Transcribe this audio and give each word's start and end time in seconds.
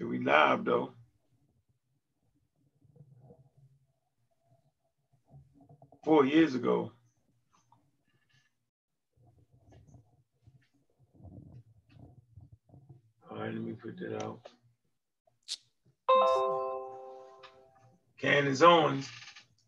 we 0.00 0.18
live 0.18 0.64
though. 0.64 0.92
Four 6.04 6.24
years 6.24 6.54
ago. 6.54 6.90
All 13.30 13.38
right, 13.38 13.54
let 13.54 13.62
me 13.62 13.72
put 13.72 13.98
that 13.98 14.24
out. 14.24 14.40
Candace 18.20 18.62
Owens, 18.62 19.08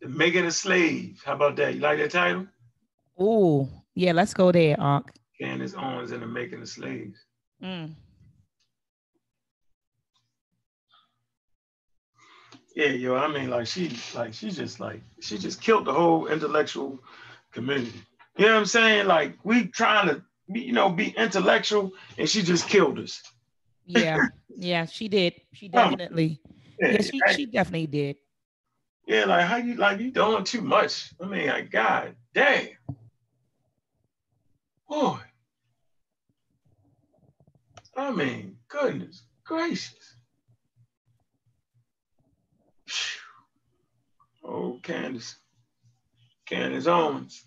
The 0.00 0.08
Making 0.08 0.46
a 0.46 0.50
Slave. 0.50 1.22
How 1.24 1.34
about 1.34 1.56
that? 1.56 1.74
You 1.74 1.80
like 1.80 1.98
that 1.98 2.10
title? 2.10 2.46
Oh, 3.18 3.68
yeah, 3.94 4.12
let's 4.12 4.34
go 4.34 4.52
there, 4.52 4.78
Unc. 4.80 5.10
Candace 5.40 5.74
Owens 5.74 6.10
and 6.10 6.22
The 6.22 6.26
Making 6.26 6.62
of 6.62 6.68
Slaves. 6.68 7.18
Mm. 7.62 7.94
Yeah, 12.74 12.88
yo, 12.88 13.14
I 13.14 13.28
mean, 13.28 13.50
like 13.50 13.66
she, 13.66 13.96
like 14.14 14.34
she 14.34 14.50
just 14.50 14.80
like 14.80 15.00
she 15.20 15.38
just 15.38 15.60
killed 15.60 15.84
the 15.84 15.92
whole 15.92 16.26
intellectual 16.26 16.98
community. 17.52 18.02
You 18.36 18.46
know 18.46 18.54
what 18.54 18.58
I'm 18.60 18.66
saying? 18.66 19.06
Like 19.06 19.36
we 19.44 19.68
trying 19.68 20.08
to, 20.08 20.22
be, 20.50 20.60
you 20.60 20.72
know, 20.72 20.90
be 20.90 21.10
intellectual, 21.16 21.92
and 22.18 22.28
she 22.28 22.42
just 22.42 22.68
killed 22.68 22.98
us. 22.98 23.22
Yeah, 23.86 24.18
yeah, 24.48 24.86
she 24.86 25.08
did. 25.08 25.34
She 25.52 25.68
definitely. 25.68 26.40
Yeah, 26.80 26.92
yeah 26.92 27.02
she, 27.02 27.20
she 27.32 27.46
definitely 27.46 27.86
did. 27.86 28.16
Yeah, 29.06 29.26
like 29.26 29.46
how 29.46 29.56
you 29.56 29.74
like 29.74 30.00
you 30.00 30.10
doing 30.10 30.44
too 30.44 30.62
much. 30.62 31.12
I 31.22 31.26
mean, 31.26 31.46
like 31.46 31.70
God 31.70 32.16
damn. 32.34 32.68
Boy. 34.88 35.18
I 37.96 38.10
mean, 38.10 38.56
goodness 38.68 39.22
gracious. 39.44 40.13
Oh, 44.44 44.78
Candace. 44.82 45.36
Candace 46.46 46.86
Owens. 46.86 47.44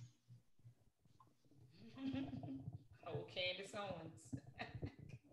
oh, 3.07 3.25
Candace 3.33 3.73
Owens. 3.75 4.13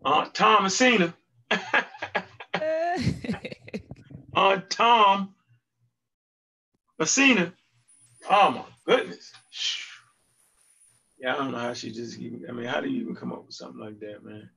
Aunt 0.05 0.33
Thomasina. 0.33 1.13
Aunt 4.35 4.69
Tom. 4.69 5.35
Messina. 6.99 7.53
Oh 8.29 8.51
my 8.51 8.63
goodness. 8.85 9.33
Yeah, 11.17 11.33
I 11.33 11.37
don't 11.37 11.51
know 11.51 11.57
how 11.57 11.73
she 11.73 11.91
just 11.91 12.17
even, 12.19 12.45
I 12.47 12.51
mean, 12.51 12.65
how 12.65 12.81
do 12.81 12.89
you 12.89 13.01
even 13.01 13.15
come 13.15 13.33
up 13.33 13.45
with 13.45 13.55
something 13.55 13.79
like 13.79 13.99
that, 13.99 14.23
man? 14.23 14.49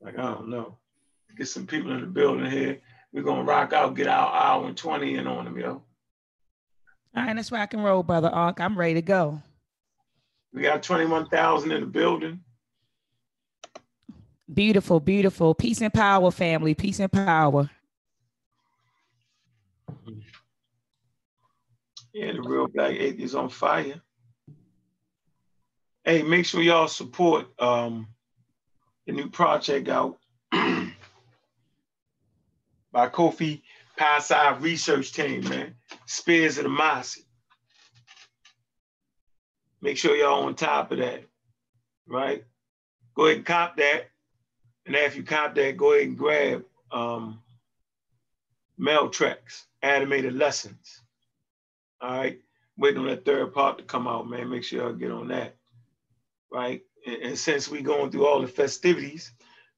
Like, 0.00 0.18
I 0.18 0.22
don't 0.22 0.48
know. 0.48 0.78
Get 1.36 1.48
some 1.48 1.66
people 1.66 1.92
in 1.92 2.00
the 2.00 2.06
building 2.06 2.50
here 2.50 2.80
we're 3.12 3.22
gonna 3.22 3.44
rock 3.44 3.72
out, 3.72 3.94
get 3.94 4.06
our 4.06 4.32
hour 4.32 4.66
and 4.66 4.76
20 4.76 5.16
in 5.16 5.26
on 5.26 5.44
them, 5.44 5.58
yo. 5.58 5.82
All 7.16 7.24
right, 7.24 7.34
let's 7.34 7.50
rock 7.50 7.74
and 7.74 7.84
roll, 7.84 8.02
brother 8.02 8.28
Ark. 8.28 8.60
I'm 8.60 8.78
ready 8.78 8.94
to 8.94 9.02
go. 9.02 9.42
We 10.52 10.62
got 10.62 10.82
21,000 10.82 11.72
in 11.72 11.80
the 11.80 11.86
building. 11.86 12.40
Beautiful, 14.52 14.98
beautiful. 15.00 15.54
Peace 15.54 15.80
and 15.80 15.92
power, 15.92 16.30
family. 16.30 16.74
Peace 16.74 16.98
and 16.98 17.10
power. 17.10 17.70
Yeah, 22.12 22.32
the 22.32 22.42
real 22.42 22.66
black 22.66 22.92
atheist 22.92 23.36
on 23.36 23.48
fire. 23.48 24.00
Hey, 26.04 26.22
make 26.22 26.46
sure 26.46 26.62
y'all 26.62 26.88
support 26.88 27.46
um, 27.60 28.08
the 29.06 29.12
new 29.12 29.30
project 29.30 29.88
out 29.88 30.18
by 32.92 33.08
Kofi 33.08 33.62
Passai 33.98 34.60
research 34.60 35.12
team, 35.12 35.48
man. 35.48 35.74
Spears 36.06 36.58
of 36.58 36.64
the 36.64 36.70
Mossy. 36.70 37.22
Make 39.82 39.96
sure 39.96 40.16
y'all 40.16 40.44
on 40.44 40.54
top 40.54 40.92
of 40.92 40.98
that, 40.98 41.24
right? 42.06 42.44
Go 43.14 43.26
ahead 43.26 43.38
and 43.38 43.46
cop 43.46 43.76
that. 43.76 44.10
And 44.86 44.96
after 44.96 45.18
you 45.18 45.24
cop 45.24 45.54
that, 45.54 45.76
go 45.76 45.92
ahead 45.92 46.08
and 46.08 46.18
grab 46.18 46.64
um, 46.90 47.40
Mel 48.76 49.08
Treks, 49.08 49.66
animated 49.82 50.34
lessons. 50.34 51.02
All 52.00 52.10
right. 52.10 52.40
Waiting 52.76 53.00
on 53.00 53.06
that 53.08 53.24
third 53.24 53.52
part 53.52 53.78
to 53.78 53.84
come 53.84 54.08
out, 54.08 54.28
man. 54.28 54.48
Make 54.48 54.64
sure 54.64 54.82
y'all 54.82 54.92
get 54.94 55.10
on 55.10 55.28
that. 55.28 55.56
Right. 56.50 56.82
And, 57.06 57.22
and 57.22 57.38
since 57.38 57.68
we 57.68 57.82
going 57.82 58.10
through 58.10 58.26
all 58.26 58.40
the 58.40 58.48
festivities, 58.48 59.32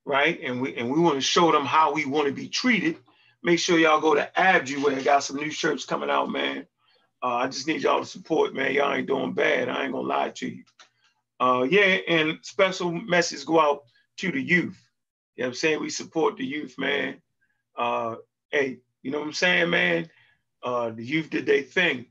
right? 0.04 0.38
And 0.42 0.60
we 0.60 0.76
and 0.76 0.90
we 0.90 1.00
want 1.00 1.16
to 1.16 1.20
show 1.20 1.52
them 1.52 1.64
how 1.66 1.92
we 1.92 2.04
want 2.06 2.26
to 2.28 2.32
be 2.34 2.48
treated. 2.48 2.96
Make 3.42 3.58
sure 3.58 3.78
y'all 3.78 4.00
go 4.00 4.14
to 4.14 4.30
Abju 4.36 4.82
where 4.82 4.96
I 4.96 5.02
got 5.02 5.24
some 5.24 5.36
new 5.36 5.50
shirts 5.50 5.84
coming 5.84 6.10
out, 6.10 6.30
man. 6.30 6.66
Uh, 7.22 7.36
I 7.36 7.48
just 7.48 7.66
need 7.66 7.82
y'all 7.82 8.00
to 8.00 8.06
support, 8.06 8.54
man. 8.54 8.72
Y'all 8.72 8.94
ain't 8.94 9.06
doing 9.08 9.32
bad. 9.32 9.68
I 9.68 9.84
ain't 9.84 9.92
gonna 9.92 10.06
lie 10.06 10.30
to 10.30 10.48
you. 10.48 10.64
Uh, 11.40 11.66
yeah, 11.68 11.98
and 12.08 12.38
special 12.42 12.92
message 12.92 13.44
go 13.44 13.60
out 13.60 13.84
to 14.18 14.32
the 14.32 14.40
youth. 14.40 14.80
You 15.36 15.42
know 15.42 15.48
what 15.48 15.50
I'm 15.50 15.54
saying? 15.54 15.80
We 15.80 15.90
support 15.90 16.36
the 16.36 16.44
youth, 16.46 16.76
man. 16.78 17.20
Uh, 17.76 18.16
hey, 18.50 18.78
you 19.02 19.10
know 19.10 19.18
what 19.18 19.28
I'm 19.28 19.32
saying, 19.32 19.70
man? 19.70 20.10
Uh, 20.62 20.90
the 20.90 21.04
youth 21.04 21.30
did 21.30 21.46
their 21.46 21.62
thing. 21.62 22.06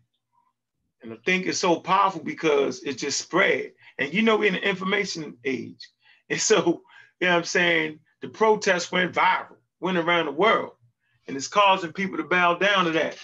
And 1.04 1.14
I 1.14 1.18
think 1.26 1.46
it's 1.48 1.60
so 1.60 1.80
powerful 1.80 2.24
because 2.24 2.84
it 2.84 2.98
just 2.98 3.20
spread. 3.20 3.72
And 3.98 4.14
you 4.14 4.22
know, 4.22 4.38
we're 4.38 4.50
in 4.50 4.54
the 4.56 4.68
information 4.68 5.38
age. 5.46 5.90
And 6.30 6.40
so 6.40 6.84
you 7.22 7.28
know 7.28 7.34
what 7.34 7.40
I'm 7.40 7.44
saying? 7.46 8.00
The 8.22 8.30
protest 8.30 8.92
went 8.92 9.14
viral, 9.14 9.56
went 9.80 9.98
around 9.98 10.26
the 10.26 10.32
world, 10.32 10.72
and 11.28 11.38
it's 11.38 11.48
causing 11.48 11.94
people 11.94 12.18
to 12.18 12.24
bow 12.24 12.56
down 12.56 12.86
to 12.86 12.92
that. 12.92 13.16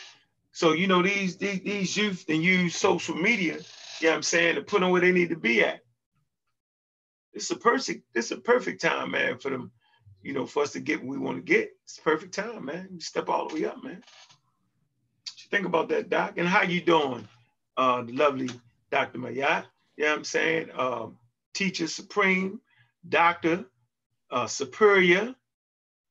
So, 0.51 0.73
you 0.73 0.87
know, 0.87 1.01
these, 1.01 1.37
these, 1.37 1.61
these 1.61 1.97
youth 1.97 2.25
and 2.29 2.43
use 2.43 2.75
social 2.75 3.15
media, 3.15 3.57
you 3.99 4.07
know 4.07 4.11
what 4.11 4.15
I'm 4.17 4.23
saying, 4.23 4.55
to 4.55 4.61
put 4.61 4.81
them 4.81 4.91
where 4.91 5.01
they 5.01 5.11
need 5.11 5.29
to 5.29 5.35
be 5.35 5.63
at. 5.63 5.81
It's 7.33 7.49
a 7.51 7.55
perfect, 7.55 8.03
it's 8.15 8.31
a 8.31 8.37
perfect 8.37 8.81
time, 8.81 9.11
man, 9.11 9.39
for 9.39 9.49
them, 9.49 9.71
you 10.21 10.33
know, 10.33 10.45
for 10.45 10.63
us 10.63 10.73
to 10.73 10.79
get 10.79 10.99
what 10.99 11.09
we 11.09 11.17
want 11.17 11.37
to 11.37 11.43
get. 11.43 11.71
It's 11.83 11.99
perfect 11.99 12.33
time, 12.33 12.65
man. 12.65 12.89
You 12.91 12.99
step 13.01 13.29
all 13.29 13.47
the 13.47 13.55
way 13.55 13.65
up, 13.65 13.83
man. 13.83 14.03
Think 15.49 15.65
about 15.65 15.89
that, 15.89 16.09
Doc. 16.09 16.33
And 16.37 16.47
how 16.47 16.63
you 16.63 16.81
doing, 16.81 17.27
uh, 17.77 18.03
the 18.03 18.13
lovely 18.13 18.49
Dr. 18.91 19.19
Mayat? 19.19 19.65
You 19.95 20.05
know 20.05 20.11
what 20.11 20.17
I'm 20.17 20.23
saying? 20.23 20.69
Um, 20.77 21.17
teacher 21.53 21.87
supreme, 21.87 22.59
doctor, 23.07 23.65
uh, 24.31 24.47
Superior. 24.47 25.35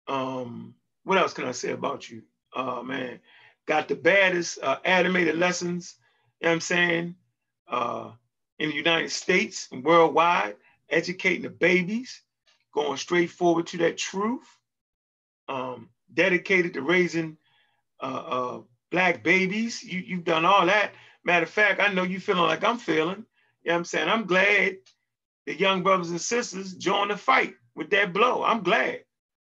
Um, 0.09 0.75
what 1.05 1.19
else 1.19 1.33
can 1.33 1.45
I 1.45 1.53
say 1.53 1.73
about 1.73 2.09
you? 2.09 2.23
Uh, 2.55 2.83
man, 2.83 3.21
got 3.67 3.89
the 3.89 3.95
baddest 3.95 4.59
uh, 4.63 4.79
animated 4.85 5.37
lessons, 5.37 5.97
you 6.41 6.47
know 6.47 6.51
what 6.51 6.55
I'm 6.55 6.61
saying, 6.61 7.15
uh, 7.69 8.11
in 8.59 8.71
the 8.71 8.77
United 8.77 9.11
States 9.11 9.69
and 9.73 9.85
worldwide, 9.85 10.57
educating 10.89 11.43
the 11.43 11.51
babies, 11.51 12.23
going 12.73 12.97
straight 12.97 13.31
forward 13.31 13.67
to 13.69 13.79
that 13.79 13.99
truth, 13.99 14.47
um, 15.49 15.89
dedicated 16.13 16.75
to 16.75 16.83
raising 16.83 17.37
uh, 18.01 18.23
uh, 18.27 18.61
black 18.91 19.23
babies. 19.23 19.83
You, 19.83 20.01
you've 20.01 20.25
done 20.25 20.45
all 20.45 20.67
that. 20.67 20.93
Matter 21.25 21.45
of 21.45 21.51
fact, 21.51 21.81
I 21.81 21.93
know 21.93 22.05
you 22.05 22.21
feeling 22.21 22.43
like 22.43 22.65
I'm 22.65 22.79
feeling. 22.79 23.25
You 23.63 23.71
know 23.71 23.75
what 23.75 23.79
I'm 23.79 23.85
saying? 23.85 24.09
I'm 24.09 24.27
glad 24.27 24.77
the 25.47 25.55
young 25.55 25.83
brothers 25.83 26.11
and 26.11 26.21
sisters 26.21 26.75
joined 26.75 27.11
the 27.11 27.17
fight 27.17 27.55
with 27.77 27.91
that 27.91 28.13
blow. 28.13 28.43
I'm 28.43 28.63
glad. 28.63 29.05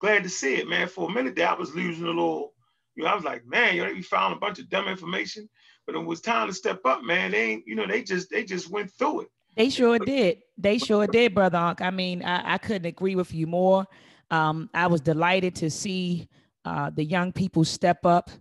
Glad 0.01 0.23
to 0.23 0.29
see 0.29 0.55
it, 0.55 0.67
man. 0.67 0.87
For 0.87 1.09
a 1.09 1.13
minute 1.13 1.35
there, 1.35 1.49
I 1.49 1.53
was 1.53 1.75
losing 1.75 2.05
a 2.05 2.07
little, 2.07 2.53
you 2.95 3.03
know, 3.03 3.09
I 3.09 3.15
was 3.15 3.23
like, 3.23 3.45
man, 3.45 3.75
you 3.75 3.83
know, 3.83 3.91
you 3.91 4.01
found 4.01 4.33
a 4.33 4.39
bunch 4.39 4.57
of 4.59 4.69
dumb 4.69 4.87
information. 4.87 5.47
But 5.85 5.95
it 5.95 6.05
was 6.05 6.21
time 6.21 6.47
to 6.47 6.53
step 6.53 6.85
up, 6.85 7.03
man. 7.03 7.31
They 7.31 7.51
ain't, 7.51 7.67
you 7.67 7.75
know, 7.75 7.85
they 7.85 8.03
just 8.03 8.29
they 8.29 8.43
just 8.43 8.71
went 8.71 8.91
through 8.91 9.21
it. 9.21 9.27
They 9.55 9.69
sure 9.69 9.99
did. 9.99 10.39
They 10.57 10.77
sure 10.77 11.05
did, 11.05 11.35
brother 11.35 11.57
Unc. 11.57 11.81
I 11.81 11.91
mean, 11.91 12.23
I, 12.23 12.53
I 12.53 12.57
couldn't 12.57 12.85
agree 12.85 13.15
with 13.15 13.33
you 13.33 13.45
more. 13.45 13.85
Um, 14.31 14.69
I 14.73 14.87
was 14.87 15.01
delighted 15.01 15.55
to 15.55 15.69
see 15.69 16.27
uh, 16.65 16.89
the 16.89 17.03
young 17.03 17.31
people 17.31 17.65
step 17.65 18.05
up 18.05 18.31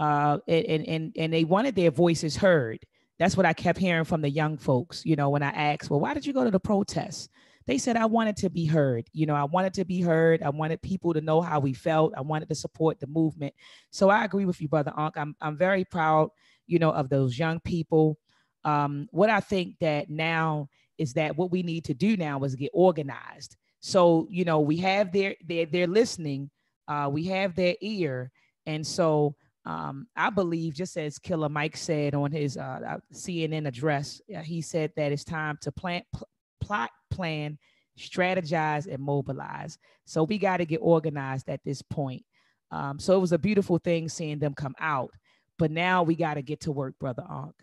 uh, 0.00 0.38
and, 0.48 0.86
and, 0.86 1.12
and 1.16 1.32
they 1.32 1.44
wanted 1.44 1.74
their 1.74 1.90
voices 1.90 2.36
heard. 2.36 2.78
That's 3.18 3.36
what 3.36 3.46
I 3.46 3.52
kept 3.52 3.78
hearing 3.78 4.04
from 4.04 4.22
the 4.22 4.30
young 4.30 4.56
folks, 4.56 5.04
you 5.04 5.14
know, 5.14 5.28
when 5.28 5.42
I 5.42 5.50
asked, 5.50 5.90
well, 5.90 6.00
why 6.00 6.14
did 6.14 6.24
you 6.24 6.32
go 6.32 6.44
to 6.44 6.50
the 6.50 6.58
protest? 6.58 7.30
They 7.66 7.78
said 7.78 7.96
I 7.96 8.06
wanted 8.06 8.36
to 8.38 8.50
be 8.50 8.66
heard. 8.66 9.06
You 9.12 9.26
know, 9.26 9.34
I 9.34 9.44
wanted 9.44 9.74
to 9.74 9.84
be 9.84 10.00
heard. 10.00 10.42
I 10.42 10.50
wanted 10.50 10.82
people 10.82 11.14
to 11.14 11.20
know 11.20 11.40
how 11.40 11.60
we 11.60 11.72
felt. 11.72 12.14
I 12.16 12.20
wanted 12.20 12.48
to 12.48 12.54
support 12.54 13.00
the 13.00 13.06
movement. 13.06 13.54
So 13.90 14.08
I 14.08 14.24
agree 14.24 14.44
with 14.44 14.60
you, 14.60 14.68
brother 14.68 14.92
Unc. 14.96 15.16
I'm 15.16 15.36
I'm 15.40 15.56
very 15.56 15.84
proud, 15.84 16.30
you 16.66 16.78
know, 16.78 16.90
of 16.90 17.08
those 17.08 17.38
young 17.38 17.60
people. 17.60 18.18
Um, 18.64 19.08
what 19.10 19.30
I 19.30 19.40
think 19.40 19.76
that 19.80 20.10
now 20.10 20.68
is 20.98 21.14
that 21.14 21.36
what 21.36 21.50
we 21.50 21.62
need 21.62 21.84
to 21.86 21.94
do 21.94 22.16
now 22.16 22.42
is 22.44 22.54
get 22.54 22.70
organized. 22.72 23.56
So 23.80 24.26
you 24.30 24.44
know, 24.44 24.60
we 24.60 24.76
have 24.78 25.12
their 25.12 25.36
their 25.44 25.66
they're 25.66 25.86
listening. 25.86 26.50
Uh, 26.88 27.08
we 27.10 27.24
have 27.26 27.54
their 27.54 27.76
ear, 27.80 28.30
and 28.66 28.86
so 28.86 29.36
um, 29.64 30.08
I 30.16 30.30
believe, 30.30 30.74
just 30.74 30.96
as 30.96 31.18
Killer 31.18 31.48
Mike 31.48 31.76
said 31.76 32.14
on 32.14 32.32
his 32.32 32.56
uh, 32.56 32.98
CNN 33.12 33.66
address, 33.68 34.20
uh, 34.36 34.40
he 34.40 34.60
said 34.60 34.92
that 34.96 35.12
it's 35.12 35.24
time 35.24 35.56
to 35.60 35.70
plant, 35.70 36.04
pl- 36.12 36.28
plot, 36.72 36.90
plan, 37.10 37.58
strategize, 37.98 38.86
and 38.86 39.02
mobilize. 39.02 39.76
So 40.06 40.24
we 40.24 40.38
got 40.38 40.56
to 40.56 40.64
get 40.64 40.78
organized 40.78 41.50
at 41.50 41.60
this 41.64 41.82
point. 41.82 42.24
Um, 42.70 42.98
so 42.98 43.14
it 43.14 43.20
was 43.20 43.32
a 43.32 43.38
beautiful 43.38 43.76
thing 43.76 44.08
seeing 44.08 44.38
them 44.38 44.54
come 44.54 44.74
out. 44.80 45.10
But 45.58 45.70
now 45.70 46.02
we 46.02 46.14
got 46.14 46.34
to 46.34 46.42
get 46.42 46.60
to 46.60 46.72
work, 46.72 46.94
Brother 46.98 47.24
Ankh. 47.30 47.54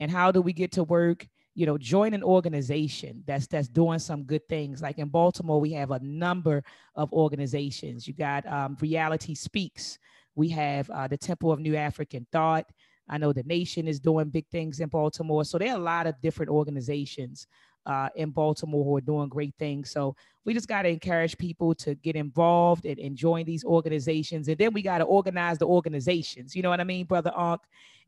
And 0.00 0.10
how 0.10 0.32
do 0.32 0.40
we 0.40 0.54
get 0.54 0.72
to 0.72 0.84
work? 0.84 1.26
You 1.54 1.66
know, 1.66 1.76
join 1.76 2.14
an 2.14 2.22
organization 2.22 3.22
that's 3.26 3.46
that's 3.46 3.68
doing 3.68 3.98
some 3.98 4.24
good 4.24 4.48
things. 4.48 4.80
Like 4.80 4.98
in 4.98 5.08
Baltimore, 5.08 5.60
we 5.60 5.72
have 5.72 5.90
a 5.90 6.00
number 6.00 6.64
of 6.96 7.12
organizations. 7.12 8.08
You 8.08 8.14
got 8.14 8.50
um, 8.50 8.78
Reality 8.80 9.34
Speaks. 9.34 9.98
We 10.34 10.48
have 10.48 10.88
uh, 10.88 11.06
the 11.06 11.18
Temple 11.18 11.52
of 11.52 11.60
New 11.60 11.76
African 11.76 12.26
Thought. 12.32 12.64
I 13.08 13.18
know 13.18 13.34
the 13.34 13.42
nation 13.42 13.86
is 13.86 14.00
doing 14.00 14.30
big 14.30 14.46
things 14.50 14.80
in 14.80 14.88
Baltimore. 14.88 15.44
So 15.44 15.58
there 15.58 15.72
are 15.74 15.78
a 15.78 15.82
lot 15.82 16.06
of 16.06 16.20
different 16.22 16.50
organizations 16.50 17.46
uh, 17.86 18.08
in 18.16 18.30
Baltimore 18.30 18.84
who 18.84 18.96
are 18.96 19.00
doing 19.00 19.28
great 19.28 19.54
things. 19.58 19.90
So 19.90 20.16
we 20.44 20.54
just 20.54 20.68
got 20.68 20.82
to 20.82 20.88
encourage 20.88 21.38
people 21.38 21.74
to 21.76 21.94
get 21.94 22.16
involved 22.16 22.84
and, 22.84 22.98
and 22.98 23.16
join 23.16 23.44
these 23.44 23.64
organizations. 23.64 24.48
And 24.48 24.58
then 24.58 24.72
we 24.72 24.82
got 24.82 24.98
to 24.98 25.04
organize 25.04 25.58
the 25.58 25.66
organizations. 25.66 26.54
You 26.54 26.62
know 26.62 26.70
what 26.70 26.80
I 26.80 26.84
mean, 26.84 27.06
Brother 27.06 27.32
Ankh? 27.36 27.62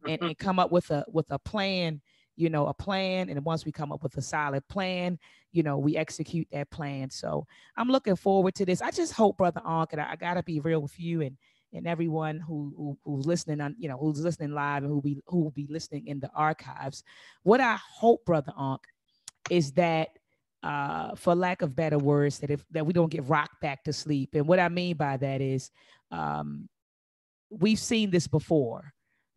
And, 0.07 0.23
and 0.23 0.39
come 0.39 0.59
up 0.59 0.71
with 0.71 0.91
a 0.91 1.05
with 1.09 1.27
a 1.31 1.39
plan 1.39 2.01
you 2.37 2.51
know, 2.51 2.67
a 2.67 2.75
plan. 2.75 3.29
And 3.29 3.45
once 3.45 3.65
we 3.65 3.73
come 3.73 3.91
up 3.91 4.03
with 4.03 4.17
a 4.17 4.23
solid 4.23 4.67
plan, 4.69 5.19
you 5.53 5.63
know, 5.63 5.79
we 5.79 5.97
execute 5.97 6.47
that 6.53 6.71
plan. 6.71 7.11
So 7.11 7.47
I'm 7.77 7.89
looking 7.89 8.17
forward 8.17 8.55
to 8.57 8.67
this. 8.67 8.83
I 8.83 8.91
just 8.91 9.15
hope, 9.15 9.39
Brother 9.39 9.63
Ankh, 9.67 9.93
and 9.93 10.01
I, 10.01 10.13
I 10.13 10.17
got 10.17 10.35
to 10.35 10.43
be 10.43 10.61
real 10.61 10.81
with 10.81 10.99
you 11.01 11.23
and 11.23 11.37
and 11.73 11.87
everyone 11.87 12.39
who, 12.39 12.73
who, 12.77 12.99
who's 13.05 13.27
listening 13.27 13.61
on, 13.61 13.75
you 13.79 13.89
know, 13.89 13.99
who's 13.99 14.21
listening 14.21 14.53
live 14.53 14.85
and 14.85 14.93
who 14.93 15.03
be 15.03 15.21
who 15.27 15.41
will 15.41 15.51
be 15.51 15.67
listening 15.69 16.07
in 16.07 16.21
the 16.21 16.31
archives. 16.35 17.03
What 17.43 17.61
I 17.61 17.77
hope, 17.77 18.25
Brother 18.25 18.53
Ankh, 18.59 18.87
is 19.51 19.73
that 19.73 20.11
uh, 20.63 21.15
for 21.15 21.35
lack 21.35 21.63
of 21.63 21.77
better 21.77 21.99
words, 21.99 22.39
that 22.41 22.51
if 22.51 22.65
that 22.71 22.87
we 22.87 22.93
don't 22.93 23.11
get 23.11 23.29
rocked 23.29 23.61
back 23.61 23.85
to 23.85 23.93
sleep. 23.93 24.31
And 24.35 24.47
what 24.47 24.59
I 24.59 24.69
mean 24.69 24.97
by 24.97 25.17
that 25.17 25.41
is 25.41 25.71
um, 26.11 26.69
we've 27.51 27.79
seen 27.79 28.11
this 28.11 28.27
before. 28.27 28.93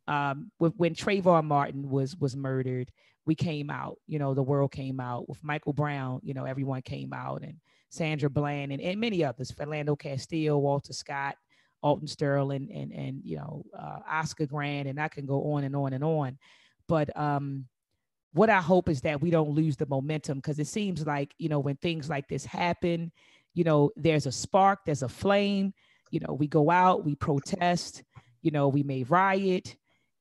Um, 0.07 0.51
with, 0.59 0.73
when 0.75 0.95
Trayvon 0.95 1.45
Martin 1.45 1.89
was 1.89 2.15
was 2.17 2.35
murdered, 2.35 2.89
we 3.25 3.35
came 3.35 3.69
out, 3.69 3.97
you 4.07 4.17
know, 4.17 4.33
the 4.33 4.41
world 4.41 4.71
came 4.71 4.99
out 4.99 5.29
with 5.29 5.43
Michael 5.43 5.73
Brown, 5.73 6.19
you 6.23 6.33
know, 6.33 6.45
everyone 6.45 6.81
came 6.81 7.13
out 7.13 7.43
and 7.43 7.57
Sandra 7.91 8.29
Bland 8.29 8.71
and, 8.71 8.81
and 8.81 8.99
many 8.99 9.23
others, 9.23 9.51
Philando 9.51 9.97
Castile, 9.97 10.59
Walter 10.59 10.93
Scott, 10.93 11.35
Alton 11.81 12.07
Sterling 12.07 12.69
and 12.73 12.91
and 12.91 13.21
you 13.23 13.37
know 13.37 13.63
uh, 13.77 13.99
Oscar 14.09 14.45
Grant, 14.45 14.87
and 14.87 14.99
I 14.99 15.07
can 15.07 15.25
go 15.25 15.53
on 15.53 15.63
and 15.63 15.75
on 15.75 15.93
and 15.93 16.03
on. 16.03 16.37
But 16.87 17.15
um, 17.17 17.65
what 18.33 18.49
I 18.49 18.61
hope 18.61 18.89
is 18.89 19.01
that 19.01 19.21
we 19.21 19.31
don't 19.31 19.51
lose 19.51 19.75
the 19.77 19.87
momentum 19.87 20.37
because 20.37 20.59
it 20.59 20.67
seems 20.67 21.05
like 21.05 21.33
you 21.37 21.49
know 21.49 21.59
when 21.59 21.75
things 21.77 22.09
like 22.09 22.27
this 22.27 22.45
happen, 22.45 23.11
you 23.53 23.63
know 23.63 23.91
there's 23.95 24.25
a 24.25 24.31
spark, 24.31 24.79
there's 24.85 25.03
a 25.03 25.09
flame. 25.09 25.73
You 26.11 26.19
know 26.21 26.33
we 26.33 26.47
go 26.47 26.69
out, 26.69 27.05
we 27.05 27.15
protest. 27.15 28.03
You 28.41 28.51
know 28.51 28.67
we 28.67 28.83
may 28.83 29.03
riot, 29.03 29.75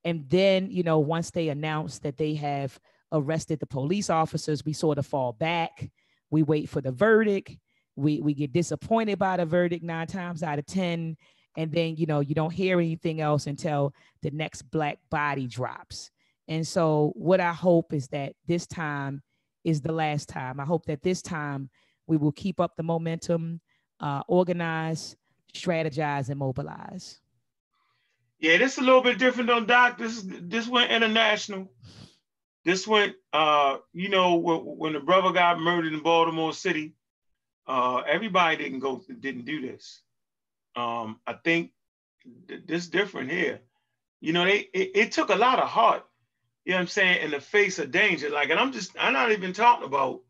and 0.05 0.29
then 0.29 0.71
you 0.71 0.83
know 0.83 0.99
once 0.99 1.31
they 1.31 1.49
announce 1.49 1.99
that 2.01 2.17
they 2.17 2.35
have 2.35 2.79
arrested 3.13 3.61
the 3.61 3.67
police 3.67 4.11
officers, 4.11 4.65
we 4.65 4.73
sort 4.73 4.99
of 4.99 5.07
fall 5.07 5.33
back. 5.33 5.91
We 6.31 6.43
wait 6.43 6.69
for 6.69 6.81
the 6.81 6.93
verdict. 6.93 7.57
We 7.97 8.21
we 8.21 8.35
get 8.35 8.53
disappointed 8.53 9.19
by 9.19 9.37
the 9.37 9.47
verdict 9.47 9.85
nine 9.85 10.07
times 10.07 10.43
out 10.43 10.59
of 10.59 10.67
ten 10.67 11.17
and 11.57 11.73
then 11.73 11.97
you 11.97 12.07
know 12.07 12.21
you 12.21 12.35
don't 12.35 12.53
hear 12.53 12.79
anything 12.79 13.21
else 13.21 13.47
until 13.47 13.93
the 14.23 14.31
next 14.31 14.63
black 14.63 14.99
body 15.11 15.47
drops 15.47 16.11
and 16.49 16.67
so 16.67 17.12
what 17.15 17.41
i 17.41 17.53
hope 17.53 17.93
is 17.93 18.09
that 18.09 18.35
this 18.47 18.67
time 18.67 19.23
is 19.69 19.81
the 19.81 19.93
last 19.93 20.29
time. 20.29 20.61
I 20.61 20.65
hope 20.65 20.87
that 20.87 21.03
this 21.03 21.23
time 21.23 21.71
we 22.06 22.17
will 22.17 22.33
keep 22.33 22.61
up 22.61 22.77
the 22.77 22.83
momentum 22.83 23.61
uh, 24.00 24.23
organize 24.29 25.17
strategize 25.55 26.29
and 26.29 26.39
mobilize. 26.39 27.21
Yeah 28.39 28.59
this 28.59 28.73
is 28.73 28.79
a 28.79 28.83
little 28.83 29.03
bit 29.03 29.19
different 29.19 29.50
on 29.50 29.67
doc. 29.67 29.99
This 29.99 30.25
this 30.25 30.69
went 30.69 30.93
international. 30.93 31.73
This 32.65 32.87
went 32.87 33.15
uh 33.33 33.79
you 33.93 34.09
know 34.09 34.37
when, 34.37 34.59
when 34.59 34.93
the 34.93 35.00
brother 35.00 35.33
got 35.33 35.59
murdered 35.59 35.93
in 35.93 36.00
baltimore 36.00 36.53
city 36.53 36.95
uh 37.67 38.03
everybody 38.06 38.56
didn't 38.56 38.79
go 38.81 39.03
didn't 39.21 39.45
do 39.45 39.61
this. 39.61 40.03
Um, 40.77 41.19
I 41.27 41.33
think 41.33 41.73
th- 42.47 42.62
this 42.67 42.87
different 42.87 43.31
here. 43.31 43.61
You 44.21 44.33
know, 44.33 44.45
they 44.45 44.69
it, 44.73 44.91
it, 44.95 45.12
took 45.12 45.31
a 45.31 45.35
lot 45.37 45.59
of 45.59 45.69
heart, 45.69 46.05
you 46.69 46.75
know 46.75 46.81
what 46.81 46.82
I'm 46.82 46.88
saying, 46.88 47.23
in 47.23 47.31
the 47.31 47.41
face 47.41 47.79
of 47.79 47.91
danger. 47.91 48.29
Like, 48.29 48.50
and 48.50 48.61
I'm 48.61 48.73
just, 48.73 48.93
I'm 49.00 49.15
not 49.15 49.32
even 49.32 49.55
talking 49.55 49.87
about 49.87 50.20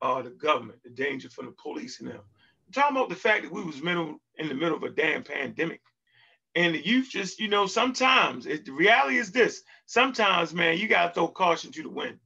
uh, 0.00 0.22
the 0.22 0.30
government, 0.30 0.82
the 0.82 0.88
danger 0.88 1.28
from 1.28 1.44
the 1.44 1.52
police 1.52 2.00
and 2.00 2.08
them. 2.08 2.20
I'm 2.66 2.72
talking 2.72 2.96
about 2.96 3.10
the 3.10 3.14
fact 3.14 3.42
that 3.42 3.52
we 3.52 3.62
was 3.62 3.82
middle 3.82 4.18
in 4.38 4.48
the 4.48 4.54
middle 4.54 4.78
of 4.78 4.82
a 4.82 4.88
damn 4.88 5.24
pandemic. 5.24 5.82
And 6.54 6.74
the 6.74 6.82
youth 6.82 7.10
just, 7.10 7.38
you 7.38 7.48
know, 7.48 7.66
sometimes 7.66 8.46
it, 8.46 8.64
the 8.64 8.72
reality 8.72 9.18
is 9.18 9.30
this. 9.30 9.62
Sometimes, 9.84 10.54
man, 10.54 10.78
you 10.78 10.88
gotta 10.88 11.12
throw 11.12 11.28
caution 11.28 11.70
to 11.72 11.82
the 11.82 11.90
wind. 11.90 12.18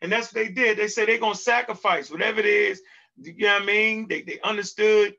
And 0.00 0.12
that's 0.12 0.32
what 0.32 0.44
they 0.44 0.52
did. 0.52 0.78
They 0.78 0.86
said 0.86 1.08
they're 1.08 1.18
gonna 1.18 1.34
sacrifice 1.34 2.12
whatever 2.12 2.38
it 2.38 2.46
is. 2.46 2.80
You 3.20 3.34
know 3.38 3.54
what 3.54 3.62
I 3.62 3.66
mean? 3.66 4.06
They, 4.06 4.22
they 4.22 4.38
understood 4.44 5.16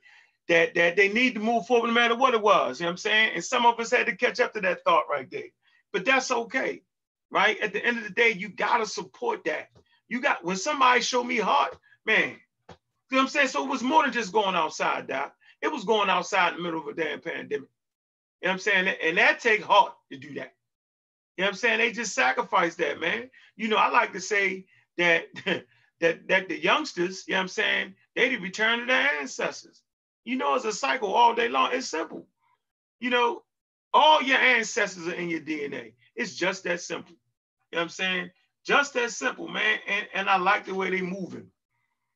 that 0.48 0.76
that 0.76 0.96
they 0.96 1.10
need 1.12 1.34
to 1.34 1.42
move 1.42 1.68
forward 1.68 1.88
no 1.88 1.94
matter 1.94 2.16
what 2.16 2.36
it 2.36 2.42
was. 2.42 2.80
You 2.80 2.86
know 2.86 2.92
what 2.92 2.94
I'm 2.94 2.98
saying? 3.00 3.32
And 3.36 3.44
some 3.44 3.66
of 3.66 3.78
us 3.82 3.92
had 3.92 4.06
to 4.06 4.16
catch 4.16 4.40
up 4.40 4.54
to 4.54 4.62
that 4.62 4.86
thought 4.86 5.10
right 5.10 5.30
there. 5.30 5.50
But 5.92 6.06
that's 6.06 6.32
okay, 6.32 6.84
right? 7.32 7.60
At 7.60 7.74
the 7.74 7.84
end 7.84 7.98
of 7.98 8.04
the 8.04 8.12
day, 8.12 8.32
you 8.32 8.50
gotta 8.50 8.86
support 8.86 9.46
that. 9.46 9.70
You 10.10 10.22
got 10.22 10.44
when 10.44 10.58
somebody 10.58 11.02
show 11.02 11.24
me 11.24 11.38
heart, 11.38 11.76
man. 12.06 12.30
You 13.10 13.18
know 13.18 13.18
what 13.18 13.22
I'm 13.24 13.28
saying? 13.30 13.48
So 13.48 13.64
it 13.66 13.70
was 13.70 13.84
more 13.84 14.04
than 14.04 14.14
just 14.14 14.34
going 14.34 14.56
outside, 14.56 15.08
Doc. 15.08 15.34
It 15.62 15.72
was 15.72 15.84
going 15.84 16.10
outside 16.10 16.52
in 16.52 16.58
the 16.58 16.64
middle 16.64 16.82
of 16.82 16.88
a 16.88 16.94
damn 16.94 17.22
pandemic. 17.22 17.70
You 18.42 18.48
know 18.48 18.50
what 18.50 18.52
I'm 18.54 18.60
saying? 18.60 18.88
And 19.04 19.18
that 19.18 19.40
take 19.40 19.64
heart 19.64 19.94
to 20.12 20.18
do 20.18 20.34
that. 20.36 20.54
You 21.38 21.44
know 21.44 21.48
what 21.48 21.50
I'm 21.50 21.56
saying? 21.56 21.78
They 21.80 21.92
just 21.92 22.14
sacrificed 22.14 22.78
that, 22.80 23.00
man. 23.00 23.30
You 23.56 23.68
know, 23.68 23.78
I 23.78 23.90
like 23.90 24.14
to 24.14 24.22
say 24.22 24.66
that 24.98 25.26
that 26.00 26.28
that 26.28 26.50
the 26.50 26.62
youngsters, 26.62 27.26
you 27.28 27.34
know 27.34 27.40
what 27.40 27.44
I'm 27.44 27.48
saying, 27.50 27.96
they 28.16 28.30
did 28.30 28.42
return 28.42 28.80
to 28.80 28.86
their 28.86 29.10
ancestors. 29.20 29.82
You 30.24 30.38
know, 30.38 30.56
it's 30.56 30.66
a 30.66 30.74
cycle 30.74 31.14
all 31.14 31.34
day 31.36 31.48
long. 31.48 31.72
It's 31.74 31.88
simple. 31.88 32.28
You 33.00 33.10
know, 33.10 33.44
all 33.94 34.22
your 34.22 34.38
ancestors 34.38 35.08
are 35.08 35.14
in 35.14 35.30
your 35.30 35.42
DNA. 35.42 35.94
It's 36.16 36.36
just 36.36 36.64
that 36.66 36.82
simple. 36.82 37.16
You 37.72 37.78
know 37.78 37.80
what 37.80 37.84
I'm 37.84 37.90
saying? 37.90 38.32
Just 38.66 38.94
that 38.94 39.12
simple, 39.12 39.48
man. 39.48 39.80
And, 39.88 40.08
and 40.14 40.30
I 40.30 40.38
like 40.38 40.66
the 40.66 40.76
way 40.76 40.90
they 40.90 41.02
moving. 41.02 41.48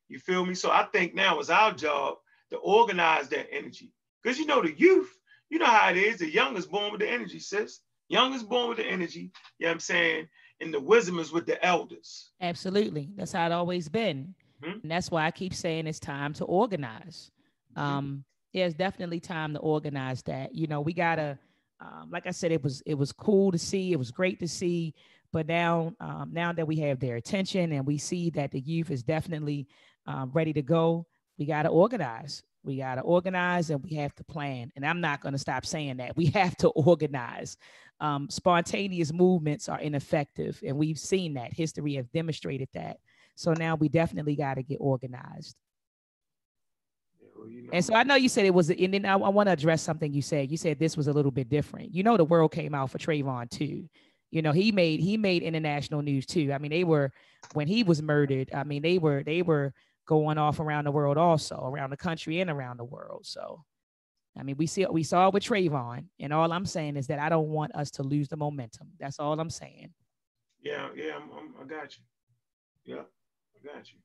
You 0.07 0.19
feel 0.19 0.45
me? 0.45 0.53
So 0.53 0.69
I 0.71 0.83
think 0.91 1.15
now 1.15 1.39
it's 1.39 1.49
our 1.49 1.73
job 1.73 2.17
to 2.51 2.57
organize 2.57 3.29
that 3.29 3.47
energy. 3.51 3.91
Because 4.21 4.37
you 4.37 4.45
know, 4.45 4.61
the 4.61 4.77
youth, 4.77 5.11
you 5.49 5.59
know 5.59 5.65
how 5.65 5.89
it 5.89 5.97
is. 5.97 6.19
The 6.19 6.29
young 6.29 6.57
is 6.57 6.65
born 6.65 6.91
with 6.91 7.01
the 7.01 7.09
energy, 7.09 7.39
sis. 7.39 7.79
Young 8.07 8.33
is 8.33 8.43
born 8.43 8.69
with 8.69 8.77
the 8.77 8.85
energy. 8.85 9.31
You 9.57 9.65
know 9.65 9.69
what 9.69 9.73
I'm 9.73 9.79
saying? 9.79 10.27
And 10.61 10.73
the 10.73 10.79
wisdom 10.79 11.19
is 11.19 11.31
with 11.31 11.45
the 11.45 11.63
elders. 11.65 12.31
Absolutely. 12.39 13.09
That's 13.15 13.31
how 13.31 13.45
it 13.45 13.51
always 13.51 13.89
been. 13.89 14.35
Mm-hmm. 14.63 14.79
And 14.83 14.91
that's 14.91 15.11
why 15.11 15.25
I 15.25 15.31
keep 15.31 15.53
saying 15.53 15.87
it's 15.87 15.99
time 15.99 16.33
to 16.33 16.45
organize. 16.45 17.31
Um, 17.75 18.23
yeah, 18.53 18.65
it's 18.65 18.75
definitely 18.75 19.19
time 19.19 19.53
to 19.53 19.59
organize 19.59 20.21
that. 20.23 20.55
You 20.55 20.67
know, 20.67 20.79
we 20.79 20.93
gotta, 20.93 21.37
um, 21.81 22.09
like 22.09 22.25
I 22.25 22.31
said, 22.31 22.51
it 22.51 22.63
was 22.63 22.81
it 22.85 22.93
was 22.93 23.11
cool 23.11 23.51
to 23.51 23.57
see. 23.57 23.91
It 23.91 23.97
was 23.97 24.11
great 24.11 24.39
to 24.39 24.47
see. 24.47 24.93
But 25.35 25.47
now, 25.47 25.91
um, 25.99 26.29
now 26.31 26.53
that 26.53 26.65
we 26.65 26.77
have 26.77 27.01
their 27.01 27.17
attention 27.17 27.73
and 27.73 27.85
we 27.85 27.97
see 27.97 28.29
that 28.29 28.51
the 28.51 28.59
youth 28.61 28.89
is 28.89 29.03
definitely 29.03 29.67
um, 30.07 30.31
ready 30.33 30.53
to 30.53 30.61
go, 30.61 31.07
we 31.37 31.45
got 31.45 31.63
to 31.63 31.69
organize. 31.69 32.41
We 32.63 32.77
got 32.77 32.95
to 32.95 33.01
organize 33.01 33.69
and 33.69 33.83
we 33.83 33.95
have 33.95 34.15
to 34.15 34.23
plan. 34.23 34.71
And 34.77 34.85
I'm 34.85 35.01
not 35.01 35.19
going 35.19 35.33
to 35.33 35.37
stop 35.37 35.65
saying 35.65 35.97
that. 35.97 36.15
We 36.15 36.27
have 36.27 36.55
to 36.59 36.69
organize. 36.69 37.57
Um, 37.99 38.29
spontaneous 38.29 39.11
movements 39.11 39.67
are 39.67 39.81
ineffective, 39.81 40.57
and 40.65 40.77
we've 40.77 40.97
seen 40.97 41.33
that. 41.33 41.51
History 41.51 41.95
has 41.95 42.07
demonstrated 42.07 42.69
that. 42.73 42.99
So 43.35 43.51
now 43.51 43.75
we 43.75 43.89
definitely 43.89 44.37
got 44.37 44.53
to 44.53 44.63
get 44.63 44.77
organized 44.79 45.57
you 47.49 47.63
know. 47.63 47.69
And 47.73 47.83
so 47.83 47.93
I 47.93 48.03
know 48.03 48.15
you 48.15 48.29
said 48.29 48.45
it 48.45 48.53
was, 48.53 48.69
and 48.69 48.93
then 48.93 49.05
I, 49.05 49.13
I 49.13 49.29
want 49.29 49.47
to 49.47 49.53
address 49.53 49.81
something 49.81 50.11
you 50.11 50.21
said. 50.21 50.51
You 50.51 50.57
said 50.57 50.79
this 50.79 50.97
was 50.97 51.07
a 51.07 51.13
little 51.13 51.31
bit 51.31 51.49
different. 51.49 51.93
You 51.93 52.03
know, 52.03 52.17
the 52.17 52.25
world 52.25 52.51
came 52.51 52.73
out 52.73 52.89
for 52.91 52.97
Trayvon 52.97 53.49
too. 53.49 53.89
You 54.31 54.41
know, 54.41 54.51
he 54.51 54.71
made 54.71 54.99
he 54.99 55.17
made 55.17 55.43
international 55.43 56.01
news 56.01 56.25
too. 56.25 56.51
I 56.53 56.57
mean, 56.57 56.71
they 56.71 56.83
were 56.83 57.11
when 57.53 57.67
he 57.67 57.83
was 57.83 58.01
murdered. 58.01 58.49
I 58.53 58.63
mean, 58.63 58.81
they 58.81 58.97
were 58.97 59.23
they 59.23 59.41
were 59.41 59.73
going 60.05 60.37
off 60.37 60.59
around 60.59 60.85
the 60.85 60.91
world 60.91 61.17
also, 61.17 61.61
around 61.63 61.89
the 61.89 61.97
country 61.97 62.39
and 62.39 62.49
around 62.49 62.77
the 62.77 62.83
world. 62.83 63.25
So, 63.25 63.63
I 64.37 64.43
mean, 64.43 64.57
we 64.57 64.67
see 64.67 64.85
we 64.85 65.03
saw 65.03 65.27
it 65.27 65.33
with 65.33 65.43
Trayvon, 65.43 66.05
and 66.19 66.33
all 66.33 66.51
I'm 66.51 66.65
saying 66.65 66.97
is 66.97 67.07
that 67.07 67.19
I 67.19 67.29
don't 67.29 67.49
want 67.49 67.75
us 67.75 67.91
to 67.91 68.03
lose 68.03 68.27
the 68.27 68.37
momentum. 68.37 68.89
That's 68.99 69.19
all 69.19 69.39
I'm 69.39 69.49
saying. 69.49 69.93
Yeah, 70.61 70.89
yeah, 70.95 71.15
I'm, 71.15 71.29
I'm, 71.31 71.53
i 71.61 71.65
got 71.65 71.95
you. 71.95 72.03
Yeah, 72.95 73.03
I 73.03 73.67
got 73.73 73.85
you. 73.91 73.99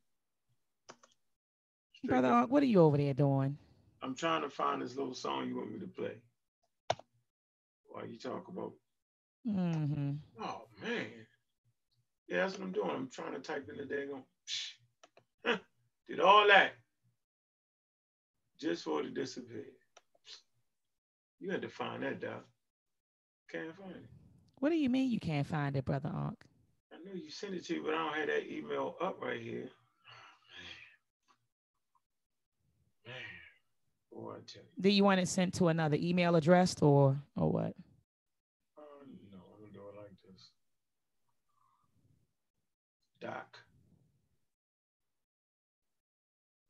Brother, 2.05 2.47
what 2.49 2.62
are 2.62 2.67
you 2.67 2.81
over 2.81 2.97
there 2.97 3.15
doing? 3.15 3.59
I'm 4.03 4.15
trying 4.15 4.43
to 4.43 4.49
find 4.49 4.81
this 4.81 4.97
little 4.97 5.15
song 5.15 5.49
you 5.49 5.57
want 5.57 5.73
me 5.73 5.79
to 5.81 5.87
play. 5.87 6.17
While 7.87 8.07
you 8.07 8.19
talk 8.19 8.49
about. 8.49 8.73
Mm-hmm. 9.49 10.12
Oh 10.42 10.62
man. 10.82 11.06
Yeah, 12.28 12.42
that's 12.42 12.59
what 12.59 12.66
I'm 12.66 12.73
doing. 12.73 12.90
I'm 12.90 13.09
trying 13.11 13.32
to 13.32 13.40
type 13.40 13.68
in 13.68 13.76
the 13.76 13.85
daggone. 13.94 14.23
Did 16.09 16.20
all 16.20 16.47
that. 16.49 16.73
just 18.61 18.85
for 18.85 19.00
it 19.00 19.04
to 19.04 19.11
disappear. 19.11 19.64
You 21.40 21.50
had 21.50 21.62
to 21.62 21.68
find 21.68 22.02
that, 22.02 22.20
Doc. 22.20 22.44
Can't 23.50 23.75
find 23.76 23.92
it. 23.92 24.06
What 24.59 24.68
do 24.68 24.76
you 24.76 24.90
mean 24.90 25.11
you 25.11 25.18
can't 25.18 25.47
find 25.47 25.75
it, 25.75 25.85
brother 25.87 26.11
Ankh? 26.14 26.37
I 26.92 26.97
know 27.04 27.14
you 27.14 27.30
sent 27.30 27.54
it 27.54 27.64
to 27.66 27.75
you, 27.76 27.82
but 27.82 27.94
I 27.94 27.99
don't 28.04 28.14
have 28.14 28.26
that 28.28 28.52
email 28.52 28.97
up 29.00 29.18
right 29.23 29.40
here. 29.40 29.70
Man, 33.06 33.14
boy, 34.12 34.32
I 34.32 34.35
tell 34.47 34.62
you. 34.62 34.82
Do 34.82 34.90
you 34.90 35.02
want 35.02 35.20
it 35.20 35.28
sent 35.28 35.54
to 35.54 35.68
another 35.68 35.97
email 35.99 36.37
address 36.37 36.76
or 36.82 37.18
or 37.37 37.50
what? 37.50 37.75
Uh, 38.76 38.82
no, 39.32 39.38
I'm 39.38 39.61
gonna 39.61 39.73
do 39.73 39.80
it 39.80 39.97
like 39.97 40.12
this. 40.30 40.50
Doc. 43.21 43.58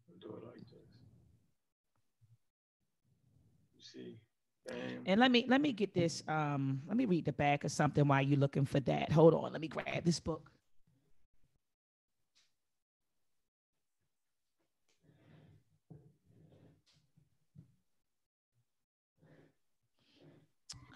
I'll 0.09 0.10
like 0.29 0.69
this. 0.69 0.89
You 3.77 3.83
see? 3.83 4.19
Bam. 4.67 5.03
And 5.07 5.21
let 5.21 5.31
me 5.31 5.45
let 5.49 5.61
me 5.61 5.73
get 5.73 5.95
this. 5.95 6.23
Um, 6.29 6.83
let 6.87 6.97
me 6.97 7.05
read 7.07 7.25
the 7.25 7.33
back 7.33 7.65
of 7.65 7.73
something 7.73 8.07
while 8.07 8.23
you're 8.23 8.39
looking 8.39 8.65
for 8.65 8.81
that. 8.81 9.11
Hold 9.13 9.35
on, 9.35 9.53
let 9.53 9.61
me 9.61 9.69
grab 9.69 10.05
this 10.05 10.21
book. 10.21 10.51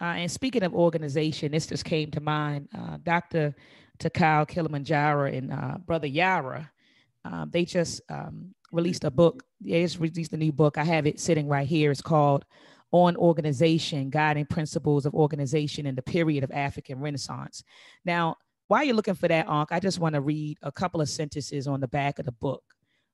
Uh, 0.01 0.15
and 0.19 0.31
speaking 0.31 0.63
of 0.63 0.73
organization, 0.73 1.51
this 1.51 1.67
just 1.67 1.85
came 1.85 2.11
to 2.11 2.19
mind. 2.19 2.67
Uh, 2.77 2.97
Dr. 3.03 3.55
Takao 3.99 4.47
Kilimanjaro 4.47 5.31
and 5.31 5.53
uh, 5.53 5.77
Brother 5.85 6.07
Yara, 6.07 6.69
um, 7.23 7.49
they 7.51 7.65
just 7.65 8.01
um, 8.09 8.53
released 8.71 9.03
a 9.03 9.11
book. 9.11 9.43
They 9.61 9.81
just 9.83 9.99
released 9.99 10.33
a 10.33 10.37
new 10.37 10.51
book. 10.51 10.77
I 10.77 10.83
have 10.83 11.07
it 11.07 11.19
sitting 11.19 11.47
right 11.47 11.67
here. 11.67 11.91
It's 11.91 12.01
called 12.01 12.45
On 12.91 13.15
Organization 13.17 14.09
Guiding 14.09 14.45
Principles 14.45 15.05
of 15.05 15.13
Organization 15.13 15.85
in 15.85 15.95
the 15.95 16.01
Period 16.01 16.43
of 16.43 16.51
African 16.51 16.99
Renaissance. 16.99 17.63
Now, 18.03 18.37
while 18.67 18.83
you're 18.83 18.95
looking 18.95 19.15
for 19.15 19.27
that, 19.27 19.47
Ankh, 19.47 19.71
I 19.71 19.79
just 19.79 19.99
want 19.99 20.15
to 20.15 20.21
read 20.21 20.57
a 20.61 20.71
couple 20.71 21.01
of 21.01 21.09
sentences 21.09 21.67
on 21.67 21.79
the 21.79 21.87
back 21.87 22.19
of 22.19 22.25
the 22.25 22.31
book. 22.31 22.63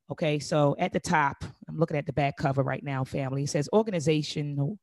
Okay, 0.09 0.39
so 0.39 0.75
at 0.79 0.91
the 0.93 0.99
top, 0.99 1.43
I'm 1.67 1.77
looking 1.77 1.97
at 1.97 2.05
the 2.05 2.13
back 2.13 2.37
cover 2.37 2.63
right 2.63 2.83
now, 2.83 3.03
family. 3.03 3.43
It 3.43 3.49
says 3.49 3.69
organizational 3.71 4.77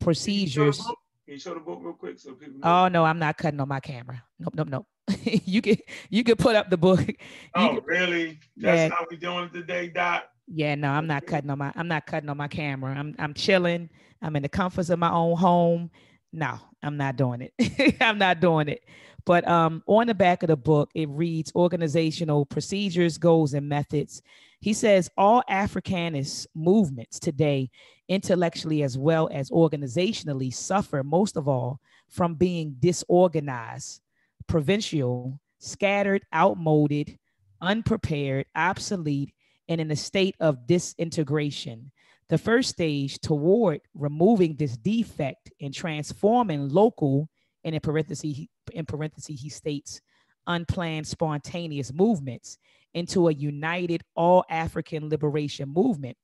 procedures. 0.00 0.84
Can 1.24 1.34
you 1.34 1.38
show 1.40 1.54
the 1.54 1.60
book 1.60 1.80
real 1.82 1.94
quick 1.94 2.18
so 2.18 2.32
people 2.34 2.60
know? 2.60 2.84
Oh 2.84 2.88
no, 2.88 3.04
I'm 3.04 3.18
not 3.18 3.36
cutting 3.38 3.60
on 3.60 3.68
my 3.68 3.80
camera. 3.80 4.22
Nope, 4.38 4.54
nope, 4.56 4.68
nope. 4.68 4.86
you 5.24 5.62
can 5.62 5.76
you 6.10 6.22
can 6.24 6.36
put 6.36 6.54
up 6.56 6.70
the 6.70 6.76
book. 6.76 7.00
You 7.08 7.14
oh, 7.54 7.68
can- 7.76 7.84
really? 7.86 8.38
That's 8.56 8.90
Yeah. 8.90 8.96
how 8.96 9.06
we 9.10 9.16
doing 9.16 9.44
it 9.44 9.52
today, 9.52 9.88
Doc? 9.88 10.24
yeah, 10.46 10.74
no, 10.74 10.90
I'm 10.90 11.06
not 11.06 11.26
cutting 11.26 11.48
on 11.50 11.58
my 11.58 11.72
I'm 11.74 11.88
not 11.88 12.06
cutting 12.06 12.28
on 12.28 12.36
my 12.36 12.48
camera. 12.48 12.94
I'm 12.94 13.14
I'm 13.18 13.32
chilling. 13.34 13.88
I'm 14.22 14.36
in 14.36 14.42
the 14.42 14.48
comforts 14.48 14.90
of 14.90 14.98
my 14.98 15.10
own 15.10 15.36
home. 15.36 15.90
No, 16.32 16.58
I'm 16.82 16.96
not 16.96 17.16
doing 17.16 17.40
it. 17.58 17.96
I'm 18.00 18.18
not 18.18 18.40
doing 18.40 18.68
it. 18.68 18.82
But 19.26 19.48
um, 19.48 19.82
on 19.86 20.06
the 20.08 20.14
back 20.14 20.42
of 20.42 20.48
the 20.48 20.56
book, 20.56 20.90
it 20.94 21.08
reads 21.08 21.52
organizational 21.54 22.44
procedures, 22.44 23.16
goals, 23.16 23.54
and 23.54 23.68
methods. 23.68 24.20
He 24.64 24.72
says 24.72 25.10
all 25.18 25.42
Africanist 25.50 26.46
movements 26.54 27.18
today, 27.18 27.68
intellectually 28.08 28.82
as 28.82 28.96
well 28.96 29.28
as 29.30 29.50
organizationally, 29.50 30.54
suffer 30.54 31.02
most 31.02 31.36
of 31.36 31.46
all 31.48 31.80
from 32.08 32.34
being 32.36 32.76
disorganized, 32.80 34.00
provincial, 34.46 35.38
scattered, 35.58 36.22
outmoded, 36.34 37.18
unprepared, 37.60 38.46
obsolete, 38.56 39.34
and 39.68 39.82
in 39.82 39.90
a 39.90 39.96
state 39.96 40.34
of 40.40 40.66
disintegration. 40.66 41.90
The 42.30 42.38
first 42.38 42.70
stage 42.70 43.18
toward 43.18 43.82
removing 43.92 44.56
this 44.56 44.78
defect 44.78 45.52
and 45.60 45.74
transforming 45.74 46.70
local, 46.70 47.28
and 47.64 47.74
in 47.74 47.82
parentheses, 47.82 48.46
in 48.72 48.86
parentheses, 48.86 49.42
he 49.42 49.50
states, 49.50 50.00
unplanned 50.46 51.06
spontaneous 51.06 51.92
movements 51.92 52.56
into 52.94 53.28
a 53.28 53.32
united 53.32 54.02
all 54.14 54.44
African 54.48 55.08
liberation 55.08 55.68
movement 55.68 56.16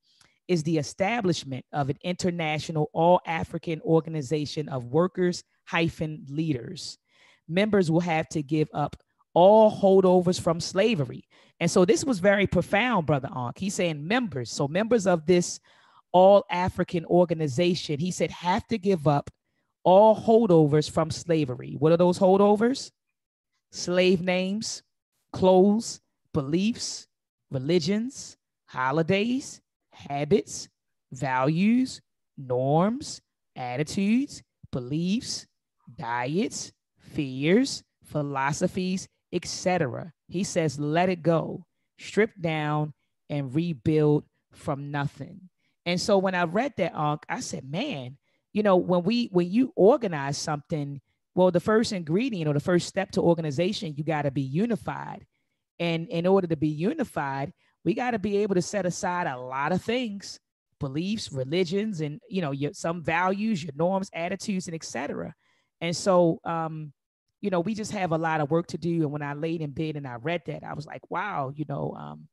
is 0.48 0.62
the 0.62 0.78
establishment 0.78 1.64
of 1.72 1.90
an 1.90 1.98
international 2.02 2.90
all 2.92 3.20
African 3.26 3.80
organization 3.82 4.68
of 4.68 4.86
workers 4.86 5.44
hyphen 5.64 6.24
leaders. 6.28 6.98
Members 7.48 7.90
will 7.90 8.00
have 8.00 8.28
to 8.30 8.42
give 8.42 8.68
up 8.74 8.96
all 9.34 9.70
holdovers 9.70 10.40
from 10.40 10.58
slavery. 10.58 11.24
And 11.60 11.70
so 11.70 11.84
this 11.84 12.04
was 12.04 12.18
very 12.18 12.46
profound, 12.46 13.06
Brother 13.06 13.28
Ankh. 13.34 13.58
He's 13.58 13.74
saying 13.74 14.06
members, 14.06 14.50
so 14.50 14.66
members 14.66 15.06
of 15.06 15.26
this 15.26 15.60
all 16.12 16.44
African 16.50 17.04
organization, 17.04 18.00
he 18.00 18.10
said, 18.10 18.30
have 18.32 18.66
to 18.68 18.78
give 18.78 19.06
up 19.06 19.30
all 19.84 20.16
holdovers 20.16 20.90
from 20.90 21.10
slavery. 21.10 21.76
What 21.78 21.92
are 21.92 21.96
those 21.96 22.18
holdovers? 22.18 22.90
Slave 23.70 24.20
names, 24.20 24.82
clothes, 25.32 26.00
beliefs, 26.32 27.06
religions, 27.50 28.36
holidays, 28.66 29.60
habits, 29.92 30.68
values, 31.12 32.00
norms, 32.36 33.20
attitudes, 33.56 34.42
beliefs, 34.72 35.46
diets, 35.96 36.72
fears, 36.98 37.82
philosophies, 38.04 39.08
etc. 39.32 40.12
He 40.28 40.44
says, 40.44 40.78
let 40.78 41.08
it 41.08 41.22
go, 41.22 41.64
strip 41.98 42.32
down, 42.40 42.92
and 43.28 43.54
rebuild 43.54 44.24
from 44.52 44.90
nothing. 44.90 45.40
And 45.86 46.00
so 46.00 46.18
when 46.18 46.34
I 46.34 46.44
read 46.44 46.74
that, 46.76 46.94
Ankh, 46.94 47.24
I 47.28 47.40
said, 47.40 47.70
man, 47.70 48.16
you 48.52 48.62
know, 48.62 48.76
when 48.76 49.02
we 49.04 49.28
when 49.32 49.50
you 49.50 49.72
organize 49.76 50.36
something, 50.36 51.00
well, 51.34 51.50
the 51.50 51.60
first 51.60 51.92
ingredient 51.92 52.48
or 52.48 52.54
the 52.54 52.60
first 52.60 52.88
step 52.88 53.12
to 53.12 53.22
organization, 53.22 53.94
you 53.96 54.04
got 54.04 54.22
to 54.22 54.30
be 54.30 54.42
unified. 54.42 55.24
And 55.80 56.06
in 56.08 56.26
order 56.26 56.46
to 56.46 56.56
be 56.56 56.68
unified, 56.68 57.52
we 57.84 57.94
got 57.94 58.12
to 58.12 58.20
be 58.20 58.36
able 58.38 58.54
to 58.54 58.62
set 58.62 58.86
aside 58.86 59.26
a 59.26 59.38
lot 59.38 59.72
of 59.72 59.82
things, 59.82 60.38
beliefs, 60.78 61.32
religions, 61.32 62.00
and 62.00 62.20
you 62.28 62.42
know, 62.42 62.52
your 62.52 62.72
some 62.74 63.02
values, 63.02 63.64
your 63.64 63.72
norms, 63.74 64.10
attitudes, 64.12 64.68
and 64.68 64.74
etc. 64.76 65.34
And 65.80 65.96
so 65.96 66.38
um, 66.44 66.92
you 67.40 67.50
know, 67.50 67.60
we 67.60 67.74
just 67.74 67.92
have 67.92 68.12
a 68.12 68.18
lot 68.18 68.40
of 68.40 68.50
work 68.50 68.66
to 68.68 68.78
do. 68.78 69.02
And 69.02 69.10
when 69.10 69.22
I 69.22 69.32
laid 69.32 69.62
in 69.62 69.70
bed 69.70 69.96
and 69.96 70.06
I 70.06 70.16
read 70.16 70.42
that, 70.46 70.62
I 70.62 70.74
was 70.74 70.86
like, 70.86 71.10
wow, 71.10 71.52
you 71.54 71.64
know, 71.68 71.94
um, 71.98 72.28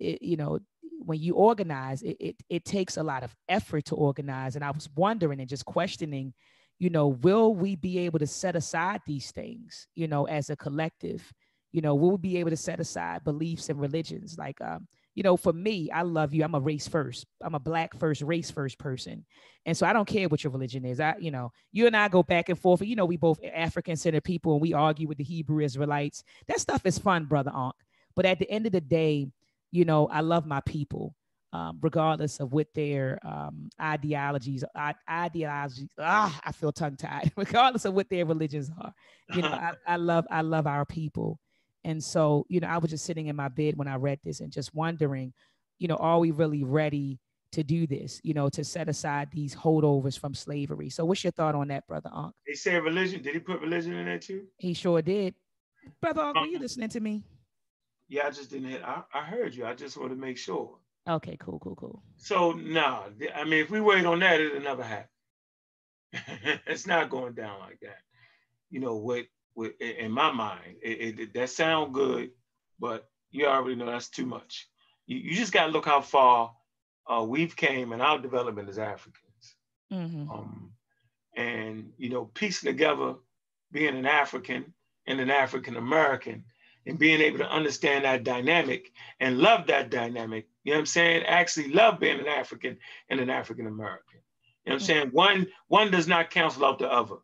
it, 0.00 0.22
you 0.22 0.36
know, 0.36 0.58
when 0.98 1.20
you 1.20 1.34
organize, 1.34 2.02
it, 2.02 2.16
it 2.18 2.36
it 2.48 2.64
takes 2.64 2.96
a 2.96 3.02
lot 3.02 3.22
of 3.22 3.34
effort 3.48 3.86
to 3.86 3.94
organize. 3.94 4.56
And 4.56 4.64
I 4.64 4.70
was 4.70 4.88
wondering 4.96 5.40
and 5.40 5.48
just 5.48 5.64
questioning, 5.64 6.34
you 6.78 6.90
know, 6.90 7.08
will 7.08 7.54
we 7.54 7.76
be 7.76 7.98
able 8.00 8.18
to 8.18 8.26
set 8.26 8.56
aside 8.56 9.02
these 9.06 9.30
things, 9.30 9.86
you 9.94 10.08
know, 10.08 10.24
as 10.26 10.50
a 10.50 10.56
collective? 10.56 11.32
You 11.74 11.80
know, 11.80 11.96
we'll 11.96 12.18
be 12.18 12.36
able 12.36 12.50
to 12.50 12.56
set 12.56 12.78
aside 12.78 13.24
beliefs 13.24 13.68
and 13.68 13.80
religions? 13.80 14.38
Like, 14.38 14.60
um, 14.60 14.86
you 15.16 15.24
know, 15.24 15.36
for 15.36 15.52
me, 15.52 15.90
I 15.90 16.02
love 16.02 16.32
you. 16.32 16.44
I'm 16.44 16.54
a 16.54 16.60
race 16.60 16.86
first. 16.86 17.26
I'm 17.42 17.56
a 17.56 17.58
black 17.58 17.98
first, 17.98 18.22
race 18.22 18.48
first 18.48 18.78
person. 18.78 19.24
And 19.66 19.76
so 19.76 19.84
I 19.84 19.92
don't 19.92 20.06
care 20.06 20.28
what 20.28 20.44
your 20.44 20.52
religion 20.52 20.84
is. 20.84 21.00
I, 21.00 21.16
you 21.18 21.32
know, 21.32 21.50
you 21.72 21.88
and 21.88 21.96
I 21.96 22.06
go 22.06 22.22
back 22.22 22.48
and 22.48 22.56
forth. 22.56 22.80
You 22.82 22.94
know, 22.94 23.06
we 23.06 23.16
both 23.16 23.40
African 23.52 23.96
centered 23.96 24.22
people 24.22 24.52
and 24.52 24.62
we 24.62 24.72
argue 24.72 25.08
with 25.08 25.18
the 25.18 25.24
Hebrew 25.24 25.64
Israelites. 25.64 26.22
That 26.46 26.60
stuff 26.60 26.86
is 26.86 26.96
fun, 26.96 27.24
brother 27.24 27.50
Ankh. 27.52 27.74
But 28.14 28.24
at 28.24 28.38
the 28.38 28.48
end 28.48 28.66
of 28.66 28.72
the 28.72 28.80
day, 28.80 29.26
you 29.72 29.84
know, 29.84 30.06
I 30.06 30.20
love 30.20 30.46
my 30.46 30.60
people, 30.60 31.16
um, 31.52 31.80
regardless 31.82 32.38
of 32.38 32.52
what 32.52 32.68
their 32.72 33.18
um, 33.26 33.68
ideologies, 33.82 34.62
I, 34.76 34.94
ideologies. 35.10 35.88
Ah, 35.98 36.40
I 36.44 36.52
feel 36.52 36.70
tongue 36.70 36.96
tied. 36.96 37.32
regardless 37.36 37.84
of 37.84 37.94
what 37.94 38.08
their 38.10 38.26
religions 38.26 38.70
are, 38.80 38.94
you 39.34 39.42
know, 39.42 39.48
I, 39.48 39.72
I 39.84 39.96
love, 39.96 40.24
I 40.30 40.42
love 40.42 40.68
our 40.68 40.84
people. 40.84 41.40
And 41.84 42.02
so, 42.02 42.46
you 42.48 42.60
know, 42.60 42.68
I 42.68 42.78
was 42.78 42.90
just 42.90 43.04
sitting 43.04 43.26
in 43.26 43.36
my 43.36 43.48
bed 43.48 43.76
when 43.76 43.88
I 43.88 43.96
read 43.96 44.18
this 44.24 44.40
and 44.40 44.50
just 44.50 44.74
wondering, 44.74 45.32
you 45.78 45.88
know, 45.88 45.96
are 45.96 46.18
we 46.18 46.30
really 46.30 46.64
ready 46.64 47.20
to 47.52 47.62
do 47.62 47.86
this? 47.86 48.20
You 48.24 48.34
know, 48.34 48.48
to 48.50 48.64
set 48.64 48.88
aside 48.88 49.28
these 49.32 49.54
holdovers 49.54 50.18
from 50.18 50.34
slavery. 50.34 50.88
So, 50.88 51.04
what's 51.04 51.22
your 51.22 51.32
thought 51.32 51.54
on 51.54 51.68
that, 51.68 51.86
brother 51.86 52.10
Ankh? 52.14 52.34
They 52.46 52.54
say 52.54 52.78
religion. 52.78 53.22
Did 53.22 53.34
he 53.34 53.40
put 53.40 53.60
religion 53.60 53.94
in 53.94 54.06
there 54.06 54.18
too? 54.18 54.44
He 54.58 54.74
sure 54.74 55.02
did. 55.02 55.34
Brother 56.00 56.22
Ankh, 56.22 56.36
were 56.36 56.46
you 56.46 56.58
listening 56.58 56.88
to 56.90 57.00
me? 57.00 57.24
Yeah, 58.08 58.26
I 58.26 58.30
just 58.30 58.50
didn't 58.50 58.70
hit. 58.70 58.82
I, 58.82 59.02
I 59.12 59.22
heard 59.22 59.54
you. 59.54 59.66
I 59.66 59.74
just 59.74 59.96
want 59.96 60.10
to 60.10 60.16
make 60.16 60.38
sure. 60.38 60.78
Okay, 61.08 61.36
cool, 61.38 61.58
cool, 61.58 61.74
cool. 61.76 62.02
So 62.16 62.52
no, 62.52 63.04
I 63.34 63.44
mean, 63.44 63.60
if 63.60 63.70
we 63.70 63.80
wait 63.80 64.06
on 64.06 64.20
that, 64.20 64.40
it'll 64.40 64.62
never 64.62 64.82
happen. 64.82 65.08
it's 66.66 66.86
not 66.86 67.10
going 67.10 67.34
down 67.34 67.60
like 67.60 67.78
that. 67.82 67.98
You 68.70 68.80
know 68.80 68.96
what? 68.96 69.24
With 69.54 69.80
in 69.80 70.10
my 70.10 70.32
mind, 70.32 70.76
it, 70.82 71.20
it 71.20 71.34
that 71.34 71.50
sound 71.50 71.94
good, 71.94 72.30
but 72.78 73.08
you 73.30 73.46
already 73.46 73.76
know 73.76 73.86
that's 73.86 74.08
too 74.08 74.26
much. 74.26 74.68
You, 75.06 75.18
you 75.18 75.34
just 75.34 75.52
got 75.52 75.66
to 75.66 75.72
look 75.72 75.84
how 75.86 76.00
far 76.00 76.54
uh, 77.06 77.22
we've 77.22 77.54
came 77.54 77.92
in 77.92 78.00
our 78.00 78.18
development 78.18 78.68
as 78.68 78.78
Africans. 78.78 79.56
hmm 79.90 80.28
Um, 80.30 80.72
and 81.36 81.92
you 81.98 82.10
know, 82.10 82.26
piecing 82.26 82.70
together 82.70 83.14
being 83.70 83.96
an 83.96 84.06
African 84.06 84.72
and 85.06 85.20
an 85.20 85.30
African 85.30 85.76
American, 85.76 86.44
and 86.86 86.98
being 86.98 87.20
able 87.20 87.38
to 87.38 87.50
understand 87.50 88.04
that 88.04 88.24
dynamic 88.24 88.92
and 89.20 89.38
love 89.38 89.66
that 89.66 89.90
dynamic. 89.90 90.46
You 90.64 90.72
know 90.72 90.78
what 90.78 90.80
I'm 90.80 90.86
saying? 90.86 91.24
Actually 91.24 91.68
love 91.72 91.98
being 92.00 92.20
an 92.20 92.28
African 92.28 92.78
and 93.08 93.20
an 93.20 93.30
African 93.30 93.66
American. 93.66 94.20
You 94.64 94.70
know 94.70 94.74
what 94.74 94.74
I'm 94.74 94.80
saying? 94.80 95.08
One 95.08 95.46
one 95.68 95.90
does 95.90 96.06
not 96.08 96.30
cancel 96.30 96.64
out 96.64 96.78
the 96.78 96.90
other. 96.90 97.16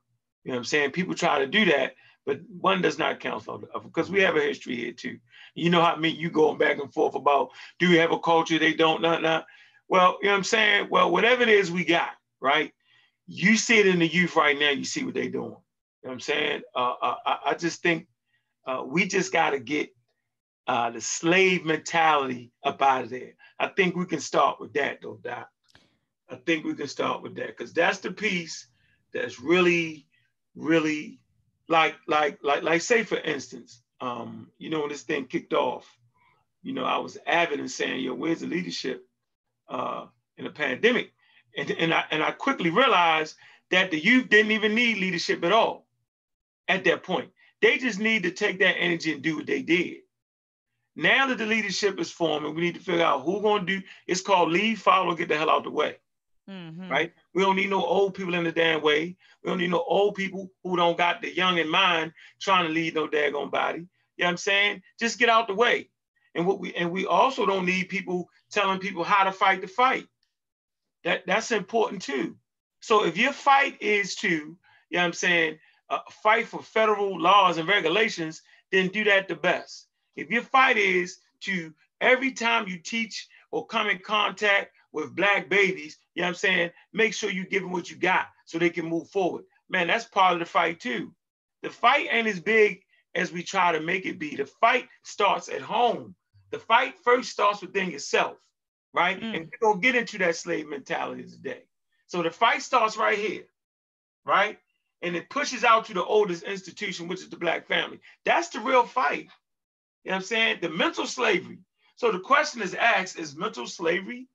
You 0.45 0.51
know 0.51 0.55
what 0.55 0.59
I'm 0.59 0.65
saying? 0.65 0.91
People 0.93 1.15
try 1.15 1.39
to 1.39 1.47
do 1.47 1.67
that, 1.67 1.95
but 2.31 2.41
one 2.61 2.81
does 2.81 2.97
not 2.97 3.19
cancel 3.19 3.59
the 3.59 3.67
other 3.75 3.87
because 3.87 4.09
we 4.09 4.21
have 4.23 4.37
a 4.37 4.41
history 4.41 4.77
here 4.77 4.93
too. 4.93 5.19
You 5.57 5.69
know 5.69 5.83
how 5.83 5.95
I 5.95 5.99
mean 5.99 6.15
you 6.15 6.31
going 6.31 6.59
back 6.59 6.79
and 6.79 6.95
forth 6.95 7.17
about 7.17 7.51
do 7.81 7.89
we 7.89 7.97
have 7.97 8.13
a 8.13 8.21
culture 8.21 8.57
they 8.57 8.73
don't 8.73 9.03
not 9.03 9.21
not. 9.21 9.47
Well, 9.89 10.19
you 10.21 10.29
know 10.29 10.35
what 10.35 10.39
I'm 10.39 10.45
saying? 10.45 10.87
Well, 10.91 11.11
whatever 11.11 11.43
it 11.43 11.49
is 11.49 11.73
we 11.73 11.85
got, 11.85 12.11
right? 12.41 12.73
You 13.27 13.57
see 13.57 13.81
it 13.81 13.89
in 13.89 13.99
the 13.99 14.07
youth 14.07 14.37
right 14.37 14.57
now, 14.57 14.71
you 14.71 14.85
see 14.85 15.03
what 15.03 15.15
they're 15.15 15.25
doing. 15.25 15.33
You 15.33 15.49
know 15.49 15.57
what 16.03 16.13
I'm 16.13 16.21
saying? 16.21 16.63
Uh, 16.73 16.95
uh 17.03 17.15
I, 17.27 17.39
I 17.47 17.55
just 17.55 17.83
think 17.83 18.07
uh, 18.65 18.85
we 18.87 19.09
just 19.09 19.33
got 19.33 19.51
to 19.51 19.59
get 19.59 19.91
uh, 20.69 20.91
the 20.91 21.01
slave 21.01 21.65
mentality 21.65 22.53
up 22.63 22.81
out 22.81 23.03
of 23.03 23.11
there. 23.11 23.33
I 23.59 23.67
think 23.67 23.97
we 23.97 24.07
can 24.07 24.21
start 24.21 24.61
with 24.61 24.73
that, 24.75 25.01
though, 25.03 25.19
Doc. 25.21 25.49
I 26.29 26.37
think 26.37 26.65
we 26.65 26.75
can 26.75 26.87
start 26.87 27.23
with 27.23 27.35
that 27.35 27.49
because 27.49 27.73
that's 27.73 27.99
the 27.99 28.13
piece 28.13 28.69
that's 29.13 29.41
really, 29.41 30.07
really 30.55 31.20
like, 31.71 31.97
like, 32.07 32.41
like, 32.43 32.63
like, 32.63 32.83
say 32.83 33.05
for 33.05 33.19
instance, 33.19 33.81
um, 34.01 34.49
you 34.59 34.71
know, 34.71 34.81
when 34.81 34.91
this 34.91 35.03
thing 35.03 35.27
kicked 35.27 35.55
off, 35.55 35.87
you 36.63 36.73
know, 36.75 36.85
I 36.85 36.99
was 36.99 37.17
avid 37.27 37.61
in 37.61 37.69
saying, 37.69 38.01
yo, 38.05 38.15
where's 38.15 38.41
the 38.41 38.47
leadership 38.49 39.07
uh, 39.69 40.07
in 40.37 40.47
a 40.47 40.51
pandemic? 40.51 41.13
And, 41.57 41.71
and, 41.71 41.95
I, 41.95 42.05
and 42.11 42.23
I 42.23 42.33
quickly 42.33 42.71
realized 42.71 43.37
that 43.71 43.91
the 43.91 43.99
youth 43.99 44.29
didn't 44.29 44.53
even 44.53 44.75
need 44.75 44.99
leadership 44.99 45.45
at 45.45 45.53
all 45.53 45.87
at 46.69 46.85
that 46.85 47.05
point. 47.05 47.31
They 47.63 47.79
just 47.79 48.01
need 48.01 48.25
to 48.25 48.31
take 48.33 48.59
that 48.61 48.77
energy 48.79 49.13
and 49.13 49.23
do 49.23 49.37
what 49.37 49.47
they 49.47 49.63
did. 49.63 49.99
Now 50.97 51.27
that 51.29 51.39
the 51.39 51.47
leadership 51.47 52.01
is 52.01 52.11
forming, 52.11 52.55
we 52.55 52.63
need 52.63 52.75
to 52.75 52.81
figure 52.81 53.05
out 53.05 53.23
who's 53.23 53.43
going 53.43 53.67
to 53.67 53.81
do. 53.81 53.87
It's 54.07 54.23
called 54.23 54.51
lead, 54.51 54.81
follow, 54.81 55.15
get 55.15 55.29
the 55.29 55.37
hell 55.37 55.51
out 55.51 55.59
of 55.59 55.65
the 55.65 55.71
way. 55.71 55.97
Mm-hmm. 56.51 56.91
Right? 56.91 57.13
We 57.35 57.43
don't 57.43 57.57
need 57.57 57.71
no 57.71 57.85
old 57.85 58.15
people 58.15 58.35
in 58.35 58.45
the 58.45 58.53
damn 58.53 58.83
way. 58.83 59.17
We 59.43 59.49
don't 59.49 59.59
need 59.59 59.71
no 59.71 59.85
old 59.87 60.17
people 60.17 60.51
who 60.65 60.77
don't 60.77 60.99
got 60.99 61.23
the 61.23 61.35
young 61.35 61.59
in 61.59 61.69
mind 61.69 62.13
trying 62.41 62.67
to 62.67 62.73
lead 62.73 62.95
no 62.95 63.07
daggone 63.07 63.51
body. 63.51 63.79
You 64.17 64.25
know 64.25 64.27
what 64.27 64.31
I'm 64.31 64.37
saying? 64.37 64.83
Just 64.99 65.19
get 65.19 65.29
out 65.29 65.47
the 65.47 65.55
way. 65.55 65.91
And 66.35 66.47
what 66.47 66.61
we 66.61 66.75
and 66.75 66.91
we 66.91 67.07
also 67.07 67.47
don't 67.47 67.67
need 67.67 67.89
people 67.89 68.29
telling 68.51 68.79
people 68.79 69.05
how 69.05 69.25
to 69.25 69.33
fight 69.33 69.61
the 69.61 69.69
fight. 69.69 70.07
That 71.05 71.27
that's 71.27 71.53
important 71.53 72.03
too. 72.03 72.37
So 72.81 73.05
if 73.05 73.17
your 73.17 73.33
fight 73.33 73.81
is 73.81 74.15
to, 74.17 74.29
you 74.29 74.57
know 74.93 74.99
what 74.99 75.05
I'm 75.05 75.13
saying, 75.13 75.59
uh, 75.89 76.01
fight 76.23 76.47
for 76.47 76.63
federal 76.63 77.21
laws 77.21 77.59
and 77.59 77.69
regulations, 77.69 78.43
then 78.71 78.89
do 78.89 79.05
that 79.05 79.29
the 79.29 79.35
best. 79.35 79.87
If 80.17 80.31
your 80.31 80.43
fight 80.43 80.77
is 80.77 81.19
to 81.41 81.73
every 82.01 82.33
time 82.33 82.69
you 82.69 82.79
teach 82.79 83.29
or 83.51 83.67
come 83.67 83.89
in 83.89 83.99
contact 83.99 84.73
with 84.93 85.15
black 85.15 85.49
babies, 85.49 85.99
you 86.21 86.23
know 86.23 86.29
what 86.29 86.33
I'm 86.33 86.35
saying, 86.37 86.71
make 86.93 87.15
sure 87.15 87.31
you 87.31 87.47
give 87.47 87.63
them 87.63 87.73
what 87.73 87.91
you 87.91 87.97
got 87.97 88.27
so 88.45 88.59
they 88.59 88.69
can 88.69 88.85
move 88.85 89.09
forward. 89.09 89.45
Man, 89.71 89.87
that's 89.87 90.05
part 90.05 90.35
of 90.35 90.41
the 90.41 90.45
fight 90.45 90.79
too. 90.79 91.15
The 91.63 91.71
fight 91.71 92.09
ain't 92.11 92.29
as 92.29 92.41
big 92.41 92.83
as 93.15 93.33
we 93.33 93.43
try 93.43 93.73
to 93.73 93.81
make 93.81 94.05
it 94.05 94.19
be. 94.19 94.37
The 94.37 94.45
fight 94.45 94.87
starts 95.03 95.49
at 95.49 95.63
home. 95.63 96.15
The 96.51 96.59
fight 96.59 96.95
first 97.05 97.31
starts 97.31 97.63
within 97.63 97.91
yourself, 97.91 98.37
right? 98.93 99.19
Mm. 99.19 99.35
And 99.35 99.51
we're 99.51 99.73
gonna 99.73 99.81
get 99.81 99.95
into 99.95 100.19
that 100.19 100.37
slave 100.37 100.69
mentality 100.69 101.25
today. 101.25 101.63
So 102.07 102.23
the 102.23 102.31
fight 102.31 102.61
starts 102.61 102.99
right 102.99 103.19
here, 103.19 103.45
right? 104.27 104.59
and 105.03 105.17
it 105.17 105.31
pushes 105.31 105.65
out 105.65 105.87
to 105.87 105.95
the 105.95 106.05
oldest 106.05 106.43
institution, 106.43 107.09
which 107.09 107.21
is 107.21 107.31
the 107.31 107.37
black 107.37 107.67
family. 107.67 108.01
That's 108.27 108.49
the 108.49 108.61
real 108.61 108.85
fight. 108.85 109.29
You 110.05 110.11
know 110.11 110.17
what 110.17 110.17
I'm 110.17 110.23
saying? 110.23 110.59
The 110.61 110.69
mental 110.69 111.07
slavery. 111.07 111.61
So 111.97 112.13
the 112.13 112.21
question 112.21 112.63
is 112.63 112.75
asked, 112.75 113.19
is 113.19 113.37
mental 113.37 113.67
slavery, 113.67 114.29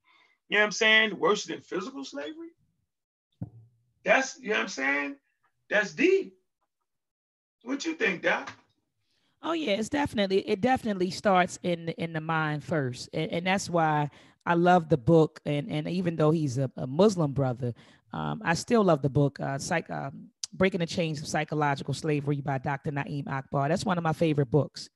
you 0.48 0.56
know 0.56 0.62
what 0.62 0.66
I'm 0.66 0.72
saying, 0.72 1.18
worse 1.18 1.44
than 1.44 1.60
physical 1.60 2.04
slavery? 2.04 2.50
That's, 4.04 4.38
you 4.40 4.50
know 4.50 4.56
what 4.56 4.62
I'm 4.62 4.68
saying? 4.68 5.16
That's 5.68 5.92
deep. 5.92 6.34
What 7.62 7.84
you 7.84 7.94
think, 7.94 8.22
Doc? 8.22 8.52
Oh 9.42 9.52
yeah, 9.52 9.72
it's 9.72 9.88
definitely 9.88 10.38
it 10.48 10.60
definitely 10.60 11.10
starts 11.10 11.58
in 11.62 11.88
in 11.90 12.12
the 12.12 12.20
mind 12.20 12.64
first, 12.64 13.08
and, 13.12 13.30
and 13.30 13.46
that's 13.46 13.68
why 13.68 14.08
I 14.44 14.54
love 14.54 14.88
the 14.88 14.96
book. 14.96 15.40
And 15.44 15.70
and 15.70 15.88
even 15.88 16.16
though 16.16 16.30
he's 16.30 16.58
a, 16.58 16.70
a 16.76 16.86
Muslim 16.86 17.32
brother, 17.32 17.74
um, 18.12 18.40
I 18.44 18.54
still 18.54 18.82
love 18.82 19.02
the 19.02 19.10
book. 19.10 19.38
Uh, 19.38 19.58
psych, 19.58 19.90
um, 19.90 20.30
Breaking 20.52 20.80
the 20.80 20.86
Chains 20.86 21.20
of 21.20 21.28
Psychological 21.28 21.92
Slavery 21.94 22.40
by 22.40 22.58
Dr. 22.58 22.90
Na'im 22.90 23.28
Akbar. 23.28 23.68
That's 23.68 23.84
one 23.84 23.98
of 23.98 24.04
my 24.04 24.12
favorite 24.12 24.50
books. 24.50 24.88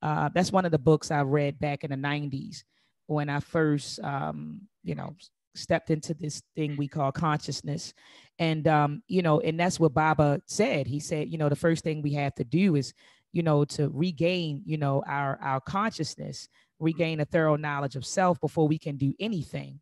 Uh, 0.00 0.28
that's 0.32 0.52
one 0.52 0.64
of 0.64 0.70
the 0.70 0.78
books 0.78 1.10
I 1.10 1.22
read 1.22 1.58
back 1.58 1.82
in 1.82 1.90
the 1.90 1.96
90s 1.96 2.62
when 3.06 3.28
I 3.28 3.40
first, 3.40 3.98
um, 4.04 4.60
you 4.88 4.94
know, 4.94 5.14
stepped 5.54 5.90
into 5.90 6.14
this 6.14 6.42
thing 6.56 6.76
we 6.76 6.88
call 6.88 7.12
consciousness. 7.12 7.92
And, 8.38 8.66
um, 8.66 9.02
you 9.08 9.22
know, 9.22 9.40
and 9.40 9.58
that's 9.58 9.78
what 9.78 9.94
Baba 9.94 10.40
said. 10.46 10.86
He 10.86 11.00
said, 11.00 11.28
you 11.28 11.38
know, 11.38 11.48
the 11.48 11.56
first 11.56 11.84
thing 11.84 12.00
we 12.00 12.14
have 12.14 12.34
to 12.36 12.44
do 12.44 12.76
is, 12.76 12.94
you 13.32 13.42
know, 13.42 13.64
to 13.66 13.90
regain, 13.90 14.62
you 14.64 14.78
know, 14.78 15.02
our, 15.06 15.38
our 15.42 15.60
consciousness, 15.60 16.48
regain 16.78 17.20
a 17.20 17.24
thorough 17.24 17.56
knowledge 17.56 17.96
of 17.96 18.06
self 18.06 18.40
before 18.40 18.68
we 18.68 18.78
can 18.78 18.96
do 18.96 19.12
anything. 19.20 19.80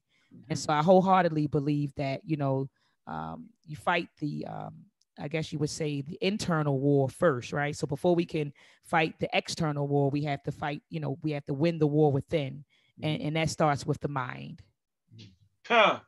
And 0.48 0.58
so 0.58 0.72
I 0.72 0.82
wholeheartedly 0.82 1.46
believe 1.46 1.94
that, 1.96 2.20
you 2.24 2.36
know, 2.36 2.68
um, 3.06 3.46
you 3.66 3.76
fight 3.76 4.08
the 4.20 4.46
um, 4.46 4.74
I 5.18 5.28
guess 5.28 5.52
you 5.52 5.58
would 5.60 5.70
say 5.70 6.02
the 6.02 6.18
internal 6.20 6.78
war 6.78 7.08
first, 7.08 7.52
right? 7.52 7.74
So 7.74 7.86
before 7.86 8.14
we 8.14 8.26
can 8.26 8.52
fight 8.84 9.18
the 9.18 9.28
external 9.32 9.88
war, 9.88 10.10
we 10.10 10.24
have 10.24 10.42
to 10.42 10.52
fight, 10.52 10.82
you 10.90 11.00
know, 11.00 11.18
we 11.22 11.30
have 11.32 11.46
to 11.46 11.54
win 11.54 11.78
the 11.78 11.86
war 11.86 12.12
within. 12.12 12.64
And, 13.02 13.22
and 13.22 13.36
that 13.36 13.50
starts 13.50 13.86
with 13.86 14.00
the 14.00 14.08
mind. 14.08 14.62
Huh. 15.68 16.00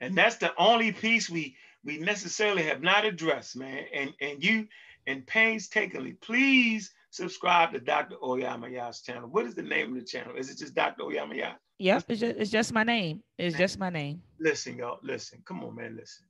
And 0.00 0.16
that's 0.16 0.36
the 0.36 0.52
only 0.56 0.92
piece 0.92 1.30
we 1.30 1.56
we 1.84 1.98
necessarily 1.98 2.62
have 2.64 2.82
not 2.82 3.04
addressed, 3.04 3.56
man. 3.56 3.84
And 3.92 4.12
and 4.20 4.42
you 4.42 4.68
and 5.06 5.26
painstakingly, 5.26 6.12
please 6.14 6.92
subscribe 7.10 7.72
to 7.72 7.80
Dr. 7.80 8.16
Oyamaya's 8.16 9.02
channel. 9.02 9.28
What 9.28 9.46
is 9.46 9.54
the 9.54 9.62
name 9.62 9.90
of 9.90 10.00
the 10.00 10.06
channel? 10.06 10.36
Is 10.36 10.50
it 10.50 10.58
just 10.58 10.74
Dr. 10.74 11.04
Oyamaya? 11.04 11.54
Yep, 11.78 12.04
it's 12.08 12.20
just, 12.20 12.36
it's 12.36 12.50
just 12.50 12.72
my 12.72 12.84
name. 12.84 13.22
It's 13.38 13.54
man. 13.54 13.58
just 13.58 13.78
my 13.78 13.90
name. 13.90 14.22
Listen, 14.38 14.76
y'all, 14.76 14.98
listen. 15.02 15.42
Come 15.44 15.64
on, 15.64 15.74
man, 15.74 15.96
listen. 15.96 16.24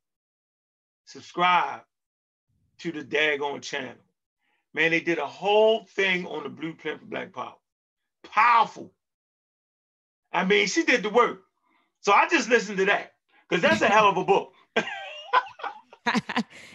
Subscribe 1.04 1.82
to 2.78 2.92
the 2.92 3.04
daggone 3.04 3.62
channel. 3.62 3.94
Man, 4.74 4.90
they 4.90 5.00
did 5.00 5.18
a 5.18 5.26
whole 5.26 5.84
thing 5.84 6.26
on 6.26 6.44
the 6.44 6.48
blueprint 6.48 7.00
for 7.00 7.06
Black 7.06 7.32
Power. 7.32 7.54
Powerful. 8.24 8.90
I 10.32 10.44
mean, 10.44 10.66
she 10.66 10.84
did 10.84 11.02
the 11.02 11.10
work. 11.10 11.42
So 12.02 12.12
I 12.12 12.28
just 12.28 12.48
listened 12.48 12.78
to 12.78 12.84
that 12.86 13.12
because 13.48 13.62
that's 13.62 13.80
a 13.80 13.86
hell 13.86 14.08
of 14.08 14.16
a 14.16 14.24
book. 14.24 14.52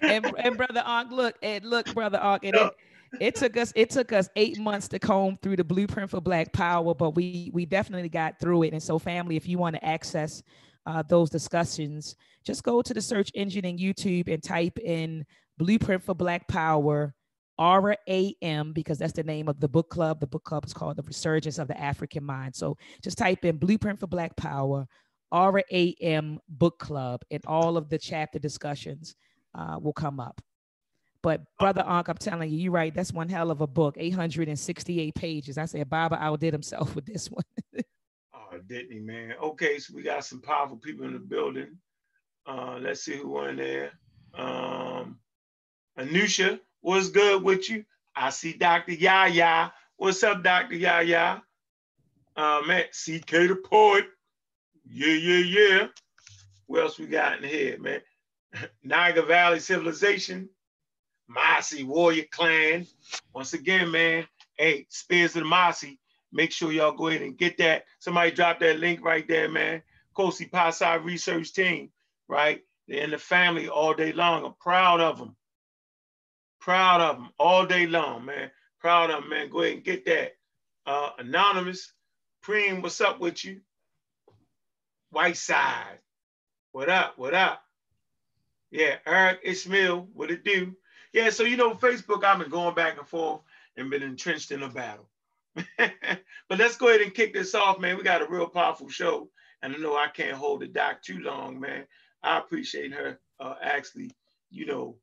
and, 0.02 0.26
and 0.40 0.58
brother 0.58 0.82
Ankh, 0.86 1.12
look, 1.12 1.36
and 1.44 1.66
look, 1.66 1.94
brother 1.94 2.18
Ankh, 2.18 2.46
and 2.46 2.56
it, 2.56 2.72
it 3.20 3.36
took 3.36 3.58
us 3.58 3.74
it 3.76 3.90
took 3.90 4.14
us 4.14 4.30
eight 4.38 4.58
months 4.58 4.88
to 4.90 5.00
comb 5.00 5.38
through 5.38 5.58
the 5.58 5.64
blueprint 5.66 6.10
for 6.10 6.22
Black 6.22 6.54
Power, 6.54 6.96
but 6.96 7.12
we 7.12 7.52
we 7.54 7.66
definitely 7.66 8.10
got 8.10 8.40
through 8.40 8.64
it. 8.64 8.74
And 8.74 8.82
so, 8.82 8.98
family, 8.98 9.36
if 9.36 9.48
you 9.48 9.58
want 9.58 9.76
to 9.76 9.86
access 9.86 10.42
uh, 10.86 11.04
those 11.10 11.30
discussions, 11.30 12.16
just 12.46 12.64
go 12.64 12.82
to 12.82 12.94
the 12.94 13.02
search 13.02 13.30
engine 13.34 13.66
in 13.66 13.78
YouTube 13.78 14.34
and 14.34 14.42
type 14.42 14.80
in 14.80 15.26
Blueprint 15.58 16.04
for 16.04 16.16
Black 16.16 16.48
Power, 16.48 17.14
Aura 17.58 17.98
AM, 18.08 18.72
because 18.72 18.98
that's 18.98 19.14
the 19.14 19.24
name 19.24 19.50
of 19.50 19.60
the 19.60 19.68
book 19.68 19.90
club. 19.90 20.22
The 20.22 20.28
book 20.28 20.46
club 20.46 20.64
is 20.66 20.74
called 20.74 20.96
The 20.96 21.04
Resurgence 21.04 21.58
of 21.58 21.68
the 21.68 21.78
African 21.78 22.24
Mind. 22.24 22.56
So 22.56 22.78
just 23.04 23.18
type 23.18 23.44
in 23.44 23.58
Blueprint 23.58 24.00
for 24.00 24.08
Black 24.08 24.38
Power, 24.38 24.88
Aura 25.32 25.64
AM 25.72 26.40
Book 26.48 26.80
Club, 26.80 27.22
and 27.32 27.44
all 27.46 27.78
of 27.78 27.90
the 27.90 27.98
chapter 27.98 28.40
discussions 28.40 29.16
uh, 29.56 29.80
will 29.82 29.94
come 29.94 30.20
up. 30.20 30.42
But 31.22 31.42
brother 31.60 31.84
Ankh, 31.86 32.10
I'm 32.10 32.18
telling 32.18 32.52
you, 32.52 32.58
you're 32.58 32.72
right. 32.72 32.94
That's 32.94 33.12
one 33.12 33.28
hell 33.28 33.52
of 33.52 33.62
a 33.62 33.68
book, 33.68 33.96
868 33.98 35.16
pages. 35.16 35.58
I 35.58 35.66
said 35.66 35.90
Baba 35.90 36.18
outdid 36.22 36.54
himself 36.54 36.96
with 36.96 37.06
this 37.06 37.28
one. 37.30 37.44
oh, 38.34 38.58
didn't 38.68 38.92
he, 38.92 39.00
man? 39.00 39.34
Okay, 39.42 39.80
so 39.80 39.94
we 39.96 40.04
got 40.04 40.26
some 40.26 40.42
powerful 40.42 40.78
people 40.78 41.06
in 41.06 41.14
the 41.14 41.20
building. 41.20 41.78
Uh, 42.46 42.80
let's 42.82 43.02
see 43.02 43.18
who 43.18 43.40
in 43.46 43.58
there. 43.58 43.92
Um, 44.34 45.20
Anusha, 46.00 46.60
what's 46.82 47.10
good 47.10 47.44
with 47.44 47.70
you? 47.70 47.84
I 48.16 48.30
see 48.30 48.54
Dr. 48.54 48.94
Yaya. 48.94 49.74
What's 49.98 50.24
up, 50.24 50.44
Dr. 50.44 50.76
Yaya? 50.76 51.42
Uh, 52.36 52.62
man, 52.66 52.86
CK 52.94 53.32
the 53.32 53.62
poet. 53.66 54.06
Yeah, 54.90 55.14
yeah, 55.14 55.46
yeah. 55.80 55.88
What 56.68 56.84
else 56.84 57.00
we 57.00 57.08
got 57.08 57.44
in 57.44 57.50
here, 57.50 57.80
man? 57.80 58.02
Niagara 58.84 59.26
Valley 59.26 59.60
Civilization, 59.60 60.50
Mossy 61.30 61.84
Warrior 61.84 62.26
Clan. 62.32 62.88
Once 63.34 63.54
again, 63.54 63.92
man, 63.92 64.28
hey, 64.58 64.88
Spears 64.90 65.36
of 65.36 65.44
the 65.44 65.50
Mossy, 65.50 66.00
make 66.34 66.52
sure 66.52 66.72
y'all 66.72 66.94
go 66.94 67.08
ahead 67.08 67.24
and 67.24 67.38
get 67.38 67.58
that. 67.60 67.86
Somebody 68.00 68.32
drop 68.32 68.60
that 68.62 68.80
link 68.80 69.04
right 69.06 69.28
there, 69.28 69.50
man. 69.50 69.84
Kosi 70.18 70.50
Pasai 70.50 71.04
Research 71.04 71.54
Team, 71.54 71.92
right? 72.30 72.62
They're 72.88 73.04
in 73.04 73.12
the 73.12 73.18
family 73.20 73.70
all 73.70 73.94
day 73.96 74.14
long. 74.14 74.46
I'm 74.46 74.56
proud 74.62 75.02
of 75.02 75.20
them. 75.20 75.36
Proud 76.62 77.02
of 77.02 77.18
them 77.18 77.30
all 77.40 77.66
day 77.66 77.88
long, 77.88 78.26
man. 78.26 78.52
Proud 78.82 79.12
of 79.12 79.22
them, 79.22 79.30
man. 79.30 79.50
Go 79.50 79.62
ahead 79.62 79.76
and 79.76 79.84
get 79.86 80.06
that. 80.06 80.34
uh, 80.88 81.12
Anonymous, 81.20 81.94
Preem, 82.46 82.84
what's 82.84 83.02
up 83.02 83.22
with 83.22 83.46
you? 83.46 83.62
White 85.18 85.36
Side, 85.38 85.98
what 86.74 86.90
up, 86.90 87.18
what 87.18 87.34
up? 87.34 87.64
Yeah, 88.70 88.98
Eric 89.04 89.40
Ishmael, 89.42 90.08
what 90.14 90.30
it 90.30 90.44
do? 90.44 90.76
Yeah, 91.12 91.32
so 91.32 91.42
you 91.42 91.58
know, 91.58 91.74
Facebook, 91.74 92.24
I've 92.24 92.38
been 92.38 92.52
going 92.52 92.76
back 92.76 93.00
and 93.00 93.08
forth 93.08 93.42
and 93.76 93.90
been 93.90 94.04
entrenched 94.04 94.52
in 94.52 94.62
a 94.62 94.70
battle. 94.70 95.10
but 95.56 96.60
let's 96.60 96.78
go 96.78 96.90
ahead 96.90 97.02
and 97.02 97.16
kick 97.16 97.34
this 97.34 97.56
off, 97.56 97.80
man. 97.80 97.98
We 97.98 98.04
got 98.04 98.22
a 98.22 98.28
real 98.28 98.46
powerful 98.46 98.90
show. 98.90 99.32
And 99.64 99.74
I 99.74 99.80
know 99.80 99.98
I 99.98 100.08
can't 100.08 100.38
hold 100.38 100.62
the 100.62 100.68
doc 100.68 101.02
too 101.02 101.18
long, 101.18 101.60
man. 101.60 101.88
I 102.22 102.38
appreciate 102.38 102.94
her 102.94 103.20
uh, 103.40 103.56
actually, 103.60 104.12
you 104.52 104.68
know, 104.68 104.98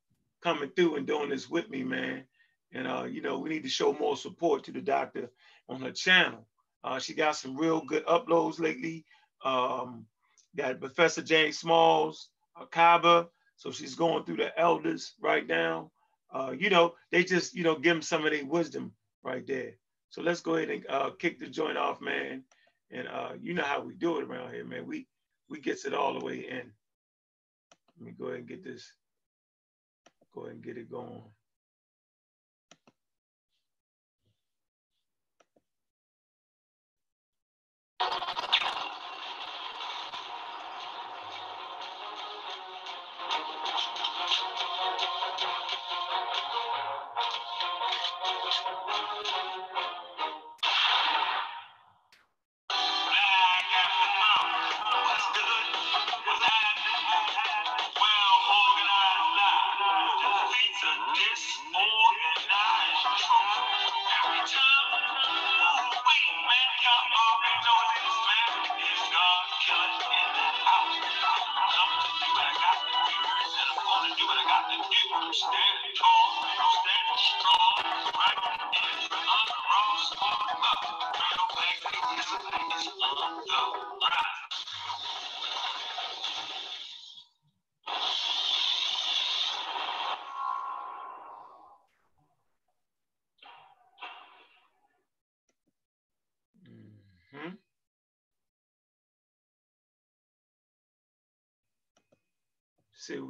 coming 0.44 0.70
through 0.76 0.94
and 0.94 1.08
doing 1.08 1.28
this 1.28 1.50
with 1.50 1.68
me, 1.68 1.82
man. 1.82 2.22
And 2.70 2.86
uh, 2.86 3.02
you 3.10 3.20
know, 3.20 3.40
we 3.40 3.50
need 3.50 3.64
to 3.64 3.68
show 3.68 3.92
more 3.92 4.16
support 4.16 4.62
to 4.62 4.70
the 4.70 4.80
doctor 4.80 5.32
on 5.68 5.80
her 5.80 5.90
channel. 5.90 6.46
Uh, 6.84 7.00
she 7.00 7.14
got 7.14 7.34
some 7.34 7.56
real 7.56 7.80
good 7.80 8.06
uploads 8.06 8.60
lately. 8.60 9.04
Um, 9.44 10.06
got 10.56 10.80
Professor 10.80 11.22
James 11.22 11.58
Smalls, 11.58 12.30
Akaba. 12.56 13.28
So 13.56 13.70
she's 13.70 13.94
going 13.94 14.24
through 14.24 14.38
the 14.38 14.58
elders 14.58 15.14
right 15.20 15.46
now. 15.46 15.92
Uh, 16.32 16.52
you 16.58 16.70
know, 16.70 16.94
they 17.12 17.24
just, 17.24 17.54
you 17.54 17.62
know, 17.62 17.76
give 17.76 17.94
them 17.94 18.02
some 18.02 18.26
of 18.26 18.32
their 18.32 18.44
wisdom 18.44 18.92
right 19.22 19.46
there. 19.46 19.72
So 20.10 20.22
let's 20.22 20.40
go 20.40 20.56
ahead 20.56 20.70
and 20.70 20.86
uh, 20.88 21.10
kick 21.18 21.38
the 21.40 21.46
joint 21.46 21.78
off, 21.78 22.00
man. 22.00 22.44
And 22.90 23.08
uh, 23.08 23.32
you 23.40 23.54
know 23.54 23.62
how 23.64 23.80
we 23.82 23.94
do 23.94 24.18
it 24.18 24.24
around 24.24 24.52
here, 24.52 24.64
man. 24.64 24.86
We 24.86 25.06
we 25.48 25.60
gets 25.60 25.84
it 25.84 25.94
all 25.94 26.18
the 26.18 26.24
way 26.24 26.46
in. 26.48 26.72
Let 27.98 28.06
me 28.06 28.12
go 28.18 28.26
ahead 28.26 28.40
and 28.40 28.48
get 28.48 28.64
this, 28.64 28.92
go 30.34 30.42
ahead 30.42 30.54
and 30.54 30.64
get 30.64 30.78
it 30.78 30.90
going. 30.90 31.22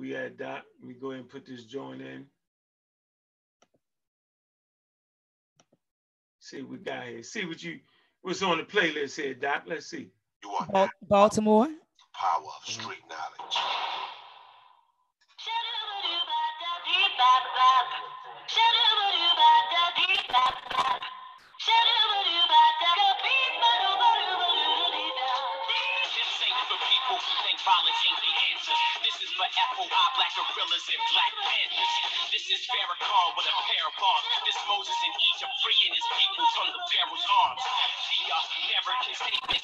We 0.04 0.14
at, 0.14 0.36
Doc. 0.36 0.64
Let 0.80 0.88
me 0.88 0.94
go 1.00 1.12
ahead 1.12 1.20
and 1.20 1.30
put 1.30 1.46
this 1.46 1.64
joint 1.64 2.02
in. 2.02 2.26
See 6.40 6.60
what 6.60 6.70
we 6.72 6.76
got 6.78 7.06
here. 7.06 7.22
See 7.22 7.46
what 7.46 7.62
you 7.62 7.80
what's 8.20 8.42
on 8.42 8.58
the 8.58 8.64
playlist 8.64 9.16
here, 9.16 9.32
Doc. 9.32 9.62
Let's 9.66 9.86
see. 9.86 10.10
You 10.42 10.50
want 10.50 10.90
Baltimore. 11.08 11.68
The 11.68 11.74
Power 12.12 12.44
of 12.44 12.70
street 12.70 12.98
gorillas 30.64 30.88
and 30.88 31.04
black 31.12 31.34
panthers. 31.44 31.92
This 32.32 32.48
is 32.48 32.64
Farrakhan 32.72 33.28
with 33.36 33.44
a 33.44 33.56
pair 33.68 33.84
of 33.84 33.96
arms. 34.00 34.28
This 34.48 34.56
Moses 34.64 34.96
in 35.04 35.12
Egypt 35.12 35.52
freeing 35.60 35.92
his 35.92 36.08
people 36.16 36.46
from 36.56 36.68
the 36.72 36.80
Pharaoh's 36.88 37.26
arms. 37.44 37.60
The 37.60 38.22
uh, 38.32 38.60
American 38.64 39.12
statement, 39.12 39.62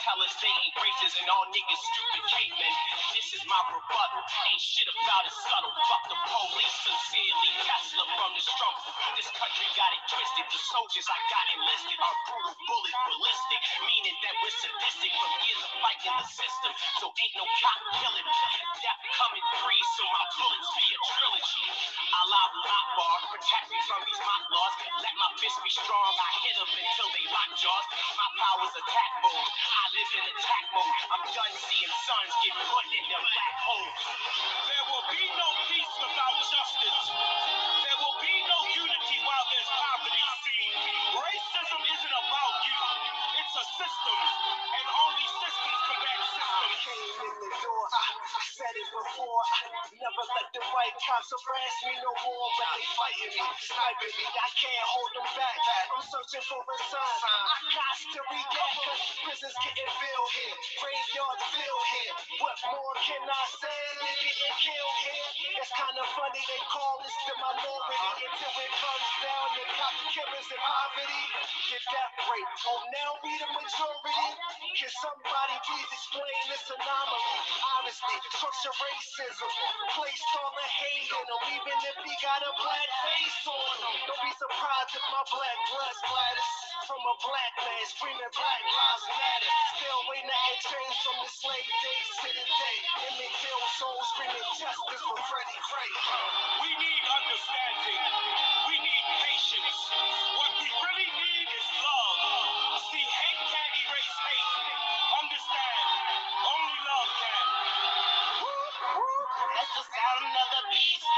ain't 0.00 0.74
racist 0.80 1.16
and 1.20 1.28
all 1.28 1.44
niggas 1.52 1.82
stupid 1.92 2.24
cavemen. 2.32 2.74
This 3.12 3.36
is 3.36 3.42
my 3.44 3.60
rebuttal. 3.68 4.22
Ain't 4.24 4.62
shit 4.64 4.88
about 4.88 5.28
it 5.28 5.34
subtle. 5.44 5.74
Fuck 5.76 6.04
the 6.08 6.18
police 6.24 6.76
sincerely. 6.88 7.50
Tesla 7.68 8.04
from 8.16 8.30
the 8.32 8.40
struggle. 8.40 8.92
This 9.20 9.28
country 9.36 9.68
got 9.76 9.90
it 9.92 10.02
twisted. 10.08 10.46
The 10.48 10.60
soldiers 10.72 11.04
I 11.04 11.18
got 11.28 11.46
enlisted 11.52 11.98
are 12.00 12.16
brutal 12.32 12.56
bullet, 12.64 12.96
ballistic. 13.12 13.60
Meaning 13.84 14.16
that 14.24 14.34
we're 14.40 14.56
sadistic 14.56 15.12
from 15.20 15.32
years 15.44 15.60
of 15.68 15.72
fighting 15.84 16.16
the 16.16 16.26
system. 16.32 16.72
So 16.96 17.12
ain't 17.12 17.34
no 17.36 17.44
cop 17.44 17.80
killing. 18.00 18.28
Death 18.80 19.02
coming 19.20 19.46
free, 19.60 19.82
so 20.00 20.02
my 20.16 20.24
bullets 20.32 20.70
be 20.80 20.86
a 20.96 20.98
trilogy. 21.12 21.64
Allahu 22.24 22.58
Akbar, 22.64 23.16
protect 23.36 23.66
me 23.68 23.78
from 23.84 24.00
these 24.08 24.20
mock 24.24 24.44
laws. 24.48 24.74
Let 25.04 25.14
my 25.20 25.30
fist 25.36 25.58
be 25.60 25.72
strong. 25.76 26.12
I 26.16 26.30
hit 26.40 26.56
them 26.56 26.70
until 26.72 27.08
they 27.12 27.24
lock 27.28 27.50
jaws. 27.60 27.86
My 28.16 28.28
power's 28.40 28.74
attack 28.80 29.12
mode. 29.20 29.44
I 29.44 29.84
in 30.08 30.24
attack 30.32 30.64
mode. 30.72 30.96
I'm 31.12 31.24
done 31.28 31.54
seeing 31.60 31.92
sons 32.08 32.32
get 32.40 32.56
put 32.56 32.86
in 32.88 33.04
their 33.04 33.20
black 33.20 33.56
holes. 33.68 34.00
There 34.64 34.84
will 34.88 35.06
be 35.12 35.22
no 35.36 35.48
peace 35.68 35.94
without 36.00 36.36
justice. 36.40 37.00
There 37.84 37.98
will 38.00 38.18
be 38.24 38.34
no 38.48 38.58
unity 38.80 39.18
while 39.28 39.46
there's 39.52 39.70
poverty. 39.76 40.24
Racism 41.20 41.82
isn't 41.84 42.16
about 42.16 42.56
you. 42.64 42.80
It's 43.44 43.54
a 43.60 43.66
system, 43.76 44.18
and 44.72 44.86
only 44.88 45.26
systems 45.44 45.80
combat 45.84 46.20
systems. 46.32 46.76
Came 46.80 47.18
in 47.28 47.36
the 47.44 47.52
door. 47.60 47.84
I, 47.92 48.06
I 48.24 48.44
said 48.56 48.74
it 48.80 48.88
before. 48.88 49.42
I 49.44 49.60
never 50.10 50.26
let 50.34 50.50
the 50.50 50.62
white 50.74 50.96
cops 51.06 51.30
harass 51.30 51.76
me 51.86 51.94
no 52.02 52.10
more, 52.26 52.48
but 52.58 52.66
they 52.74 52.86
fighting 52.98 53.30
me, 53.30 53.46
sniping 53.62 54.14
me. 54.18 54.26
I 54.26 54.50
can't 54.58 54.86
hold 54.90 55.10
them 55.14 55.28
back. 55.38 55.58
I'm 55.94 56.02
searching 56.02 56.42
for 56.50 56.58
a 56.66 56.76
sign. 56.90 57.18
I 57.30 57.58
got 57.70 57.94
to 58.10 58.20
react, 58.26 58.78
cause 58.90 59.02
prisons 59.22 59.56
getting 59.62 59.86
filled 59.86 60.32
here. 60.34 60.56
Graveyards 60.82 61.44
filled 61.54 61.86
here. 61.94 62.14
What 62.42 62.58
more 62.74 62.94
can 63.06 63.22
I 63.22 63.42
say? 63.54 63.82
They 64.02 64.14
getting 64.18 64.56
killed 64.58 64.98
here. 65.06 65.26
It's 65.62 65.72
kind 65.78 65.94
of 65.94 66.06
funny 66.18 66.42
they 66.42 66.62
call 66.74 66.94
this 67.06 67.14
the 67.30 67.34
minority 67.38 67.98
until 68.26 68.54
it 68.66 68.72
comes 68.82 69.08
down 69.22 69.46
to 69.46 69.62
cop 69.78 69.94
killers 70.10 70.48
and 70.50 70.62
poverty. 70.66 71.22
Get 71.70 71.84
that 71.86 72.10
rate. 72.26 72.50
Oh, 72.66 72.82
now 72.90 73.10
we 73.22 73.30
the 73.38 73.48
majority. 73.54 74.26
Can 74.74 74.90
somebody 74.90 75.56
please 75.70 75.90
explain 75.94 76.38
this 76.50 76.66
anomaly? 76.66 77.36
Honestly, 77.78 78.16
structure 78.34 78.74
racism. 78.74 79.50
Placed 80.00 80.32
all 80.32 80.52
the 80.56 80.64
hate 80.64 81.12
in 81.12 81.28
even 81.60 81.76
if 81.92 81.96
he 82.00 82.14
got 82.24 82.40
a 82.40 82.52
black 82.56 82.88
face 83.04 83.44
on. 83.44 83.76
Don't 84.08 84.22
be 84.24 84.32
surprised 84.32 84.96
if 84.96 85.04
my 85.12 85.24
black 85.28 85.58
blood 85.68 85.96
splatters 86.00 86.48
from 86.88 87.04
a 87.04 87.16
black 87.20 87.52
man 87.60 87.84
screaming 87.84 88.32
black 88.32 88.64
lives 88.64 89.04
matter. 89.12 89.52
Still 89.76 90.00
waiting 90.08 90.32
to 90.32 90.56
change 90.72 90.96
from 91.04 91.16
the 91.20 91.28
slave 91.28 91.68
days 91.84 92.08
to 92.16 92.28
the 92.32 92.46
day. 92.48 92.78
Emmett 93.12 93.34
Till 93.44 93.64
soul 93.76 94.00
screaming 94.16 94.48
justice 94.56 95.04
for 95.04 95.20
Freddie 95.20 95.60
Gray. 95.68 95.92
We 96.64 96.70
need 96.80 97.04
understanding. 97.04 98.02
We 98.72 98.76
need 98.80 99.04
patience. 99.20 99.80
What 100.32 100.52
we 100.64 100.68
really 100.80 101.10
need 101.12 101.44
is 101.44 101.68
love. 101.76 102.49
Of 110.80 111.09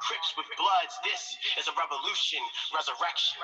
graveyard 0.00 0.06
crypts 0.08 0.34
with 0.36 0.46
bloods. 0.56 0.98
This 1.04 1.36
is 1.58 1.68
a 1.68 1.72
revolution, 1.78 2.40
resurrection. 2.74 3.42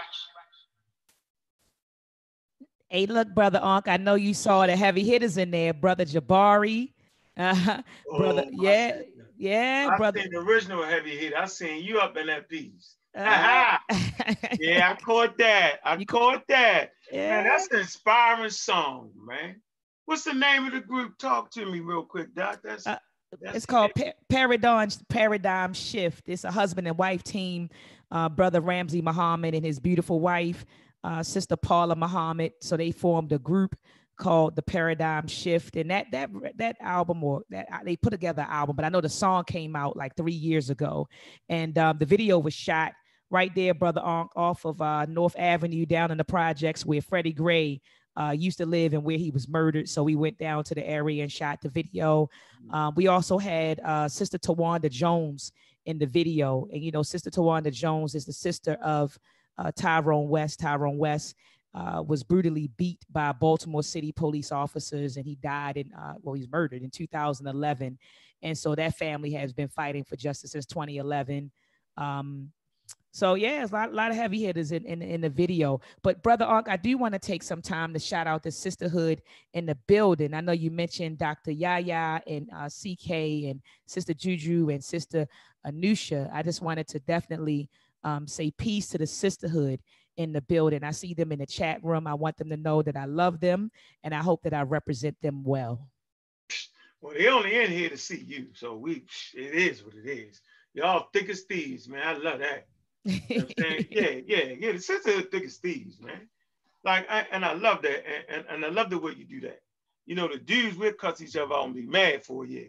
Hey, 2.88 3.06
look, 3.06 3.28
brother 3.34 3.60
Unc, 3.62 3.88
I 3.88 3.96
know 3.96 4.14
you 4.14 4.32
saw 4.34 4.66
the 4.66 4.76
heavy 4.76 5.02
hitters 5.04 5.36
in 5.36 5.50
there, 5.50 5.72
brother 5.74 6.04
Jabari. 6.04 6.92
Uh, 7.36 7.82
brother, 8.16 8.44
Oh, 8.46 8.50
my 8.52 8.62
yeah, 8.72 8.90
goodness. 8.92 9.26
yeah, 9.36 9.90
I 9.92 9.96
brother. 9.98 10.20
seen 10.20 10.30
the 10.32 10.38
original 10.38 10.82
heavy 10.84 11.16
hit. 11.18 11.34
I 11.34 11.44
seen 11.46 11.84
you 11.84 11.98
up 11.98 12.16
in 12.16 12.28
that 12.28 12.48
piece. 12.48 12.94
Uh, 13.14 13.76
yeah, 14.60 14.90
I 14.92 14.96
caught 15.02 15.36
that. 15.38 15.80
I 15.84 15.96
You- 15.96 16.06
caught 16.06 16.44
that. 16.48 16.92
Man, 17.12 17.44
that's 17.44 17.68
an 17.72 17.80
inspiring 17.80 18.50
song, 18.50 19.10
man. 19.26 19.60
What's 20.06 20.24
the 20.24 20.32
name 20.34 20.66
of 20.66 20.72
the 20.72 20.80
group? 20.80 21.18
Talk 21.18 21.50
to 21.52 21.66
me 21.66 21.80
real 21.80 22.04
quick, 22.04 22.34
Doc. 22.34 22.60
That's, 22.62 22.86
Uh, 22.86 22.98
that's 23.40 23.56
It's 23.56 23.66
called 23.66 23.92
pa- 23.96 24.12
Paradigm 24.28 24.88
Paradigm 25.08 25.72
Shift. 25.74 26.28
It's 26.28 26.44
a 26.44 26.50
husband 26.50 26.88
and 26.88 26.98
wife 26.98 27.22
team. 27.22 27.70
Uh, 28.10 28.28
brother 28.28 28.60
Ramsey 28.60 29.02
Muhammad 29.02 29.54
and 29.54 29.64
his 29.64 29.80
beautiful 29.80 30.20
wife, 30.20 30.64
uh, 31.02 31.22
sister 31.22 31.56
Paula 31.56 31.96
Muhammad. 31.96 32.52
So 32.60 32.76
they 32.76 32.92
formed 32.92 33.32
a 33.32 33.38
group 33.38 33.76
called 34.16 34.56
the 34.56 34.62
Paradigm 34.62 35.26
Shift, 35.26 35.76
and 35.76 35.90
that 35.90 36.06
that 36.12 36.30
that 36.56 36.76
album 36.80 37.22
or 37.24 37.42
that 37.50 37.66
they 37.84 37.96
put 37.96 38.10
together 38.10 38.42
an 38.42 38.48
album. 38.50 38.76
But 38.76 38.84
I 38.84 38.88
know 38.88 39.00
the 39.00 39.08
song 39.08 39.44
came 39.44 39.76
out 39.76 39.96
like 39.96 40.16
three 40.16 40.32
years 40.32 40.70
ago, 40.70 41.08
and 41.48 41.76
um, 41.78 41.98
the 41.98 42.06
video 42.06 42.38
was 42.38 42.54
shot 42.54 42.92
right 43.30 43.54
there, 43.54 43.74
brother 43.74 44.00
Onk, 44.00 44.28
off 44.36 44.64
of 44.64 44.80
uh, 44.80 45.06
North 45.06 45.34
Avenue 45.38 45.86
down 45.86 46.10
in 46.10 46.18
the 46.18 46.24
projects 46.24 46.86
where 46.86 47.02
Freddie 47.02 47.32
Gray 47.32 47.80
uh, 48.16 48.34
used 48.36 48.58
to 48.58 48.66
live 48.66 48.94
and 48.94 49.02
where 49.02 49.18
he 49.18 49.30
was 49.30 49.48
murdered. 49.48 49.88
So 49.88 50.02
we 50.02 50.16
went 50.16 50.38
down 50.38 50.64
to 50.64 50.74
the 50.74 50.86
area 50.86 51.22
and 51.22 51.30
shot 51.30 51.60
the 51.60 51.68
video. 51.68 52.28
Um, 52.70 52.94
we 52.96 53.08
also 53.08 53.38
had 53.38 53.80
uh, 53.80 54.08
Sister 54.08 54.38
Tawanda 54.38 54.90
Jones 54.90 55.52
in 55.84 55.98
the 55.98 56.06
video. 56.06 56.66
And, 56.72 56.82
you 56.82 56.90
know, 56.90 57.02
Sister 57.02 57.30
Tawanda 57.30 57.72
Jones 57.72 58.14
is 58.14 58.24
the 58.24 58.32
sister 58.32 58.72
of 58.82 59.18
uh, 59.58 59.70
Tyrone 59.76 60.28
West. 60.28 60.60
Tyrone 60.60 60.98
West 60.98 61.34
uh, 61.74 62.02
was 62.06 62.22
brutally 62.22 62.70
beat 62.76 63.04
by 63.10 63.32
Baltimore 63.32 63.82
City 63.82 64.12
police 64.12 64.50
officers 64.50 65.16
and 65.16 65.26
he 65.26 65.36
died 65.36 65.76
in, 65.76 65.92
uh, 65.92 66.14
well, 66.22 66.34
he's 66.34 66.48
murdered 66.48 66.82
in 66.82 66.90
2011. 66.90 67.98
And 68.42 68.56
so 68.56 68.74
that 68.74 68.96
family 68.96 69.32
has 69.32 69.52
been 69.52 69.68
fighting 69.68 70.04
for 70.04 70.16
justice 70.16 70.52
since 70.52 70.66
2011. 70.66 71.50
Um, 71.96 72.50
so 73.16 73.32
yeah, 73.32 73.62
it's 73.62 73.72
a 73.72 73.74
lot, 73.74 73.94
lot 73.94 74.10
of 74.10 74.16
heavy 74.18 74.42
hitters 74.42 74.72
in, 74.72 74.84
in, 74.84 75.00
in 75.00 75.22
the 75.22 75.30
video. 75.30 75.80
But 76.02 76.22
brother 76.22 76.44
Unc, 76.44 76.68
I 76.68 76.76
do 76.76 76.98
want 76.98 77.14
to 77.14 77.18
take 77.18 77.42
some 77.42 77.62
time 77.62 77.94
to 77.94 77.98
shout 77.98 78.26
out 78.26 78.42
the 78.42 78.50
sisterhood 78.50 79.22
in 79.54 79.64
the 79.64 79.74
building. 79.86 80.34
I 80.34 80.42
know 80.42 80.52
you 80.52 80.70
mentioned 80.70 81.16
Dr. 81.16 81.50
Yaya 81.50 82.20
and 82.26 82.50
uh, 82.54 82.68
CK 82.68 83.10
and 83.48 83.62
Sister 83.86 84.12
Juju 84.12 84.68
and 84.68 84.84
Sister 84.84 85.26
Anusha. 85.66 86.28
I 86.30 86.42
just 86.42 86.60
wanted 86.60 86.88
to 86.88 86.98
definitely 86.98 87.70
um, 88.04 88.26
say 88.26 88.50
peace 88.50 88.88
to 88.88 88.98
the 88.98 89.06
sisterhood 89.06 89.80
in 90.18 90.34
the 90.34 90.42
building. 90.42 90.84
I 90.84 90.90
see 90.90 91.14
them 91.14 91.32
in 91.32 91.38
the 91.38 91.46
chat 91.46 91.82
room. 91.82 92.06
I 92.06 92.12
want 92.12 92.36
them 92.36 92.50
to 92.50 92.56
know 92.58 92.82
that 92.82 92.98
I 92.98 93.06
love 93.06 93.40
them 93.40 93.70
and 94.04 94.14
I 94.14 94.18
hope 94.18 94.42
that 94.42 94.52
I 94.52 94.60
represent 94.60 95.16
them 95.22 95.42
well. 95.42 95.88
well, 97.00 97.14
they 97.14 97.28
only 97.28 97.56
in 97.56 97.70
here 97.70 97.88
to 97.88 97.96
see 97.96 98.22
you. 98.28 98.48
So 98.52 98.76
we 98.76 99.06
it 99.32 99.54
is 99.54 99.82
what 99.82 99.94
it 99.94 100.06
is. 100.06 100.42
Y'all 100.74 101.08
thick 101.14 101.30
as 101.30 101.44
thieves, 101.44 101.88
man. 101.88 102.06
I 102.06 102.12
love 102.18 102.40
that. 102.40 102.66
You 103.06 103.38
know 103.38 103.44
what 103.44 103.54
I'm 103.58 103.64
saying? 103.64 103.86
yeah, 103.90 104.10
yeah, 104.26 104.54
yeah. 104.58 104.72
The 104.72 104.80
sisterhood 104.80 105.30
thick 105.30 105.44
as 105.44 105.56
thieves, 105.58 106.00
man. 106.00 106.28
Like, 106.84 107.10
I, 107.10 107.26
and 107.32 107.44
I 107.44 107.54
love 107.54 107.82
that, 107.82 108.04
and, 108.06 108.24
and, 108.28 108.46
and 108.50 108.64
I 108.64 108.68
love 108.68 108.90
the 108.90 108.98
way 108.98 109.12
you 109.16 109.24
do 109.24 109.40
that. 109.42 109.60
You 110.06 110.14
know, 110.14 110.28
the 110.28 110.38
dudes 110.38 110.78
will 110.78 110.92
cuss 110.92 111.20
each 111.20 111.36
other 111.36 111.54
out 111.54 111.66
and 111.66 111.74
be 111.74 111.82
mad 111.82 112.24
for 112.24 112.44
a 112.44 112.48
year. 112.48 112.68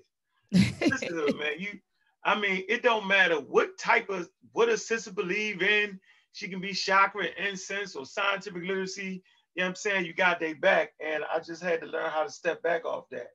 Sisterhood, 0.81 1.37
man. 1.37 1.53
You, 1.59 1.79
I 2.23 2.39
mean, 2.39 2.63
it 2.67 2.83
don't 2.83 3.07
matter 3.07 3.35
what 3.35 3.77
type 3.77 4.09
of 4.09 4.29
what 4.53 4.69
a 4.69 4.77
sister 4.77 5.11
believe 5.11 5.61
in. 5.61 5.99
She 6.33 6.47
can 6.47 6.61
be 6.61 6.73
chakra, 6.73 7.27
incense, 7.37 7.95
or 7.95 8.05
scientific 8.05 8.63
literacy. 8.63 9.23
You 9.55 9.61
know 9.61 9.65
what 9.65 9.69
I'm 9.69 9.75
saying? 9.75 10.05
You 10.05 10.13
got 10.13 10.39
their 10.39 10.55
back, 10.55 10.93
and 10.99 11.23
I 11.33 11.39
just 11.39 11.63
had 11.63 11.81
to 11.81 11.87
learn 11.87 12.09
how 12.09 12.23
to 12.23 12.31
step 12.31 12.61
back 12.63 12.85
off 12.85 13.09
that. 13.11 13.31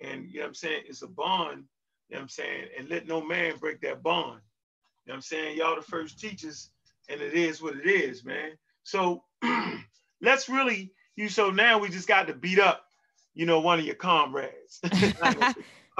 And 0.00 0.28
you 0.28 0.36
know 0.36 0.42
what 0.42 0.48
I'm 0.48 0.54
saying? 0.54 0.82
It's 0.88 1.02
a 1.02 1.08
bond. 1.08 1.64
You 2.08 2.16
know 2.16 2.18
what 2.18 2.22
I'm 2.22 2.28
saying? 2.28 2.64
And 2.78 2.88
let 2.90 3.06
no 3.06 3.22
man 3.22 3.56
break 3.58 3.80
that 3.82 4.02
bond. 4.02 4.40
Know 5.06 5.12
what 5.12 5.16
I'm 5.16 5.22
saying? 5.22 5.58
Y'all 5.58 5.76
the 5.76 5.82
first 5.82 6.18
teachers, 6.18 6.70
and 7.08 7.20
it 7.20 7.34
is 7.34 7.62
what 7.62 7.76
it 7.76 7.86
is, 7.86 8.24
man. 8.24 8.52
So 8.84 9.24
let's 10.20 10.48
really, 10.48 10.92
you 11.16 11.28
so 11.28 11.50
now 11.50 11.78
we 11.78 11.88
just 11.88 12.08
got 12.08 12.26
to 12.28 12.34
beat 12.34 12.58
up, 12.58 12.84
you 13.34 13.46
know, 13.46 13.60
one 13.60 13.78
of 13.78 13.84
your 13.84 13.94
comrades. 13.94 14.80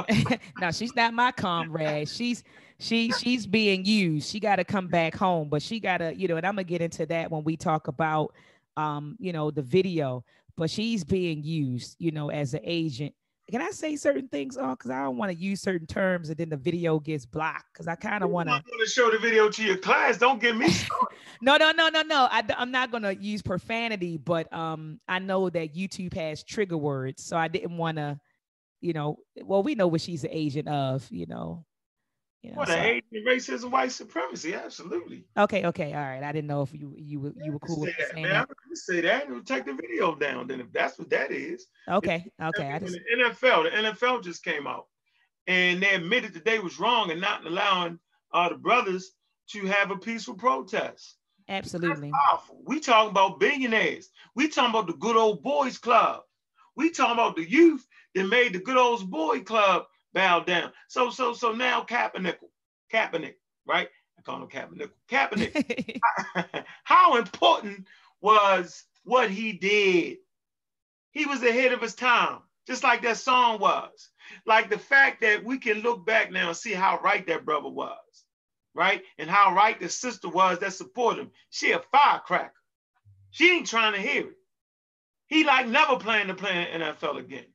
no, 0.61 0.71
she's 0.71 0.95
not 0.95 1.15
my 1.15 1.33
comrade. 1.33 2.09
She's 2.09 2.45
she 2.79 3.13
she's 3.13 3.47
being 3.47 3.85
used. 3.85 4.29
She 4.29 4.41
got 4.41 4.57
to 4.57 4.65
come 4.65 4.89
back 4.89 5.15
home, 5.15 5.49
but 5.49 5.63
she 5.63 5.81
got 5.81 5.99
to, 5.99 6.15
you 6.15 6.29
know, 6.29 6.37
and 6.37 6.47
I'm 6.47 6.55
gonna 6.55 6.65
get 6.65 6.81
into 6.81 7.07
that 7.07 7.31
when 7.31 7.45
we 7.45 7.57
talk 7.57 7.89
about 7.89 8.33
um, 8.77 9.17
you 9.19 9.33
know, 9.33 9.51
the 9.51 9.63
video, 9.63 10.25
but 10.57 10.71
she's 10.71 11.05
being 11.05 11.43
used, 11.43 11.97
you 11.99 12.11
know, 12.11 12.31
as 12.31 12.55
an 12.55 12.61
agent. 12.65 13.15
Can 13.53 13.61
I 13.61 13.71
say 13.71 13.97
certain 13.97 14.29
things 14.29 14.57
on 14.57 14.71
because 14.71 14.91
I 14.91 15.03
don't 15.03 15.19
want 15.19 15.31
to 15.31 15.37
use 15.37 15.61
certain 15.61 15.87
terms 15.87 16.31
and 16.31 16.39
then 16.39 16.49
the 16.49 16.57
video 16.57 16.99
gets 16.99 17.27
blocked 17.27 17.67
because 17.71 17.87
I 17.87 17.97
kind 17.97 18.25
of 18.25 18.31
want 18.31 18.49
to 18.49 18.87
show 18.87 19.11
the 19.11 19.19
video 19.19 19.51
to 19.51 19.63
your 19.63 19.77
class. 19.77 20.17
Don't 20.17 20.41
get 20.41 20.57
me 20.57 20.71
started. 20.71 21.19
no, 21.43 21.59
no, 21.59 21.71
no, 21.71 21.91
no, 21.91 22.01
no. 22.01 22.29
I, 22.31 22.43
am 22.57 22.71
not 22.71 22.91
gonna 22.91 23.13
use 23.13 23.43
profanity, 23.43 24.17
but 24.17 24.51
um, 24.55 25.01
I 25.07 25.19
know 25.19 25.51
that 25.51 25.75
YouTube 25.75 26.15
has 26.15 26.43
trigger 26.43 26.79
words, 26.79 27.25
so 27.25 27.37
I 27.37 27.49
didn't 27.49 27.77
want 27.77 27.99
to, 27.99 28.19
you 28.81 28.95
know. 28.95 29.19
Well, 29.45 29.63
we 29.63 29.75
know 29.75 29.87
what 29.87 30.01
she's 30.01 30.25
an 30.25 30.31
agent 30.33 30.69
of, 30.69 31.07
you 31.11 31.27
know. 31.27 31.67
You 32.43 32.51
know. 32.51 32.57
What 32.57 32.69
so- 32.69 33.01
racism, 33.27 33.71
white 33.71 33.93
supremacy, 33.93 34.55
absolutely. 34.55 35.25
okay, 35.37 35.65
okay, 35.67 35.95
all 35.95 36.01
right. 36.01 36.23
I 36.23 36.33
didn't 36.33 36.49
know 36.49 36.63
if 36.63 36.75
you 36.75 36.93
you 36.97 37.21
were 37.21 37.33
you 37.37 37.53
were 37.53 37.61
cool 37.61 37.81
with 37.81 37.97
that, 37.99 38.15
man. 38.17 38.25
that. 38.25 38.49
I 38.51 38.67
can 38.67 38.77
say 38.77 39.01
that 39.01 39.29
and 39.29 39.47
take 39.47 39.65
the 39.65 39.75
video 39.75 40.15
down. 40.17 40.49
Then 40.49 40.61
if 40.61 40.73
that's 40.73 40.99
what 40.99 41.11
that 41.11 41.31
is. 41.31 41.67
Okay, 41.89 42.31
okay. 42.43 42.73
I 42.73 42.79
just 42.81 42.95
the 42.95 43.25
NFL, 43.25 43.65
the 43.65 43.91
NFL 43.91 44.25
just 44.25 44.45
came 44.45 44.67
out 44.67 44.87
and 45.47 45.83
they 45.83 45.95
admitted 45.95 46.35
that 46.35 46.45
they 46.45 46.59
was 46.59 46.79
wrong 46.79 47.11
in 47.11 47.21
not 47.21 47.47
allowing 47.47 47.99
uh, 48.33 48.49
the 48.49 48.57
brothers 48.57 49.13
to 49.51 49.67
have 49.67 49.91
a 49.91 49.97
peaceful 49.97 50.35
protest. 50.35 51.17
absolutely. 51.49 52.11
We 52.65 52.81
talking 52.81 53.11
about 53.11 53.41
billionaires. 53.41 54.11
We 54.35 54.49
talking 54.49 54.71
about 54.71 54.87
the 54.87 54.95
good 54.95 55.17
old 55.17 55.43
boys 55.43 55.79
club. 55.79 56.23
We 56.77 56.91
talking 56.91 57.15
about 57.15 57.37
the 57.37 57.49
youth 57.49 57.87
that 58.15 58.25
made 58.25 58.53
the 58.53 58.61
good 58.61 58.77
old 58.77 59.11
boy 59.11 59.41
club 59.41 59.85
bow 60.15 60.41
down. 60.41 60.73
So 60.89 61.11
so 61.11 61.35
so 61.35 61.53
now 61.53 61.83
Kaepernick, 61.83 62.39
Kaepernick, 62.93 63.35
right? 63.67 63.89
I 64.19 64.23
call 64.23 64.43
him 64.43 64.49
Kaepernick. 64.49 64.91
Kaepernick. 65.11 65.55
How 66.85 67.17
important 67.17 67.87
was 68.21 68.85
what 69.05 69.31
he 69.31 69.53
did? 69.53 70.19
He 71.13 71.27
was 71.27 71.43
ahead 71.43 71.73
of 71.73 71.83
his 71.83 71.95
time, 71.95 72.41
just 72.67 72.85
like 72.85 73.03
that 73.03 73.19
song 73.19 73.61
was. 73.61 74.11
Like 74.47 74.71
the 74.71 74.79
fact 74.79 75.23
that 75.23 75.45
we 75.45 75.59
can 75.59 75.81
look 75.81 76.07
back 76.07 76.33
now 76.33 76.49
and 76.49 76.57
see 76.57 76.73
how 76.75 77.01
right 77.03 77.27
that 77.29 77.45
brother 77.47 77.69
was. 77.71 77.99
right? 78.75 79.03
And 79.19 79.29
how 79.31 79.55
right 79.55 79.79
the 79.79 79.89
sister 79.89 80.29
was 80.29 80.59
that 80.61 80.73
supported 80.73 81.23
him. 81.23 81.31
She 81.51 81.73
a 81.73 81.81
firecracker. 81.93 82.53
She 83.31 83.51
ain't 83.51 83.69
trying 83.69 83.95
to 83.95 84.01
hear 84.01 84.23
it. 84.29 84.37
He 85.29 85.45
like 85.45 85.69
never 85.69 85.99
planned 85.99 86.29
to 86.29 86.35
play 86.35 86.69
in 86.73 86.81
NFL 86.83 87.19
again. 87.19 87.47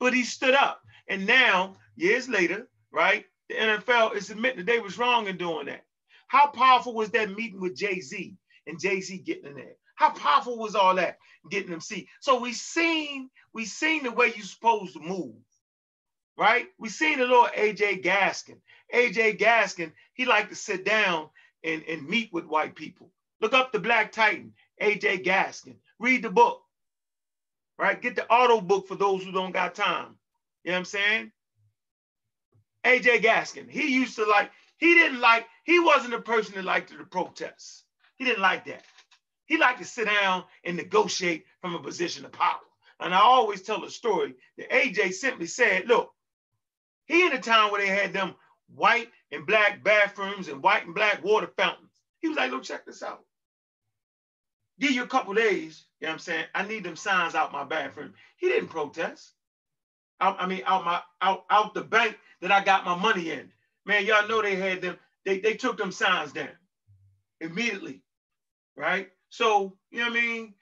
But 0.00 0.14
he 0.14 0.24
stood 0.24 0.54
up. 0.54 0.80
And 1.08 1.26
now, 1.26 1.76
years 1.98 2.28
later, 2.28 2.68
right, 2.92 3.24
the 3.48 3.56
NFL 3.56 4.14
is 4.16 4.30
admitting 4.30 4.58
that 4.58 4.66
they 4.66 4.80
was 4.80 4.98
wrong 4.98 5.26
in 5.26 5.36
doing 5.36 5.66
that. 5.66 5.84
How 6.28 6.48
powerful 6.48 6.94
was 6.94 7.10
that 7.10 7.30
meeting 7.36 7.60
with 7.60 7.76
Jay-Z 7.76 8.36
and 8.66 8.80
Jay-Z 8.80 9.18
getting 9.18 9.46
in 9.46 9.56
there? 9.56 9.76
How 9.96 10.10
powerful 10.10 10.58
was 10.58 10.74
all 10.74 10.94
that 10.96 11.18
getting 11.50 11.70
them 11.70 11.80
see? 11.80 12.08
So 12.20 12.40
we 12.40 12.52
seen 12.52 13.30
we 13.52 13.64
seen 13.64 14.04
the 14.04 14.12
way 14.12 14.32
you 14.36 14.42
supposed 14.42 14.94
to 14.94 15.00
move, 15.00 15.34
right? 16.36 16.66
We 16.78 16.88
seen 16.88 17.18
the 17.18 17.26
little 17.26 17.48
A.G. 17.56 17.96
Gaston. 17.96 18.60
A.G. 18.92 19.32
Gaston, 19.32 19.92
he 20.14 20.24
liked 20.26 20.50
to 20.50 20.54
sit 20.56 20.84
down 20.84 21.30
and, 21.64 21.82
and 21.88 22.08
meet 22.08 22.32
with 22.32 22.46
white 22.46 22.76
people. 22.76 23.10
Look 23.40 23.54
up 23.54 23.72
the 23.72 23.80
Black 23.80 24.12
Titan, 24.12 24.52
A.G. 24.80 25.18
Gaston. 25.18 25.78
Read 25.98 26.22
the 26.22 26.30
book, 26.30 26.62
right? 27.78 28.00
Get 28.00 28.16
the 28.16 28.26
auto 28.30 28.60
book 28.60 28.86
for 28.86 28.94
those 28.94 29.24
who 29.24 29.32
don't 29.32 29.52
got 29.52 29.74
time. 29.74 30.16
You 30.64 30.70
know 30.70 30.76
what 30.76 30.78
I'm 30.80 30.84
saying? 30.84 31.32
A.G. 32.88 33.18
Gaston, 33.18 33.68
he 33.68 33.94
used 33.94 34.16
to 34.16 34.24
like, 34.24 34.50
he 34.78 34.94
didn't 34.94 35.20
like, 35.20 35.46
he 35.64 35.78
wasn't 35.78 36.14
a 36.14 36.20
person 36.20 36.54
that 36.54 36.64
liked 36.64 36.90
to 36.90 37.04
protest. 37.04 37.84
He 38.16 38.24
didn't 38.24 38.42
like 38.42 38.64
that. 38.66 38.82
He 39.46 39.58
liked 39.58 39.78
to 39.80 39.84
sit 39.84 40.06
down 40.06 40.44
and 40.64 40.76
negotiate 40.76 41.44
from 41.60 41.74
a 41.74 41.82
position 41.82 42.24
of 42.24 42.32
power. 42.32 42.60
And 43.00 43.14
I 43.14 43.20
always 43.20 43.62
tell 43.62 43.80
the 43.80 43.90
story 43.90 44.34
that 44.56 44.74
A.G. 44.74 45.12
simply 45.12 45.46
said, 45.46 45.86
look, 45.86 46.12
he 47.06 47.26
in 47.26 47.32
a 47.32 47.40
town 47.40 47.70
where 47.70 47.80
they 47.80 47.88
had 47.88 48.12
them 48.12 48.34
white 48.74 49.10
and 49.32 49.46
black 49.46 49.84
bathrooms 49.84 50.48
and 50.48 50.62
white 50.62 50.84
and 50.84 50.94
black 50.94 51.22
water 51.22 51.50
fountains. 51.56 51.90
He 52.20 52.28
was 52.28 52.36
like, 52.36 52.50
look, 52.50 52.64
check 52.64 52.86
this 52.86 53.02
out. 53.02 53.24
Give 54.80 54.92
you 54.92 55.02
a 55.02 55.08
couple 55.08 55.34
days, 55.34 55.84
you 56.00 56.06
know 56.06 56.10
what 56.10 56.14
I'm 56.14 56.18
saying? 56.20 56.44
I 56.54 56.62
need 56.66 56.84
them 56.84 56.96
signs 56.96 57.34
out 57.34 57.52
my 57.52 57.64
bathroom. 57.64 58.14
He 58.36 58.48
didn't 58.48 58.68
protest. 58.68 59.32
I, 60.20 60.30
I 60.40 60.46
mean, 60.46 60.62
out 60.66 60.84
my 60.84 61.00
out, 61.22 61.44
out 61.50 61.74
the 61.74 61.82
bank 61.82 62.16
that 62.40 62.52
I 62.52 62.64
got 62.64 62.84
my 62.84 62.96
money 62.96 63.30
in. 63.30 63.50
Man, 63.86 64.04
y'all 64.04 64.28
know 64.28 64.42
they 64.42 64.56
had 64.56 64.82
them, 64.82 64.96
they, 65.24 65.40
they 65.40 65.54
took 65.54 65.78
them 65.78 65.92
signs 65.92 66.32
down 66.32 66.50
immediately, 67.40 68.02
right? 68.76 69.08
So, 69.30 69.76
you 69.90 70.00
know 70.00 70.10
what 70.10 70.18
I 70.18 70.22
mean? 70.22 70.54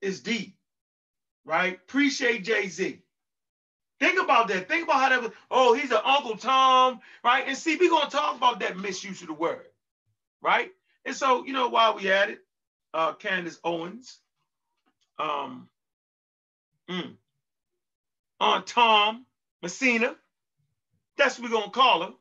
It's 0.00 0.20
deep, 0.20 0.56
right? 1.44 1.74
Appreciate 1.74 2.44
Jay-Z. 2.44 3.02
Think 4.00 4.20
about 4.20 4.48
that. 4.48 4.68
Think 4.68 4.84
about 4.84 5.00
how 5.00 5.08
that 5.08 5.22
was. 5.22 5.32
Oh, 5.50 5.74
he's 5.74 5.90
an 5.90 5.98
Uncle 6.04 6.36
Tom, 6.36 7.00
right? 7.24 7.44
And 7.46 7.56
see, 7.56 7.76
we're 7.76 7.90
gonna 7.90 8.10
talk 8.10 8.36
about 8.36 8.60
that 8.60 8.76
misuse 8.76 9.22
of 9.22 9.28
the 9.28 9.34
word, 9.34 9.66
right? 10.40 10.70
And 11.04 11.16
so, 11.16 11.44
you 11.44 11.52
know, 11.52 11.68
while 11.68 11.96
we 11.96 12.10
at 12.10 12.30
it, 12.30 12.40
uh, 12.94 13.14
Candace 13.14 13.58
Owens, 13.64 14.20
um, 15.18 15.68
mm, 16.90 17.14
Aunt 18.40 18.66
Tom 18.66 19.26
Messina, 19.62 20.14
that's 21.16 21.38
what 21.38 21.50
we're 21.50 21.58
gonna 21.58 21.70
call 21.70 22.02
her. 22.02 22.12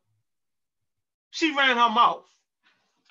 She 1.31 1.55
ran 1.55 1.77
her 1.77 1.89
mouth. 1.89 2.25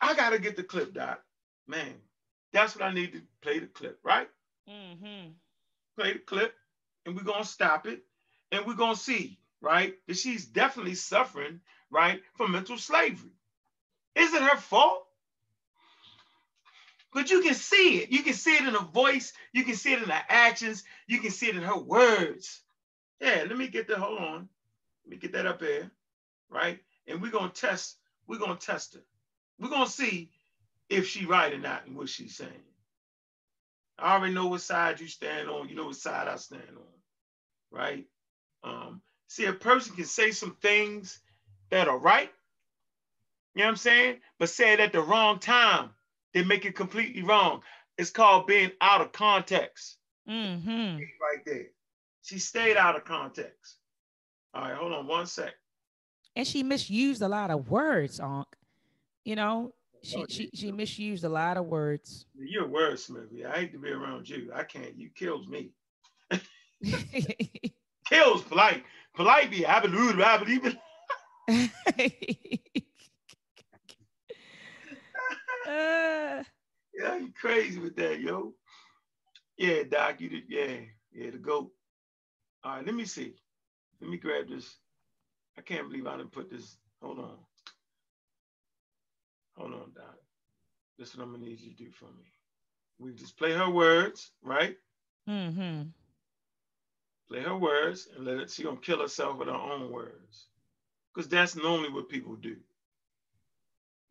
I 0.01 0.15
gotta 0.15 0.39
get 0.39 0.57
the 0.57 0.63
clip, 0.63 0.93
Doc. 0.95 1.23
Man, 1.67 1.95
that's 2.53 2.75
what 2.77 2.85
I 2.85 2.93
need 2.93 3.13
to 3.13 3.23
play 3.41 3.59
the 3.59 3.67
clip, 3.67 3.99
right? 4.03 4.29
Mm-hmm. 4.69 5.31
Play 5.97 6.13
the 6.15 6.19
clip, 6.19 6.55
and 7.05 7.17
we're 7.17 7.23
gonna 7.23 7.45
stop 7.45 7.87
it, 7.87 8.03
and 8.51 8.67
we're 8.67 8.75
gonna 8.75 8.97
see, 8.97 9.39
right, 9.61 9.95
that 10.07 10.17
she's 10.17 10.47
definitely 10.47 10.95
suffering, 10.95 11.61
right, 11.91 12.21
from 12.37 12.53
mental 12.53 12.79
slavery. 12.79 13.31
Is 14.15 14.33
it 14.35 14.43
her 14.43 14.57
fault? 14.57 15.07
But 17.13 17.31
you 17.31 17.41
can 17.43 17.55
see 17.55 18.01
it. 18.01 18.11
You 18.11 18.23
can 18.23 18.35
see 18.35 18.57
it 18.57 18.67
in 18.67 18.75
her 18.75 18.85
voice. 18.85 19.33
You 19.53 19.65
can 19.65 19.75
see 19.75 19.93
it 19.93 20.03
in 20.03 20.09
her 20.09 20.25
actions. 20.29 20.85
You 21.07 21.19
can 21.21 21.31
see 21.31 21.49
it 21.49 21.57
in 21.57 21.63
her 21.63 21.79
words. 21.79 22.61
Yeah, 23.21 23.45
let 23.49 23.57
me 23.57 23.69
get 23.69 23.89
the 23.89 23.99
Hold 23.99 24.19
on. 24.19 24.49
Let 25.05 25.11
me 25.11 25.17
get 25.17 25.33
that 25.33 25.47
up 25.47 25.61
there, 25.61 25.91
right? 26.51 26.81
And 27.07 27.23
we're 27.23 27.31
gonna 27.31 27.51
test. 27.51 27.97
We're 28.27 28.39
gonna 28.39 28.57
test 28.57 28.95
her. 28.95 29.01
We're 29.59 29.71
gonna 29.71 29.89
see 29.89 30.31
if 30.89 31.07
she 31.07 31.27
right 31.27 31.53
or 31.53 31.59
not 31.59 31.87
and 31.87 31.97
what 31.97 32.09
she's 32.09 32.37
saying. 32.37 32.51
I 33.99 34.15
already 34.15 34.35
know 34.35 34.49
what 34.49 34.61
side 34.61 35.01
you 35.01 35.09
stand 35.09 35.49
on. 35.49 35.69
You 35.69 35.77
know 35.77 35.87
what 35.87 35.97
side 35.97 36.29
I 36.29 36.37
stand 36.37 36.63
on, 36.77 36.85
right? 37.71 38.07
Um, 38.63 39.01
see, 39.29 39.47
a 39.47 39.53
person 39.53 39.97
can 39.97 40.05
say 40.05 40.33
some 40.33 40.57
things 40.61 41.21
that 41.71 41.89
are 41.89 41.99
right, 41.99 42.31
you 43.57 43.63
know 43.63 43.69
what 43.69 43.71
I'm 43.71 43.77
saying? 43.77 44.17
But 44.39 44.51
say 44.51 44.75
it 44.75 44.81
at 44.81 44.93
the 44.93 45.01
wrong 45.01 45.39
time, 45.39 45.89
they 46.35 46.45
make 46.45 46.67
it 46.67 46.77
completely 46.77 47.23
wrong. 47.23 47.63
It's 47.97 48.11
called 48.11 48.47
being 48.47 48.71
out 48.83 49.01
of 49.01 49.13
context. 49.13 49.97
Mm-hmm. 50.29 50.99
Right 50.99 51.45
there. 51.47 51.67
She 52.27 52.41
stayed 52.41 52.77
out 52.77 52.97
of 52.97 53.05
context. 53.05 53.77
All 54.53 54.63
right, 54.63 54.75
hold 54.75 54.93
on 54.93 55.07
one 55.07 55.27
sec. 55.27 55.55
And 56.35 56.45
she 56.45 56.65
misused 56.65 57.23
a 57.23 57.29
lot 57.29 57.53
of 57.53 57.71
words, 57.71 58.19
Unc. 58.19 58.49
You 59.25 59.37
know, 59.37 59.73
she 60.03 60.17
Oh, 60.17 60.27
she 60.29 60.51
she 60.53 60.73
misused 60.73 61.23
a 61.23 61.29
lot 61.29 61.57
of 61.57 61.67
words. 61.67 62.27
You're 62.35 62.65
a 62.65 62.69
wordsmith. 62.69 63.29
I 63.47 63.61
hate 63.61 63.73
to 63.75 63.79
be 63.79 63.91
around 63.91 64.29
you. 64.29 64.51
I 64.53 64.65
can't. 64.65 64.97
You 64.99 65.09
kills 65.15 65.47
me. 65.47 65.71
Kills 68.09 68.43
polite. 68.43 68.83
Polite 69.15 69.51
be 69.51 69.65
I 69.65 69.79
believe, 69.81 70.21
I 70.21 70.37
believe. 70.39 70.77
Uh, 75.69 76.43
Yeah, 76.99 77.17
you 77.19 77.33
crazy 77.41 77.79
with 77.79 77.95
that, 77.97 78.21
yo. 78.21 78.55
Yeah, 79.59 79.83
Doc, 79.89 80.21
you 80.21 80.29
did. 80.29 80.45
Yeah, 80.49 80.77
yeah, 81.13 81.31
the 81.31 81.39
goat. 81.39 81.71
All 82.67 82.73
right, 82.77 82.87
let 82.87 82.97
me 82.97 83.05
see. 83.05 83.35
Let 84.01 84.11
me 84.11 84.17
grab 84.17 84.49
this. 84.49 84.77
I 85.57 85.63
can't 85.63 85.89
believe 85.89 86.09
I 86.09 86.17
didn't 86.17 86.33
put 86.33 86.51
this. 86.51 86.77
Hold 87.01 87.21
on. 87.21 87.37
Hold 89.57 89.73
on, 89.75 89.93
Doc. 89.95 90.17
This 90.99 91.11
is 91.11 91.17
what 91.17 91.25
I'm 91.25 91.33
gonna 91.33 91.45
need 91.45 91.61
you 91.61 91.71
to 91.71 91.77
do 91.85 91.91
for 91.93 92.07
me. 92.07 92.25
We 92.99 93.13
just 93.15 93.39
play 93.39 93.53
her 93.53 93.71
words, 93.71 94.33
right? 94.43 94.77
mm-hmm. 95.29 95.83
Play 97.29 97.43
her 97.43 97.57
words 97.57 98.09
and 98.17 98.27
let 98.27 98.39
it. 98.39 98.51
She 98.51 98.65
gonna 98.65 98.79
kill 98.79 99.01
herself 99.01 99.39
with 99.39 99.49
her 99.49 99.55
own 99.55 99.93
words, 99.93 100.49
because 101.15 101.29
that's 101.29 101.57
normally 101.57 101.91
what 101.91 102.09
people 102.09 102.35
do, 102.37 102.57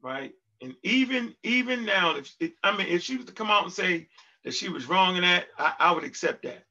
right? 0.02 0.34
And 0.62 0.76
even 0.84 1.36
even 1.44 1.86
now, 1.86 2.16
if 2.18 2.34
it, 2.40 2.54
I 2.64 2.78
mean, 2.78 2.88
if 2.88 3.04
she 3.04 3.18
was 3.18 3.26
to 3.26 3.34
come 3.34 3.52
out 3.52 3.66
and 3.66 3.74
say 3.74 4.08
that 4.46 4.54
she 4.54 4.70
was 4.70 4.88
wrong 4.88 5.18
in 5.18 5.24
that, 5.24 5.48
I, 5.60 5.74
I 5.80 5.92
would 5.92 6.06
accept 6.06 6.44
that. 6.44 6.66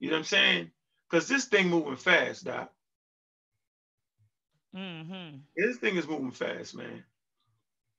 You 0.00 0.10
know 0.10 0.14
what 0.14 0.20
I'm 0.20 0.24
saying? 0.26 0.70
Because 1.14 1.28
this 1.28 1.44
thing 1.44 1.68
moving 1.68 1.94
fast, 1.94 2.44
Doc. 2.44 2.72
Mm-hmm. 4.76 5.36
This 5.56 5.76
thing 5.76 5.94
is 5.94 6.08
moving 6.08 6.32
fast, 6.32 6.76
man. 6.76 7.04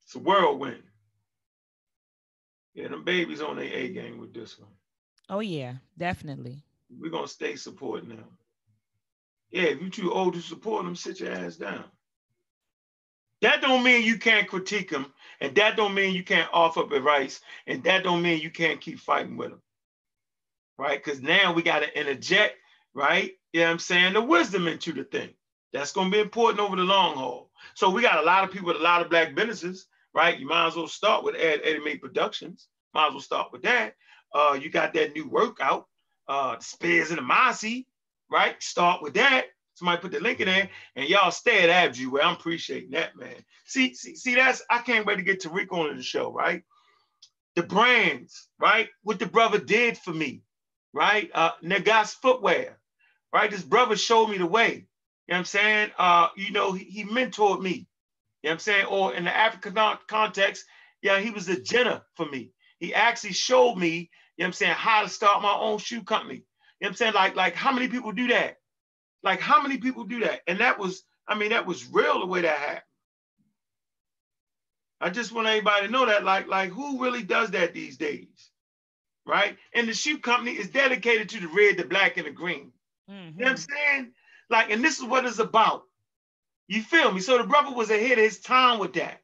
It's 0.04 0.16
a 0.16 0.20
whirlwind. 0.20 0.84
Yeah, 2.74 2.90
them 2.90 3.06
babies 3.06 3.42
on 3.42 3.56
their 3.56 3.74
A 3.74 3.88
game 3.88 4.18
with 4.18 4.34
this 4.34 4.60
one. 4.60 4.68
Oh 5.30 5.40
yeah, 5.40 5.76
definitely. 5.98 6.66
We're 6.90 7.10
gonna 7.10 7.30
stay 7.30 7.56
supporting 7.56 8.10
them. 8.10 8.26
Yeah, 9.50 9.70
if 9.70 9.82
you 9.82 9.90
too 9.90 10.12
old 10.12 10.34
to 10.34 10.42
support 10.42 10.84
them, 10.84 10.98
sit 10.98 11.22
your 11.22 11.32
ass 11.32 11.56
down. 11.56 11.86
That 13.42 13.62
don't 13.62 13.84
mean 13.86 14.04
you 14.04 14.18
can't 14.18 14.50
critique 14.50 14.90
them, 14.90 15.06
and 15.40 15.56
that 15.56 15.78
don't 15.78 15.94
mean 15.94 16.14
you 16.14 16.26
can't 16.26 16.50
offer 16.52 16.82
up 16.82 16.92
advice, 16.92 17.40
and 17.66 17.82
that 17.86 18.04
don't 18.04 18.22
mean 18.22 18.42
you 18.42 18.52
can't 18.52 18.82
keep 18.82 19.00
fighting 19.00 19.38
with 19.38 19.52
them. 19.52 19.62
Right? 20.78 21.02
Because 21.02 21.22
now 21.22 21.54
we 21.54 21.62
gotta 21.62 21.98
interject, 21.98 22.58
right? 22.96 23.34
You 23.54 23.62
know 23.62 23.68
what 23.68 23.74
I'm 23.74 23.80
saying? 23.80 24.14
The 24.14 24.22
wisdom 24.22 24.68
into 24.68 24.94
the 24.94 25.06
thing. 25.06 25.32
That's 25.74 25.94
gonna 25.94 26.10
be 26.10 26.20
important 26.20 26.62
over 26.62 26.78
the 26.78 26.84
long 26.84 27.18
haul. 27.18 27.52
So 27.76 27.92
we 27.92 28.02
got 28.02 28.24
a 28.24 28.26
lot 28.26 28.46
of 28.46 28.52
people 28.52 28.68
with 28.70 28.78
a 28.78 28.84
lot 28.84 29.02
of 29.04 29.10
black 29.12 29.36
businesses, 29.36 29.88
right? 30.16 30.40
You 30.40 30.48
might 30.48 30.68
as 30.68 30.78
well 30.78 30.88
start 30.88 31.24
with 31.26 31.36
Ed 31.36 31.62
Eddie 31.64 31.98
Productions. 31.98 32.70
Might 32.94 33.08
as 33.08 33.14
well 33.14 33.22
start 33.22 33.52
with 33.54 33.64
that. 33.64 33.96
Uh, 34.34 34.58
you 34.62 34.70
got 34.72 34.94
that 34.96 35.14
new 35.14 35.30
workout, 35.30 35.88
uh, 36.30 36.58
Spears 36.60 37.10
and 37.10 37.20
the 37.20 37.24
Mossy, 37.24 37.88
right? 38.32 38.62
Start 38.64 39.04
with 39.04 39.16
that. 39.16 39.48
Somebody 39.76 40.02
put 40.02 40.12
the 40.12 40.22
link 40.22 40.40
in 40.40 40.48
there, 40.48 40.70
and 40.96 41.10
y'all 41.10 41.32
stay 41.32 41.64
at 41.64 41.70
Avenue. 41.70 42.12
Where 42.12 42.24
I'm 42.24 42.36
appreciating 42.36 42.92
that, 42.92 43.18
man. 43.18 43.36
See, 43.66 43.94
see, 43.96 44.16
see, 44.16 44.36
that's 44.36 44.64
I 44.70 44.80
can't 44.80 45.06
wait 45.06 45.18
to 45.18 45.24
get 45.24 45.42
Tariq 45.42 45.72
on 45.72 45.98
the 45.98 46.04
show, 46.04 46.32
right? 46.32 46.64
The 47.56 47.64
brands, 47.64 48.50
right? 48.60 48.90
What 49.04 49.20
the 49.20 49.26
brother 49.28 49.60
did 49.60 49.98
for 49.98 50.14
me, 50.14 50.44
right? 50.94 51.30
Uh, 51.34 51.52
Negas 51.64 52.14
Footwear, 52.16 52.80
right? 53.36 53.52
This 53.52 53.64
brother 53.64 53.98
showed 53.98 54.30
me 54.30 54.38
the 54.38 54.46
way. 54.48 54.70
You 54.72 54.78
know 54.78 54.86
what 55.28 55.38
I'm 55.40 55.46
saying? 55.46 55.92
Uh, 55.98 56.30
you 56.38 56.54
know, 56.54 56.72
he, 56.72 56.86
he 56.86 57.04
mentored 57.04 57.62
me. 57.62 57.72
You 57.72 57.76
know 57.76 57.86
what 58.44 58.52
I'm 58.54 58.60
saying? 58.60 58.86
Or 58.86 59.14
in 59.14 59.26
the 59.26 59.36
African 59.36 59.76
context, 60.08 60.64
yeah, 61.02 61.20
he 61.20 61.32
was 61.32 61.50
a 61.50 61.58
Jegna 61.58 62.04
for 62.16 62.26
me. 62.26 62.52
He 62.80 62.94
actually 62.94 63.34
showed 63.34 63.76
me, 63.76 63.90
you 63.90 63.98
know 63.98 64.46
what 64.46 64.48
I'm 64.48 64.54
saying, 64.54 64.74
how 64.76 65.04
to 65.04 65.10
start 65.10 65.42
my 65.42 65.54
own 65.54 65.80
shoe 65.80 66.04
company. 66.04 66.36
You 66.36 66.40
know 66.40 66.46
what 66.80 66.90
I'm 66.92 66.96
saying? 66.96 67.14
Like, 67.14 67.36
like 67.36 67.56
how 67.56 67.74
many 67.74 67.90
people 67.90 68.14
do 68.14 68.30
that? 68.30 68.56
Like 69.22 69.42
how 69.42 69.62
many 69.62 69.80
people 69.80 70.06
do 70.06 70.22
that? 70.22 70.40
And 70.48 70.60
that 70.60 70.80
was, 70.80 71.04
I 71.28 71.36
mean, 71.36 71.50
that 71.50 71.68
was 71.68 71.86
real 71.92 72.22
the 72.22 72.28
way 72.28 72.42
that 72.42 72.58
happened. 72.58 72.82
I 75.02 75.10
just 75.10 75.34
want 75.34 75.48
everybody 75.48 75.88
to 75.88 75.92
know 75.92 76.06
that, 76.06 76.24
like, 76.24 76.48
like 76.48 76.72
who 76.72 77.04
really 77.04 77.24
does 77.24 77.52
that 77.52 77.74
these 77.74 77.98
days, 77.98 78.52
right? 79.28 79.58
And 79.74 79.90
the 79.90 79.94
shoe 79.94 80.20
company 80.20 80.52
is 80.54 80.70
dedicated 80.70 81.30
to 81.30 81.42
the 81.42 81.50
red, 81.50 81.78
the 81.78 81.86
black, 81.86 82.18
and 82.18 82.28
the 82.28 82.32
green. 82.32 82.72
Mm-hmm. 83.10 83.40
You 83.40 83.46
know 83.46 83.52
what 83.52 83.52
I'm 83.52 83.58
saying? 83.58 84.12
Like, 84.50 84.72
and 84.72 84.84
this 84.84 85.00
is 85.00 85.06
what 85.06 85.26
it's 85.26 85.40
about. 85.40 85.84
You 86.68 86.82
feel 86.82 87.12
me? 87.12 87.22
So 87.22 87.38
the 87.38 87.44
brother 87.44 87.76
was 87.76 87.90
ahead 87.90 88.14
of 88.18 88.24
his 88.24 88.40
time 88.40 88.80
with 88.80 88.94
that. 88.94 89.22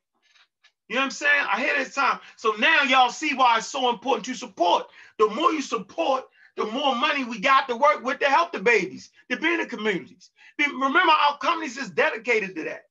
You 0.87 0.95
know 0.95 1.01
what 1.01 1.05
I'm 1.05 1.11
saying? 1.11 1.45
Ahead 1.51 1.79
of 1.79 1.85
his 1.85 1.95
time. 1.95 2.19
So 2.35 2.53
now 2.59 2.83
y'all 2.83 3.09
see 3.09 3.33
why 3.33 3.57
it's 3.57 3.67
so 3.67 3.89
important 3.89 4.25
to 4.25 4.35
support. 4.35 4.87
The 5.17 5.27
more 5.27 5.51
you 5.51 5.61
support, 5.61 6.25
the 6.57 6.65
more 6.65 6.95
money 6.95 7.23
we 7.23 7.39
got 7.39 7.67
to 7.69 7.75
work 7.75 8.03
with 8.03 8.19
to 8.19 8.25
help 8.25 8.51
the 8.51 8.59
babies, 8.59 9.09
to 9.29 9.37
be 9.37 9.53
in 9.53 9.59
the 9.59 9.65
communities. 9.65 10.29
Remember, 10.59 10.99
our 11.11 11.37
companies 11.37 11.77
is 11.77 11.89
dedicated 11.89 12.55
to 12.55 12.63
that. 12.65 12.83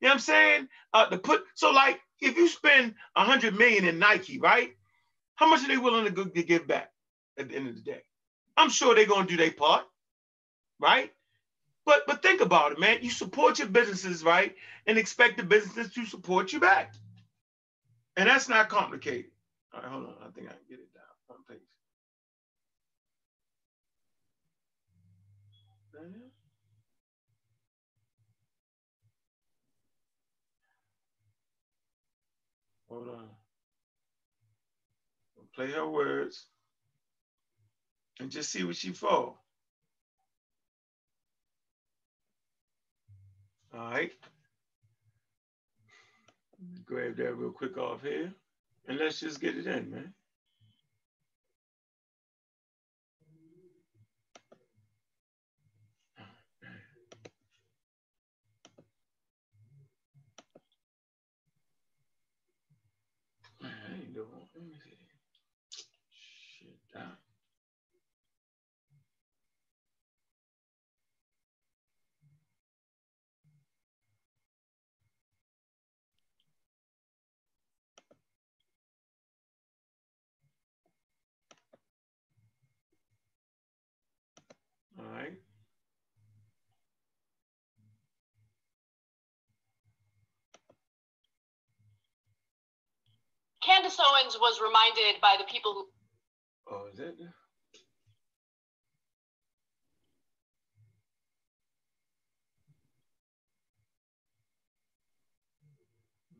You 0.00 0.08
know 0.08 0.10
what 0.10 0.14
I'm 0.14 0.20
saying? 0.20 0.68
Uh, 0.92 1.06
to 1.06 1.18
put 1.18 1.44
so 1.54 1.70
like 1.72 2.00
if 2.20 2.36
you 2.36 2.48
spend 2.48 2.94
a 3.16 3.24
hundred 3.24 3.56
million 3.56 3.84
in 3.84 3.98
Nike, 3.98 4.38
right? 4.38 4.70
How 5.36 5.48
much 5.48 5.64
are 5.64 5.68
they 5.68 5.76
willing 5.76 6.12
to, 6.14 6.24
to 6.24 6.42
give 6.42 6.66
back 6.66 6.90
at 7.38 7.48
the 7.48 7.56
end 7.56 7.68
of 7.68 7.74
the 7.74 7.80
day? 7.82 8.02
I'm 8.56 8.70
sure 8.70 8.94
they're 8.94 9.06
gonna 9.06 9.26
do 9.26 9.36
their 9.36 9.50
part, 9.52 9.84
right? 10.80 11.10
But 11.86 12.02
but 12.06 12.22
think 12.22 12.40
about 12.42 12.72
it, 12.72 12.80
man. 12.80 12.98
You 13.02 13.10
support 13.10 13.58
your 13.60 13.68
businesses, 13.68 14.24
right? 14.24 14.54
And 14.86 14.98
expect 14.98 15.38
the 15.38 15.44
businesses 15.44 15.92
to 15.94 16.06
support 16.06 16.52
you 16.52 16.60
back. 16.60 16.94
And 18.16 18.28
that's 18.28 18.48
not 18.48 18.68
complicated. 18.68 19.30
All 19.74 19.80
right, 19.82 19.90
hold 19.90 20.06
on. 20.06 20.14
I 20.22 20.30
think 20.30 20.48
I 20.48 20.52
can 20.52 20.60
get 20.68 20.80
it 20.80 20.94
down. 20.94 21.04
One 21.28 21.40
page. 21.48 21.58
Hold 32.90 33.08
on. 33.08 33.28
Play 35.54 35.72
her 35.72 35.86
words 35.88 36.46
and 38.20 38.30
just 38.30 38.50
see 38.52 38.64
what 38.64 38.76
she 38.76 38.92
fall. 38.92 39.43
All 43.74 43.90
right. 43.90 44.12
Grab 46.86 47.16
that 47.16 47.34
real 47.36 47.52
quick 47.52 47.78
off 47.78 48.02
here. 48.02 48.32
And 48.88 48.98
let's 48.98 49.20
just 49.20 49.40
get 49.40 49.56
it 49.56 49.66
in, 49.66 49.90
man. 49.90 50.14
All 84.98 85.06
right. 85.12 85.34
Candace 93.84 94.00
Owens 94.00 94.36
was 94.40 94.60
reminded 94.60 95.20
by 95.20 95.36
the 95.38 95.44
people 95.44 95.74
who. 95.74 95.86
Oh, 96.70 96.86
is 96.90 96.98
it? 96.98 97.16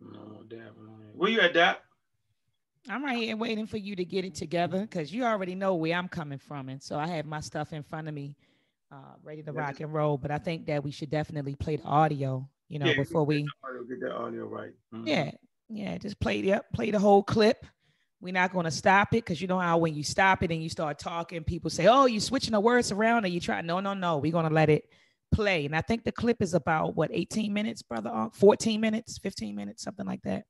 No, 0.01 0.43
Dap. 0.49 0.73
Where 1.15 1.31
you 1.31 1.41
at, 1.41 1.53
Dap? 1.53 1.83
I'm 2.89 3.05
right 3.05 3.19
here 3.19 3.37
waiting 3.37 3.67
for 3.67 3.77
you 3.77 3.95
to 3.97 4.05
get 4.05 4.25
it 4.25 4.35
together 4.35 4.81
because 4.81 5.13
you 5.13 5.25
already 5.25 5.55
know 5.55 5.75
where 5.75 5.95
I'm 5.95 6.09
coming 6.09 6.39
from. 6.39 6.71
And 6.71 6.83
so 6.83 6.99
I 6.99 7.09
have 7.09 7.27
my 7.27 7.41
stuff 7.41 7.75
in 7.75 7.83
front 7.83 8.09
of 8.09 8.15
me, 8.15 8.37
uh, 8.91 9.17
ready 9.23 9.43
to 9.43 9.53
rock 9.53 9.81
and 9.81 9.93
roll. 9.93 10.17
But 10.17 10.31
I 10.31 10.39
think 10.39 10.67
that 10.67 10.83
we 10.83 10.91
should 10.91 11.11
definitely 11.11 11.57
play 11.57 11.77
the 11.77 11.85
audio, 11.85 12.49
you 12.69 12.79
know, 12.79 12.87
yeah, 12.87 12.97
before 12.97 13.25
we 13.27 13.43
get 13.43 14.01
that 14.01 14.15
audio 14.15 14.47
right. 14.47 14.73
Mm-hmm. 14.95 15.09
Yeah. 15.09 15.31
Yeah. 15.69 15.99
Just 15.99 16.21
play 16.21 16.43
the 16.43 16.63
play 16.73 16.91
the 16.91 16.99
whole 16.99 17.23
clip. 17.23 17.67
We're 18.21 18.33
not 18.33 18.53
going 18.53 18.65
to 18.65 18.71
stop 18.71 19.09
it 19.13 19.25
because 19.25 19.43
you 19.43 19.49
know 19.49 19.59
how 19.59 19.77
when 19.77 19.95
you 19.95 20.03
stop 20.03 20.43
it 20.43 20.51
and 20.51 20.63
you 20.63 20.71
start 20.71 20.99
talking, 20.99 21.45
people 21.45 21.69
say, 21.69 21.87
Oh, 21.87 22.07
you're 22.07 22.21
switching 22.21 22.53
the 22.53 22.61
words 22.61 22.91
around 22.91 23.25
or 23.25 23.29
you 23.29 23.41
try. 23.41 23.61
No, 23.61 23.81
no, 23.81 23.93
no. 23.93 24.19
We're 24.19 24.33
going 24.33 24.49
to 24.49 24.55
let 24.55 24.71
it 24.71 24.89
play. 25.35 25.67
And 25.67 25.77
I 25.77 25.83
think 25.83 26.05
the 26.05 26.13
clip 26.13 26.41
is 26.41 26.55
about 26.55 26.97
what, 26.97 27.11
18 27.13 27.53
minutes, 27.53 27.83
brother? 27.83 28.11
Uh, 28.13 28.31
14 28.33 28.81
minutes, 28.81 29.19
15 29.19 29.55
minutes, 29.55 29.83
something 29.83 30.07
like 30.07 30.23
that. 30.23 30.45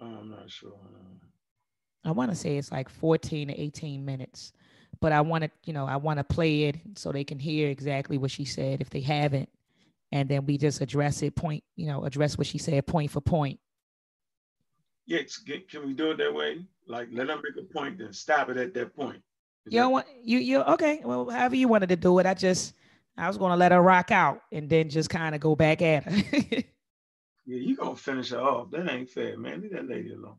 I'm 0.00 0.30
not 0.30 0.50
sure. 0.50 0.78
I 2.04 2.10
want 2.12 2.30
to 2.30 2.36
say 2.36 2.56
it's 2.56 2.70
like 2.70 2.88
14 2.88 3.48
to 3.48 3.60
18 3.60 4.04
minutes, 4.04 4.52
but 5.00 5.12
I 5.12 5.20
want 5.22 5.44
to, 5.44 5.50
you 5.64 5.72
know, 5.72 5.86
I 5.86 5.96
want 5.96 6.18
to 6.18 6.24
play 6.24 6.64
it 6.64 6.76
so 6.94 7.10
they 7.10 7.24
can 7.24 7.38
hear 7.38 7.68
exactly 7.68 8.18
what 8.18 8.30
she 8.30 8.44
said 8.44 8.80
if 8.80 8.90
they 8.90 9.00
haven't, 9.00 9.48
and 10.12 10.28
then 10.28 10.46
we 10.46 10.58
just 10.58 10.80
address 10.80 11.22
it 11.22 11.34
point, 11.34 11.64
you 11.74 11.86
know, 11.86 12.04
address 12.04 12.38
what 12.38 12.46
she 12.46 12.58
said 12.58 12.86
point 12.86 13.10
for 13.10 13.20
point. 13.20 13.58
Yes, 15.06 15.40
can 15.70 15.86
we 15.86 15.92
do 15.92 16.10
it 16.10 16.18
that 16.18 16.34
way? 16.34 16.64
Like 16.86 17.08
let 17.12 17.28
them 17.28 17.42
make 17.42 17.62
a 17.62 17.72
point, 17.72 17.98
then 17.98 18.12
stop 18.12 18.50
it 18.50 18.56
at 18.56 18.74
that 18.74 18.94
point. 18.94 19.22
Is 19.66 19.74
you 19.74 19.80
that- 19.80 19.88
want 19.88 20.06
you 20.22 20.38
you 20.38 20.62
okay? 20.62 21.00
Well, 21.04 21.28
however 21.30 21.56
you 21.56 21.68
wanted 21.68 21.88
to 21.90 21.96
do 21.96 22.18
it, 22.18 22.26
I 22.26 22.34
just 22.34 22.74
I 23.16 23.28
was 23.28 23.38
gonna 23.38 23.56
let 23.56 23.72
her 23.72 23.82
rock 23.82 24.10
out 24.10 24.40
and 24.52 24.68
then 24.68 24.88
just 24.88 25.10
kind 25.10 25.34
of 25.34 25.40
go 25.40 25.56
back 25.56 25.82
at 25.82 26.04
her. 26.04 26.62
Yeah, 27.48 27.60
you 27.60 27.76
gonna 27.76 27.94
finish 27.94 28.30
her 28.30 28.40
off. 28.40 28.72
That 28.72 28.90
ain't 28.90 29.08
fair, 29.08 29.38
man. 29.38 29.60
Leave 29.60 29.72
that 29.72 29.88
lady 29.88 30.12
alone. 30.12 30.34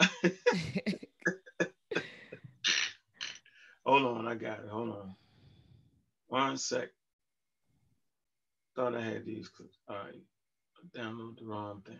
Hold 3.84 4.04
on, 4.04 4.26
I 4.26 4.34
got 4.34 4.60
it. 4.60 4.68
Hold 4.70 4.90
on. 4.90 5.14
One 6.28 6.56
sec. 6.56 6.88
Thought 8.78 8.94
I 8.94 9.00
had 9.00 9.26
these 9.26 9.48
clips. 9.48 9.76
All 9.88 9.96
right. 9.96 10.14
I 10.14 10.96
download 10.96 11.36
the 11.36 11.46
wrong 11.46 11.82
thing. 11.84 11.96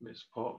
Miss 0.00 0.24
Parker. 0.34 0.58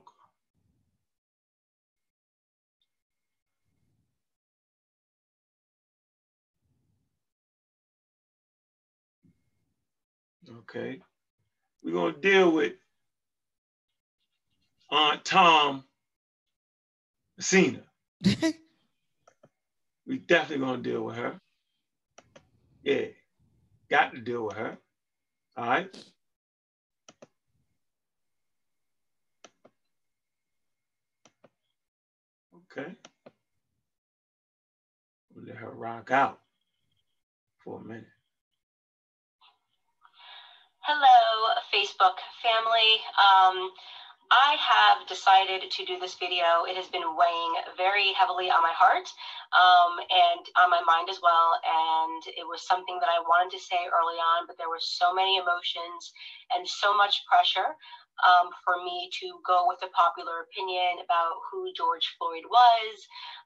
Okay. 10.60 11.00
We're 11.82 11.94
going 11.94 12.14
to 12.14 12.20
deal 12.20 12.52
with 12.52 12.74
Aunt 14.88 15.24
Tom 15.24 15.82
Cena. 17.40 17.82
we 20.06 20.18
definitely 20.18 20.64
going 20.64 20.80
to 20.80 20.90
deal 20.90 21.02
with 21.02 21.16
her. 21.16 21.40
Yeah. 22.84 23.06
Got 23.94 24.12
to 24.12 24.20
deal 24.20 24.46
with 24.46 24.56
her. 24.56 24.76
All 25.56 25.68
right. 25.68 25.96
Okay. 32.56 32.90
We'll 35.32 35.44
let 35.46 35.58
her 35.58 35.70
rock 35.70 36.10
out 36.10 36.40
for 37.62 37.78
a 37.80 37.84
minute. 37.84 38.08
Hello, 40.80 41.54
Facebook 41.72 42.18
family. 42.42 42.98
Um, 43.16 43.70
I 44.30 44.56
have 44.58 45.06
decided 45.06 45.70
to 45.70 45.84
do 45.84 45.98
this 46.00 46.14
video. 46.14 46.64
It 46.68 46.76
has 46.76 46.88
been 46.88 47.16
weighing 47.16 47.54
very 47.76 48.12
heavily 48.12 48.50
on 48.50 48.62
my 48.62 48.72
heart 48.72 49.06
um, 49.52 50.00
and 50.10 50.42
on 50.56 50.70
my 50.70 50.80
mind 50.86 51.08
as 51.10 51.20
well. 51.22 51.60
And 51.60 52.22
it 52.36 52.46
was 52.48 52.66
something 52.66 52.98
that 53.00 53.08
I 53.08 53.20
wanted 53.20 53.56
to 53.56 53.62
say 53.62 53.78
early 53.92 54.18
on, 54.18 54.46
but 54.46 54.56
there 54.58 54.68
were 54.68 54.82
so 54.82 55.12
many 55.14 55.36
emotions 55.36 56.12
and 56.56 56.66
so 56.66 56.96
much 56.96 57.22
pressure 57.28 57.76
um, 58.22 58.54
for 58.62 58.78
me 58.82 59.10
to 59.20 59.42
go 59.42 59.66
with 59.66 59.82
the 59.82 59.90
popular 59.90 60.46
opinion 60.46 61.02
about 61.02 61.42
who 61.50 61.72
George 61.74 62.06
Floyd 62.16 62.46
was. 62.46 62.94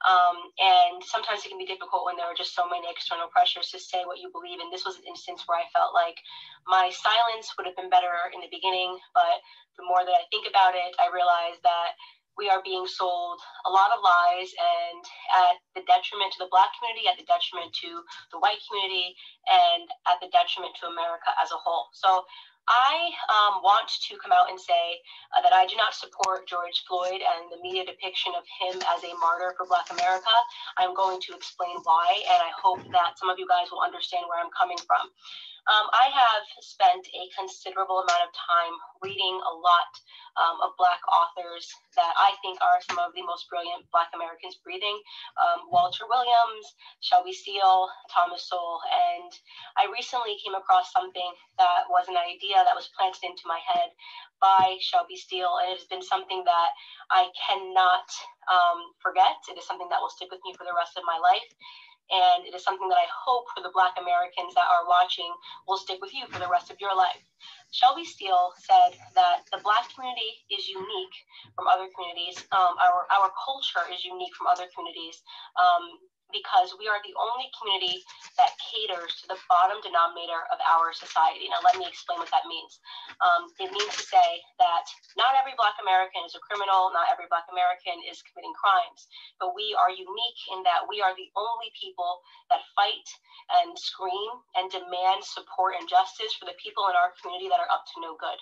Um, 0.05 0.37
and 0.61 1.01
sometimes 1.01 1.43
it 1.45 1.49
can 1.49 1.59
be 1.59 1.69
difficult 1.69 2.05
when 2.05 2.21
there 2.21 2.29
are 2.29 2.37
just 2.37 2.55
so 2.55 2.69
many 2.69 2.87
external 2.91 3.33
pressures 3.33 3.73
to 3.73 3.81
say 3.81 4.05
what 4.05 4.21
you 4.21 4.29
believe. 4.29 4.61
And 4.61 4.69
this 4.69 4.85
was 4.85 5.01
an 5.01 5.09
instance 5.09 5.49
where 5.49 5.59
I 5.59 5.67
felt 5.73 5.97
like 5.97 6.21
my 6.69 6.93
silence 6.93 7.55
would 7.57 7.67
have 7.67 7.79
been 7.79 7.91
better 7.91 8.29
in 8.37 8.45
the 8.45 8.53
beginning. 8.53 8.99
But 9.17 9.41
the 9.81 9.89
more 9.89 10.05
that 10.05 10.15
I 10.15 10.29
think 10.29 10.45
about 10.45 10.77
it, 10.77 10.93
I 11.01 11.09
realize 11.09 11.57
that 11.65 11.97
we 12.39 12.47
are 12.47 12.63
being 12.63 12.87
sold 12.87 13.43
a 13.67 13.71
lot 13.75 13.91
of 13.91 13.99
lies 13.99 14.55
and 14.55 15.03
at 15.43 15.59
the 15.75 15.83
detriment 15.91 16.31
to 16.39 16.47
the 16.47 16.53
black 16.55 16.71
community, 16.79 17.11
at 17.11 17.19
the 17.19 17.27
detriment 17.27 17.75
to 17.83 17.99
the 18.31 18.39
white 18.39 18.63
community, 18.71 19.19
and 19.51 19.91
at 20.07 20.23
the 20.23 20.31
detriment 20.31 20.71
to 20.79 20.87
America 20.87 21.35
as 21.43 21.51
a 21.51 21.59
whole. 21.59 21.91
So 21.99 22.23
I 22.69 23.09
um, 23.33 23.65
want 23.65 23.89
to 23.89 24.13
come 24.21 24.33
out 24.33 24.53
and 24.53 24.61
say 24.61 25.01
uh, 25.33 25.41
that 25.41 25.57
I 25.57 25.65
do 25.65 25.77
not 25.77 25.97
support 25.97 26.45
George 26.47 26.85
Floyd 26.85 27.25
and 27.25 27.49
the 27.49 27.57
media 27.65 27.85
depiction 27.85 28.33
of 28.37 28.45
him 28.61 28.77
as 28.93 29.01
a 29.05 29.17
martyr 29.19 29.57
for 29.57 29.65
Black 29.65 29.89
America. 29.89 30.37
I'm 30.77 30.93
going 30.93 31.21
to 31.25 31.35
explain 31.35 31.81
why, 31.85 32.21
and 32.29 32.41
I 32.45 32.53
hope 32.53 32.85
that 32.93 33.17
some 33.17 33.33
of 33.33 33.41
you 33.41 33.49
guys 33.49 33.73
will 33.73 33.81
understand 33.81 34.29
where 34.29 34.37
I'm 34.37 34.53
coming 34.53 34.79
from. 34.85 35.09
Um, 35.69 35.85
I 35.93 36.09
have 36.09 36.45
spent 36.65 37.05
a 37.13 37.29
considerable 37.37 38.01
amount 38.01 38.25
of 38.25 38.33
time 38.33 38.73
reading 39.05 39.37
a 39.37 39.53
lot 39.53 39.93
um, 40.41 40.57
of 40.65 40.73
Black 40.81 41.05
authors 41.13 41.69
that 41.93 42.15
I 42.17 42.33
think 42.41 42.57
are 42.65 42.81
some 42.89 42.97
of 42.97 43.13
the 43.13 43.21
most 43.21 43.45
brilliant 43.53 43.85
Black 43.93 44.09
Americans 44.17 44.57
breathing 44.65 44.97
um, 45.37 45.69
Walter 45.69 46.09
Williams, 46.09 46.65
Shelby 47.05 47.37
Steele, 47.37 47.85
Thomas 48.09 48.49
Sowell. 48.49 48.81
And 48.89 49.29
I 49.77 49.93
recently 49.93 50.41
came 50.41 50.57
across 50.57 50.89
something 50.89 51.33
that 51.61 51.85
was 51.93 52.09
an 52.09 52.17
idea 52.17 52.65
that 52.65 52.73
was 52.79 52.89
planted 52.97 53.29
into 53.29 53.45
my 53.45 53.61
head 53.61 53.93
by 54.41 54.81
Shelby 54.81 55.21
Steele. 55.21 55.61
And 55.61 55.77
it 55.77 55.85
has 55.85 55.91
been 55.93 56.05
something 56.05 56.49
that 56.49 56.71
I 57.13 57.29
cannot 57.37 58.09
um, 58.49 58.97
forget. 59.05 59.37
It 59.53 59.61
is 59.61 59.69
something 59.69 59.93
that 59.93 60.01
will 60.01 60.13
stick 60.17 60.33
with 60.33 60.41
me 60.49 60.57
for 60.57 60.65
the 60.65 60.73
rest 60.73 60.97
of 60.97 61.05
my 61.05 61.21
life. 61.21 61.45
And 62.09 62.47
it 62.49 62.55
is 62.55 62.65
something 62.65 62.89
that 62.89 62.97
I 63.01 63.09
hope 63.13 63.45
for 63.53 63.63
the 63.63 63.73
Black 63.73 63.97
Americans 64.01 64.55
that 64.55 64.65
are 64.65 64.89
watching 64.89 65.29
will 65.67 65.77
stick 65.77 66.01
with 66.01 66.15
you 66.15 66.27
for 66.29 66.39
the 66.41 66.49
rest 66.49 66.71
of 66.71 66.81
your 66.81 66.97
life. 66.97 67.21
Shelby 67.71 68.05
Steele 68.05 68.53
said 68.57 68.97
that 69.15 69.45
the 69.53 69.61
Black 69.61 69.93
community 69.93 70.41
is 70.49 70.69
unique 70.69 71.17
from 71.55 71.69
other 71.69 71.89
communities. 71.93 72.41
Um, 72.51 72.81
our, 72.81 73.05
our 73.13 73.29
culture 73.45 73.85
is 73.93 74.05
unique 74.05 74.33
from 74.35 74.49
other 74.49 74.65
communities. 74.73 75.21
Um, 75.61 76.01
because 76.31 76.77
we 76.77 76.87
are 76.89 77.01
the 77.05 77.17
only 77.17 77.49
community 77.57 78.05
that 78.37 78.55
caters 78.61 79.21
to 79.21 79.27
the 79.29 79.41
bottom 79.49 79.81
denominator 79.81 80.45
of 80.53 80.61
our 80.63 80.93
society. 80.93 81.49
Now, 81.49 81.65
let 81.65 81.81
me 81.81 81.89
explain 81.89 82.21
what 82.21 82.31
that 82.31 82.47
means. 82.47 82.79
Um, 83.25 83.51
it 83.59 83.73
means 83.73 83.93
to 83.97 84.05
say 84.05 84.45
that 84.61 84.87
not 85.17 85.35
every 85.35 85.57
Black 85.57 85.77
American 85.81 86.23
is 86.29 86.37
a 86.37 86.43
criminal, 86.45 86.93
not 86.93 87.09
every 87.09 87.27
Black 87.33 87.49
American 87.49 87.99
is 88.05 88.21
committing 88.23 88.55
crimes, 88.55 89.09
but 89.41 89.57
we 89.57 89.73
are 89.75 89.91
unique 89.91 90.41
in 90.53 90.63
that 90.69 90.85
we 90.87 91.01
are 91.01 91.17
the 91.17 91.33
only 91.35 91.73
people 91.75 92.21
that 92.53 92.63
fight 92.77 93.09
and 93.63 93.73
scream 93.79 94.45
and 94.61 94.69
demand 94.69 95.25
support 95.25 95.75
and 95.79 95.89
justice 95.89 96.37
for 96.37 96.45
the 96.45 96.59
people 96.61 96.85
in 96.93 96.97
our 96.99 97.17
community 97.17 97.49
that 97.49 97.61
are 97.61 97.73
up 97.73 97.89
to 97.89 98.05
no 98.05 98.13
good. 98.21 98.37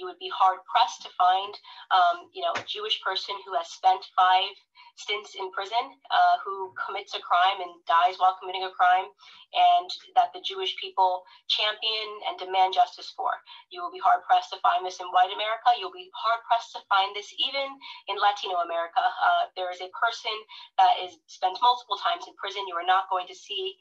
You 0.00 0.08
would 0.08 0.18
be 0.18 0.32
hard 0.32 0.64
pressed 0.64 1.04
to 1.04 1.10
find, 1.16 1.52
um, 1.92 2.32
you 2.32 2.40
know, 2.40 2.56
a 2.56 2.64
Jewish 2.64 3.00
person 3.04 3.36
who 3.44 3.52
has 3.54 3.68
spent 3.68 4.00
five 4.16 4.54
stints 4.96 5.36
in 5.36 5.52
prison 5.52 5.92
uh, 6.10 6.36
who 6.40 6.72
commits 6.74 7.12
a 7.14 7.20
crime 7.20 7.60
and 7.60 7.72
dies 7.84 8.16
while 8.16 8.36
committing 8.40 8.64
a 8.64 8.72
crime, 8.72 9.08
and 9.52 9.88
that 10.16 10.32
the 10.32 10.40
Jewish 10.40 10.74
people 10.80 11.22
champion 11.48 12.08
and 12.28 12.40
demand 12.40 12.72
justice 12.72 13.12
for. 13.12 13.30
You 13.68 13.84
will 13.84 13.92
be 13.92 14.00
hard 14.00 14.24
pressed 14.24 14.50
to 14.56 14.60
find 14.64 14.84
this 14.84 14.98
in 14.98 15.12
white 15.12 15.32
America. 15.32 15.76
You'll 15.76 15.94
be 15.94 16.08
hard 16.16 16.40
pressed 16.48 16.72
to 16.74 16.80
find 16.88 17.12
this 17.14 17.28
even 17.36 17.76
in 18.08 18.16
Latino 18.16 18.64
America. 18.64 19.04
Uh, 19.04 19.52
there 19.54 19.68
is 19.68 19.84
a 19.84 19.92
person 19.92 20.34
that 20.80 20.96
is 21.04 21.20
spent 21.28 21.60
multiple 21.60 22.00
times 22.00 22.24
in 22.24 22.34
prison. 22.40 22.64
You 22.66 22.80
are 22.80 22.88
not 22.88 23.12
going 23.12 23.28
to 23.28 23.36
see 23.36 23.76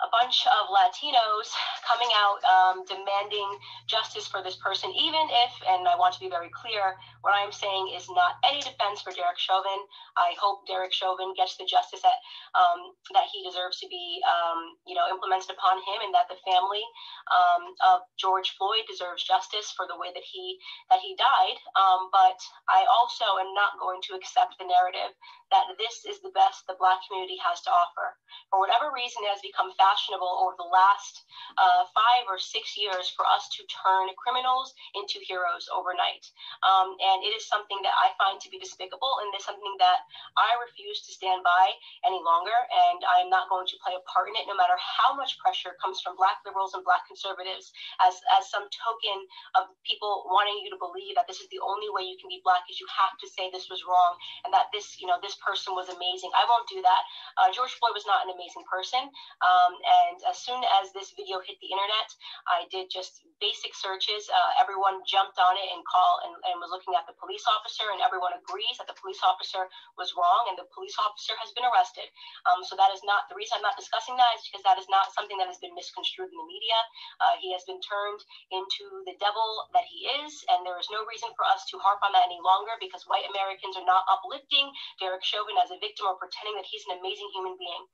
a 0.00 0.08
bunch 0.08 0.48
of 0.48 0.72
Latinos 0.72 1.52
coming 1.84 2.08
out 2.16 2.40
um, 2.44 2.84
demanding 2.88 3.48
justice 3.86 4.26
for 4.26 4.42
this 4.42 4.56
person, 4.56 4.88
even 4.96 5.24
if, 5.44 5.52
and 5.68 5.84
I 5.86 5.96
want 5.96 6.14
to 6.16 6.20
be 6.20 6.32
very 6.32 6.48
clear, 6.50 6.96
what 7.20 7.36
I'm 7.36 7.52
saying 7.52 7.92
is 7.92 8.08
not 8.08 8.40
any 8.44 8.64
defense 8.64 9.04
for 9.04 9.12
Derek 9.12 9.36
Chauvin. 9.36 9.76
I 10.16 10.32
hope 10.40 10.64
Derek 10.64 10.92
Chauvin 10.92 11.36
gets 11.36 11.56
the 11.60 11.68
justice 11.68 12.00
that 12.00 12.18
um, 12.56 12.96
that 13.12 13.28
he 13.28 13.44
deserves 13.44 13.76
to 13.84 13.88
be, 13.92 14.24
um, 14.24 14.76
you 14.88 14.96
know, 14.96 15.04
implemented 15.12 15.52
upon 15.52 15.78
him, 15.84 16.00
and 16.00 16.12
that 16.16 16.32
the 16.32 16.40
family 16.48 16.82
um, 17.28 17.76
of 17.84 18.00
George 18.16 18.56
Floyd 18.56 18.88
deserves 18.88 19.22
justice 19.22 19.68
for 19.76 19.84
the 19.84 19.98
way 20.00 20.08
that 20.16 20.24
he 20.24 20.56
that 20.88 21.04
he 21.04 21.12
died. 21.20 21.58
Um, 21.76 22.08
but 22.08 22.40
I 22.72 22.88
also 22.88 23.36
am 23.36 23.52
not 23.52 23.76
going 23.76 24.00
to 24.08 24.16
accept 24.16 24.56
the 24.56 24.64
narrative 24.64 25.12
that 25.50 25.66
this 25.76 26.06
is 26.06 26.22
the 26.22 26.32
best 26.32 26.64
the 26.66 26.78
Black 26.78 27.02
community 27.06 27.36
has 27.42 27.60
to 27.66 27.70
offer. 27.74 28.16
For 28.50 28.62
whatever 28.62 28.94
reason, 28.94 29.26
it 29.26 29.34
has 29.34 29.42
become 29.42 29.74
fashionable 29.90 30.46
over 30.46 30.54
the 30.54 30.70
last 30.70 31.26
uh, 31.58 31.82
five 31.90 32.30
or 32.30 32.38
six 32.38 32.78
years 32.78 33.10
for 33.10 33.26
us 33.26 33.50
to 33.58 33.66
turn 33.66 34.06
criminals 34.14 34.70
into 34.94 35.18
heroes 35.18 35.66
overnight. 35.74 36.30
Um, 36.62 36.94
and 37.02 37.26
it 37.26 37.34
is 37.34 37.50
something 37.50 37.82
that 37.82 37.94
I 37.98 38.14
find 38.14 38.38
to 38.38 38.48
be 38.50 38.62
despicable, 38.62 39.18
and 39.18 39.34
it's 39.34 39.50
something 39.50 39.74
that 39.82 40.06
I 40.38 40.54
refuse 40.62 41.02
to 41.06 41.10
stand 41.10 41.42
by 41.42 41.74
any 42.06 42.22
longer. 42.22 42.54
And 42.54 43.02
I'm 43.02 43.26
not 43.26 43.50
going 43.50 43.66
to 43.66 43.76
play 43.82 43.98
a 43.98 44.02
part 44.06 44.30
in 44.30 44.38
it, 44.38 44.46
no 44.46 44.54
matter 44.54 44.78
how 44.78 45.10
much 45.18 45.34
pressure 45.42 45.74
comes 45.82 45.98
from 45.98 46.14
Black 46.14 46.38
liberals 46.46 46.78
and 46.78 46.86
Black 46.86 47.02
conservatives, 47.10 47.74
as 47.98 48.14
as 48.38 48.46
some 48.46 48.70
token 48.70 49.18
of 49.58 49.74
people 49.82 50.30
wanting 50.30 50.62
you 50.62 50.70
to 50.70 50.78
believe 50.78 51.18
that 51.18 51.26
this 51.26 51.42
is 51.42 51.50
the 51.50 51.58
only 51.58 51.90
way 51.90 52.06
you 52.06 52.14
can 52.22 52.30
be 52.30 52.38
Black 52.46 52.62
is 52.70 52.78
you 52.78 52.86
have 52.94 53.18
to 53.18 53.26
say 53.26 53.50
this 53.50 53.66
was 53.66 53.82
wrong, 53.82 54.14
and 54.46 54.54
that 54.54 54.70
this, 54.70 55.00
you 55.02 55.10
know, 55.10 55.18
this 55.18 55.34
person 55.42 55.74
was 55.74 55.90
amazing. 55.90 56.30
I 56.36 56.46
won't 56.46 56.68
do 56.70 56.78
that. 56.84 57.02
Uh, 57.40 57.48
George 57.50 57.74
Floyd 57.80 57.96
was 57.96 58.06
not 58.06 58.22
an 58.28 58.30
amazing 58.30 58.62
person. 58.70 59.10
Um, 59.42 59.72
and 59.84 60.18
as 60.28 60.38
soon 60.40 60.60
as 60.80 60.92
this 60.92 61.12
video 61.16 61.40
hit 61.40 61.56
the 61.60 61.70
internet, 61.70 62.08
I 62.48 62.66
did 62.68 62.90
just 62.90 63.24
basic 63.40 63.72
searches. 63.72 64.28
Uh, 64.28 64.60
everyone 64.60 65.00
jumped 65.08 65.40
on 65.40 65.56
it 65.56 65.68
and 65.72 65.80
called 65.86 66.20
and, 66.28 66.34
and 66.50 66.56
was 66.60 66.72
looking 66.72 66.94
at 66.96 67.08
the 67.08 67.16
police 67.16 67.44
officer, 67.48 67.88
and 67.92 68.00
everyone 68.04 68.36
agrees 68.36 68.76
that 68.78 68.88
the 68.90 68.96
police 68.98 69.20
officer 69.24 69.68
was 69.96 70.12
wrong, 70.16 70.50
and 70.52 70.56
the 70.60 70.68
police 70.74 70.94
officer 71.00 71.36
has 71.40 71.52
been 71.56 71.64
arrested. 71.68 72.08
Um, 72.48 72.64
so 72.64 72.76
that 72.76 72.92
is 72.92 73.00
not 73.04 73.28
the 73.28 73.36
reason 73.36 73.60
I'm 73.60 73.66
not 73.66 73.78
discussing 73.78 74.16
that 74.16 74.32
is 74.36 74.44
because 74.48 74.64
that 74.64 74.80
is 74.80 74.88
not 74.88 75.12
something 75.12 75.36
that 75.38 75.48
has 75.50 75.60
been 75.60 75.76
misconstrued 75.76 76.32
in 76.32 76.38
the 76.38 76.48
media. 76.48 76.78
Uh, 77.20 77.36
he 77.40 77.52
has 77.52 77.64
been 77.64 77.80
turned 77.84 78.20
into 78.50 79.04
the 79.06 79.16
devil 79.20 79.68
that 79.76 79.86
he 79.86 80.08
is, 80.24 80.32
and 80.50 80.64
there 80.64 80.80
is 80.80 80.88
no 80.90 81.04
reason 81.06 81.30
for 81.36 81.44
us 81.46 81.64
to 81.70 81.80
harp 81.80 82.00
on 82.00 82.16
that 82.16 82.26
any 82.26 82.40
longer 82.40 82.74
because 82.80 83.04
white 83.06 83.28
Americans 83.28 83.76
are 83.76 83.86
not 83.86 84.08
uplifting 84.08 84.72
Derek 84.98 85.22
Chauvin 85.22 85.56
as 85.60 85.70
a 85.70 85.78
victim 85.78 86.08
or 86.08 86.16
pretending 86.16 86.56
that 86.56 86.68
he's 86.68 86.84
an 86.88 86.98
amazing 86.98 87.28
human 87.36 87.56
being. 87.60 87.84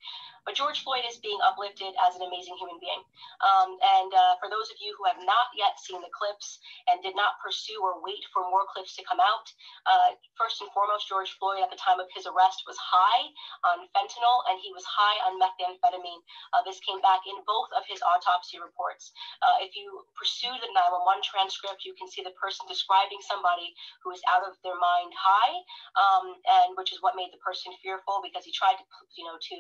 But 0.46 0.54
George 0.54 0.86
Floyd 0.86 1.02
is 1.02 1.18
being 1.18 1.42
uplifted 1.42 1.65
as 1.74 2.12
an 2.14 2.22
amazing 2.22 2.54
human 2.60 2.78
being. 2.78 3.02
Um, 3.42 3.76
and 3.98 4.10
uh, 4.14 4.34
for 4.38 4.46
those 4.46 4.70
of 4.70 4.78
you 4.78 4.94
who 4.94 5.04
have 5.10 5.18
not 5.24 5.50
yet 5.58 5.76
seen 5.80 5.98
the 6.00 6.12
clips 6.12 6.62
and 6.86 7.02
did 7.02 7.18
not 7.18 7.40
pursue 7.42 7.78
or 7.82 7.98
wait 8.00 8.22
for 8.30 8.46
more 8.46 8.68
clips 8.70 8.94
to 8.96 9.02
come 9.04 9.18
out, 9.18 9.46
uh, 9.86 10.14
first 10.38 10.62
and 10.62 10.70
foremost, 10.70 11.08
George 11.08 11.32
Floyd 11.36 11.62
at 11.62 11.70
the 11.72 11.80
time 11.80 11.98
of 11.98 12.08
his 12.14 12.24
arrest 12.28 12.62
was 12.64 12.78
high 12.78 13.24
on 13.66 13.88
fentanyl 13.92 14.46
and 14.50 14.60
he 14.62 14.70
was 14.70 14.86
high 14.86 15.18
on 15.26 15.38
methamphetamine. 15.40 16.22
Uh, 16.54 16.62
this 16.62 16.78
came 16.84 17.00
back 17.02 17.24
in 17.26 17.36
both 17.44 17.70
of 17.74 17.82
his 17.88 18.00
autopsy 18.02 18.58
reports. 18.60 19.12
Uh, 19.42 19.62
if 19.64 19.74
you 19.74 20.04
pursue 20.16 20.52
the 20.62 20.70
911 20.72 21.22
transcript, 21.22 21.84
you 21.84 21.94
can 21.96 22.08
see 22.08 22.22
the 22.22 22.34
person 22.38 22.64
describing 22.70 23.20
somebody 23.24 23.74
who 24.02 24.12
is 24.12 24.22
out 24.30 24.46
of 24.46 24.56
their 24.62 24.78
mind 24.78 25.12
high, 25.14 25.54
um, 25.96 26.38
and 26.62 26.76
which 26.76 26.92
is 26.92 27.00
what 27.02 27.18
made 27.18 27.30
the 27.32 27.42
person 27.42 27.72
fearful 27.82 28.20
because 28.22 28.44
he 28.44 28.52
tried 28.52 28.78
to, 28.78 28.84
you 29.16 29.24
know, 29.24 29.36
to 29.38 29.58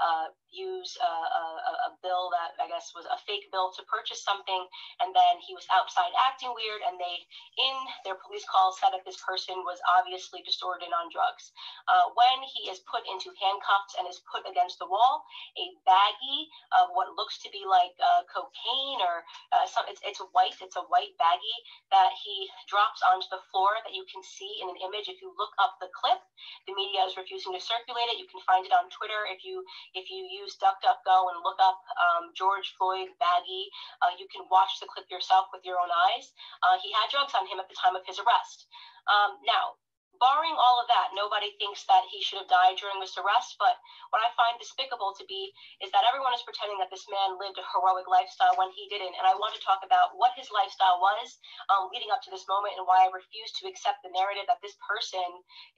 uh, 0.00 0.26
use 0.50 0.96
a, 1.00 1.12
a, 1.48 1.72
a, 1.88 1.90
bill 1.98 2.30
that 2.30 2.54
I 2.62 2.70
guess 2.70 2.94
was 2.94 3.08
a 3.10 3.18
fake 3.26 3.50
bill 3.50 3.74
to 3.74 3.82
purchase 3.90 4.22
something, 4.22 4.62
and 5.02 5.10
then 5.10 5.34
he 5.42 5.56
was 5.56 5.66
outside 5.74 6.14
acting 6.14 6.54
weird, 6.54 6.84
and 6.86 6.94
they, 7.00 7.16
in 7.58 7.76
their 8.06 8.18
police 8.20 8.46
call, 8.46 8.70
said 8.76 8.94
that 8.94 9.02
this 9.02 9.18
person 9.18 9.58
was 9.66 9.82
obviously 9.88 10.44
distorted 10.46 10.94
on 10.94 11.10
drugs. 11.10 11.50
Uh, 11.90 12.14
when 12.14 12.38
he 12.46 12.70
is 12.70 12.84
put 12.86 13.02
into 13.08 13.34
handcuffs 13.40 13.98
and 13.98 14.06
is 14.06 14.22
put 14.30 14.46
against 14.46 14.78
the 14.78 14.86
wall, 14.86 15.26
a 15.58 15.66
baggie 15.82 16.46
of 16.78 16.94
what 16.94 17.16
looks 17.18 17.42
to 17.42 17.48
be 17.50 17.66
like 17.66 17.94
uh, 17.98 18.22
cocaine 18.30 19.00
or 19.02 19.26
uh, 19.50 19.66
some, 19.66 19.84
it's, 19.90 20.00
it's 20.06 20.22
white, 20.30 20.54
it's 20.62 20.78
a 20.78 20.86
white 20.92 21.14
baggie 21.18 21.60
that 21.90 22.14
he 22.14 22.46
drops 22.70 23.02
onto 23.02 23.26
the 23.32 23.42
floor 23.50 23.80
that 23.82 23.94
you 23.96 24.04
can 24.06 24.22
see 24.22 24.60
in 24.62 24.68
an 24.68 24.78
image 24.84 25.10
if 25.10 25.18
you 25.18 25.32
look 25.34 25.52
up 25.58 25.80
the 25.80 25.90
clip. 25.90 26.20
The 26.68 26.76
media 26.76 27.02
is 27.08 27.16
refusing 27.18 27.56
to 27.56 27.62
circulate 27.62 28.08
it. 28.12 28.20
You 28.20 28.28
can 28.30 28.42
find 28.46 28.62
it 28.62 28.72
on 28.72 28.86
Twitter 28.92 29.26
if 29.32 29.42
you 29.42 29.64
if 29.94 30.10
you 30.10 30.22
use 30.28 30.56
DuckDuckGo 30.60 31.34
and 31.34 31.37
look 31.42 31.58
up 31.62 31.80
um, 31.98 32.30
George 32.34 32.74
Floyd 32.76 33.10
Baggy. 33.18 33.70
Uh, 34.02 34.14
you 34.18 34.26
can 34.30 34.46
watch 34.50 34.78
the 34.80 34.88
clip 34.90 35.06
yourself 35.10 35.50
with 35.52 35.64
your 35.64 35.78
own 35.78 35.90
eyes. 35.90 36.32
Uh, 36.62 36.76
he 36.82 36.92
had 36.94 37.10
drugs 37.10 37.34
on 37.34 37.46
him 37.46 37.58
at 37.58 37.68
the 37.68 37.78
time 37.78 37.94
of 37.94 38.04
his 38.06 38.18
arrest. 38.18 38.68
Um, 39.08 39.40
now, 39.46 39.80
barring 40.18 40.54
all 40.54 40.78
of 40.82 40.90
that, 40.90 41.14
nobody 41.14 41.54
thinks 41.58 41.86
that 41.86 42.06
he 42.10 42.22
should 42.22 42.42
have 42.42 42.50
died 42.50 42.78
during 42.78 42.98
this 43.00 43.16
arrest. 43.18 43.56
But 43.58 43.78
what 44.10 44.22
I 44.22 44.30
find 44.34 44.58
despicable 44.58 45.14
to 45.18 45.24
be 45.26 45.50
is 45.82 45.90
that 45.94 46.06
everyone 46.06 46.34
is 46.34 46.44
pretending 46.46 46.78
that 46.82 46.92
this 46.92 47.06
man 47.10 47.38
lived 47.38 47.58
a 47.58 47.66
heroic 47.74 48.06
lifestyle 48.06 48.54
when 48.58 48.70
he 48.74 48.90
didn't. 48.90 49.14
And 49.16 49.26
I 49.26 49.38
want 49.38 49.54
to 49.56 49.62
talk 49.62 49.82
about 49.82 50.14
what 50.18 50.36
his 50.38 50.50
lifestyle 50.52 50.98
was 50.98 51.38
um, 51.70 51.90
leading 51.90 52.10
up 52.12 52.22
to 52.26 52.32
this 52.34 52.46
moment 52.46 52.76
and 52.76 52.86
why 52.86 53.06
I 53.06 53.14
refuse 53.14 53.50
to 53.58 53.70
accept 53.70 54.02
the 54.02 54.14
narrative 54.14 54.46
that 54.50 54.62
this 54.62 54.76
person 54.84 55.24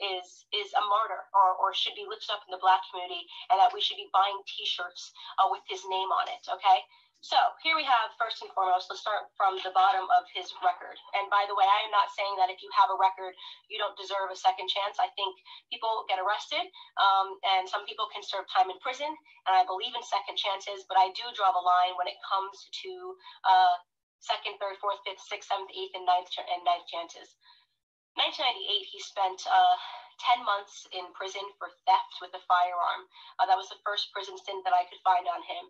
is 0.01 0.49
is 0.51 0.73
a 0.75 0.83
martyr 0.85 1.29
or, 1.33 1.57
or 1.61 1.71
should 1.73 1.97
be 1.97 2.09
lifted 2.09 2.33
up 2.33 2.45
in 2.49 2.53
the 2.53 2.63
black 2.63 2.83
community 2.89 3.29
and 3.53 3.61
that 3.61 3.73
we 3.73 3.81
should 3.81 4.01
be 4.01 4.13
buying 4.13 4.41
T-shirts 4.49 5.13
uh, 5.39 5.49
with 5.49 5.63
his 5.69 5.85
name 5.89 6.11
on 6.11 6.27
it. 6.33 6.43
Okay. 6.49 6.81
So 7.21 7.37
here 7.61 7.77
we 7.77 7.85
have 7.85 8.17
first 8.17 8.41
and 8.41 8.49
foremost, 8.57 8.89
let's 8.89 9.05
start 9.05 9.29
from 9.37 9.61
the 9.61 9.77
bottom 9.77 10.09
of 10.09 10.25
his 10.33 10.49
record. 10.65 10.97
And 11.13 11.29
by 11.29 11.45
the 11.45 11.53
way, 11.53 11.69
I 11.69 11.85
am 11.85 11.93
not 11.93 12.09
saying 12.17 12.33
that 12.41 12.49
if 12.49 12.65
you 12.65 12.73
have 12.73 12.89
a 12.89 12.97
record, 12.97 13.37
you 13.69 13.77
don't 13.77 13.93
deserve 14.01 14.33
a 14.33 14.39
second 14.41 14.73
chance. 14.73 14.97
I 14.97 15.13
think 15.21 15.37
people 15.69 16.09
get 16.09 16.17
arrested 16.17 16.65
um, 16.97 17.37
and 17.45 17.69
some 17.69 17.85
people 17.85 18.09
can 18.09 18.25
serve 18.25 18.49
time 18.49 18.73
in 18.73 18.81
prison. 18.81 19.13
And 19.45 19.53
I 19.53 19.69
believe 19.69 19.93
in 19.93 20.01
second 20.01 20.41
chances, 20.41 20.89
but 20.89 20.97
I 20.97 21.13
do 21.13 21.29
draw 21.37 21.53
the 21.53 21.61
line 21.61 21.93
when 22.01 22.09
it 22.09 22.17
comes 22.25 22.57
to 22.89 22.93
uh, 23.45 23.77
second, 24.25 24.57
third, 24.57 24.81
fourth, 24.81 25.05
fifth, 25.05 25.21
sixth, 25.21 25.53
seventh, 25.53 25.69
eighth, 25.77 25.93
and 25.93 26.09
ninth, 26.09 26.33
and 26.41 26.65
ninth 26.65 26.89
chances. 26.89 27.37
1998, 28.17 28.65
he 28.89 28.99
spent 28.99 29.45
uh, 29.45 29.77
10 30.25 30.45
months 30.45 30.89
in 30.93 31.09
prison 31.13 31.45
for 31.61 31.69
theft 31.85 32.15
with 32.21 32.33
a 32.37 32.43
firearm. 32.49 33.05
Uh, 33.41 33.45
that 33.45 33.61
was 33.61 33.69
the 33.69 33.81
first 33.85 34.09
prison 34.13 34.37
stint 34.41 34.65
that 34.65 34.77
I 34.77 34.89
could 34.89 35.01
find 35.05 35.29
on 35.29 35.41
him. 35.45 35.69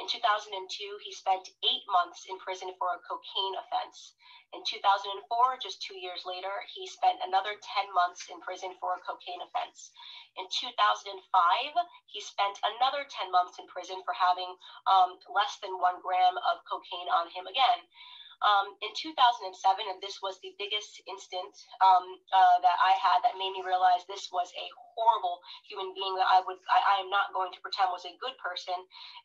In 0.00 0.08
2002, 0.08 0.96
he 1.04 1.12
spent 1.12 1.52
eight 1.60 1.84
months 1.92 2.24
in 2.24 2.40
prison 2.40 2.72
for 2.80 2.88
a 2.96 3.04
cocaine 3.04 3.54
offense. 3.60 4.16
In 4.56 4.64
2004, 4.64 5.60
just 5.60 5.82
two 5.84 5.94
years 5.94 6.24
later, 6.24 6.64
he 6.72 6.88
spent 6.88 7.20
another 7.20 7.52
10 7.60 7.92
months 7.92 8.24
in 8.32 8.40
prison 8.40 8.72
for 8.80 8.96
a 8.96 9.04
cocaine 9.04 9.44
offense. 9.44 9.92
In 10.40 10.48
2005, 10.48 11.20
he 12.08 12.20
spent 12.24 12.58
another 12.64 13.04
10 13.04 13.30
months 13.30 13.60
in 13.60 13.68
prison 13.68 14.00
for 14.08 14.16
having 14.16 14.56
um, 14.88 15.20
less 15.28 15.60
than 15.60 15.76
one 15.76 16.00
gram 16.00 16.34
of 16.48 16.64
cocaine 16.64 17.12
on 17.12 17.28
him 17.28 17.46
again. 17.46 17.84
Um, 18.40 18.72
in 18.80 18.96
2007, 18.96 19.52
and 19.84 20.00
this 20.00 20.24
was 20.24 20.40
the 20.40 20.56
biggest 20.56 20.96
instant 21.04 21.52
um, 21.84 22.18
uh, 22.32 22.56
that 22.64 22.80
I 22.80 22.96
had 22.96 23.20
that 23.20 23.36
made 23.36 23.52
me 23.52 23.60
realize 23.60 24.08
this 24.08 24.32
was 24.32 24.48
a 24.56 24.66
horrible 24.94 25.40
human 25.66 25.92
being 25.94 26.14
that 26.18 26.28
I 26.28 26.42
would 26.44 26.58
I, 26.68 26.98
I, 26.98 27.04
am 27.04 27.10
not 27.10 27.32
going 27.32 27.50
to 27.54 27.60
pretend 27.62 27.90
was 27.90 28.06
a 28.06 28.14
good 28.18 28.36
person. 28.38 28.76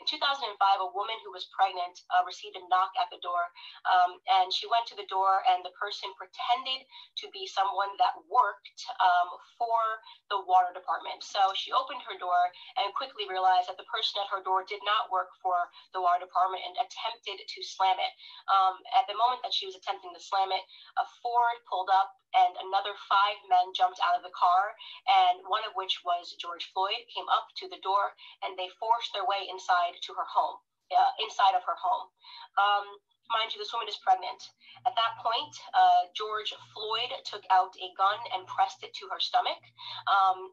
In 0.01 0.05
2005, 0.07 0.55
a 0.55 0.89
woman 0.93 1.17
who 1.23 1.31
was 1.31 1.49
pregnant 1.53 2.01
uh, 2.13 2.23
received 2.23 2.57
a 2.57 2.63
knock 2.69 2.93
at 2.97 3.09
the 3.13 3.21
door, 3.21 3.41
um, 3.87 4.17
and 4.41 4.49
she 4.49 4.69
went 4.69 4.87
to 4.91 4.97
the 4.97 5.07
door, 5.07 5.45
and 5.49 5.61
the 5.61 5.73
person 5.77 6.09
pretended 6.15 6.85
to 7.21 7.25
be 7.33 7.45
someone 7.45 7.93
that 8.01 8.17
worked 8.27 8.81
um, 9.01 9.29
for 9.59 10.01
the 10.29 10.39
water 10.45 10.73
department. 10.73 11.21
So 11.21 11.53
she 11.53 11.75
opened 11.75 12.01
her 12.05 12.17
door 12.17 12.49
and 12.81 12.95
quickly 12.97 13.29
realized 13.29 13.69
that 13.69 13.77
the 13.77 13.87
person 13.89 14.21
at 14.21 14.31
her 14.31 14.41
door 14.41 14.65
did 14.65 14.81
not 14.83 15.13
work 15.13 15.31
for 15.39 15.69
the 15.93 16.01
water 16.01 16.23
department 16.23 16.65
and 16.65 16.75
attempted 16.81 17.41
to 17.43 17.59
slam 17.61 17.97
it. 18.01 18.13
Um, 18.49 18.81
at 18.95 19.05
the 19.05 19.17
moment 19.17 19.45
that 19.45 19.53
she 19.53 19.69
was 19.69 19.77
attempting 19.77 20.11
to 20.13 20.21
slam 20.21 20.49
it, 20.51 20.63
a 20.97 21.05
Ford 21.21 21.59
pulled 21.69 21.89
up 21.93 22.17
and 22.35 22.53
another 22.67 22.91
five 23.07 23.39
men 23.47 23.71
jumped 23.71 23.99
out 24.03 24.19
of 24.19 24.23
the 24.27 24.35
car, 24.35 24.75
and 25.07 25.39
one 25.55 25.63
of 25.63 25.71
which 25.79 26.03
was 26.03 26.35
George 26.35 26.67
Floyd, 26.75 27.07
came 27.07 27.31
up 27.31 27.47
to 27.63 27.71
the 27.71 27.79
door 27.79 28.11
and 28.43 28.59
they 28.59 28.67
forced 28.75 29.15
their 29.15 29.23
way 29.23 29.47
inside 29.47 29.95
to 30.03 30.11
her 30.19 30.27
home, 30.27 30.59
uh, 30.91 31.11
inside 31.23 31.55
of 31.55 31.63
her 31.63 31.79
home. 31.79 32.11
Um, 32.59 32.85
mind 33.31 33.55
you, 33.55 33.63
this 33.63 33.71
woman 33.71 33.87
is 33.87 33.95
pregnant. 34.03 34.51
At 34.83 34.99
that 34.99 35.15
point, 35.23 35.55
uh, 35.71 36.11
George 36.11 36.51
Floyd 36.75 37.15
took 37.23 37.47
out 37.47 37.71
a 37.79 37.89
gun 37.95 38.19
and 38.35 38.43
pressed 38.51 38.83
it 38.83 38.91
to 38.99 39.07
her 39.07 39.23
stomach 39.23 39.63
um, 40.11 40.51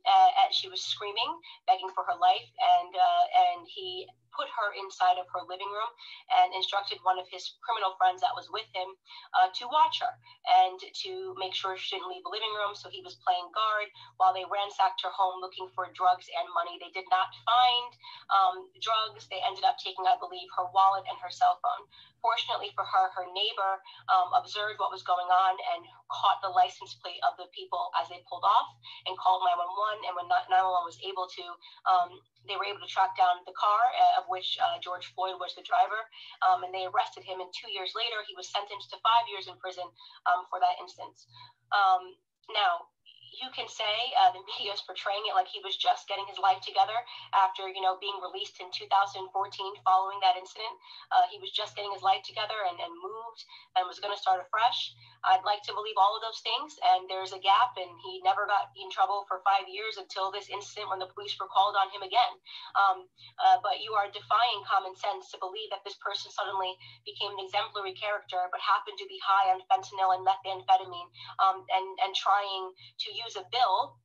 she 0.63 0.69
was 0.69 0.85
screaming, 0.85 1.33
begging 1.67 1.91
for 1.91 2.05
her 2.05 2.15
life, 2.21 2.47
and 2.79 2.93
uh, 2.95 3.25
and 3.51 3.67
he 3.67 4.07
put 4.33 4.49
her 4.51 4.73
inside 4.81 5.17
of 5.21 5.29
her 5.33 5.45
living 5.47 5.69
room 5.69 5.93
and 6.43 6.53
instructed 6.57 6.99
one 7.05 7.21
of 7.21 7.29
his 7.29 7.57
criminal 7.63 7.95
friends 8.01 8.25
that 8.25 8.35
was 8.37 8.49
with 8.51 8.67
him 8.73 8.89
uh, 9.37 9.49
to 9.55 9.69
watch 9.69 10.01
her 10.01 10.13
and 10.49 10.81
to 10.81 11.37
make 11.39 11.55
sure 11.55 11.77
she 11.77 11.97
didn't 11.97 12.11
leave 12.11 12.25
the 12.25 12.33
living 12.33 12.53
room. 12.57 12.75
So 12.75 12.89
he 12.89 13.05
was 13.05 13.21
playing 13.23 13.49
guard 13.53 13.89
while 14.17 14.33
they 14.33 14.45
ransacked 14.49 15.05
her 15.05 15.13
home 15.13 15.41
looking 15.41 15.69
for 15.77 15.89
drugs 15.93 16.29
and 16.33 16.47
money. 16.57 16.81
They 16.81 16.93
did 16.93 17.09
not 17.13 17.31
find 17.45 17.91
um, 18.33 18.57
drugs. 18.81 19.29
They 19.29 19.41
ended 19.45 19.65
up 19.65 19.77
taking, 19.79 20.05
I 20.09 20.17
believe, 20.19 20.49
her 20.57 20.69
wallet 20.73 21.05
and 21.07 21.19
her 21.21 21.33
cell 21.33 21.61
phone. 21.61 21.85
Fortunately 22.23 22.71
for 22.79 22.87
her, 22.87 23.11
her 23.19 23.27
neighbor 23.35 23.83
um, 24.09 24.31
observed 24.39 24.79
what 24.79 24.95
was 24.95 25.03
going 25.03 25.27
on 25.27 25.55
and 25.75 25.83
caught 26.07 26.39
the 26.39 26.53
license 26.55 26.95
plate 27.03 27.19
of 27.27 27.35
the 27.35 27.51
people 27.51 27.91
as 27.99 28.07
they 28.07 28.23
pulled 28.31 28.47
off 28.47 28.71
and 29.11 29.19
called 29.19 29.43
911. 29.43 30.07
And 30.07 30.15
when 30.15 30.29
911 30.31 30.87
was 30.87 30.99
able 31.03 31.27
to, 31.27 31.45
um, 31.91 32.11
they 32.47 32.59
were 32.59 32.67
able 32.67 32.83
to 32.83 32.91
track 32.91 33.15
down 33.15 33.43
the 33.47 33.55
car, 33.55 33.83
uh, 33.95 34.21
of 34.23 34.25
which 34.29 34.59
uh, 34.59 34.77
George 34.83 35.07
Floyd 35.15 35.39
was 35.39 35.55
the 35.55 35.65
driver, 35.65 35.99
um, 36.43 36.67
and 36.67 36.75
they 36.75 36.87
arrested 36.87 37.23
him. 37.23 37.41
And 37.41 37.51
two 37.55 37.71
years 37.71 37.95
later, 37.95 38.21
he 38.27 38.35
was 38.35 38.51
sentenced 38.51 38.91
to 38.91 38.99
five 39.01 39.25
years 39.31 39.47
in 39.47 39.55
prison 39.63 39.87
um, 40.29 40.47
for 40.51 40.59
that 40.59 40.79
instance. 40.83 41.27
Um, 41.71 42.19
now, 42.51 42.92
you 43.33 43.49
can 43.55 43.69
say 43.69 44.13
uh, 44.21 44.31
the 44.33 44.43
media 44.45 44.73
is 44.77 44.85
portraying 44.85 45.25
it 45.25 45.35
like 45.37 45.49
he 45.49 45.65
was 45.65 45.77
just 45.77 46.09
getting 46.09 46.27
his 46.29 46.37
life 46.37 46.61
together 46.61 46.97
after 47.33 47.69
you 47.69 47.81
know 47.81 47.97
being 48.01 48.17
released 48.21 48.61
in 48.61 48.69
2014 48.73 49.29
following 49.85 50.19
that 50.21 50.37
incident. 50.37 50.73
Uh, 51.13 51.29
he 51.33 51.39
was 51.39 51.53
just 51.53 51.77
getting 51.77 51.93
his 51.93 52.05
life 52.05 52.25
together 52.25 52.57
and, 52.69 52.77
and 52.81 52.93
moved 53.01 53.41
and 53.77 53.89
was 53.89 54.01
going 54.01 54.13
to 54.13 54.21
start 54.21 54.43
afresh. 54.43 54.93
I'd 55.23 55.47
like 55.47 55.63
to 55.71 55.73
believe 55.77 55.95
all 55.97 56.19
of 56.19 56.23
those 56.25 56.43
things 56.43 56.75
and 56.83 57.07
there's 57.07 57.31
a 57.31 57.39
gap 57.39 57.79
and 57.79 57.91
he 58.03 58.19
never 58.27 58.45
got 58.51 58.75
in 58.75 58.91
trouble 58.91 59.23
for 59.31 59.39
five 59.47 59.71
years 59.71 59.95
until 59.95 60.35
this 60.35 60.51
incident 60.51 60.91
when 60.91 60.99
the 60.99 61.11
police 61.15 61.39
were 61.39 61.47
called 61.47 61.79
on 61.79 61.95
him 61.95 62.03
again. 62.03 62.35
Um, 62.75 63.07
uh, 63.39 63.63
but 63.63 63.79
you 63.79 63.95
are 63.95 64.11
defying 64.11 64.67
common 64.67 64.99
sense 64.99 65.31
to 65.31 65.39
believe 65.39 65.71
that 65.71 65.87
this 65.87 65.95
person 66.03 66.35
suddenly 66.35 66.75
became 67.07 67.31
an 67.39 67.43
exemplary 67.43 67.95
character 67.95 68.51
but 68.51 68.59
happened 68.59 68.99
to 68.99 69.07
be 69.07 69.23
high 69.23 69.55
on 69.55 69.63
fentanyl 69.71 70.11
and 70.11 70.27
methamphetamine 70.27 71.09
um, 71.39 71.63
and 71.71 71.87
and 72.03 72.13
trying 72.19 72.75
to 72.99 73.09
use 73.15 73.22
use 73.25 73.39
a 73.39 73.47
bill, 73.51 73.99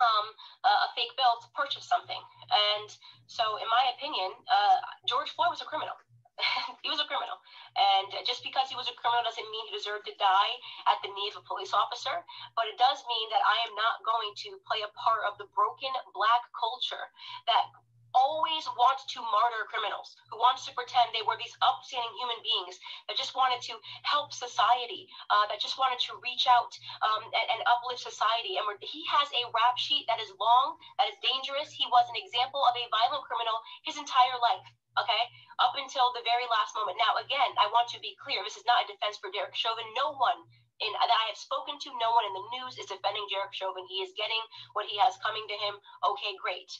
um, 0.00 0.26
a 0.64 0.90
fake 0.94 1.14
bill 1.14 1.38
to 1.40 1.48
purchase 1.54 1.86
something. 1.86 2.18
And 2.50 2.88
so, 3.26 3.60
in 3.62 3.68
my 3.70 3.92
opinion, 3.94 4.34
uh, 4.50 4.78
George 5.06 5.30
Floyd 5.34 5.54
was 5.54 5.62
a 5.62 5.68
criminal. 5.68 5.94
he 6.82 6.88
was 6.90 7.02
a 7.02 7.08
criminal. 7.10 7.38
And 7.74 8.10
just 8.26 8.46
because 8.46 8.70
he 8.70 8.78
was 8.78 8.86
a 8.86 8.94
criminal 8.98 9.26
doesn't 9.26 9.46
mean 9.50 9.64
he 9.70 9.74
deserved 9.74 10.06
to 10.06 10.14
die 10.18 10.54
at 10.86 10.98
the 11.02 11.10
knee 11.10 11.30
of 11.30 11.42
a 11.42 11.44
police 11.46 11.74
officer. 11.74 12.22
But 12.54 12.70
it 12.70 12.78
does 12.78 13.02
mean 13.06 13.26
that 13.34 13.42
I 13.42 13.58
am 13.66 13.74
not 13.74 14.02
going 14.06 14.34
to 14.46 14.58
play 14.66 14.82
a 14.82 14.90
part 14.98 15.26
of 15.26 15.38
the 15.38 15.50
broken 15.54 15.90
black 16.14 16.46
culture 16.54 17.10
that 17.50 17.70
always 18.14 18.64
wants 18.76 19.04
to 19.12 19.20
martyr 19.20 19.64
criminals, 19.68 20.16
who 20.30 20.38
wants 20.40 20.64
to 20.66 20.72
pretend 20.72 21.12
they 21.12 21.24
were 21.24 21.36
these 21.36 21.56
upstanding 21.60 22.12
human 22.16 22.40
beings 22.40 22.80
that 23.06 23.16
just 23.16 23.36
wanted 23.36 23.60
to 23.64 23.76
help 24.04 24.32
society, 24.32 25.08
uh, 25.28 25.44
that 25.48 25.60
just 25.60 25.76
wanted 25.76 26.00
to 26.00 26.16
reach 26.24 26.48
out 26.48 26.72
um, 27.04 27.28
and, 27.28 27.46
and, 27.52 27.60
uplift 27.68 28.00
society. 28.00 28.56
And 28.56 28.64
he 28.80 29.04
has 29.12 29.28
a 29.34 29.48
rap 29.52 29.76
sheet 29.76 30.08
that 30.08 30.22
is 30.22 30.32
long, 30.40 30.80
that 30.96 31.10
is 31.10 31.18
dangerous. 31.20 31.68
He 31.72 31.84
was 31.90 32.08
an 32.08 32.16
example 32.16 32.64
of 32.64 32.74
a 32.76 32.88
violent 32.88 33.24
criminal 33.28 33.60
his 33.84 34.00
entire 34.00 34.38
life. 34.40 34.66
Okay, 34.98 35.24
up 35.62 35.78
until 35.78 36.10
the 36.10 36.26
very 36.26 36.48
last 36.50 36.74
moment. 36.74 36.98
Now, 36.98 37.14
again, 37.22 37.54
I 37.54 37.70
want 37.70 37.86
to 37.94 38.02
be 38.02 38.18
clear. 38.18 38.42
This 38.42 38.58
is 38.58 38.66
not 38.66 38.82
a 38.82 38.90
defense 38.90 39.14
for 39.14 39.30
Derek 39.30 39.54
Chauvin. 39.54 39.86
No 39.94 40.18
one 40.18 40.42
in, 40.82 40.92
that 40.94 41.10
I 41.10 41.24
have 41.30 41.38
spoken 41.38 41.78
to, 41.78 41.90
no 41.98 42.14
one 42.14 42.26
in 42.26 42.34
the 42.34 42.48
news 42.58 42.78
is 42.78 42.90
defending 42.90 43.26
Derek 43.30 43.54
Chauvin. 43.54 43.86
He 43.90 44.02
is 44.02 44.14
getting 44.14 44.42
what 44.74 44.86
he 44.86 44.98
has 44.98 45.18
coming 45.22 45.46
to 45.50 45.58
him. 45.58 45.78
Okay, 46.02 46.34
great. 46.38 46.70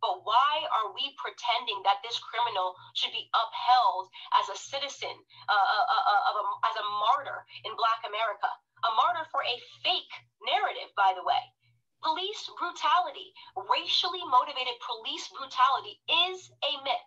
But 0.00 0.22
why 0.22 0.62
are 0.70 0.94
we 0.94 1.14
pretending 1.18 1.82
that 1.82 2.02
this 2.02 2.18
criminal 2.18 2.74
should 2.94 3.10
be 3.10 3.30
upheld 3.34 4.10
as 4.38 4.48
a 4.48 4.56
citizen, 4.58 5.14
uh, 5.48 5.52
uh, 5.52 5.86
uh, 5.90 6.04
uh 6.06 6.68
as 6.70 6.76
a 6.78 6.86
martyr 6.86 7.44
in 7.64 7.74
Black 7.74 8.02
America? 8.06 8.50
A 8.86 8.94
martyr 8.94 9.26
for 9.30 9.42
a 9.42 9.56
fake 9.82 10.14
narrative, 10.46 10.94
by 10.94 11.14
the 11.14 11.26
way. 11.26 11.42
Police 12.02 12.48
brutality, 12.54 13.34
racially 13.58 14.22
motivated 14.30 14.78
police 14.86 15.26
brutality 15.34 15.98
is 16.30 16.50
a 16.62 16.72
myth. 16.86 16.97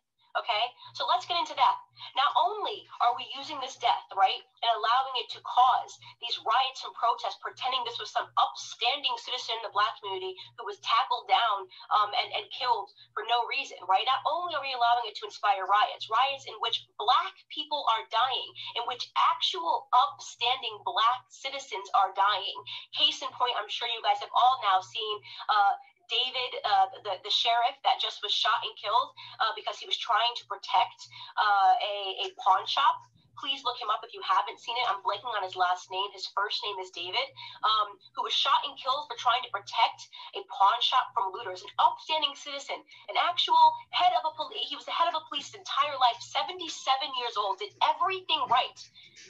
So 0.94 1.08
let's 1.08 1.26
get 1.26 1.40
into 1.40 1.56
that. 1.56 1.78
Not 2.18 2.34
only 2.36 2.84
are 3.00 3.14
we 3.16 3.30
using 3.38 3.62
this 3.62 3.78
death, 3.78 4.10
right, 4.18 4.42
and 4.42 4.72
allowing 4.74 5.16
it 5.22 5.30
to 5.38 5.40
cause 5.46 5.94
these 6.20 6.36
riots 6.42 6.82
and 6.84 6.94
protests, 6.98 7.40
pretending 7.40 7.84
this 7.86 8.02
was 8.02 8.12
some 8.12 8.28
upstanding 8.36 9.14
citizen 9.22 9.62
in 9.62 9.64
the 9.64 9.76
black 9.76 9.96
community 10.02 10.34
who 10.58 10.66
was 10.66 10.82
tackled 10.82 11.30
down 11.30 11.70
um, 11.94 12.10
and, 12.18 12.30
and 12.36 12.46
killed 12.52 12.90
for 13.14 13.24
no 13.30 13.46
reason, 13.48 13.80
right? 13.86 14.04
Not 14.08 14.26
only 14.26 14.58
are 14.58 14.66
we 14.66 14.74
allowing 14.74 15.08
it 15.08 15.16
to 15.22 15.28
inspire 15.30 15.64
riots, 15.64 16.10
riots 16.10 16.50
in 16.50 16.58
which 16.60 16.84
black 16.98 17.36
people 17.54 17.86
are 17.88 18.04
dying, 18.10 18.50
in 18.82 18.84
which 18.90 19.08
actual 19.16 19.88
upstanding 19.94 20.82
black 20.84 21.28
citizens 21.30 21.88
are 21.94 22.12
dying. 22.18 22.58
Case 22.98 23.22
in 23.22 23.30
point, 23.38 23.56
I'm 23.56 23.70
sure 23.70 23.88
you 23.88 24.02
guys 24.04 24.20
have 24.20 24.34
all 24.34 24.60
now 24.66 24.82
seen 24.82 25.16
uh, 25.48 25.74
David, 26.12 26.52
uh, 26.68 26.88
the, 27.08 27.14
the 27.24 27.32
sheriff 27.32 27.80
that 27.88 28.04
just 28.04 28.20
was 28.20 28.36
shot 28.36 28.60
and 28.68 28.76
killed 28.76 29.16
uh, 29.40 29.56
because 29.56 29.80
he 29.80 29.88
was 29.88 29.96
trying 29.96 30.36
to 30.36 30.44
protect 30.52 31.08
uh, 31.40 31.74
a, 31.80 31.96
a 32.28 32.36
pawn 32.36 32.68
shop 32.68 33.00
please 33.42 33.66
look 33.68 33.82
him 33.82 33.90
up 33.90 34.06
if 34.06 34.14
you 34.14 34.22
haven't 34.24 34.62
seen 34.62 34.78
it. 34.78 34.86
I'm 34.88 35.02
blanking 35.04 35.34
on 35.34 35.44
his 35.44 35.58
last 35.58 35.90
name. 35.90 36.08
His 36.14 36.30
first 36.32 36.62
name 36.64 36.78
is 36.80 36.94
David, 36.94 37.28
um, 37.66 37.98
who 38.14 38.24
was 38.24 38.32
shot 38.32 38.62
and 38.64 38.78
killed 38.78 39.10
for 39.10 39.18
trying 39.18 39.42
to 39.44 39.52
protect 39.52 40.08
a 40.38 40.42
pawn 40.48 40.80
shop 40.80 41.12
from 41.12 41.34
looters, 41.34 41.66
an 41.66 41.72
upstanding 41.82 42.38
citizen, 42.38 42.80
an 43.10 43.18
actual 43.18 43.74
head 43.92 44.14
of 44.16 44.24
a 44.30 44.34
police. 44.38 44.70
He 44.70 44.78
was 44.78 44.86
the 44.86 44.96
head 44.96 45.10
of 45.10 45.18
a 45.18 45.26
police 45.28 45.50
his 45.50 45.58
entire 45.58 45.98
life, 45.98 46.22
77 46.22 46.70
years 47.18 47.34
old, 47.34 47.58
did 47.58 47.74
everything 47.82 48.46
right, 48.46 48.78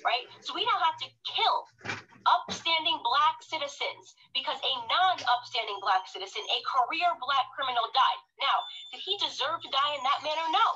right? 0.03 0.27
So 0.43 0.51
we 0.51 0.67
now 0.67 0.75
have 0.83 0.99
to 0.99 1.07
kill 1.23 1.71
upstanding 2.27 2.99
black 3.01 3.41
citizens 3.41 4.13
because 4.35 4.59
a 4.61 4.73
non-upstanding 4.85 5.79
black 5.81 6.05
citizen, 6.05 6.43
a 6.51 6.59
career 6.67 7.09
black 7.23 7.47
criminal 7.55 7.87
died. 7.95 8.21
Now, 8.43 8.67
did 8.91 9.01
he 9.01 9.15
deserve 9.17 9.63
to 9.63 9.69
die 9.71 9.93
in 9.95 10.03
that 10.03 10.21
manner? 10.21 10.45
No. 10.51 10.67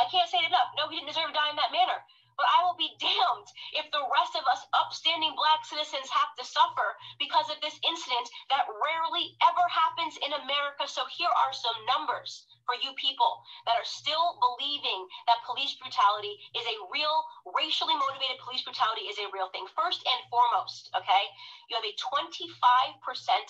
I 0.00 0.08
can't 0.08 0.28
say 0.28 0.40
it 0.40 0.48
enough. 0.48 0.72
No, 0.76 0.88
he 0.88 0.96
didn't 0.96 1.12
deserve 1.12 1.30
to 1.30 1.36
die 1.36 1.52
in 1.52 1.60
that 1.60 1.72
manner. 1.72 2.00
But 2.42 2.58
I 2.58 2.66
will 2.66 2.74
be 2.74 2.98
damned 2.98 3.46
if 3.70 3.86
the 3.94 4.02
rest 4.02 4.34
of 4.34 4.42
us 4.50 4.66
upstanding 4.74 5.30
black 5.38 5.62
citizens 5.62 6.10
have 6.10 6.34
to 6.34 6.44
suffer 6.44 6.98
because 7.22 7.46
of 7.54 7.60
this 7.62 7.78
incident 7.86 8.26
that 8.50 8.66
rarely 8.66 9.38
ever 9.46 9.62
happens 9.70 10.18
in 10.18 10.34
America. 10.34 10.90
So 10.90 11.06
here 11.06 11.30
are 11.30 11.52
some 11.54 11.78
numbers 11.86 12.42
for 12.66 12.74
you 12.74 12.98
people 12.98 13.46
that 13.66 13.78
are 13.78 13.86
still 13.86 14.42
believing 14.42 15.06
that 15.30 15.46
police 15.46 15.78
brutality 15.78 16.34
is 16.58 16.66
a 16.66 16.82
real, 16.90 17.22
racially 17.46 17.94
motivated 17.94 18.42
police 18.42 18.66
brutality 18.66 19.06
is 19.06 19.22
a 19.22 19.30
real 19.30 19.46
thing. 19.54 19.70
First 19.78 20.02
and 20.02 20.26
foremost, 20.26 20.90
okay, 20.98 21.30
you 21.70 21.78
have 21.78 21.86
a 21.86 21.94
25% 21.94 22.98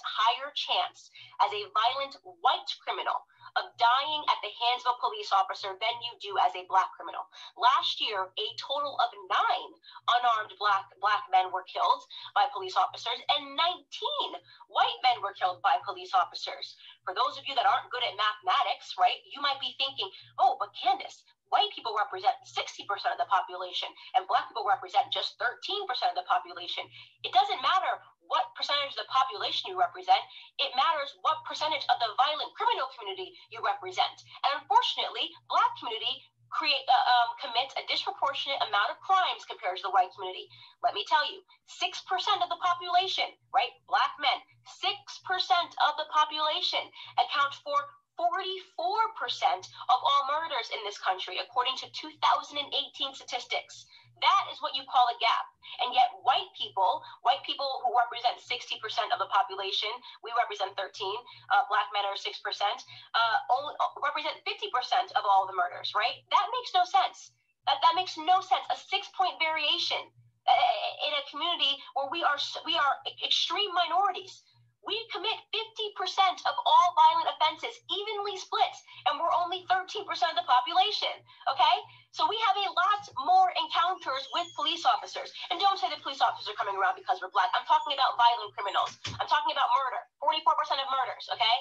higher 0.04 0.52
chance 0.52 1.08
as 1.40 1.48
a 1.48 1.72
violent 1.72 2.20
white 2.44 2.68
criminal 2.84 3.24
of 3.56 3.72
dying 3.76 4.22
at 4.32 4.40
the 4.40 4.52
hands 4.52 4.84
of 4.88 4.96
a 4.96 5.02
police 5.02 5.32
officer 5.32 5.76
than 5.76 5.96
you 6.00 6.12
do 6.20 6.32
as 6.40 6.52
a 6.56 6.68
black 6.68 6.88
criminal. 6.96 7.28
Last 7.56 8.00
year, 8.00 8.32
a 8.32 8.46
total 8.56 8.96
of 8.96 9.10
nine 9.28 9.70
unarmed 10.18 10.56
black 10.56 10.88
black 11.00 11.28
men 11.28 11.52
were 11.52 11.66
killed 11.68 12.02
by 12.32 12.48
police 12.52 12.76
officers, 12.76 13.20
and 13.36 13.56
19 13.56 14.40
white 14.72 15.00
men 15.04 15.20
were 15.20 15.36
killed 15.36 15.60
by 15.60 15.76
police 15.84 16.16
officers. 16.16 16.76
For 17.04 17.12
those 17.12 17.36
of 17.36 17.44
you 17.44 17.54
that 17.54 17.68
aren't 17.68 17.92
good 17.92 18.04
at 18.04 18.16
mathematics, 18.16 18.96
right, 18.96 19.20
you 19.28 19.40
might 19.44 19.60
be 19.60 19.76
thinking, 19.76 20.08
oh, 20.40 20.56
but 20.56 20.72
Candace, 20.72 21.24
white 21.52 21.68
people 21.76 21.92
represent 21.92 22.34
60% 22.48 22.88
of 23.12 23.20
the 23.20 23.28
population 23.28 23.92
and 24.16 24.24
black 24.24 24.48
people 24.48 24.64
represent 24.64 25.12
just 25.12 25.36
13% 25.36 25.52
of 26.08 26.16
the 26.16 26.24
population. 26.24 26.88
It 27.22 27.36
doesn't 27.36 27.60
matter 27.60 28.00
what 28.32 28.56
percentage 28.56 28.96
of 28.96 29.04
the 29.04 29.12
population 29.12 29.68
you 29.68 29.76
represent, 29.76 30.24
it 30.56 30.72
matters 30.72 31.12
what 31.20 31.44
percentage 31.44 31.84
of 31.92 32.00
the 32.00 32.08
violent 32.16 32.48
criminal 32.56 32.88
community 32.96 33.36
you 33.52 33.60
represent. 33.60 34.24
And 34.48 34.64
unfortunately, 34.64 35.28
black 35.52 35.68
community 35.76 36.24
create 36.48 36.84
uh, 36.88 36.96
um, 36.96 37.28
commits 37.40 37.72
a 37.80 37.84
disproportionate 37.88 38.60
amount 38.64 38.92
of 38.92 39.00
crimes 39.00 39.44
compared 39.48 39.80
to 39.80 39.84
the 39.88 39.92
white 39.92 40.12
community. 40.12 40.48
Let 40.84 40.92
me 40.92 41.04
tell 41.08 41.24
you, 41.24 41.40
6% 41.68 41.96
of 42.44 42.48
the 42.52 42.60
population, 42.60 43.32
right, 43.56 43.72
black 43.88 44.16
men, 44.20 44.36
6% 44.68 44.88
of 45.88 45.92
the 45.96 46.08
population 46.12 46.84
account 47.16 47.56
for 47.64 47.76
44% 48.18 49.64
of 49.88 49.98
all 50.00 50.22
murders 50.28 50.68
in 50.72 50.80
this 50.84 50.98
country, 50.98 51.40
according 51.40 51.76
to 51.80 51.86
2018 51.92 53.14
statistics. 53.14 53.86
That 54.22 54.44
is 54.54 54.62
what 54.62 54.76
you 54.78 54.86
call 54.86 55.08
a 55.10 55.18
gap. 55.18 55.46
And 55.82 55.90
yet, 55.90 56.14
white 56.22 56.46
people, 56.54 57.02
white 57.26 57.42
people 57.42 57.82
who 57.82 57.90
represent 57.96 58.38
60% 58.38 58.78
of 59.10 59.18
the 59.18 59.26
population, 59.32 59.90
we 60.22 60.30
represent 60.38 60.78
13, 60.78 60.86
uh, 61.50 61.66
black 61.66 61.90
men 61.90 62.06
are 62.06 62.14
6%, 62.14 62.22
uh, 62.22 63.36
only, 63.50 63.74
uh, 63.82 63.90
represent 63.98 64.38
50% 64.46 65.10
of 65.18 65.26
all 65.26 65.50
the 65.50 65.56
murders, 65.58 65.90
right? 65.96 66.22
That 66.30 66.46
makes 66.54 66.70
no 66.70 66.86
sense. 66.86 67.34
That, 67.66 67.82
that 67.82 67.94
makes 67.98 68.14
no 68.14 68.38
sense. 68.42 68.62
A 68.70 68.78
six 68.78 69.10
point 69.16 69.38
variation 69.42 69.98
uh, 70.46 71.06
in 71.06 71.12
a 71.18 71.22
community 71.30 71.78
where 71.94 72.10
we 72.10 72.22
are, 72.22 72.38
we 72.66 72.74
are 72.78 72.94
extreme 73.22 73.70
minorities 73.74 74.42
we 74.82 74.98
commit 75.14 75.38
50% 75.54 76.42
of 76.46 76.54
all 76.66 76.86
violent 76.98 77.30
offenses, 77.30 77.74
evenly 77.86 78.34
split, 78.34 78.74
and 79.06 79.18
we're 79.18 79.30
only 79.30 79.62
13% 79.70 80.02
of 80.02 80.36
the 80.36 80.46
population. 80.46 81.14
Okay? 81.50 81.76
So 82.12 82.28
we 82.28 82.36
have 82.44 82.56
a 82.60 82.68
lot 82.76 83.02
more 83.24 83.48
encounters 83.56 84.28
with 84.36 84.44
police 84.52 84.84
officers. 84.84 85.32
And 85.48 85.56
don't 85.56 85.80
say 85.80 85.88
the 85.88 86.02
police 86.04 86.20
officers 86.20 86.52
are 86.52 86.58
coming 86.58 86.76
around 86.76 86.98
because 86.98 87.22
we're 87.22 87.32
black. 87.32 87.48
I'm 87.56 87.64
talking 87.64 87.94
about 87.96 88.20
violent 88.20 88.52
criminals. 88.52 89.00
I'm 89.16 89.30
talking 89.30 89.54
about 89.54 89.70
murder. 89.72 90.02
44% 90.20 90.76
of 90.76 90.88
murders, 90.92 91.24
okay? 91.32 91.56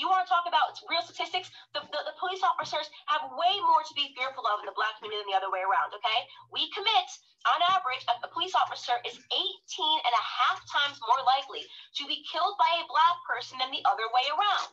You 0.00 0.08
want 0.08 0.24
to 0.24 0.30
talk 0.32 0.48
about 0.48 0.80
real 0.88 1.04
statistics? 1.04 1.52
The, 1.76 1.84
the, 1.92 2.00
the, 2.08 2.16
police 2.16 2.40
officers 2.40 2.88
have 3.12 3.36
way 3.36 3.52
more 3.60 3.84
to 3.84 3.92
be 3.92 4.16
fearful 4.16 4.48
of 4.48 4.64
in 4.64 4.66
the 4.66 4.72
black 4.72 4.96
community 4.96 5.20
than 5.20 5.28
the 5.28 5.36
other 5.36 5.52
way 5.52 5.60
around, 5.60 5.92
okay? 5.92 6.24
We 6.48 6.72
commit, 6.72 7.08
on 7.44 7.60
average, 7.68 8.00
a, 8.08 8.24
a 8.24 8.32
police 8.32 8.56
officer 8.56 8.96
is 9.04 9.20
18 9.20 9.28
and 9.28 10.14
a 10.16 10.24
half 10.24 10.64
times 10.72 10.96
more 11.04 11.20
likely 11.28 11.68
to 12.00 12.08
be 12.08 12.24
killed 12.24 12.56
by 12.56 12.80
a 12.80 12.88
black 12.88 13.20
person 13.28 13.60
than 13.60 13.68
the 13.68 13.84
other 13.84 14.08
way 14.08 14.24
around. 14.32 14.72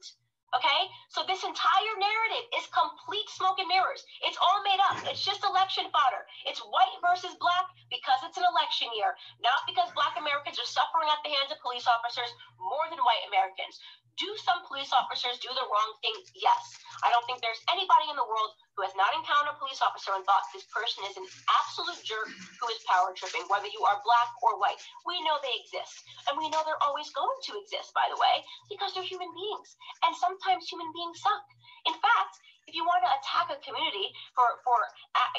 Okay, 0.55 0.87
so 1.11 1.27
this 1.27 1.43
entire 1.43 1.95
narrative 1.99 2.47
is 2.55 2.71
complete 2.71 3.27
smoke 3.27 3.59
and 3.59 3.67
mirrors. 3.67 3.99
It's 4.23 4.39
all 4.39 4.63
made 4.63 4.79
up. 4.79 5.03
It's 5.11 5.19
just 5.19 5.43
election 5.43 5.91
fodder. 5.91 6.23
It's 6.47 6.63
white 6.63 6.97
versus 7.03 7.35
black 7.35 7.67
because 7.91 8.23
it's 8.23 8.39
an 8.39 8.47
election 8.47 8.87
year, 8.95 9.11
not 9.43 9.67
because 9.67 9.91
black 9.91 10.15
Americans 10.15 10.55
are 10.55 10.71
suffering 10.71 11.11
at 11.11 11.19
the 11.27 11.35
hands 11.35 11.51
of 11.51 11.59
police 11.59 11.83
officers 11.83 12.31
more 12.63 12.87
than 12.87 13.03
white 13.03 13.27
Amerians. 13.27 13.75
Do 14.17 14.29
some 14.41 14.65
police 14.65 14.89
officers 14.97 15.37
do 15.37 15.53
the 15.53 15.69
wrong 15.69 15.91
thing? 16.01 16.17
Yes. 16.33 16.73
I 17.05 17.13
don't 17.13 17.21
think 17.29 17.37
there's 17.37 17.61
anybody 17.69 18.09
in 18.09 18.17
the 18.17 18.25
world 18.25 18.49
who 18.73 18.81
has 18.81 18.97
not 18.97 19.13
encountered 19.13 19.53
a 19.53 19.61
police 19.61 19.77
officer 19.77 20.09
and 20.17 20.25
thought 20.25 20.41
this 20.49 20.65
person 20.73 21.05
is 21.05 21.21
an 21.21 21.27
absolute 21.45 22.01
jerk 22.01 22.25
who 22.57 22.65
is 22.73 22.81
power 22.89 23.13
tripping, 23.13 23.45
whether 23.45 23.69
you 23.69 23.85
are 23.85 24.01
black 24.01 24.33
or 24.41 24.57
white. 24.57 24.81
We 25.05 25.21
know 25.21 25.37
they 25.37 25.53
exist. 25.61 26.01
And 26.25 26.33
we 26.41 26.49
know 26.49 26.65
they're 26.65 26.81
always 26.81 27.13
going 27.13 27.37
to 27.45 27.61
exist, 27.61 27.93
by 27.93 28.09
the 28.09 28.17
way, 28.17 28.41
because 28.73 28.97
they're 28.97 29.05
human 29.05 29.29
beings. 29.29 29.69
And 30.01 30.17
sometimes 30.17 30.65
human 30.65 30.89
beings 30.97 31.21
suck. 31.21 31.45
In 31.85 31.93
fact, 32.01 32.41
if 32.65 32.73
you 32.73 32.83
want 32.83 33.05
to 33.05 33.11
attack 33.21 33.47
a 33.53 33.61
community 33.63 34.11
for 34.35 34.59
for 34.65 34.75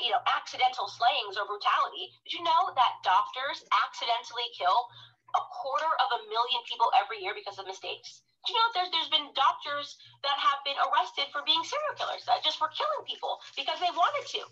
you 0.00 0.08
know 0.14 0.22
accidental 0.24 0.88
slayings 0.88 1.36
or 1.36 1.44
brutality, 1.44 2.14
did 2.24 2.40
you 2.40 2.42
know 2.46 2.72
that 2.72 3.04
doctors 3.04 3.60
accidentally 3.84 4.48
kill 4.56 4.88
a 5.36 5.42
quarter 5.60 5.92
of 6.00 6.08
a 6.14 6.24
million 6.32 6.62
people 6.64 6.88
every 6.96 7.20
year 7.20 7.36
because 7.36 7.60
of 7.60 7.68
mistakes? 7.68 8.24
You 8.48 8.56
know, 8.56 8.68
there's 8.74 8.90
there's 8.90 9.12
been 9.12 9.28
doctors 9.36 10.00
that 10.24 10.36
have 10.40 10.64
been 10.64 10.76
arrested 10.80 11.28
for 11.30 11.44
being 11.44 11.60
serial 11.62 11.94
killers, 12.00 12.24
that 12.26 12.40
just 12.42 12.58
for 12.58 12.72
killing 12.72 13.04
people 13.04 13.38
because 13.56 13.78
they 13.80 13.92
wanted 13.92 14.24
to. 14.32 14.42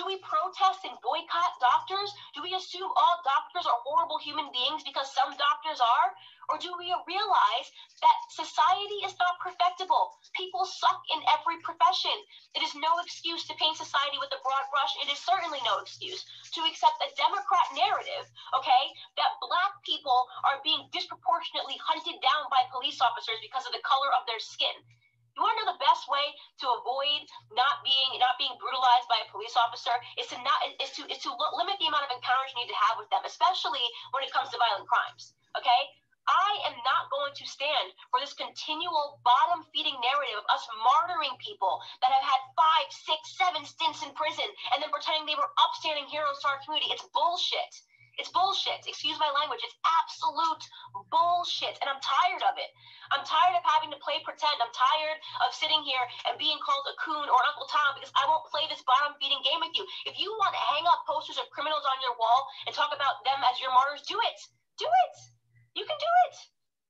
Do 0.00 0.08
we 0.08 0.16
protest 0.24 0.80
and 0.88 0.96
boycott 1.04 1.60
doctors? 1.60 2.08
Do 2.32 2.40
we 2.40 2.56
assume 2.56 2.88
all 2.88 3.16
doctors 3.20 3.68
are 3.68 3.84
horrible 3.84 4.16
human 4.16 4.48
beings 4.48 4.80
because 4.80 5.12
some 5.12 5.36
doctors 5.36 5.76
are? 5.76 6.08
Or 6.48 6.56
do 6.56 6.72
we 6.80 6.88
realize 7.04 7.68
that 8.00 8.16
society 8.32 9.04
is 9.04 9.12
not 9.20 9.36
perfectible? 9.44 10.16
People 10.32 10.64
suck 10.64 11.04
in 11.12 11.20
every 11.28 11.60
profession. 11.60 12.16
It 12.56 12.64
is 12.64 12.72
no 12.80 12.96
excuse 13.04 13.44
to 13.52 13.60
paint 13.60 13.76
society 13.76 14.16
with 14.16 14.32
a 14.32 14.40
broad 14.40 14.64
brush. 14.72 14.96
It 15.04 15.12
is 15.12 15.20
certainly 15.20 15.60
no 15.68 15.84
excuse 15.84 16.24
to 16.56 16.64
accept 16.64 16.96
a 17.04 17.12
Democrat 17.20 17.68
narrative, 17.76 18.24
okay, 18.56 18.84
that 19.20 19.36
black 19.44 19.84
people 19.84 20.24
are 20.48 20.64
being 20.64 20.88
disproportionately 20.96 21.76
hunted 21.76 22.16
down 22.24 22.48
by 22.48 22.64
police 22.72 23.04
officers 23.04 23.36
because 23.44 23.68
of 23.68 23.76
the 23.76 23.84
color 23.84 24.08
of 24.16 24.24
their 24.24 24.40
skin. 24.40 24.80
You 25.40 25.48
want 25.48 25.56
to 25.56 25.64
know 25.64 25.72
the 25.72 25.80
best 25.80 26.04
way 26.04 26.36
to 26.60 26.66
avoid 26.68 27.24
not 27.56 27.80
being 27.80 28.20
not 28.20 28.36
being 28.36 28.52
brutalized 28.60 29.08
by 29.08 29.24
a 29.24 29.30
police 29.32 29.56
officer 29.56 29.96
is 30.20 30.28
to 30.28 30.36
not 30.44 30.60
is 30.76 30.92
to 31.00 31.08
is 31.08 31.16
to 31.24 31.32
limit 31.56 31.80
the 31.80 31.88
amount 31.88 32.04
of 32.04 32.12
encounters 32.12 32.52
you 32.52 32.60
need 32.60 32.68
to 32.68 32.76
have 32.76 33.00
with 33.00 33.08
them, 33.08 33.24
especially 33.24 33.80
when 34.12 34.20
it 34.20 34.28
comes 34.36 34.52
to 34.52 34.60
violent 34.60 34.84
crimes. 34.84 35.32
Okay, 35.56 35.80
I 36.28 36.60
am 36.68 36.76
not 36.84 37.08
going 37.08 37.32
to 37.32 37.48
stand 37.48 37.96
for 38.12 38.20
this 38.20 38.36
continual 38.36 39.16
bottom 39.24 39.64
feeding 39.72 39.96
narrative 40.04 40.44
of 40.44 40.46
us 40.52 40.68
martyring 40.84 41.40
people 41.40 41.80
that 42.04 42.12
have 42.12 42.20
had 42.20 42.40
five, 42.52 42.92
six, 42.92 43.32
seven 43.40 43.64
stints 43.64 44.04
in 44.04 44.12
prison 44.12 44.44
and 44.76 44.84
then 44.84 44.92
pretending 44.92 45.24
they 45.24 45.40
were 45.40 45.56
upstanding 45.56 46.04
heroes 46.12 46.36
to 46.44 46.52
our 46.52 46.60
community. 46.68 46.92
It's 46.92 47.08
bullshit. 47.16 47.72
It's 48.18 48.32
bullshit. 48.32 48.82
Excuse 48.86 49.18
my 49.18 49.30
language. 49.30 49.62
It's 49.62 49.76
absolute 49.84 50.64
bullshit. 51.10 51.78
And 51.78 51.88
I'm 51.90 52.02
tired 52.02 52.42
of 52.46 52.58
it. 52.58 52.70
I'm 53.10 53.26
tired 53.26 53.58
of 53.58 53.64
having 53.66 53.90
to 53.90 53.98
play 54.02 54.22
pretend. 54.22 54.58
I'm 54.62 54.72
tired 54.72 55.18
of 55.46 55.54
sitting 55.54 55.82
here 55.82 56.02
and 56.30 56.38
being 56.38 56.58
called 56.62 56.86
a 56.90 56.94
coon 57.02 57.26
or 57.26 57.40
Uncle 57.50 57.66
Tom 57.70 57.98
because 57.98 58.14
I 58.14 58.26
won't 58.26 58.46
play 58.50 58.66
this 58.70 58.82
bottom 58.86 59.18
feeding 59.18 59.42
game 59.42 59.62
with 59.62 59.74
you. 59.74 59.84
If 60.06 60.18
you 60.18 60.30
want 60.38 60.54
to 60.54 60.62
hang 60.74 60.86
up 60.90 61.06
posters 61.06 61.38
of 61.38 61.50
criminals 61.50 61.86
on 61.86 61.98
your 62.02 62.14
wall 62.18 62.46
and 62.66 62.72
talk 62.74 62.94
about 62.94 63.22
them 63.26 63.40
as 63.46 63.58
your 63.58 63.74
martyrs, 63.74 64.06
do 64.06 64.18
it. 64.18 64.38
Do 64.78 64.86
it. 64.86 65.16
You 65.74 65.84
can 65.86 65.98
do 65.98 66.12
it. 66.30 66.36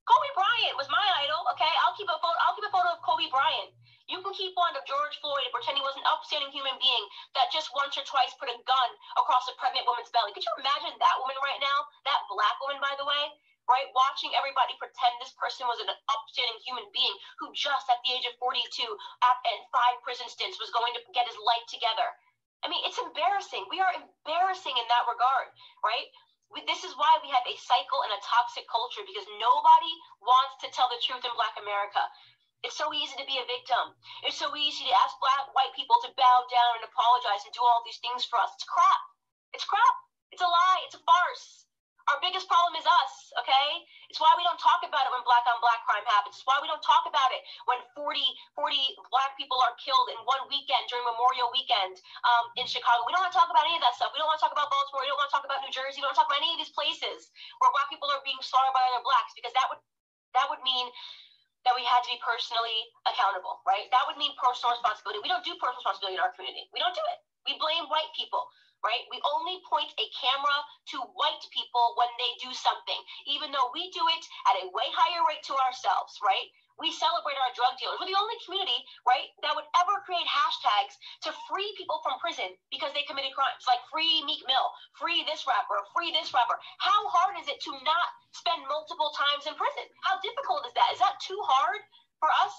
Kobe 0.08 0.30
Bryant 0.34 0.74
was 0.74 0.90
my 0.90 1.06
idol. 1.22 1.46
Okay, 1.54 1.72
I'll 1.86 1.94
keep 1.94 2.10
a 2.10 2.18
photo. 2.18 2.38
I'll 2.42 2.56
keep 2.58 2.66
a 2.66 2.74
photo 2.74 2.90
of 2.96 3.00
Kobe 3.06 3.30
Bryant. 3.30 3.70
You 4.11 4.18
can 4.18 4.34
keep 4.34 4.58
on 4.58 4.74
of 4.74 4.82
George 4.90 5.16
Floyd 5.22 5.46
and 5.46 5.54
pretend 5.54 5.78
he 5.78 5.86
was 5.86 5.94
an 5.94 6.02
upstanding 6.11 6.50
human 6.50 6.74
being 6.82 7.04
that 7.38 7.54
just 7.54 7.70
once 7.78 7.94
or 7.94 8.02
twice 8.02 8.34
put 8.42 8.50
a 8.50 8.58
gun 8.66 8.90
across 9.14 9.46
a 9.46 9.54
pregnant 9.54 9.86
woman's 9.86 10.11
belly. 10.11 10.34
Could 10.34 10.42
you 10.42 10.54
imagine 10.58 10.98
that 10.98 11.16
woman 11.22 11.38
right 11.46 11.62
now? 11.62 11.78
That 12.11 12.26
black 12.26 12.58
woman, 12.58 12.82
by 12.82 12.98
the 12.98 13.06
way, 13.06 13.22
right? 13.70 13.86
Watching 13.94 14.34
everybody 14.34 14.74
pretend 14.82 15.14
this 15.22 15.30
person 15.38 15.70
was 15.70 15.78
an 15.78 15.94
upstanding 16.11 16.58
human 16.66 16.90
being 16.90 17.14
who 17.38 17.54
just 17.54 17.86
at 17.86 18.02
the 18.02 18.11
age 18.11 18.26
of 18.26 18.34
42 18.42 18.82
and 18.82 19.58
five 19.70 20.02
prison 20.02 20.26
stints 20.26 20.58
was 20.58 20.74
going 20.74 20.90
to 20.98 21.06
get 21.14 21.30
his 21.30 21.38
life 21.46 21.62
together. 21.70 22.11
I 22.61 22.68
mean, 22.68 22.82
it's 22.82 22.98
embarrassing. 22.98 23.70
We 23.70 23.78
are 23.78 23.94
embarrassing 23.94 24.74
in 24.74 24.86
that 24.90 25.06
regard, 25.06 25.54
right? 25.86 26.11
We, 26.50 26.66
this 26.66 26.82
is 26.82 26.98
why 26.98 27.22
we 27.22 27.30
have 27.30 27.46
a 27.46 27.54
cycle 27.62 28.02
and 28.02 28.11
a 28.11 28.20
toxic 28.26 28.66
culture 28.66 29.06
because 29.06 29.24
nobody 29.38 29.92
wants 30.18 30.58
to 30.66 30.68
tell 30.74 30.90
the 30.90 30.98
truth 30.98 31.22
in 31.22 31.30
Black 31.38 31.54
America. 31.62 32.02
It's 32.61 32.76
so 32.76 32.92
easy 32.92 33.16
to 33.16 33.24
be 33.24 33.40
a 33.40 33.46
victim. 33.48 33.96
It's 34.28 34.36
so 34.36 34.52
easy 34.52 34.84
to 34.84 34.94
ask 35.00 35.16
black 35.16 35.48
white 35.56 35.72
people 35.72 35.96
to 36.04 36.12
bow 36.12 36.38
down 36.52 36.72
and 36.80 36.84
apologize 36.84 37.44
and 37.48 37.54
do 37.56 37.64
all 37.64 37.80
these 37.84 38.00
things 38.04 38.28
for 38.28 38.36
us. 38.36 38.52
It's 38.52 38.68
crap. 38.68 39.02
It's 39.56 39.64
crap. 39.64 39.96
It's 40.30 40.44
a 40.44 40.48
lie. 40.48 40.80
It's 40.84 40.96
a 40.96 41.02
farce. 41.02 41.61
Our 42.11 42.18
biggest 42.18 42.50
problem 42.50 42.74
is 42.74 42.82
us, 42.82 43.14
okay? 43.38 43.86
It's 44.11 44.18
why 44.18 44.34
we 44.34 44.42
don't 44.42 44.58
talk 44.58 44.82
about 44.82 45.06
it 45.06 45.14
when 45.14 45.22
black 45.22 45.46
on 45.46 45.62
black 45.62 45.84
crime 45.86 46.02
happens. 46.11 46.34
It's 46.34 46.48
why 46.48 46.58
we 46.58 46.66
don't 46.66 46.82
talk 46.82 47.06
about 47.06 47.30
it 47.30 47.38
when 47.70 47.78
40, 47.94 48.18
40 48.58 48.74
black 49.14 49.38
people 49.38 49.62
are 49.62 49.78
killed 49.78 50.11
in 50.11 50.18
one 50.26 50.42
weekend 50.50 50.90
during 50.90 51.06
Memorial 51.06 51.54
Weekend 51.54 52.02
um, 52.26 52.50
in 52.58 52.66
Chicago. 52.66 53.06
We 53.06 53.14
don't 53.14 53.22
want 53.22 53.30
to 53.30 53.38
talk 53.38 53.52
about 53.52 53.62
any 53.62 53.78
of 53.78 53.84
that 53.86 53.94
stuff. 53.94 54.11
We 54.11 54.18
don't 54.18 54.26
want 54.26 54.42
to 54.42 54.44
talk 54.48 54.56
about 54.56 54.74
Baltimore. 54.74 55.06
We 55.06 55.11
don't 55.12 55.22
want 55.22 55.30
to 55.30 55.36
talk 55.38 55.46
about 55.46 55.62
New 55.62 55.70
Jersey. 55.70 56.02
We 56.02 56.08
don't 56.08 56.11
want 56.11 56.18
to 56.18 56.22
talk 56.26 56.32
about 56.34 56.42
any 56.42 56.50
of 56.56 56.58
these 56.58 56.74
places 56.74 57.30
where 57.62 57.70
black 57.70 57.86
people 57.92 58.11
are 58.11 58.24
being 58.26 58.42
slaughtered 58.42 58.74
by 58.74 58.82
other 58.90 59.06
blacks 59.06 59.30
because 59.38 59.54
that 59.54 59.70
would 59.70 59.78
that 60.34 60.46
would 60.50 60.62
mean 60.66 60.90
that 61.68 61.76
we 61.76 61.84
had 61.84 62.00
to 62.04 62.11
be 62.11 62.18
personally 62.24 62.78
accountable, 63.04 63.61
right? 63.68 63.88
That 63.92 64.08
would 64.08 64.16
mean 64.16 64.32
personal 64.40 64.72
responsibility. 64.76 65.20
We 65.20 65.30
don't 65.30 65.44
do 65.44 65.56
personal 65.61 65.84
responsibility 65.84 66.16
in 66.16 66.22
our 66.24 66.32
community. 66.32 66.68
We 66.72 66.80
don't 66.80 66.96
do 66.96 67.04
it. 67.12 67.18
We 67.48 67.56
blame 67.61 67.88
white 67.88 68.11
people 68.16 68.48
right? 68.84 69.04
We 69.12 69.20
only 69.36 69.61
point 69.68 69.92
a 70.00 70.06
camera 70.16 70.56
to 70.96 70.98
white 71.12 71.44
people 71.52 71.96
when 72.00 72.08
they 72.16 72.32
do 72.40 72.50
something, 72.52 73.00
even 73.28 73.52
though 73.52 73.68
we 73.76 73.92
do 73.92 74.00
it 74.08 74.24
at 74.48 74.56
a 74.64 74.72
way 74.72 74.88
higher 74.96 75.20
rate 75.28 75.44
to 75.52 75.54
ourselves, 75.68 76.16
right? 76.24 76.48
We 76.80 76.90
celebrate 76.96 77.36
our 77.36 77.52
drug 77.52 77.76
dealers. 77.76 78.00
We're 78.00 78.08
the 78.08 78.16
only 78.16 78.40
community, 78.42 78.80
right, 79.04 79.28
that 79.44 79.52
would 79.52 79.68
ever 79.76 80.00
create 80.08 80.24
hashtags 80.24 80.96
to 81.28 81.36
free 81.46 81.68
people 81.76 82.00
from 82.00 82.16
prison 82.18 82.56
because 82.72 82.90
they 82.96 83.04
committed 83.04 83.36
crimes, 83.36 83.68
like 83.68 83.84
free 83.92 84.24
Meek 84.24 84.40
Mill, 84.48 84.72
free 84.96 85.22
this 85.28 85.44
rapper, 85.44 85.76
free 85.92 86.08
this 86.10 86.32
rapper. 86.32 86.56
How 86.80 87.00
hard 87.12 87.36
is 87.36 87.52
it 87.52 87.60
to 87.68 87.72
not 87.84 88.08
spend 88.32 88.64
multiple 88.64 89.12
times 89.12 89.44
in 89.44 89.54
prison? 89.60 89.84
How 90.08 90.16
difficult 90.24 90.64
is 90.64 90.74
that? 90.74 90.88
Is 90.96 91.00
that 91.04 91.20
too 91.20 91.38
hard 91.44 91.84
for 92.16 92.32
us? 92.40 92.52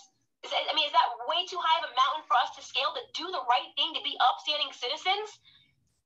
Is 0.46 0.54
I 0.54 0.74
mean, 0.74 0.90
is 0.90 0.94
that 0.94 1.10
way 1.30 1.46
too 1.46 1.62
high 1.62 1.82
of 1.82 1.90
a 1.90 1.94
mountain 1.94 2.26
for 2.26 2.38
us 2.38 2.54
to 2.58 2.62
scale 2.66 2.94
to 2.94 3.04
do 3.14 3.26
the 3.30 3.46
right 3.46 3.70
thing, 3.78 3.94
to 3.94 4.02
be 4.02 4.18
upstanding 4.22 4.74
citizens? 4.74 5.30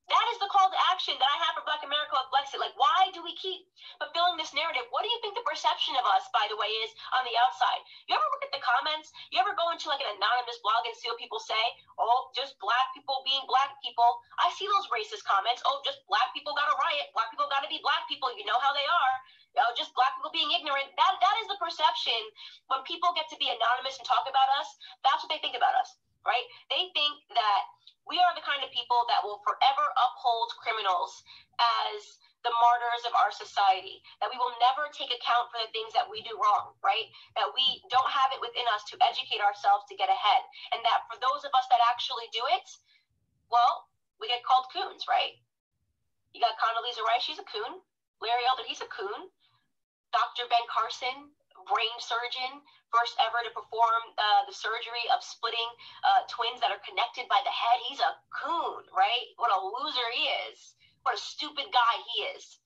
That 0.06 0.26
is 0.30 0.38
the 0.38 0.52
call 0.54 0.70
to 0.70 0.80
action 0.94 1.18
that 1.18 1.26
I 1.26 1.38
have 1.42 1.58
for 1.58 1.66
Black 1.66 1.82
America 1.82 2.14
with 2.14 2.30
Blexit. 2.30 2.62
Like, 2.62 2.78
why 2.78 3.10
do 3.10 3.26
we 3.26 3.34
keep 3.42 3.66
fulfilling 3.98 4.38
this 4.38 4.54
narrative? 4.54 4.86
What 4.94 5.02
do 5.02 5.10
you 5.10 5.18
think 5.26 5.34
the 5.34 5.46
perception 5.50 5.98
of 5.98 6.06
us, 6.06 6.30
by 6.30 6.46
the 6.46 6.58
way, 6.62 6.70
is 6.86 6.94
on 7.18 7.26
the 7.26 7.34
outside? 7.42 7.82
You 8.06 8.14
ever 8.14 8.30
look 8.30 8.46
at 8.46 8.54
the 8.54 8.62
comments? 8.62 9.10
You 9.34 9.42
ever 9.42 9.58
go 9.58 9.74
into 9.74 9.90
like 9.90 10.06
an 10.06 10.14
anonymous 10.14 10.62
blog 10.62 10.86
and 10.86 10.94
see 10.94 11.10
what 11.10 11.18
people 11.18 11.42
say? 11.42 11.64
Oh, 11.98 12.30
just 12.38 12.54
black 12.62 12.94
people 12.94 13.26
being 13.26 13.42
black 13.50 13.74
people. 13.82 14.22
I 14.38 14.54
see 14.54 14.70
those 14.70 14.86
racist 14.94 15.26
comments. 15.26 15.66
Oh, 15.66 15.82
just 15.82 16.06
black 16.06 16.30
people 16.38 16.54
got 16.54 16.70
to 16.70 16.78
riot. 16.78 17.10
Black 17.18 17.34
people 17.34 17.50
got 17.50 17.66
to 17.66 17.72
be 17.72 17.82
black 17.82 18.06
people. 18.06 18.30
You 18.38 18.46
know 18.46 18.62
how 18.62 18.78
they 18.78 18.86
are. 18.86 19.16
Oh, 19.56 19.72
just 19.74 19.96
black 19.96 20.14
people 20.20 20.36
being 20.36 20.52
ignorant. 20.52 20.92
That 21.00 21.16
that 21.18 21.36
is 21.42 21.48
the 21.48 21.58
perception 21.58 22.20
when 22.68 22.84
people 22.84 23.16
get 23.16 23.32
to 23.32 23.40
be 23.40 23.48
anonymous 23.48 23.96
and 23.98 24.06
talk 24.06 24.28
about 24.28 24.52
us. 24.60 24.70
That's 25.02 25.24
what 25.24 25.32
they 25.32 25.40
think 25.40 25.56
about 25.56 25.74
us, 25.80 25.96
right? 26.26 26.46
They 26.74 26.90
think 26.92 27.16
that 27.38 27.64
we 28.10 28.22
are 28.22 28.34
the 28.38 28.46
kind 28.46 28.62
of 28.62 28.70
people 28.74 29.06
that 29.10 29.26
will 29.26 29.42
forever 29.42 29.86
uphold 29.98 30.54
criminals 30.62 31.26
as 31.58 32.22
the 32.46 32.54
martyrs 32.62 33.02
of 33.10 33.18
our 33.18 33.34
society, 33.34 34.06
that 34.22 34.30
we 34.30 34.38
will 34.38 34.54
never 34.62 34.86
take 34.94 35.10
account 35.10 35.50
for 35.50 35.58
the 35.58 35.74
things 35.74 35.90
that 35.98 36.06
we 36.06 36.22
do 36.22 36.38
wrong, 36.38 36.78
right? 36.86 37.10
That 37.34 37.50
we 37.50 37.82
don't 37.90 38.06
have 38.06 38.30
it 38.38 38.42
within 38.42 38.70
us 38.70 38.86
to 38.94 39.02
educate 39.02 39.42
ourselves 39.42 39.90
to 39.90 39.98
get 39.98 40.14
ahead. 40.14 40.46
And 40.70 40.86
that 40.86 41.10
for 41.10 41.18
those 41.18 41.42
of 41.42 41.50
us 41.58 41.66
that 41.74 41.82
actually 41.90 42.30
do 42.30 42.46
it, 42.54 42.70
well, 43.50 43.90
we 44.22 44.30
get 44.30 44.46
called 44.46 44.70
coons, 44.70 45.10
right? 45.10 45.42
You 46.38 46.40
got 46.46 46.62
Condoleezza 46.62 47.02
Rice, 47.10 47.26
she's 47.26 47.42
a 47.42 47.50
coon. 47.50 47.82
Larry 48.22 48.46
Elder, 48.46 48.70
he's 48.70 48.86
a 48.86 48.90
coon. 48.94 49.34
Dr. 50.14 50.46
Ben 50.48 50.64
Carson, 50.70 51.34
brain 51.68 51.96
surgeon, 52.00 52.62
first 52.94 53.18
ever 53.22 53.42
to 53.44 53.52
perform 53.52 54.02
uh, 54.18 54.48
the 54.48 54.56
surgery 54.56 55.06
of 55.12 55.20
splitting 55.22 55.70
uh, 56.06 56.24
twins 56.30 56.62
that 56.62 56.72
are 56.72 56.82
connected 56.86 57.28
by 57.28 57.42
the 57.44 57.54
head. 57.54 57.78
He's 57.90 58.02
a 58.02 58.14
coon, 58.32 58.86
right? 58.94 59.28
What 59.38 59.52
a 59.52 59.60
loser 59.60 60.08
he 60.16 60.30
is. 60.50 60.78
What 61.04 61.18
a 61.18 61.22
stupid 61.22 61.70
guy 61.70 61.96
he 62.14 62.30
is. 62.34 62.58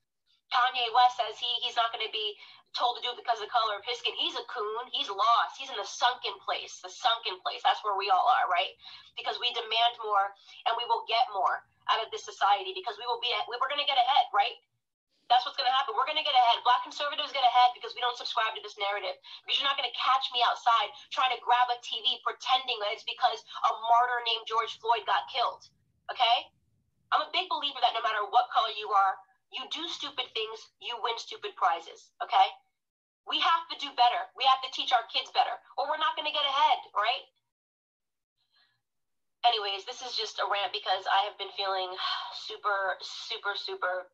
Kanye 0.50 0.90
West 0.96 1.22
says 1.22 1.38
he 1.38 1.50
he's 1.62 1.78
not 1.78 1.94
going 1.94 2.06
to 2.06 2.14
be 2.14 2.34
told 2.74 2.98
to 2.98 3.02
do 3.02 3.14
it 3.14 3.20
because 3.22 3.42
of 3.42 3.50
the 3.50 3.54
color 3.54 3.78
of 3.78 3.86
his 3.86 3.98
skin. 4.02 4.14
He's 4.18 4.38
a 4.38 4.46
coon. 4.46 4.90
He's 4.94 5.10
lost. 5.10 5.58
He's 5.58 5.70
in 5.70 5.78
the 5.78 5.86
sunken 5.86 6.38
place. 6.42 6.82
The 6.82 6.90
sunken 6.90 7.42
place. 7.42 7.62
That's 7.66 7.82
where 7.82 7.98
we 7.98 8.10
all 8.14 8.26
are, 8.30 8.46
right? 8.50 8.74
Because 9.18 9.42
we 9.42 9.50
demand 9.58 9.94
more 10.02 10.34
and 10.70 10.78
we 10.78 10.86
will 10.86 11.06
get 11.10 11.26
more 11.34 11.66
out 11.90 12.02
of 12.06 12.14
this 12.14 12.22
society 12.22 12.74
because 12.78 12.98
we 13.02 13.06
will 13.10 13.22
be 13.22 13.34
we're 13.50 13.72
going 13.72 13.82
to 13.82 13.90
get 13.90 13.98
ahead, 13.98 14.30
right? 14.34 14.58
That's 15.30 15.46
what's 15.46 15.56
going 15.62 15.70
to 15.70 15.78
happen. 15.78 15.94
We're 15.94 16.10
going 16.10 16.18
to 16.18 16.26
get 16.26 16.34
ahead. 16.34 16.66
Black 16.66 16.82
conservatives 16.82 17.30
get 17.30 17.46
ahead 17.46 17.78
because 17.78 17.94
we 17.94 18.02
don't 18.02 18.18
subscribe 18.18 18.58
to 18.58 18.62
this 18.66 18.74
narrative. 18.82 19.14
Because 19.46 19.62
you're 19.62 19.70
not 19.70 19.78
going 19.78 19.86
to 19.86 19.94
catch 19.94 20.26
me 20.34 20.42
outside 20.42 20.90
trying 21.14 21.30
to 21.38 21.40
grab 21.46 21.70
a 21.70 21.78
TV 21.86 22.18
pretending 22.26 22.82
that 22.82 22.90
it's 22.98 23.06
because 23.06 23.46
a 23.70 23.72
martyr 23.86 24.20
named 24.26 24.50
George 24.50 24.74
Floyd 24.82 25.06
got 25.06 25.30
killed. 25.30 25.70
Okay? 26.10 26.50
I'm 27.14 27.22
a 27.22 27.30
big 27.30 27.46
believer 27.46 27.78
that 27.78 27.94
no 27.94 28.02
matter 28.02 28.26
what 28.34 28.50
color 28.50 28.74
you 28.74 28.90
are, 28.90 29.22
you 29.54 29.70
do 29.70 29.86
stupid 29.90 30.30
things, 30.34 30.58
you 30.82 30.98
win 31.06 31.18
stupid 31.22 31.54
prizes. 31.54 32.10
Okay? 32.26 32.50
We 33.30 33.38
have 33.38 33.70
to 33.70 33.78
do 33.78 33.94
better. 33.94 34.22
We 34.34 34.50
have 34.50 34.66
to 34.66 34.74
teach 34.74 34.90
our 34.90 35.06
kids 35.14 35.30
better, 35.30 35.54
or 35.78 35.86
we're 35.86 36.02
not 36.02 36.18
going 36.18 36.26
to 36.26 36.34
get 36.34 36.46
ahead, 36.46 36.82
right? 36.98 37.26
Anyways, 39.46 39.86
this 39.86 40.02
is 40.02 40.18
just 40.18 40.42
a 40.42 40.50
rant 40.50 40.74
because 40.74 41.06
I 41.06 41.30
have 41.30 41.38
been 41.38 41.54
feeling 41.54 41.94
super, 42.50 42.98
super, 43.02 43.54
super 43.54 44.10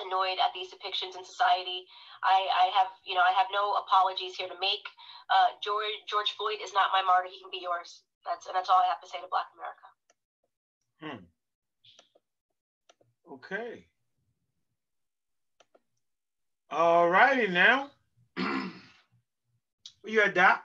annoyed 0.00 0.38
at 0.42 0.50
these 0.54 0.70
depictions 0.70 1.14
in 1.16 1.24
society. 1.24 1.86
I, 2.22 2.46
I 2.50 2.66
have, 2.78 2.90
you 3.06 3.14
know, 3.14 3.22
I 3.22 3.32
have 3.36 3.46
no 3.52 3.78
apologies 3.84 4.34
here 4.34 4.48
to 4.48 4.58
make. 4.60 4.84
Uh, 5.30 5.56
George 5.62 5.94
George 6.08 6.32
Floyd 6.36 6.58
is 6.62 6.72
not 6.74 6.92
my 6.92 7.02
martyr. 7.02 7.28
He 7.30 7.40
can 7.40 7.50
be 7.50 7.62
yours. 7.62 8.02
That's 8.24 8.46
and 8.46 8.56
that's 8.56 8.68
all 8.68 8.80
I 8.80 8.88
have 8.88 9.00
to 9.00 9.08
say 9.08 9.18
to 9.20 9.28
Black 9.30 9.48
America. 9.54 9.86
Hmm. 11.00 11.24
Okay. 13.32 13.86
All 16.70 17.08
righty 17.08 17.46
now. 17.46 17.90
Where 18.36 20.12
you 20.12 20.20
at, 20.22 20.34
Doc? 20.34 20.64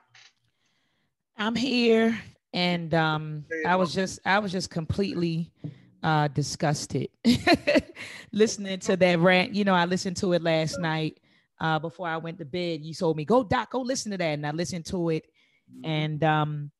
I'm 1.37 1.55
here, 1.55 2.19
and 2.53 2.93
um, 2.93 3.45
I 3.65 3.75
was 3.75 3.93
just 3.93 4.19
I 4.25 4.39
was 4.39 4.51
just 4.51 4.69
completely 4.69 5.51
uh, 6.03 6.27
disgusted 6.29 7.09
listening 8.31 8.79
to 8.79 8.95
that 8.97 9.19
rant. 9.19 9.53
You 9.53 9.63
know, 9.63 9.73
I 9.73 9.85
listened 9.85 10.17
to 10.17 10.33
it 10.33 10.41
last 10.41 10.79
night 10.79 11.19
uh, 11.59 11.79
before 11.79 12.07
I 12.07 12.17
went 12.17 12.37
to 12.39 12.45
bed. 12.45 12.83
You 12.83 12.93
told 12.93 13.17
me, 13.17 13.25
go 13.25 13.43
doc, 13.43 13.71
go 13.71 13.81
listen 13.81 14.11
to 14.11 14.17
that. 14.17 14.33
And 14.33 14.45
I 14.45 14.51
listened 14.51 14.85
to 14.87 15.09
it. 15.09 15.25
And 15.83 16.23
um, 16.23 16.71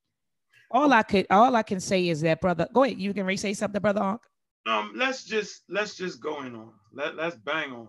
all 0.72 0.92
I 0.94 1.04
could, 1.04 1.28
all 1.30 1.56
I 1.56 1.64
can 1.64 1.80
say 1.80 2.08
is 2.08 2.22
that, 2.22 2.42
brother, 2.42 2.68
go 2.74 2.84
ahead. 2.84 3.00
You 3.00 3.14
can 3.14 3.26
re-say 3.26 3.54
something, 3.54 3.82
brother 3.82 4.02
Ankh? 4.02 4.22
Um, 4.68 4.94
let's 4.96 5.24
just, 5.24 5.64
let's 5.70 5.96
just 5.96 6.22
go 6.22 6.42
in 6.44 6.56
on. 6.56 6.72
Let, 6.94 7.16
let's 7.16 7.36
bang 7.36 7.72
on. 7.72 7.88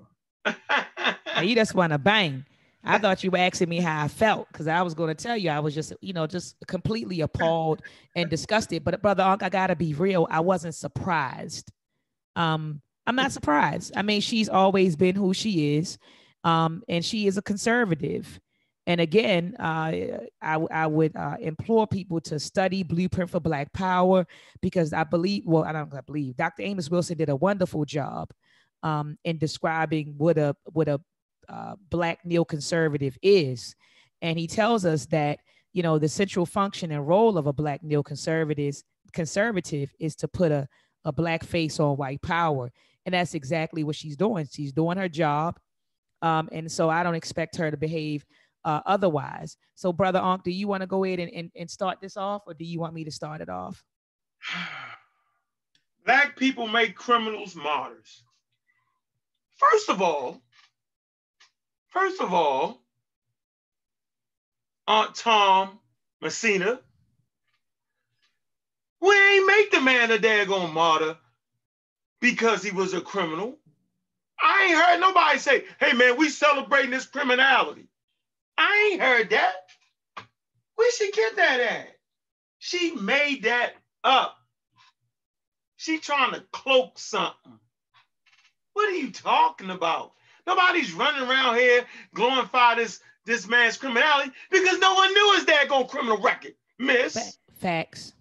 you 1.43 1.55
just 1.55 1.75
want 1.75 1.93
to 1.93 1.99
bang. 1.99 2.45
I 2.83 2.99
thought 2.99 3.23
you 3.23 3.31
were 3.31 3.39
asking 3.39 3.69
me 3.69 3.79
how 3.79 4.05
I 4.05 4.09
felt 4.09 4.49
because 4.49 4.67
I 4.67 4.81
was 4.83 4.95
going 4.95 5.15
to 5.15 5.23
tell 5.23 5.37
you 5.37 5.51
I 5.51 5.61
was 5.61 5.75
just, 5.75 5.93
you 6.01 6.13
know, 6.13 6.27
just 6.27 6.57
completely 6.67 7.21
appalled 7.21 7.83
and 8.17 8.31
disgusted. 8.31 8.85
But 8.85 9.03
brother 9.03 9.23
Ankh, 9.23 9.43
I 9.43 9.49
gotta 9.51 9.77
be 9.77 9.93
real. 9.95 10.27
I 10.31 10.41
wasn't 10.41 10.75
surprised. 10.75 11.71
Um, 12.37 12.81
I'm 13.07 13.17
not 13.17 13.33
surprised. 13.33 13.93
I 13.97 14.03
mean, 14.03 14.21
she's 14.21 14.49
always 14.49 14.97
been 14.97 15.15
who 15.15 15.35
she 15.35 15.77
is, 15.77 15.99
um, 16.45 16.83
and 16.89 17.05
she 17.05 17.27
is 17.27 17.37
a 17.37 17.43
conservative. 17.43 18.41
And 18.87 19.01
again, 19.01 19.57
uh, 19.59 19.93
I, 20.43 20.57
I 20.71 20.87
would 20.87 21.15
uh, 21.15 21.37
implore 21.39 21.87
people 21.87 22.21
to 22.23 22.41
study 22.41 22.83
Blueprint 22.83 23.31
for 23.31 23.41
Black 23.41 23.73
Power 23.73 24.27
because 24.63 24.93
I 24.93 25.05
believe, 25.05 25.45
well, 25.47 25.65
I 25.65 25.73
don't 25.73 26.07
believe 26.07 26.37
Dr. 26.37 26.63
Amos 26.63 26.91
Wilson 26.91 27.19
did 27.19 27.29
a 27.29 27.37
wonderful 27.37 27.85
job 27.85 28.31
um, 28.83 29.19
in 29.25 29.39
describing 29.39 30.15
what 30.17 30.39
a 30.39 30.57
what 30.73 30.89
a 30.89 31.01
uh, 31.51 31.75
black 31.91 32.21
neoconservative 32.27 33.17
is. 33.23 33.75
And 34.23 34.39
he 34.39 34.47
tells 34.47 34.85
us 34.85 35.07
that, 35.07 35.39
you 35.73 35.83
know, 35.83 35.99
the 35.99 36.09
central 36.09 36.47
function 36.47 36.93
and 36.93 37.07
role 37.07 37.37
of 37.39 37.47
a 37.47 37.53
black 37.53 37.83
neoconservative 37.83 38.83
conservative 39.13 39.93
is 39.99 40.15
to 40.17 40.29
put 40.29 40.53
a, 40.53 40.69
a 41.05 41.13
black 41.13 41.45
face 41.45 41.81
on 41.81 41.97
white 41.97 42.23
power. 42.23 42.71
And 43.07 43.15
that's 43.15 43.35
exactly 43.35 43.83
what 43.83 43.97
she's 43.97 44.17
doing. 44.17 44.47
She's 44.51 44.73
doing 44.73 44.99
her 44.99 45.09
job. 45.09 45.59
Um, 46.23 46.49
and 46.53 46.71
so 46.71 46.91
I 46.91 47.03
don't 47.03 47.15
expect 47.15 47.57
her 47.57 47.71
to 47.71 47.77
behave 47.77 48.25
uh, 48.65 48.81
otherwise. 48.87 49.57
So, 49.75 49.93
Brother 49.93 50.21
Onk, 50.21 50.43
do 50.43 50.51
you 50.51 50.69
want 50.69 50.83
to 50.83 50.87
go 50.87 51.05
ahead 51.05 51.19
and, 51.19 51.33
and, 51.33 51.51
and 51.57 51.71
start 51.71 51.99
this 52.01 52.17
off, 52.17 52.43
or 52.47 52.55
do 52.55 52.65
you 52.65 52.79
want 52.79 52.95
me 52.95 53.05
to 53.05 53.11
start 53.11 53.41
it 53.41 53.49
off? 53.49 53.83
Black 56.07 56.37
people 56.37 56.69
make 56.69 56.95
criminals 56.95 57.55
martyrs. 57.55 58.23
First 59.57 59.91
of 59.91 60.01
all, 60.01 60.43
First 61.91 62.21
of 62.21 62.33
all, 62.33 62.81
Aunt 64.87 65.15
Tom 65.15 65.79
Messina, 66.23 66.81
we 69.01 69.11
ain't 69.13 69.47
make 69.47 69.71
the 69.71 69.81
man 69.81 70.11
a 70.11 70.19
daggone 70.19 70.73
martyr 70.73 71.17
because 72.21 72.63
he 72.63 72.71
was 72.71 72.95
a 72.95 73.01
criminal. 73.01 73.59
I 74.41 74.67
ain't 74.69 74.79
heard 74.79 75.01
nobody 75.01 75.39
say, 75.39 75.65
hey 75.81 75.93
man, 75.93 76.17
we 76.17 76.29
celebrating 76.29 76.91
this 76.91 77.07
criminality. 77.07 77.89
I 78.57 78.91
ain't 78.93 79.03
heard 79.03 79.31
that. 79.31 79.55
Where 80.77 80.93
she 80.93 81.11
get 81.13 81.37
that 81.37 81.61
at? 81.61 81.89
She 82.59 82.95
made 82.95 83.45
that 83.45 83.75
up. 84.05 84.37
She 85.77 85.99
trying 85.99 86.33
to 86.33 86.45
cloak 86.53 86.99
something. 86.99 87.59
What 88.75 88.89
are 88.91 88.97
you 88.97 89.13
talking 89.13 89.71
about? 89.71 90.13
Nobody's 90.47 90.93
running 90.93 91.29
around 91.29 91.57
here 91.57 91.85
glorifying 92.15 92.79
this 92.79 93.01
this 93.27 93.47
man's 93.47 93.77
criminality 93.77 94.33
because 94.51 94.79
no 94.79 94.95
one 94.95 95.13
knew 95.13 95.35
his 95.35 95.45
dad 95.45 95.69
daggone 95.69 95.89
criminal 95.89 96.19
record, 96.19 96.55
miss. 96.79 97.39
Facts. 97.59 98.15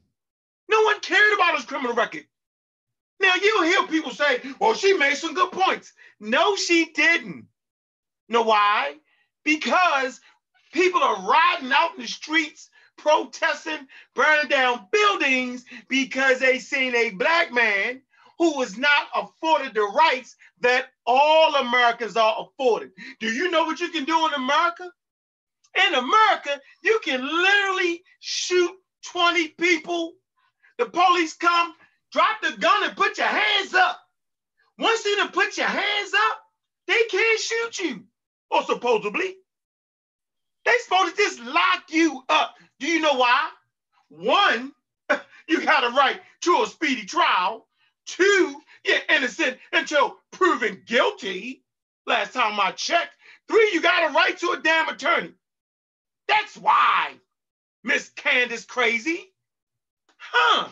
No 0.70 0.82
one 0.84 1.00
cared 1.00 1.34
about 1.34 1.56
his 1.56 1.66
criminal 1.66 1.96
record. 1.96 2.26
Now 3.20 3.34
you'll 3.42 3.64
hear 3.64 3.88
people 3.88 4.12
say, 4.12 4.42
well, 4.60 4.74
she 4.74 4.94
made 4.94 5.16
some 5.16 5.34
good 5.34 5.52
points. 5.52 5.94
No, 6.20 6.56
she 6.56 6.92
didn't. 6.94 7.48
Know 8.30 8.44
why? 8.44 8.96
Because 9.44 10.22
people 10.74 11.02
are 11.02 11.28
riding 11.28 11.72
out 11.74 11.96
in 11.96 12.02
the 12.02 12.08
streets, 12.08 12.70
protesting, 12.98 13.88
burning 14.14 14.50
down 14.50 14.88
buildings 14.92 15.66
because 15.88 16.40
they 16.40 16.60
seen 16.60 16.96
a 16.96 17.12
black 17.12 17.52
man 17.52 18.02
who 18.38 18.58
was 18.58 18.78
not 18.78 19.08
afforded 19.16 19.74
the 19.74 19.82
rights 19.82 20.36
that 20.62 20.88
all 21.06 21.56
Americans 21.56 22.18
are 22.18 22.36
afforded. 22.40 22.92
Do 23.20 23.28
you 23.28 23.52
know 23.52 23.64
what 23.66 23.80
you 23.80 23.90
can 23.90 24.06
do 24.06 24.28
in 24.28 24.34
America? 24.34 24.92
In 25.88 25.94
America, 25.94 26.60
you 26.84 27.00
can 27.04 27.22
literally 27.22 28.04
shoot 28.20 28.72
20 29.12 29.50
people. 29.50 30.14
The 30.78 30.86
police 30.86 31.34
come, 31.36 31.74
drop 32.12 32.42
the 32.42 32.58
gun, 32.58 32.84
and 32.84 32.98
put 32.98 33.18
your 33.18 33.28
hands 33.28 33.74
up. 33.74 34.00
Once 34.78 35.04
you 35.06 35.16
done 35.18 35.32
put 35.32 35.58
your 35.58 35.68
hands 35.68 36.12
up, 36.30 36.42
they 36.88 37.02
can't 37.12 37.40
shoot 37.40 37.80
you, 37.80 38.04
or 38.50 38.64
supposedly. 38.64 39.36
They 40.66 40.74
supposed 40.84 41.16
to 41.16 41.22
just 41.22 41.40
lock 41.42 41.84
you 41.90 42.24
up. 42.30 42.56
Do 42.80 42.88
you 42.88 43.02
know 43.02 43.14
why? 43.16 43.50
One, 44.10 44.72
you 45.48 45.66
got 45.66 45.84
a 45.84 45.96
right 45.96 46.20
to 46.42 46.64
a 46.64 46.68
speedy 46.68 47.06
trial. 47.06 47.68
Two, 48.06 48.62
you're 48.86 49.00
innocent 49.10 49.58
until 49.74 50.18
proven 50.32 50.82
guilty. 50.86 51.64
Last 52.06 52.34
time 52.34 52.60
I 52.60 52.72
checked. 52.72 53.16
Three, 53.48 53.72
you 53.74 53.82
got 53.82 54.10
a 54.10 54.14
right 54.14 54.38
to 54.40 54.52
a 54.52 54.62
damn 54.62 54.90
attorney. 54.90 55.34
That's 56.28 56.58
why 56.58 57.14
Miss 57.84 58.10
Candace 58.10 58.66
crazy. 58.66 59.26
Huh. 60.18 60.70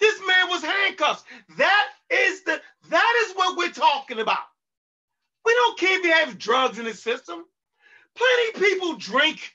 This 0.00 0.20
man 0.26 0.48
was 0.48 0.62
handcuffed. 0.64 1.26
That 1.58 1.88
is 2.10 2.42
the 2.44 2.60
that 2.88 3.24
is 3.26 3.36
what 3.36 3.56
we're 3.58 3.70
talking 3.70 4.18
about. 4.18 4.38
We 5.44 5.52
don't 5.54 5.78
care 5.78 5.98
if 5.98 6.04
you 6.04 6.12
have 6.12 6.38
drugs 6.38 6.78
in 6.78 6.86
the 6.86 6.94
system. 6.94 7.44
Plenty 8.16 8.68
people 8.68 8.94
drink. 8.94 9.54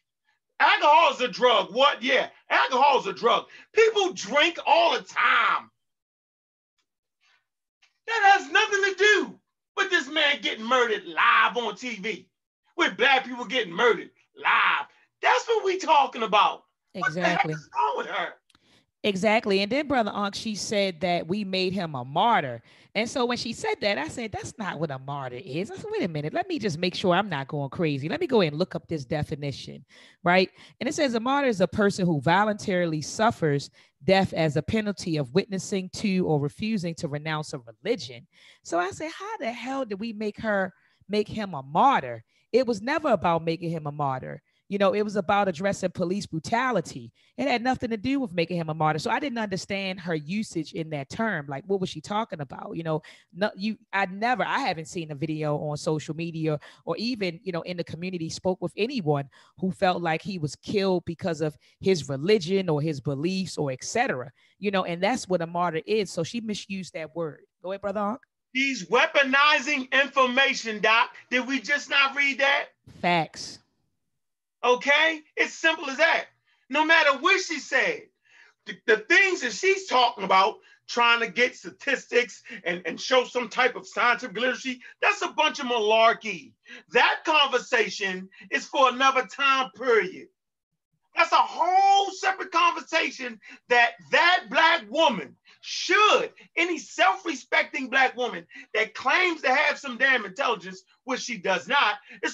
Alcohol 0.59 1.13
is 1.13 1.21
a 1.21 1.27
drug. 1.27 1.73
What? 1.73 2.01
Yeah, 2.01 2.29
alcohol 2.49 2.99
is 2.99 3.07
a 3.07 3.13
drug. 3.13 3.45
People 3.73 4.13
drink 4.13 4.57
all 4.65 4.93
the 4.93 5.03
time. 5.03 5.69
That 8.07 8.37
has 8.37 8.51
nothing 8.51 8.83
to 8.83 8.95
do 8.97 9.39
with 9.77 9.89
this 9.89 10.09
man 10.09 10.41
getting 10.41 10.65
murdered 10.65 11.05
live 11.05 11.57
on 11.57 11.73
TV, 11.73 12.25
with 12.77 12.97
black 12.97 13.25
people 13.25 13.45
getting 13.45 13.73
murdered 13.73 14.09
live. 14.35 14.87
That's 15.21 15.47
what 15.47 15.65
we 15.65 15.77
talking 15.77 16.23
about. 16.23 16.63
Exactly. 16.93 17.21
What 17.21 17.23
the 17.23 17.29
heck 17.29 17.49
is 17.49 17.69
wrong 17.75 17.93
with 17.97 18.07
her? 18.07 18.33
Exactly. 19.03 19.61
And 19.61 19.71
then 19.71 19.87
Brother 19.87 20.11
Unc, 20.11 20.33
she 20.33 20.55
said 20.55 21.01
that 21.01 21.27
we 21.27 21.43
made 21.43 21.73
him 21.73 21.93
a 21.93 22.03
martyr. 22.03 22.63
And 22.95 23.07
so 23.07 23.25
when 23.25 23.37
she 23.37 23.53
said 23.53 23.75
that, 23.81 23.99
I 23.99 24.07
said, 24.07 24.31
that's 24.31 24.57
not 24.57 24.79
what 24.79 24.89
a 24.89 24.97
martyr 24.97 25.41
is. 25.43 25.69
I 25.69 25.75
said, 25.75 25.85
wait 25.91 26.03
a 26.03 26.07
minute, 26.07 26.33
let 26.33 26.47
me 26.47 26.57
just 26.57 26.79
make 26.79 26.95
sure 26.95 27.13
I'm 27.13 27.29
not 27.29 27.47
going 27.47 27.69
crazy. 27.69 28.09
Let 28.09 28.19
me 28.19 28.25
go 28.25 28.41
and 28.41 28.57
look 28.57 28.73
up 28.73 28.87
this 28.87 29.05
definition, 29.05 29.85
right? 30.23 30.49
And 30.79 30.89
it 30.89 30.95
says 30.95 31.13
a 31.13 31.19
martyr 31.19 31.49
is 31.49 31.61
a 31.61 31.67
person 31.67 32.07
who 32.07 32.19
voluntarily 32.19 33.01
suffers 33.01 33.69
death 34.05 34.33
as 34.33 34.55
a 34.55 34.61
penalty 34.61 35.17
of 35.17 35.33
witnessing 35.33 35.89
to 35.93 36.25
or 36.25 36.39
refusing 36.39 36.95
to 36.95 37.07
renounce 37.07 37.53
a 37.53 37.59
religion. 37.59 38.27
So 38.63 38.79
I 38.79 38.91
said, 38.91 39.11
how 39.11 39.37
the 39.37 39.51
hell 39.51 39.85
did 39.85 39.99
we 39.99 40.13
make 40.13 40.39
her 40.39 40.73
make 41.09 41.27
him 41.27 41.53
a 41.53 41.63
martyr? 41.63 42.23
It 42.51 42.65
was 42.65 42.81
never 42.81 43.09
about 43.09 43.43
making 43.43 43.71
him 43.71 43.87
a 43.87 43.91
martyr. 43.91 44.41
You 44.67 44.79
know, 44.79 44.93
it 44.93 45.03
was 45.03 45.15
about 45.15 45.47
addressing 45.47 45.91
police 45.91 46.25
brutality. 46.25 47.11
It 47.37 47.47
had 47.47 47.61
nothing 47.61 47.91
to 47.91 47.97
do 47.97 48.19
with 48.19 48.33
making 48.33 48.57
him 48.57 48.69
a 48.69 48.73
martyr. 48.73 48.99
So 48.99 49.11
I 49.11 49.19
didn't 49.19 49.37
understand 49.37 49.99
her 49.99 50.15
usage 50.15 50.73
in 50.73 50.89
that 50.89 51.09
term. 51.09 51.45
Like, 51.47 51.63
what 51.67 51.79
was 51.79 51.89
she 51.89 52.01
talking 52.01 52.41
about? 52.41 52.71
You 52.73 52.83
know, 52.83 53.01
no, 53.33 53.51
you, 53.55 53.77
I 53.93 54.07
never, 54.07 54.43
I 54.43 54.59
haven't 54.59 54.87
seen 54.87 55.11
a 55.11 55.15
video 55.15 55.57
on 55.57 55.77
social 55.77 56.15
media 56.15 56.59
or 56.85 56.97
even, 56.97 57.39
you 57.43 57.51
know, 57.51 57.61
in 57.61 57.77
the 57.77 57.83
community 57.83 58.29
spoke 58.29 58.59
with 58.61 58.73
anyone 58.75 59.29
who 59.59 59.71
felt 59.71 60.01
like 60.01 60.21
he 60.21 60.39
was 60.39 60.55
killed 60.55 61.05
because 61.05 61.41
of 61.41 61.55
his 61.79 62.09
religion 62.09 62.67
or 62.67 62.81
his 62.81 62.99
beliefs 62.99 63.57
or 63.57 63.71
etc. 63.71 64.31
You 64.57 64.71
know, 64.71 64.85
and 64.85 65.01
that's 65.01 65.27
what 65.27 65.41
a 65.41 65.47
martyr 65.47 65.81
is. 65.85 66.09
So 66.09 66.23
she 66.23 66.41
misused 66.41 66.93
that 66.93 67.15
word. 67.15 67.41
Go 67.61 67.71
ahead, 67.71 67.81
brother. 67.81 67.99
Hawk. 67.99 68.21
He's 68.55 68.85
weaponizing 68.85 69.91
information, 69.91 70.79
Doc. 70.79 71.09
Did 71.29 71.45
we 71.45 71.59
just 71.59 71.89
not 71.89 72.15
read 72.15 72.39
that? 72.39 72.67
Facts. 73.01 73.59
Okay? 74.65 75.21
It's 75.37 75.53
simple 75.53 75.89
as 75.89 75.97
that. 75.97 76.25
No 76.69 76.83
matter 76.83 77.17
what 77.19 77.39
she 77.41 77.59
said, 77.59 78.01
the, 78.65 78.73
the 78.87 78.97
things 78.97 79.41
that 79.41 79.53
she's 79.53 79.85
talking 79.85 80.23
about, 80.23 80.55
trying 80.87 81.19
to 81.19 81.27
get 81.27 81.55
statistics 81.55 82.43
and, 82.63 82.81
and 82.85 82.99
show 82.99 83.23
some 83.25 83.49
type 83.49 83.75
of 83.75 83.87
scientific 83.87 84.37
literacy, 84.37 84.81
that's 85.01 85.21
a 85.21 85.29
bunch 85.29 85.59
of 85.59 85.65
malarkey. 85.67 86.53
That 86.91 87.21
conversation 87.25 88.29
is 88.51 88.65
for 88.65 88.89
another 88.89 89.25
time 89.25 89.69
period. 89.71 90.27
That's 91.15 91.31
a 91.31 91.35
whole 91.35 92.11
separate 92.11 92.51
conversation 92.51 93.39
that 93.69 93.91
that 94.11 94.45
black 94.49 94.83
woman 94.89 95.35
should, 95.61 96.31
any 96.57 96.77
self-respecting 96.77 97.89
black 97.89 98.15
woman 98.17 98.45
that 98.73 98.93
claims 98.93 99.41
to 99.41 99.53
have 99.53 99.79
some 99.79 99.97
damn 99.97 100.25
intelligence, 100.25 100.83
which 101.05 101.21
she 101.21 101.37
does 101.37 101.67
not, 101.67 101.95
and, 102.23 102.33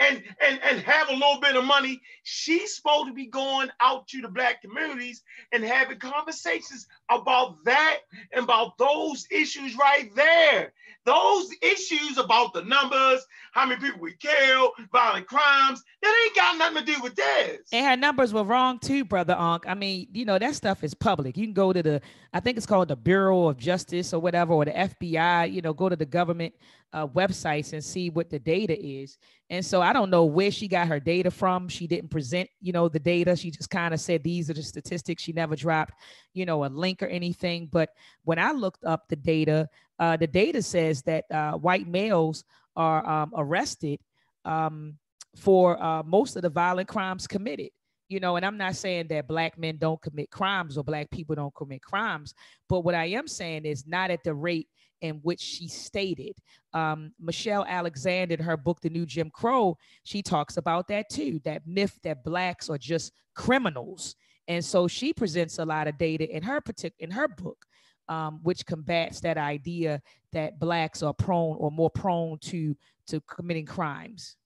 and, 0.00 0.22
and, 0.40 0.60
and 0.62 0.80
have 0.80 1.08
a 1.08 1.12
little 1.12 1.40
bit 1.40 1.54
of 1.56 1.64
money, 1.64 2.00
she's 2.24 2.74
supposed 2.74 3.06
to 3.06 3.12
be 3.12 3.26
going 3.26 3.68
out 3.80 4.08
to 4.08 4.20
the 4.20 4.28
black 4.28 4.62
communities 4.62 5.22
and 5.52 5.62
having 5.62 5.98
conversations 5.98 6.86
about 7.10 7.56
that 7.64 7.98
and 8.32 8.44
about 8.44 8.76
those 8.78 9.26
issues 9.30 9.76
right 9.76 10.10
there. 10.14 10.72
Those 11.04 11.48
issues 11.62 12.18
about 12.18 12.52
the 12.52 12.62
numbers, 12.62 13.24
how 13.52 13.64
many 13.64 13.80
people 13.80 14.00
we 14.00 14.14
kill, 14.14 14.72
violent 14.90 15.28
crimes, 15.28 15.84
that 16.02 16.24
ain't 16.24 16.34
got 16.34 16.58
nothing 16.58 16.84
to 16.84 16.92
do 16.94 17.00
with 17.00 17.14
this. 17.14 17.60
And 17.70 17.86
her 17.86 17.96
numbers 17.96 18.34
were 18.34 18.42
wrong 18.42 18.80
too, 18.80 19.04
brother 19.04 19.34
Unc. 19.34 19.68
I 19.68 19.74
mean, 19.74 20.08
you 20.12 20.24
know, 20.24 20.36
that 20.36 20.56
stuff 20.56 20.82
is 20.82 20.94
public. 20.94 21.36
You 21.36 21.46
can 21.46 21.54
go 21.54 21.72
to 21.72 21.80
the, 21.80 22.00
I 22.32 22.40
think 22.40 22.56
it's 22.56 22.66
called 22.66 22.88
the 22.88 22.96
Bureau 22.96 23.46
of 23.46 23.56
Justice 23.56 24.12
or 24.12 24.20
whatever, 24.20 24.52
or 24.52 24.64
the 24.64 24.72
FBI, 24.72 25.52
you 25.52 25.62
know, 25.62 25.72
go 25.72 25.88
to 25.88 25.96
the 25.96 26.06
government 26.06 26.54
uh, 26.92 27.06
websites 27.06 27.72
and 27.72 27.84
see 27.84 28.10
what 28.10 28.30
the 28.30 28.38
data 28.38 28.78
is. 28.78 29.18
And 29.50 29.64
so 29.64 29.80
I 29.80 29.92
don't 29.92 30.10
know 30.10 30.24
where 30.24 30.50
she 30.50 30.68
got 30.68 30.88
her 30.88 31.00
data 31.00 31.30
from. 31.30 31.68
She 31.68 31.86
didn't 31.86 32.10
present, 32.10 32.48
you 32.60 32.72
know, 32.72 32.88
the 32.88 32.98
data. 32.98 33.36
She 33.36 33.50
just 33.50 33.70
kind 33.70 33.92
of 33.92 34.00
said 34.00 34.22
these 34.22 34.50
are 34.50 34.54
the 34.54 34.62
statistics. 34.62 35.22
She 35.22 35.32
never 35.32 35.56
dropped, 35.56 35.94
you 36.32 36.46
know, 36.46 36.64
a 36.64 36.66
link 36.66 37.02
or 37.02 37.06
anything. 37.06 37.68
But 37.70 37.90
when 38.24 38.38
I 38.38 38.52
looked 38.52 38.84
up 38.84 39.08
the 39.08 39.16
data, 39.16 39.68
uh, 39.98 40.16
the 40.16 40.26
data 40.26 40.62
says 40.62 41.02
that 41.02 41.24
uh, 41.30 41.52
white 41.52 41.86
males 41.86 42.44
are 42.76 43.06
um, 43.08 43.32
arrested 43.36 44.00
um, 44.44 44.94
for 45.36 45.80
uh, 45.82 46.02
most 46.02 46.36
of 46.36 46.42
the 46.42 46.50
violent 46.50 46.88
crimes 46.88 47.26
committed 47.26 47.70
you 48.08 48.20
know, 48.20 48.36
and 48.36 48.46
I'm 48.46 48.56
not 48.56 48.76
saying 48.76 49.08
that 49.08 49.26
black 49.26 49.58
men 49.58 49.78
don't 49.78 50.00
commit 50.00 50.30
crimes 50.30 50.78
or 50.78 50.84
black 50.84 51.10
people 51.10 51.34
don't 51.34 51.54
commit 51.54 51.82
crimes, 51.82 52.34
but 52.68 52.80
what 52.80 52.94
I 52.94 53.06
am 53.06 53.26
saying 53.26 53.64
is 53.64 53.86
not 53.86 54.10
at 54.10 54.22
the 54.22 54.34
rate 54.34 54.68
in 55.00 55.16
which 55.22 55.40
she 55.40 55.68
stated. 55.68 56.36
Um, 56.72 57.12
Michelle 57.20 57.64
Alexander, 57.68 58.34
in 58.34 58.42
her 58.42 58.56
book, 58.56 58.80
The 58.80 58.90
New 58.90 59.06
Jim 59.06 59.30
Crow, 59.30 59.76
she 60.04 60.22
talks 60.22 60.56
about 60.56 60.88
that 60.88 61.08
too 61.10 61.40
that 61.44 61.66
myth 61.66 61.98
that 62.02 62.24
blacks 62.24 62.68
are 62.70 62.78
just 62.78 63.12
criminals. 63.34 64.16
And 64.48 64.64
so 64.64 64.86
she 64.88 65.12
presents 65.12 65.58
a 65.58 65.64
lot 65.64 65.88
of 65.88 65.98
data 65.98 66.28
in 66.28 66.42
her 66.42 66.60
particular 66.60 66.96
in 66.98 67.10
her 67.10 67.28
book, 67.28 67.64
um, 68.08 68.40
which 68.42 68.64
combats 68.64 69.20
that 69.20 69.38
idea 69.38 70.00
that 70.32 70.58
blacks 70.58 71.02
are 71.02 71.14
prone 71.14 71.56
or 71.58 71.70
more 71.70 71.90
prone 71.90 72.38
to 72.38 72.76
to 73.08 73.20
committing 73.22 73.66
crimes. 73.66 74.36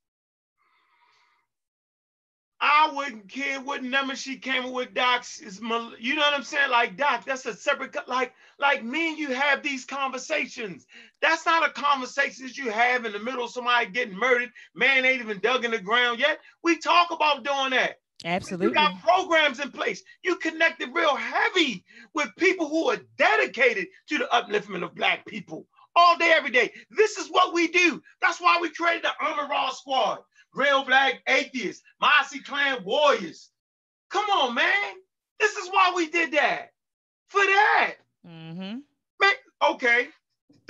I 2.62 2.92
wouldn't 2.94 3.28
care 3.28 3.58
what 3.61 3.82
number 3.82 4.14
she 4.14 4.36
came 4.36 4.72
with, 4.72 4.92
Doc. 4.92 5.24
Is 5.42 5.61
you 5.61 6.14
know 6.14 6.22
what 6.22 6.34
I'm 6.34 6.42
saying? 6.42 6.70
Like, 6.70 6.96
Doc, 6.96 7.24
that's 7.24 7.46
a 7.46 7.54
separate, 7.54 7.96
like, 8.06 8.34
like 8.58 8.84
me 8.84 9.11
and 9.11 9.18
you 9.18 9.32
have 9.32 9.62
these 9.62 9.86
conversations. 9.86 10.86
That's 11.22 11.46
not 11.46 11.66
a 11.66 11.72
conversation 11.72 12.46
that 12.46 12.58
you 12.58 12.70
have 12.70 13.06
in 13.06 13.12
the 13.12 13.18
middle 13.18 13.44
of 13.44 13.50
somebody 13.50 13.86
getting 13.86 14.16
murdered. 14.16 14.50
Man 14.74 15.06
ain't 15.06 15.22
even 15.22 15.40
dug 15.40 15.64
in 15.64 15.70
the 15.70 15.78
ground 15.78 16.18
yet. 16.18 16.38
We 16.62 16.76
talk 16.76 17.11
about 17.11 17.44
doing 17.44 17.70
that. 17.70 17.96
Absolutely. 18.26 18.66
You 18.66 18.74
got 18.74 19.00
programs 19.00 19.61
in 19.61 19.70
place. 19.70 20.02
You 20.22 20.36
connected 20.36 20.90
real 20.92 21.16
heavy 21.16 21.84
with 22.12 22.28
people 22.36 22.68
who 22.68 22.90
are 22.90 22.98
dedicated 23.16 23.86
to 24.08 24.18
the 24.18 24.28
upliftment 24.30 24.84
of 24.84 24.94
Black 24.94 25.24
people 25.24 25.66
all 25.96 26.18
day, 26.18 26.30
every 26.36 26.50
day. 26.50 26.72
This 26.90 27.16
is 27.16 27.28
what 27.28 27.54
we 27.54 27.68
do. 27.68 28.02
That's 28.20 28.40
why 28.40 28.58
we 28.61 28.68
created 28.68 29.04
the 29.04 29.12
Armor 29.24 29.48
Raw 29.48 29.70
Squad 29.70 30.18
real 30.55 30.84
black 30.84 31.22
atheists, 31.28 31.82
Mossy 32.01 32.40
Clan 32.40 32.84
warriors. 32.84 33.51
Come 34.11 34.28
on, 34.30 34.55
man. 34.55 34.94
This 35.38 35.57
is 35.57 35.68
why 35.68 35.92
we 35.94 36.11
did 36.11 36.32
that. 36.32 36.72
For 37.28 37.40
that. 37.40 37.94
Mm-hmm. 38.26 38.78
Man, 39.20 39.32
okay. 39.70 40.09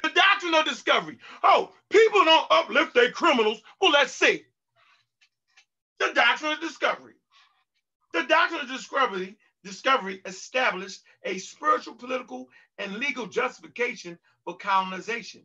The 0.03 0.11
doctrine 0.15 0.55
of 0.55 0.65
discovery. 0.65 1.19
Oh, 1.43 1.73
people 1.91 2.25
don't 2.25 2.47
uplift 2.51 2.95
their 2.95 3.11
criminals. 3.11 3.61
Well, 3.81 3.91
let's 3.93 4.13
see. 4.13 4.45
The 5.99 6.13
doctrine 6.15 6.53
of 6.53 6.61
discovery. 6.61 7.15
The 8.13 8.23
doctrine 8.25 8.61
of 8.63 8.69
discovery 8.69 9.37
discovery 9.65 10.21
established 10.25 11.03
a 11.25 11.39
spiritual, 11.39 11.95
political, 11.95 12.49
and 12.79 12.97
legal 12.97 13.27
justification 13.27 14.19
for 14.45 14.57
colonization 14.57 15.43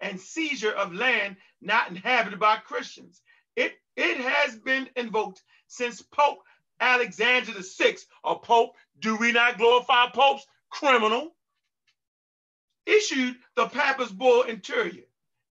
and 0.00 0.20
seizure 0.20 0.72
of 0.72 0.92
land 0.92 1.36
not 1.60 1.88
inhabited 1.88 2.38
by 2.38 2.56
Christians. 2.56 3.22
It, 3.56 3.74
it 3.96 4.18
has 4.18 4.56
been 4.56 4.88
invoked 4.96 5.42
since 5.68 6.02
Pope 6.02 6.38
Alexander 6.80 7.52
VI, 7.52 7.96
a 8.24 8.36
Pope, 8.36 8.76
do 8.98 9.16
we 9.16 9.32
not 9.32 9.58
glorify 9.58 10.08
popes? 10.10 10.46
Criminal, 10.70 11.36
issued 12.86 13.36
the 13.54 13.66
Papist 13.68 14.16
Bull 14.18 14.42
Interior. 14.42 15.04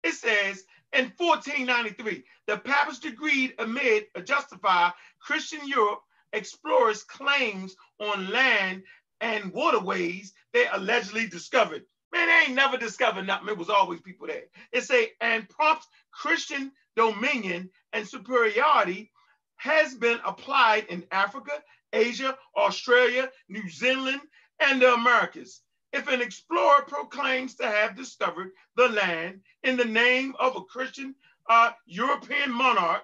It 0.04 0.14
says 0.14 0.64
in 0.92 1.14
1493, 1.18 2.24
the 2.46 2.58
Papist 2.58 3.04
decreed 3.04 3.56
amid 3.58 4.06
a 4.16 4.22
justify 4.22 4.90
Christian 5.20 5.66
Europe 5.66 6.02
explorers' 6.34 7.04
claims 7.04 7.76
on 8.00 8.30
land 8.30 8.84
and 9.22 9.54
waterways 9.54 10.34
they 10.52 10.68
allegedly 10.68 11.28
discovered. 11.28 11.86
Man, 12.12 12.28
they 12.28 12.48
ain't 12.48 12.56
never 12.56 12.78
discovered 12.78 13.26
nothing. 13.26 13.48
It 13.50 13.58
was 13.58 13.70
always 13.70 14.02
people 14.02 14.28
there. 14.28 14.44
It 14.72 14.82
say, 14.82 15.12
and 15.22 15.50
prompts 15.50 15.88
Christian 16.12 16.72
dominion 16.96 17.70
and 17.94 18.08
superiority 18.08 19.12
has 19.58 19.96
been 19.96 20.20
applied 20.26 20.86
in 20.90 21.06
Africa, 21.12 21.52
Asia, 21.94 22.38
Australia, 22.58 23.30
New 23.50 23.70
Zealand, 23.70 24.22
and 24.60 24.82
the 24.82 24.94
Americas. 24.94 25.62
If 25.94 26.08
an 26.08 26.22
explorer 26.22 26.82
proclaims 26.88 27.56
to 27.56 27.68
have 27.68 27.96
discovered 27.96 28.52
the 28.76 28.90
land 28.90 29.42
in 29.64 29.78
the 29.78 29.86
name 29.86 30.36
of 30.40 30.56
a 30.56 30.64
Christian 30.64 31.16
uh, 31.50 31.72
European 31.86 32.52
monarch, 32.52 33.04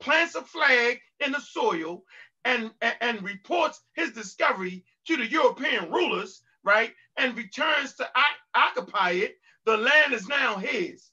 plants 0.00 0.36
a 0.36 0.42
flag 0.42 1.00
in 1.24 1.32
the 1.32 1.40
soil, 1.40 2.04
and, 2.44 2.70
and, 2.80 2.94
and 3.00 3.22
reports 3.22 3.82
his 3.94 4.12
discovery 4.12 4.84
to 5.06 5.16
the 5.16 5.26
European 5.26 5.90
rulers, 5.90 6.42
right, 6.64 6.92
and 7.16 7.36
returns 7.36 7.94
to 7.94 8.08
occupy 8.54 9.10
it, 9.10 9.36
the 9.66 9.76
land 9.76 10.14
is 10.14 10.26
now 10.28 10.56
his. 10.56 11.10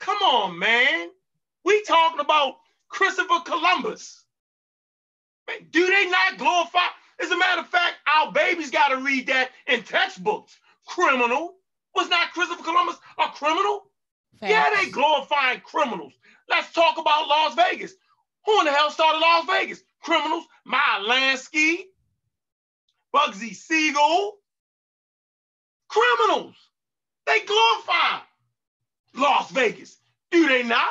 Come 0.00 0.18
on, 0.18 0.58
man. 0.58 1.10
We 1.64 1.82
talking 1.84 2.20
about 2.20 2.56
Christopher 2.88 3.40
Columbus. 3.44 4.24
Man, 5.48 5.66
do 5.70 5.86
they 5.86 6.08
not 6.10 6.38
glorify? 6.38 6.86
As 7.22 7.30
a 7.30 7.36
matter 7.36 7.60
of 7.60 7.68
fact, 7.68 7.96
our 8.06 8.32
babies 8.32 8.70
got 8.70 8.88
to 8.88 8.96
read 8.98 9.26
that 9.26 9.50
in 9.66 9.82
textbooks. 9.82 10.58
Criminal. 10.86 11.54
Was 11.94 12.08
not 12.08 12.32
Christopher 12.32 12.62
Columbus 12.62 12.96
a 13.18 13.28
criminal? 13.28 13.90
Facts. 14.38 14.50
Yeah, 14.52 14.70
they 14.76 14.90
glorifying 14.90 15.60
criminals. 15.60 16.12
Let's 16.48 16.72
talk 16.72 16.98
about 16.98 17.28
Las 17.28 17.54
Vegas. 17.56 17.94
Who 18.46 18.60
in 18.60 18.66
the 18.66 18.72
hell 18.72 18.90
started 18.90 19.18
Las 19.18 19.44
Vegas? 19.46 19.82
Criminals. 20.00 20.44
Meyer 20.64 21.02
Lansky, 21.02 21.78
Bugsy 23.14 23.54
Siegel. 23.54 24.38
Criminals. 25.88 26.54
They 27.26 27.40
glorify 27.40 28.20
Las 29.16 29.50
Vegas. 29.50 29.98
Do 30.30 30.46
they 30.46 30.62
not? 30.62 30.88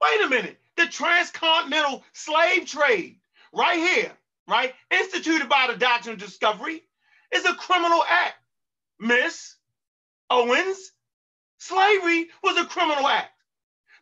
Wait 0.00 0.20
a 0.22 0.28
minute. 0.28 0.58
The 0.76 0.86
transcontinental 0.86 2.04
slave 2.12 2.66
trade, 2.66 3.18
right 3.52 3.78
here, 3.78 4.12
right, 4.48 4.74
instituted 4.90 5.48
by 5.48 5.68
the 5.70 5.78
Doctrine 5.78 6.14
of 6.14 6.20
Discovery, 6.20 6.82
is 7.32 7.44
a 7.44 7.54
criminal 7.54 8.02
act. 8.08 8.36
Miss 8.98 9.56
Owens, 10.30 10.92
slavery 11.58 12.28
was 12.42 12.56
a 12.56 12.64
criminal 12.66 13.06
act. 13.06 13.32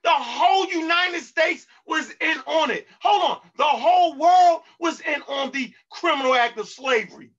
The 0.05 0.11
whole 0.11 0.67
United 0.67 1.23
States 1.23 1.67
was 1.87 2.09
in 2.21 2.39
on 2.47 2.71
it. 2.71 2.87
Hold 3.01 3.31
on. 3.31 3.41
The 3.57 3.65
whole 3.65 4.17
world 4.17 4.63
was 4.79 5.01
in 5.01 5.21
on 5.23 5.51
the 5.51 5.73
criminal 5.91 6.35
act 6.35 6.59
of 6.59 6.69
slavery. 6.69 7.31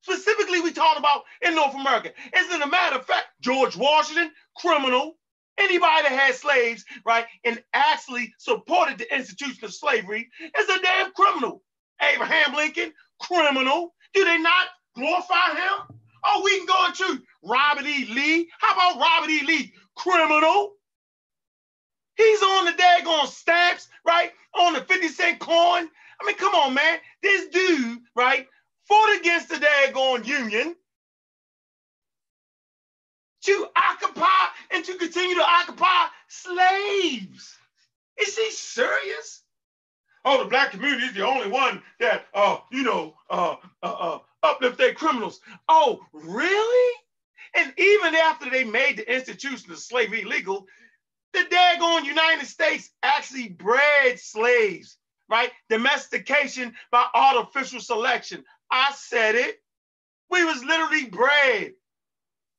Specifically, 0.00 0.60
we 0.60 0.72
talk 0.72 0.98
about 0.98 1.24
in 1.42 1.54
North 1.54 1.74
America. 1.74 2.12
As 2.32 2.48
a 2.50 2.66
matter 2.66 2.96
of 2.96 3.06
fact, 3.06 3.26
George 3.40 3.76
Washington, 3.76 4.32
criminal. 4.56 5.17
Anybody 5.58 6.02
that 6.02 6.12
had 6.12 6.34
slaves, 6.34 6.84
right, 7.04 7.26
and 7.44 7.62
actually 7.74 8.32
supported 8.38 8.98
the 8.98 9.14
institution 9.14 9.64
of 9.64 9.74
slavery 9.74 10.28
is 10.58 10.68
a 10.68 10.80
damn 10.80 11.12
criminal. 11.12 11.62
Abraham 12.00 12.54
Lincoln, 12.54 12.92
criminal. 13.20 13.94
Do 14.14 14.24
they 14.24 14.38
not 14.38 14.68
glorify 14.94 15.50
him? 15.50 15.98
Oh, 16.24 16.42
we 16.44 16.58
can 16.58 16.66
go 16.66 16.86
into 16.86 17.22
Robert 17.42 17.86
E. 17.86 18.06
Lee. 18.06 18.48
How 18.58 18.74
about 18.74 19.00
Robert 19.00 19.30
E. 19.30 19.44
Lee? 19.46 19.72
Criminal. 19.96 20.72
He's 22.16 22.42
on 22.42 22.66
the 22.66 22.72
daggone 22.72 23.26
stamps, 23.26 23.88
right? 24.06 24.32
On 24.58 24.74
the 24.74 24.80
50 24.80 25.08
cent 25.08 25.38
coin. 25.38 25.88
I 26.20 26.26
mean, 26.26 26.36
come 26.36 26.54
on, 26.54 26.74
man. 26.74 26.98
This 27.22 27.48
dude, 27.48 28.00
right, 28.16 28.46
fought 28.88 29.18
against 29.20 29.48
the 29.48 29.56
daggone 29.56 30.26
union 30.26 30.74
to 33.48 33.66
occupy 33.76 34.46
and 34.70 34.84
to 34.84 34.94
continue 34.96 35.34
to 35.34 35.42
occupy 35.42 36.06
slaves. 36.28 37.56
Is 38.20 38.36
he 38.36 38.50
serious? 38.50 39.42
Oh, 40.24 40.42
the 40.42 40.50
black 40.50 40.72
community 40.72 41.06
is 41.06 41.14
the 41.14 41.26
only 41.26 41.48
one 41.48 41.82
that, 41.98 42.26
uh, 42.34 42.58
you 42.70 42.82
know, 42.82 43.14
uh, 43.30 43.56
uh, 43.82 43.86
uh, 43.86 44.18
uplift 44.42 44.76
their 44.76 44.92
criminals. 44.92 45.40
Oh, 45.66 46.00
really? 46.12 46.94
And 47.54 47.72
even 47.78 48.14
after 48.14 48.50
they 48.50 48.64
made 48.64 48.98
the 48.98 49.14
institution 49.14 49.72
of 49.72 49.78
slavery 49.78 50.22
illegal, 50.22 50.66
the 51.32 51.40
daggone 51.40 52.04
United 52.04 52.46
States 52.46 52.90
actually 53.02 53.48
bred 53.48 54.18
slaves, 54.20 54.98
right? 55.30 55.50
Domestication 55.70 56.74
by 56.90 57.06
artificial 57.14 57.80
selection. 57.80 58.44
I 58.70 58.92
said 58.94 59.36
it. 59.36 59.56
We 60.30 60.44
was 60.44 60.62
literally 60.62 61.06
bred 61.06 61.72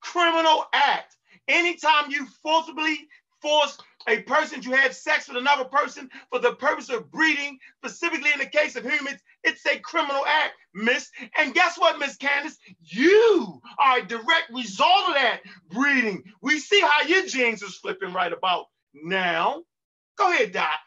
criminal 0.01 0.65
act. 0.73 1.15
Anytime 1.47 2.11
you 2.11 2.27
forcibly 2.43 3.07
force 3.41 3.77
a 4.07 4.21
person 4.23 4.61
to 4.61 4.71
have 4.71 4.93
sex 4.93 5.27
with 5.27 5.37
another 5.37 5.65
person 5.65 6.09
for 6.29 6.39
the 6.39 6.53
purpose 6.55 6.89
of 6.89 7.11
breeding, 7.11 7.57
specifically 7.77 8.31
in 8.31 8.39
the 8.39 8.45
case 8.45 8.75
of 8.75 8.83
humans, 8.83 9.19
it's 9.43 9.65
a 9.65 9.79
criminal 9.79 10.23
act, 10.25 10.53
miss. 10.73 11.09
And 11.37 11.53
guess 11.53 11.77
what, 11.77 11.99
Miss 11.99 12.15
Candace? 12.17 12.57
You 12.81 13.61
are 13.77 13.99
a 13.99 14.05
direct 14.05 14.51
result 14.53 15.09
of 15.09 15.15
that 15.15 15.41
breeding. 15.69 16.23
We 16.41 16.59
see 16.59 16.81
how 16.81 17.07
your 17.07 17.25
genes 17.25 17.61
is 17.61 17.75
flipping 17.75 18.13
right 18.13 18.33
about 18.33 18.65
now. 18.93 19.63
Go 20.17 20.31
ahead, 20.31 20.51
Doc. 20.51 20.79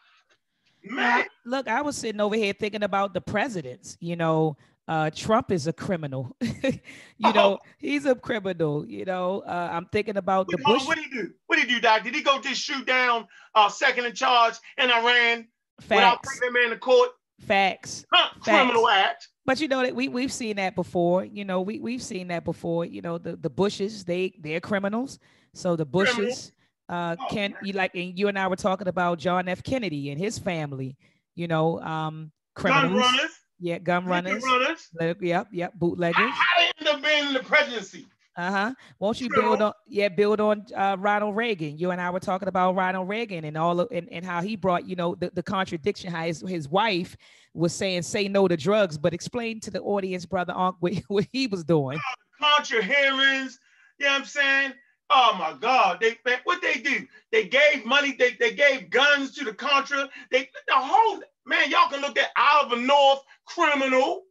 Man. 0.83 1.25
Look, 1.45 1.67
I 1.67 1.81
was 1.81 1.95
sitting 1.95 2.19
over 2.19 2.35
here 2.35 2.53
thinking 2.53 2.83
about 2.83 3.13
the 3.13 3.21
presidents, 3.21 3.97
you 4.01 4.15
know, 4.15 4.57
uh, 4.87 5.09
Trump 5.11 5.51
is 5.51 5.67
a 5.67 5.73
criminal. 5.73 6.35
you 6.41 7.33
know, 7.33 7.59
he's 7.77 8.05
a 8.05 8.15
criminal. 8.15 8.85
You 8.85 9.05
know, 9.05 9.43
uh, 9.47 9.69
I'm 9.71 9.85
thinking 9.85 10.17
about 10.17 10.47
the 10.47 10.57
Bush. 10.57 10.85
What 10.85 10.97
did 10.97 11.05
he 11.05 11.11
do? 11.11 11.31
What 11.47 11.55
did 11.57 11.67
he 11.67 11.75
do, 11.75 11.81
Doc? 11.81 12.03
Did 12.03 12.15
he 12.15 12.21
go 12.21 12.39
just 12.39 12.61
shoot 12.61 12.85
down 12.85 13.27
uh, 13.55 13.69
second 13.69 14.05
in 14.05 14.13
charge 14.13 14.55
in 14.77 14.89
Iran 14.89 15.47
Facts. 15.79 15.89
without 15.89 16.23
taking 16.23 16.53
that 16.53 16.59
man 16.59 16.69
to 16.71 16.77
court? 16.77 17.09
Facts. 17.39 18.05
Huh, 18.11 18.29
Facts. 18.43 18.45
Criminal 18.45 18.89
act. 18.89 19.29
But 19.45 19.59
you 19.59 19.67
know 19.67 19.83
that 19.83 19.95
we 19.95 20.07
we've 20.07 20.31
seen 20.31 20.57
that 20.57 20.75
before. 20.75 21.25
You 21.25 21.45
know, 21.45 21.61
we 21.61 21.79
we've 21.79 22.03
seen 22.03 22.27
that 22.29 22.43
before. 22.43 22.85
You 22.85 23.01
know, 23.01 23.17
the 23.17 23.35
the 23.37 23.49
Bushes 23.49 24.03
they 24.03 24.33
they're 24.39 24.61
criminals. 24.61 25.19
So 25.53 25.75
the 25.75 25.85
Bushes 25.85 26.51
uh, 26.89 27.15
oh, 27.19 27.25
can 27.29 27.53
you 27.63 27.73
like 27.73 27.95
and 27.95 28.17
you 28.17 28.27
and 28.27 28.37
I 28.37 28.47
were 28.47 28.55
talking 28.55 28.87
about 28.87 29.19
John 29.19 29.47
F. 29.47 29.63
Kennedy 29.63 30.11
and 30.11 30.19
his 30.19 30.37
family. 30.37 30.97
You 31.35 31.47
know, 31.47 31.79
um, 31.81 32.31
criminals. 32.55 32.91
Gun 32.91 32.95
runners 32.95 33.31
yeah, 33.63 33.77
gum 33.77 34.05
runners. 34.05 34.43
runners. 34.43 34.89
Yep, 35.21 35.47
yep, 35.53 35.73
bootleggers. 35.75 36.31
How 36.31 36.59
they 36.59 36.71
end 36.79 36.87
up 36.89 37.01
being 37.01 37.27
in 37.27 37.33
the 37.33 37.39
presidency? 37.39 38.07
Uh-huh. 38.35 38.73
Won't 38.99 39.21
you 39.21 39.29
build 39.29 39.61
on 39.61 39.71
yeah, 39.87 40.09
build 40.09 40.41
on 40.41 40.65
uh, 40.75 40.97
Ronald 40.99 41.35
Reagan. 41.37 41.77
You 41.77 41.91
and 41.91 42.01
I 42.01 42.09
were 42.09 42.19
talking 42.19 42.49
about 42.49 42.75
Ronald 42.75 43.07
Reagan 43.07 43.45
and 43.45 43.55
all 43.55 43.79
of 43.79 43.87
and, 43.91 44.09
and 44.11 44.25
how 44.25 44.41
he 44.41 44.57
brought, 44.57 44.85
you 44.85 44.97
know, 44.97 45.15
the, 45.15 45.31
the 45.33 45.43
contradiction, 45.43 46.11
how 46.11 46.25
his, 46.25 46.41
his 46.41 46.67
wife 46.67 47.15
was 47.53 47.73
saying 47.73 48.01
say 48.01 48.27
no 48.27 48.47
to 48.49 48.57
drugs, 48.57 48.97
but 48.97 49.13
explain 49.13 49.61
to 49.61 49.71
the 49.71 49.79
audience, 49.81 50.25
brother 50.25 50.53
Unc, 50.53 50.75
what, 50.81 50.93
what 51.07 51.27
he 51.31 51.47
was 51.47 51.63
doing. 51.63 51.99
Contra 52.41 52.83
hearings, 52.83 53.59
you 53.97 54.07
know 54.07 54.11
what 54.11 54.19
I'm 54.19 54.25
saying? 54.25 54.73
Oh 55.09 55.35
my 55.37 55.55
God, 55.61 56.01
they 56.01 56.17
what 56.43 56.61
they 56.61 56.81
do? 56.81 57.07
They 57.31 57.45
gave 57.45 57.85
money, 57.85 58.15
they, 58.17 58.35
they 58.39 58.55
gave 58.55 58.89
guns 58.89 59.35
to 59.35 59.45
the 59.45 59.53
Contra. 59.53 60.09
They 60.31 60.49
the 60.67 60.73
whole 60.73 61.21
Man, 61.45 61.69
y'all 61.69 61.89
can 61.89 62.01
look 62.01 62.17
at 62.17 62.31
Oliver 62.37 62.77
North, 62.77 63.19
criminal. 63.45 64.23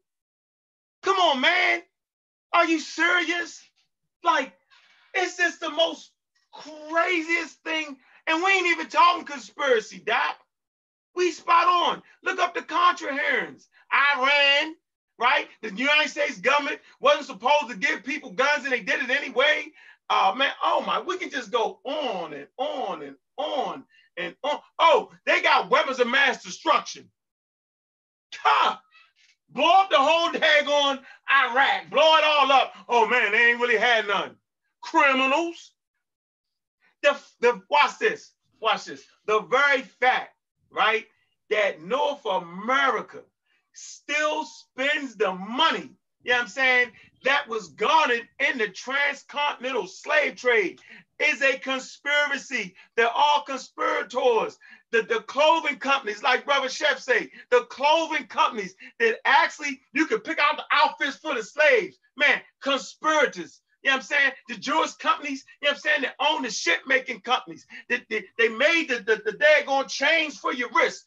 Come 1.02 1.16
on, 1.16 1.40
man. 1.40 1.82
Are 2.52 2.66
you 2.66 2.78
serious? 2.78 3.62
Like, 4.22 4.52
it's 5.14 5.36
just 5.36 5.60
the 5.60 5.70
most 5.70 6.12
craziest 6.52 7.62
thing. 7.64 7.97
And 8.26 8.43
we 8.43 8.51
ain't 8.51 8.66
even 8.68 8.89
talking 8.89 9.24
conspiracy, 9.24 10.02
Doc. 10.05 10.36
We 11.14 11.32
spot 11.32 11.66
on. 11.66 12.02
Look 12.22 12.39
up 12.39 12.55
the 12.55 12.62
Contra. 12.62 13.12
Iran, 13.12 14.74
right? 15.18 15.48
The 15.60 15.70
United 15.74 16.09
States 16.09 16.39
government 16.39 16.80
wasn't 17.01 17.26
supposed 17.26 17.68
to 17.70 17.76
give 17.76 18.05
people 18.05 18.30
guns 18.30 18.64
and 18.64 18.72
they 18.72 18.80
did 18.80 19.02
it 19.02 19.10
anyway. 19.10 19.66
Uh, 20.09 20.34
man, 20.36 20.52
oh 20.62 20.82
my, 20.86 21.01
we 21.01 21.18
can 21.18 21.30
just 21.30 21.51
go 21.51 21.80
on 21.84 22.34
and 22.34 22.47
on 22.59 23.02
and 23.02 23.16
on 23.36 23.84
and 24.16 24.34
on. 24.43 24.60
oh, 24.78 25.10
they 25.26 25.43
got 25.43 25.70
weapons 25.70 26.01
of 26.01 26.09
mass 26.09 26.43
destruction. 26.43 27.10
Ha! 28.36 28.80
Blow 29.53 29.70
up 29.70 29.91
the 29.91 29.97
whole 29.99 30.31
daggone 30.31 31.01
Iraq. 31.31 31.91
Blow 31.91 32.16
it 32.16 32.24
all 32.24 32.53
up. 32.53 32.73
Oh 32.89 33.07
man, 33.09 33.33
they 33.33 33.51
ain't 33.51 33.61
really 33.61 33.77
had 33.77 34.07
none. 34.07 34.37
Criminals. 34.81 35.73
The, 37.03 37.16
the 37.41 37.61
watch 37.69 37.99
this. 37.99 38.33
Watch 38.61 38.87
this. 38.87 39.05
The 39.27 39.41
very 39.41 39.83
fact, 39.83 40.37
right, 40.70 41.07
that 41.51 41.83
North 41.83 42.24
America 42.24 43.20
still 43.74 44.45
spends 44.45 45.16
the 45.16 45.33
money, 45.33 45.91
you 46.24 46.31
know 46.32 46.39
what 46.39 46.43
I'm 46.43 46.49
saying, 46.49 46.93
that 47.24 47.49
was 47.49 47.69
garnered 47.69 48.28
in 48.40 48.59
the 48.59 48.69
transcontinental 48.69 49.86
slave 49.86 50.36
trade 50.36 50.81
is 51.20 51.40
a 51.43 51.59
conspiracy. 51.59 52.74
They're 52.97 53.09
all 53.09 53.43
conspirators. 53.47 54.59
The, 54.90 55.03
the 55.03 55.20
clothing 55.27 55.77
companies, 55.77 56.23
like 56.23 56.44
Brother 56.44 56.69
Chef 56.69 56.99
say, 56.99 57.31
the 57.51 57.62
clothing 57.70 58.27
companies 58.27 58.74
that 58.99 59.19
actually 59.24 59.81
you 59.93 60.07
could 60.07 60.24
pick 60.24 60.39
out 60.39 60.57
the 60.57 60.65
outfits 60.73 61.16
for 61.16 61.35
the 61.35 61.43
slaves. 61.43 61.99
Man, 62.16 62.40
conspirators. 62.61 63.61
You 63.82 63.90
know 63.90 63.97
what 63.97 64.03
I'm 64.03 64.07
saying? 64.07 64.32
The 64.49 64.57
Jewish 64.57 64.93
companies, 64.93 65.44
you 65.61 65.66
know 65.69 65.73
what 65.73 65.77
I'm 65.77 65.81
saying, 65.81 66.03
that 66.03 66.15
own 66.20 66.43
the 66.43 66.51
ship 66.51 66.81
making 66.86 67.20
companies. 67.23 67.66
They, 67.89 68.03
they, 68.11 68.24
they 68.39 68.49
made 68.49 68.89
the, 68.89 68.97
the, 68.97 69.23
the 69.24 69.36
daggone 69.39 69.89
chains 69.89 70.39
for 70.39 70.53
your 70.53 70.69
wrist. 70.74 71.05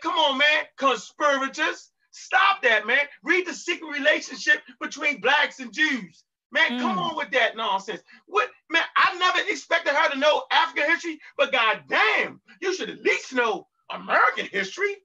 Come 0.00 0.14
on, 0.14 0.38
man, 0.38 0.64
conspirators. 0.76 1.90
Stop 2.18 2.62
that, 2.62 2.86
man. 2.86 2.98
Read 3.22 3.46
the 3.46 3.54
secret 3.54 3.88
relationship 3.90 4.62
between 4.80 5.20
blacks 5.20 5.60
and 5.60 5.72
Jews. 5.72 6.24
Man, 6.50 6.72
mm. 6.72 6.80
come 6.80 6.98
on 6.98 7.16
with 7.16 7.30
that 7.32 7.56
nonsense. 7.56 8.00
What 8.26 8.48
man, 8.70 8.82
I 8.96 9.16
never 9.18 9.50
expected 9.50 9.94
her 9.94 10.10
to 10.10 10.18
know 10.18 10.42
African 10.50 10.90
history, 10.90 11.20
but 11.36 11.52
goddamn, 11.52 12.40
you 12.60 12.74
should 12.74 12.90
at 12.90 13.02
least 13.02 13.34
know 13.34 13.66
American 13.90 14.46
history. 14.46 14.96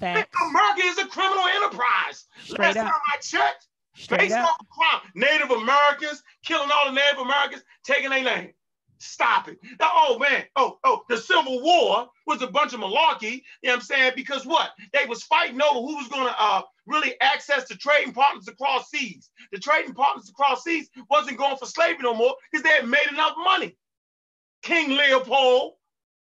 Man, 0.00 0.24
America 0.50 0.82
is 0.84 0.98
a 0.98 1.06
criminal 1.06 1.44
enterprise. 1.56 2.26
Straight 2.44 2.60
Last 2.60 2.76
up. 2.76 2.84
time 2.84 3.00
I 3.12 3.16
checked, 3.18 3.66
Straight 3.94 4.20
based 4.20 4.34
up. 4.34 4.50
on 4.50 4.66
crime, 4.66 5.10
Native 5.14 5.50
Americans 5.50 6.22
killing 6.44 6.70
all 6.72 6.92
the 6.92 7.00
Native 7.00 7.18
Americans, 7.18 7.62
taking 7.84 8.10
their 8.10 8.22
land. 8.22 8.52
Stop 9.00 9.48
it. 9.48 9.58
Oh 9.80 10.18
man, 10.18 10.44
oh, 10.56 10.78
oh, 10.84 11.02
the 11.08 11.16
Civil 11.16 11.62
War 11.62 12.08
was 12.26 12.42
a 12.42 12.46
bunch 12.46 12.74
of 12.74 12.80
malarkey, 12.80 13.32
you 13.32 13.40
know 13.64 13.72
what 13.72 13.74
I'm 13.76 13.80
saying? 13.80 14.12
Because 14.14 14.44
what? 14.44 14.70
They 14.92 15.06
was 15.06 15.22
fighting 15.22 15.60
over 15.62 15.80
who 15.80 15.96
was 15.96 16.08
gonna 16.08 16.34
uh, 16.38 16.62
really 16.86 17.14
access 17.22 17.66
the 17.66 17.76
trading 17.76 18.12
partners 18.12 18.46
across 18.46 18.90
seas. 18.90 19.30
The 19.52 19.58
trading 19.58 19.94
partners 19.94 20.28
across 20.28 20.64
seas 20.64 20.90
wasn't 21.08 21.38
going 21.38 21.56
for 21.56 21.64
slavery 21.64 22.02
no 22.02 22.14
more 22.14 22.34
because 22.52 22.62
they 22.62 22.70
had 22.70 22.88
made 22.88 23.08
enough 23.10 23.34
money. 23.42 23.76
King 24.62 24.90
Leopold, 24.90 25.74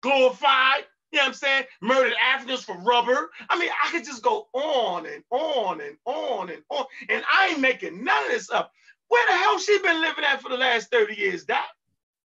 glorified, 0.02 0.84
you 1.12 1.18
know 1.18 1.24
what 1.24 1.28
I'm 1.28 1.34
saying? 1.34 1.64
Murdered 1.80 2.12
Africans 2.22 2.62
for 2.62 2.76
rubber. 2.80 3.30
I 3.48 3.58
mean, 3.58 3.70
I 3.82 3.90
could 3.90 4.04
just 4.04 4.22
go 4.22 4.48
on 4.52 5.06
and 5.06 5.24
on 5.30 5.80
and 5.80 5.96
on 6.04 6.50
and 6.50 6.62
on. 6.68 6.84
And 7.08 7.24
I 7.32 7.48
ain't 7.48 7.60
making 7.60 8.04
none 8.04 8.24
of 8.24 8.30
this 8.32 8.50
up. 8.50 8.70
Where 9.08 9.26
the 9.28 9.36
hell 9.36 9.58
she 9.58 9.78
been 9.78 10.02
living 10.02 10.24
at 10.24 10.42
for 10.42 10.50
the 10.50 10.58
last 10.58 10.90
30 10.90 11.14
years, 11.14 11.44
Doc? 11.44 11.64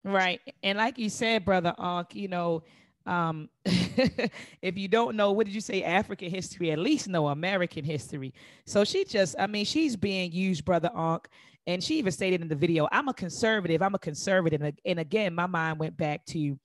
Right. 0.06 0.40
And 0.62 0.78
like 0.78 0.98
you 0.98 1.10
said, 1.10 1.44
brother 1.44 1.74
Ankh, 1.78 2.14
you 2.14 2.28
know, 2.28 2.62
um, 3.06 3.48
if 3.64 4.78
you 4.78 4.86
don't 4.86 5.16
know, 5.16 5.32
what 5.32 5.46
did 5.46 5.54
you 5.54 5.60
say, 5.60 5.82
African 5.82 6.30
history, 6.30 6.70
at 6.70 6.78
least 6.78 7.08
know 7.08 7.26
American 7.26 7.84
history. 7.84 8.32
So 8.66 8.84
she 8.84 9.04
just, 9.04 9.34
I 9.36 9.48
mean, 9.48 9.64
she's 9.64 9.96
being 9.96 10.30
used, 10.30 10.64
brother 10.64 10.90
Ankh. 10.96 11.26
And 11.66 11.82
she 11.82 11.98
even 11.98 12.12
stated 12.12 12.40
in 12.40 12.46
the 12.46 12.54
video, 12.54 12.88
I'm 12.92 13.08
a 13.08 13.14
conservative, 13.14 13.82
I'm 13.82 13.96
a 13.96 13.98
conservative. 13.98 14.62
And 14.84 15.00
again, 15.00 15.34
my 15.34 15.46
mind 15.46 15.80
went 15.80 15.96
back 15.96 16.24
to 16.26 16.56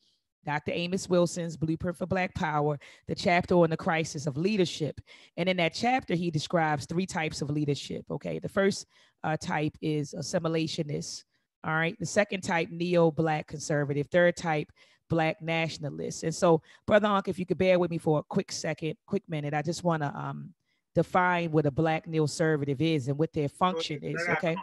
Dr. 0.46 0.72
Amos 0.76 1.10
Wilson's 1.10 1.58
Blueprint 1.58 1.98
for 1.98 2.06
Black 2.06 2.36
Power, 2.36 2.80
the 3.08 3.16
chapter 3.16 3.56
on 3.56 3.72
the 3.72 3.78
crisis 3.78 4.28
of 4.28 4.38
leadership. 4.38 5.02
And 5.38 5.50
in 5.50 5.58
that 5.58 5.74
chapter, 5.74 6.14
he 6.14 6.30
describes 6.30 6.86
three 6.86 7.08
types 7.08 7.42
of 7.42 7.50
leadership. 7.50 8.06
Okay. 8.12 8.38
The 8.38 8.50
first 8.50 8.86
uh, 9.24 9.38
type 9.38 9.76
is 9.82 10.14
assimilationist. 10.14 11.24
All 11.64 11.74
right. 11.74 11.98
The 12.00 12.06
second 12.06 12.42
type, 12.42 12.70
neo 12.72 13.12
black 13.12 13.48
conservative. 13.48 14.08
Third 14.08 14.36
type, 14.36 14.72
black 15.10 15.42
nationalist. 15.42 16.24
And 16.24 16.34
so, 16.34 16.62
Brother 16.88 17.08
Ankh, 17.08 17.28
if 17.28 17.38
you 17.38 17.46
could 17.46 17.58
bear 17.58 17.78
with 17.78 17.92
me 17.92 17.98
for 17.98 18.20
a 18.20 18.24
quick 18.24 18.52
second, 18.52 18.96
quick 19.06 19.24
minute, 19.28 19.54
I 19.54 19.62
just 19.62 19.84
want 19.84 20.02
to 20.04 20.16
um, 20.18 20.54
define 20.96 21.52
what 21.52 21.66
a 21.66 21.72
black 21.72 22.08
neoconservative 22.08 22.82
is 22.82 23.08
and 23.08 23.18
what 23.18 23.34
their 23.34 23.50
function 23.50 23.98
okay, 23.98 24.14
is. 24.14 24.28
Okay. 24.30 24.56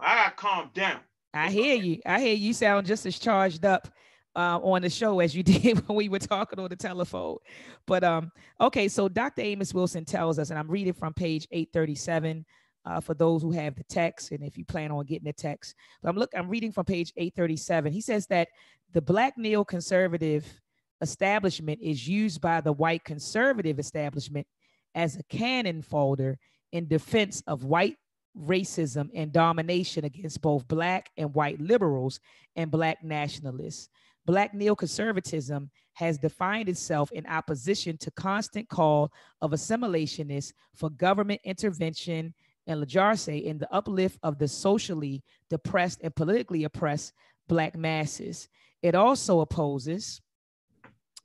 I 0.00 0.24
got 0.24 0.36
calm 0.36 0.70
down. 0.74 1.00
I 1.34 1.50
hear 1.50 1.76
you. 1.76 2.00
I 2.04 2.20
hear 2.20 2.34
you 2.34 2.52
sound 2.52 2.86
just 2.86 3.06
as 3.06 3.18
charged 3.18 3.64
up 3.64 3.88
uh, 4.36 4.58
on 4.62 4.82
the 4.82 4.90
show 4.90 5.20
as 5.20 5.34
you 5.34 5.42
did 5.42 5.86
when 5.88 5.96
we 5.96 6.08
were 6.08 6.18
talking 6.18 6.58
on 6.58 6.68
the 6.68 6.76
telephone. 6.76 7.38
But 7.86 8.04
um, 8.04 8.30
okay, 8.60 8.88
so 8.88 9.08
Dr. 9.08 9.42
Amos 9.42 9.72
Wilson 9.72 10.04
tells 10.04 10.38
us, 10.38 10.50
and 10.50 10.58
I'm 10.58 10.70
reading 10.70 10.92
from 10.92 11.14
page 11.14 11.46
837 11.50 12.44
uh, 12.84 13.00
for 13.00 13.14
those 13.14 13.42
who 13.42 13.52
have 13.52 13.76
the 13.76 13.84
text 13.84 14.32
and 14.32 14.42
if 14.42 14.58
you 14.58 14.64
plan 14.64 14.90
on 14.90 15.04
getting 15.04 15.26
the 15.26 15.32
text. 15.32 15.74
But 16.02 16.10
I'm 16.10 16.16
look, 16.16 16.30
I'm 16.36 16.48
reading 16.48 16.72
from 16.72 16.84
page 16.84 17.12
837. 17.16 17.92
He 17.92 18.00
says 18.00 18.26
that 18.28 18.48
the 18.92 19.02
black 19.02 19.34
neoconservative 19.38 20.44
establishment 21.00 21.80
is 21.82 22.06
used 22.06 22.40
by 22.40 22.60
the 22.60 22.72
white 22.72 23.04
conservative 23.04 23.78
establishment 23.78 24.46
as 24.94 25.16
a 25.16 25.22
cannon 25.24 25.82
folder 25.82 26.38
in 26.72 26.86
defense 26.86 27.42
of 27.46 27.64
white 27.64 27.96
racism 28.38 29.10
and 29.14 29.32
domination 29.32 30.04
against 30.04 30.40
both 30.40 30.66
black 30.68 31.10
and 31.16 31.34
white 31.34 31.60
liberals 31.60 32.20
and 32.56 32.70
black 32.70 33.02
nationalists. 33.02 33.88
Black 34.24 34.54
neoconservatism 34.54 35.68
has 35.94 36.16
defined 36.18 36.68
itself 36.68 37.10
in 37.12 37.26
opposition 37.26 37.98
to 37.98 38.10
constant 38.12 38.68
call 38.68 39.12
of 39.40 39.50
assimilationists 39.50 40.52
for 40.74 40.88
government 40.90 41.40
intervention 41.44 42.32
and 42.66 42.80
largesse 42.80 43.28
in 43.28 43.58
the 43.58 43.72
uplift 43.72 44.18
of 44.22 44.38
the 44.38 44.48
socially 44.48 45.22
depressed 45.50 46.00
and 46.02 46.14
politically 46.14 46.64
oppressed 46.64 47.12
Black 47.48 47.76
masses. 47.76 48.48
It 48.82 48.94
also 48.94 49.40
opposes 49.40 50.20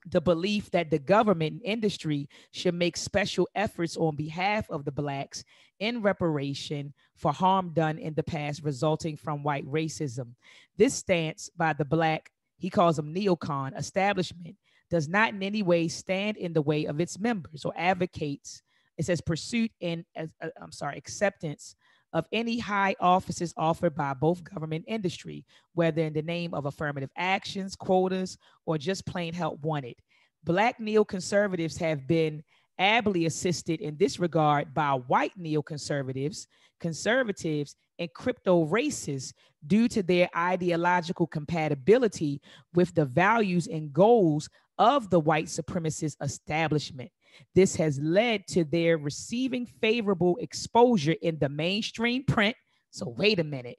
the 0.10 0.22
belief 0.22 0.72
that 0.72 0.90
the 0.90 1.00
government 1.00 1.54
and 1.54 1.62
industry 1.64 2.30
should 2.52 2.74
make 2.74 2.96
special 2.96 3.48
efforts 3.56 3.98
on 3.98 4.16
behalf 4.16 4.70
of 4.70 4.86
the 4.86 4.92
Blacks 4.92 5.44
in 5.80 6.02
reparation 6.02 6.94
for 7.16 7.34
harm 7.34 7.72
done 7.74 7.98
in 7.98 8.14
the 8.14 8.24
past 8.24 8.64
resulting 8.64 9.18
from 9.18 9.44
white 9.44 9.66
racism. 9.66 10.30
This 10.78 10.94
stance 10.94 11.50
by 11.58 11.74
the 11.74 11.86
Black, 11.86 12.32
he 12.58 12.70
calls 12.70 12.96
them 12.96 13.14
neocon 13.14 13.78
establishment, 13.78 14.56
does 14.90 15.10
not 15.10 15.34
in 15.34 15.44
any 15.44 15.62
way 15.62 15.88
stand 15.88 16.38
in 16.38 16.54
the 16.54 16.62
way 16.62 16.86
of 16.86 17.02
its 17.02 17.20
members 17.20 17.66
or 17.66 17.74
advocates 17.76 18.62
it 18.98 19.06
says 19.06 19.22
pursuit 19.22 19.72
and 19.82 20.04
uh, 20.18 20.26
I'm 20.62 20.72
sorry, 20.72 20.98
acceptance 20.98 21.76
of 22.14 22.26
any 22.32 22.58
high 22.58 22.96
offices 23.00 23.54
offered 23.58 23.96
by 23.96 24.14
both 24.14 24.44
government 24.44 24.86
industry, 24.88 25.46
whether 25.74 26.02
in 26.02 26.14
the 26.14 26.22
name 26.22 26.54
of 26.54 26.66
affirmative 26.66 27.12
actions, 27.18 27.76
quotas, 27.76 28.38
or 28.66 28.78
just 28.78 29.06
plain 29.06 29.34
help 29.34 29.62
wanted. 29.62 29.96
Black 30.44 30.80
neoconservatives 30.80 31.78
have 31.80 32.08
been 32.08 32.44
ably 32.80 33.26
assisted 33.26 33.82
in 33.82 33.98
this 33.98 34.20
regard 34.20 34.74
by 34.74 34.92
white 34.92 35.34
neoconservatives, 35.38 36.48
conservatives, 36.80 37.76
and 38.00 38.14
crypto 38.14 38.66
racists 38.66 39.34
due 39.66 39.88
to 39.88 40.04
their 40.04 40.30
ideological 40.36 41.28
compatibility 41.28 42.42
with 42.74 42.94
the 42.94 43.06
values 43.06 43.68
and 43.68 43.92
goals 43.92 44.50
of 44.78 45.10
the 45.10 45.20
white 45.20 45.48
supremacist 45.48 46.16
establishment. 46.22 47.10
This 47.56 47.76
has 47.76 48.00
led 48.00 48.48
to 48.48 48.64
their 48.64 48.98
receiving 48.98 49.66
favorable 49.66 50.38
exposure 50.42 51.16
in 51.22 51.38
the 51.40 51.50
mainstream 51.50 52.24
print. 52.24 52.56
So, 52.92 53.10
wait 53.10 53.40
a 53.40 53.44
minute, 53.44 53.78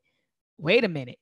wait 0.59 0.85
a 0.85 0.89
minute. 0.89 1.19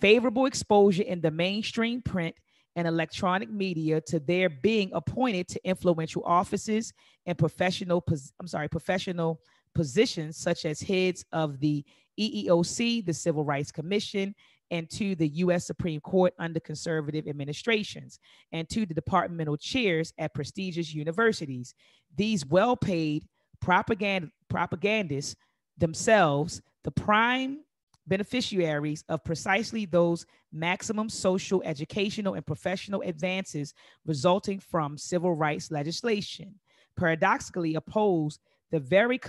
Favorable 0.00 0.46
exposure 0.46 1.02
in 1.02 1.20
the 1.20 1.30
mainstream 1.30 2.02
print 2.02 2.34
and 2.76 2.88
electronic 2.88 3.50
media 3.50 4.00
to 4.00 4.18
their 4.18 4.48
being 4.48 4.90
appointed 4.94 5.48
to 5.48 5.68
influential 5.68 6.22
offices 6.24 6.92
and 7.26 7.36
professional, 7.38 8.04
I'm 8.40 8.48
sorry, 8.48 8.68
professional 8.68 9.40
positions 9.74 10.36
such 10.36 10.64
as 10.64 10.80
heads 10.80 11.24
of 11.32 11.60
the 11.60 11.84
EEOC, 12.18 13.04
the 13.04 13.14
Civil 13.14 13.44
Rights 13.44 13.72
Commission, 13.72 14.34
and 14.72 14.90
to 14.90 15.14
the 15.14 15.28
U.S. 15.28 15.66
Supreme 15.66 16.00
Court 16.00 16.32
under 16.38 16.58
conservative 16.58 17.28
administrations, 17.28 18.18
and 18.50 18.68
to 18.70 18.86
the 18.86 18.94
departmental 18.94 19.58
chairs 19.58 20.12
at 20.18 20.34
prestigious 20.34 20.92
universities. 20.92 21.74
These 22.16 22.44
well 22.46 22.74
paid 22.76 23.28
propagandists 23.60 25.36
themselves, 25.78 26.62
the 26.84 26.90
prime 26.90 27.60
beneficiaries 28.06 29.04
of 29.08 29.22
precisely 29.24 29.84
those 29.84 30.26
maximum 30.52 31.08
social, 31.08 31.62
educational, 31.64 32.34
and 32.34 32.44
professional 32.44 33.02
advances 33.02 33.74
resulting 34.06 34.58
from 34.58 34.98
civil 34.98 35.34
rights 35.34 35.70
legislation, 35.70 36.54
paradoxically 36.96 37.74
oppose 37.74 38.38
the 38.72 38.80
very 38.80 39.20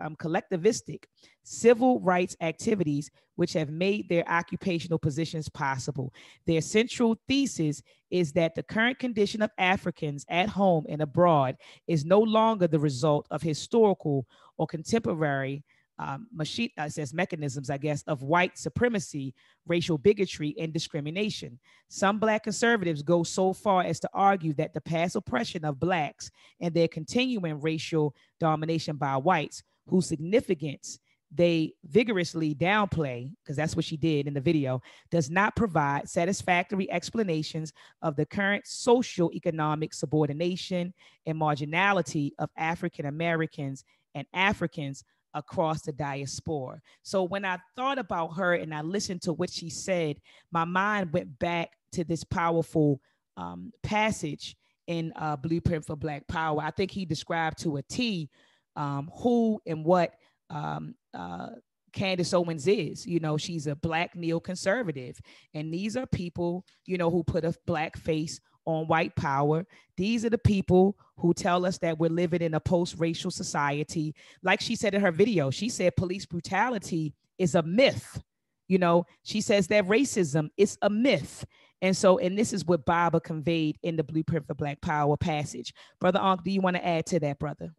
um, 0.00 0.16
collectivistic 0.16 1.04
civil 1.44 2.00
rights 2.00 2.34
activities 2.40 3.10
which 3.36 3.52
have 3.52 3.70
made 3.70 4.08
their 4.08 4.28
occupational 4.28 4.98
positions 4.98 5.48
possible. 5.48 6.12
Their 6.46 6.62
central 6.62 7.16
thesis 7.28 7.82
is 8.10 8.32
that 8.32 8.54
the 8.54 8.64
current 8.64 8.98
condition 8.98 9.42
of 9.42 9.50
Africans 9.58 10.24
at 10.28 10.48
home 10.48 10.86
and 10.88 11.02
abroad 11.02 11.56
is 11.86 12.04
no 12.04 12.18
longer 12.20 12.66
the 12.66 12.80
result 12.80 13.26
of 13.30 13.42
historical 13.42 14.26
or 14.56 14.66
contemporary 14.66 15.62
um, 15.98 16.28
machine 16.32 16.70
uh, 16.78 16.88
says 16.88 17.12
mechanisms, 17.12 17.70
I 17.70 17.78
guess, 17.78 18.02
of 18.04 18.22
white 18.22 18.56
supremacy, 18.56 19.34
racial 19.66 19.98
bigotry, 19.98 20.54
and 20.58 20.72
discrimination. 20.72 21.58
Some 21.88 22.18
Black 22.18 22.44
conservatives 22.44 23.02
go 23.02 23.22
so 23.22 23.52
far 23.52 23.82
as 23.82 23.98
to 24.00 24.10
argue 24.12 24.54
that 24.54 24.74
the 24.74 24.80
past 24.80 25.16
oppression 25.16 25.64
of 25.64 25.80
Blacks 25.80 26.30
and 26.60 26.72
their 26.72 26.88
continuing 26.88 27.60
racial 27.60 28.14
domination 28.38 28.96
by 28.96 29.16
whites, 29.16 29.62
whose 29.88 30.06
significance 30.06 31.00
they 31.30 31.74
vigorously 31.84 32.54
downplay, 32.54 33.30
because 33.42 33.56
that's 33.56 33.76
what 33.76 33.84
she 33.84 33.96
did 33.96 34.26
in 34.26 34.34
the 34.34 34.40
video, 34.40 34.80
does 35.10 35.28
not 35.28 35.54
provide 35.54 36.08
satisfactory 36.08 36.90
explanations 36.90 37.72
of 38.00 38.16
the 38.16 38.24
current 38.24 38.66
social 38.66 39.30
economic 39.34 39.92
subordination 39.92 40.94
and 41.26 41.38
marginality 41.38 42.30
of 42.38 42.48
African 42.56 43.04
Americans 43.06 43.84
and 44.14 44.26
Africans 44.32 45.04
across 45.34 45.82
the 45.82 45.92
diaspora. 45.92 46.80
So 47.02 47.22
when 47.22 47.44
I 47.44 47.58
thought 47.76 47.98
about 47.98 48.36
her 48.36 48.54
and 48.54 48.74
I 48.74 48.82
listened 48.82 49.22
to 49.22 49.32
what 49.32 49.50
she 49.50 49.70
said, 49.70 50.16
my 50.52 50.64
mind 50.64 51.12
went 51.12 51.38
back 51.38 51.70
to 51.92 52.04
this 52.04 52.24
powerful 52.24 53.00
um, 53.36 53.72
passage 53.82 54.56
in 54.86 55.12
uh, 55.16 55.36
Blueprint 55.36 55.84
for 55.84 55.96
Black 55.96 56.26
Power. 56.28 56.62
I 56.62 56.70
think 56.70 56.90
he 56.90 57.04
described 57.04 57.58
to 57.62 57.76
a 57.76 57.82
T 57.82 58.30
um, 58.76 59.10
who 59.22 59.60
and 59.66 59.84
what 59.84 60.14
um, 60.50 60.94
uh, 61.14 61.50
Candace 61.92 62.32
Owens 62.32 62.66
is. 62.66 63.06
You 63.06 63.20
know, 63.20 63.36
she's 63.36 63.66
a 63.66 63.76
black 63.76 64.14
neoconservative. 64.14 65.18
And 65.54 65.72
these 65.72 65.96
are 65.96 66.06
people, 66.06 66.64
you 66.86 66.98
know, 66.98 67.10
who 67.10 67.22
put 67.22 67.44
a 67.44 67.54
black 67.66 67.96
face 67.96 68.40
on 68.68 68.86
white 68.86 69.16
power. 69.16 69.66
These 69.96 70.26
are 70.26 70.30
the 70.30 70.38
people 70.38 70.94
who 71.16 71.32
tell 71.32 71.64
us 71.64 71.78
that 71.78 71.98
we're 71.98 72.10
living 72.10 72.42
in 72.42 72.52
a 72.52 72.60
post 72.60 72.96
racial 72.98 73.30
society. 73.30 74.14
Like 74.42 74.60
she 74.60 74.76
said 74.76 74.94
in 74.94 75.00
her 75.00 75.10
video, 75.10 75.50
she 75.50 75.70
said 75.70 75.96
police 75.96 76.26
brutality 76.26 77.14
is 77.38 77.54
a 77.54 77.62
myth. 77.62 78.22
You 78.68 78.78
know, 78.78 79.06
she 79.22 79.40
says 79.40 79.68
that 79.68 79.86
racism 79.86 80.50
is 80.58 80.76
a 80.82 80.90
myth. 80.90 81.46
And 81.80 81.96
so, 81.96 82.18
and 82.18 82.36
this 82.36 82.52
is 82.52 82.66
what 82.66 82.84
Baba 82.84 83.20
conveyed 83.20 83.78
in 83.82 83.96
the 83.96 84.04
Blueprint 84.04 84.46
for 84.46 84.54
Black 84.54 84.82
Power 84.82 85.16
passage. 85.16 85.72
Brother 85.98 86.20
Ankh, 86.20 86.44
do 86.44 86.50
you 86.50 86.60
want 86.60 86.76
to 86.76 86.86
add 86.86 87.06
to 87.06 87.20
that, 87.20 87.38
brother? 87.38 87.72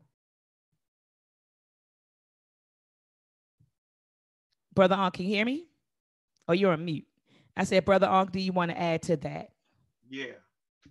Brother 4.74 4.96
Ankh, 4.96 5.14
can 5.14 5.26
you 5.26 5.36
hear 5.36 5.46
me? 5.46 5.68
Oh, 6.48 6.54
you're 6.54 6.72
on 6.72 6.84
mute. 6.84 7.06
I 7.56 7.64
said, 7.64 7.86
Brother 7.86 8.08
Ankh, 8.08 8.32
do 8.32 8.40
you 8.40 8.54
want 8.54 8.72
to 8.72 8.82
add 8.82 9.04
to 9.04 9.18
that? 9.18 9.50
Yeah. 10.10 10.34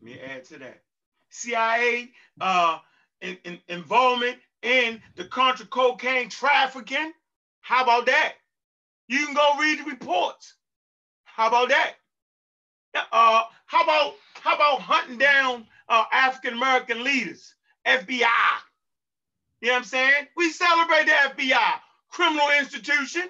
Let 0.01 0.03
me 0.03 0.21
add 0.21 0.45
to 0.47 0.59
that. 0.59 0.83
CIA 1.31 2.11
uh, 2.41 2.79
in, 3.21 3.37
in, 3.45 3.59
involvement 3.69 4.39
in 4.63 5.03
the 5.17 5.25
contra 5.25 5.67
cocaine 5.67 6.29
trafficking. 6.29 7.13
How 7.61 7.83
about 7.83 8.07
that? 8.07 8.35
You 9.09 9.25
can 9.27 9.35
go 9.35 9.59
read 9.59 9.81
the 9.81 9.85
reports. 9.85 10.55
How 11.25 11.49
about 11.49 11.69
that? 11.71 11.95
Uh, 12.95 13.45
how 13.67 13.83
about 13.83 14.15
how 14.35 14.55
about 14.55 14.81
hunting 14.81 15.19
down 15.19 15.67
uh, 15.89 16.05
African 16.13 16.55
American 16.55 17.05
leaders, 17.05 17.55
FBI? 17.87 18.21
You 19.61 19.69
know 19.69 19.75
what 19.75 19.79
I'm 19.79 19.85
saying? 19.85 20.27
We 20.37 20.51
celebrate 20.51 21.07
the 21.07 21.13
FBI, 21.13 21.73
criminal 22.11 22.49
institution. 22.59 23.23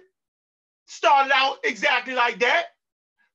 Started 0.86 1.32
out 1.34 1.58
exactly 1.64 2.14
like 2.14 2.38
that. 2.40 2.66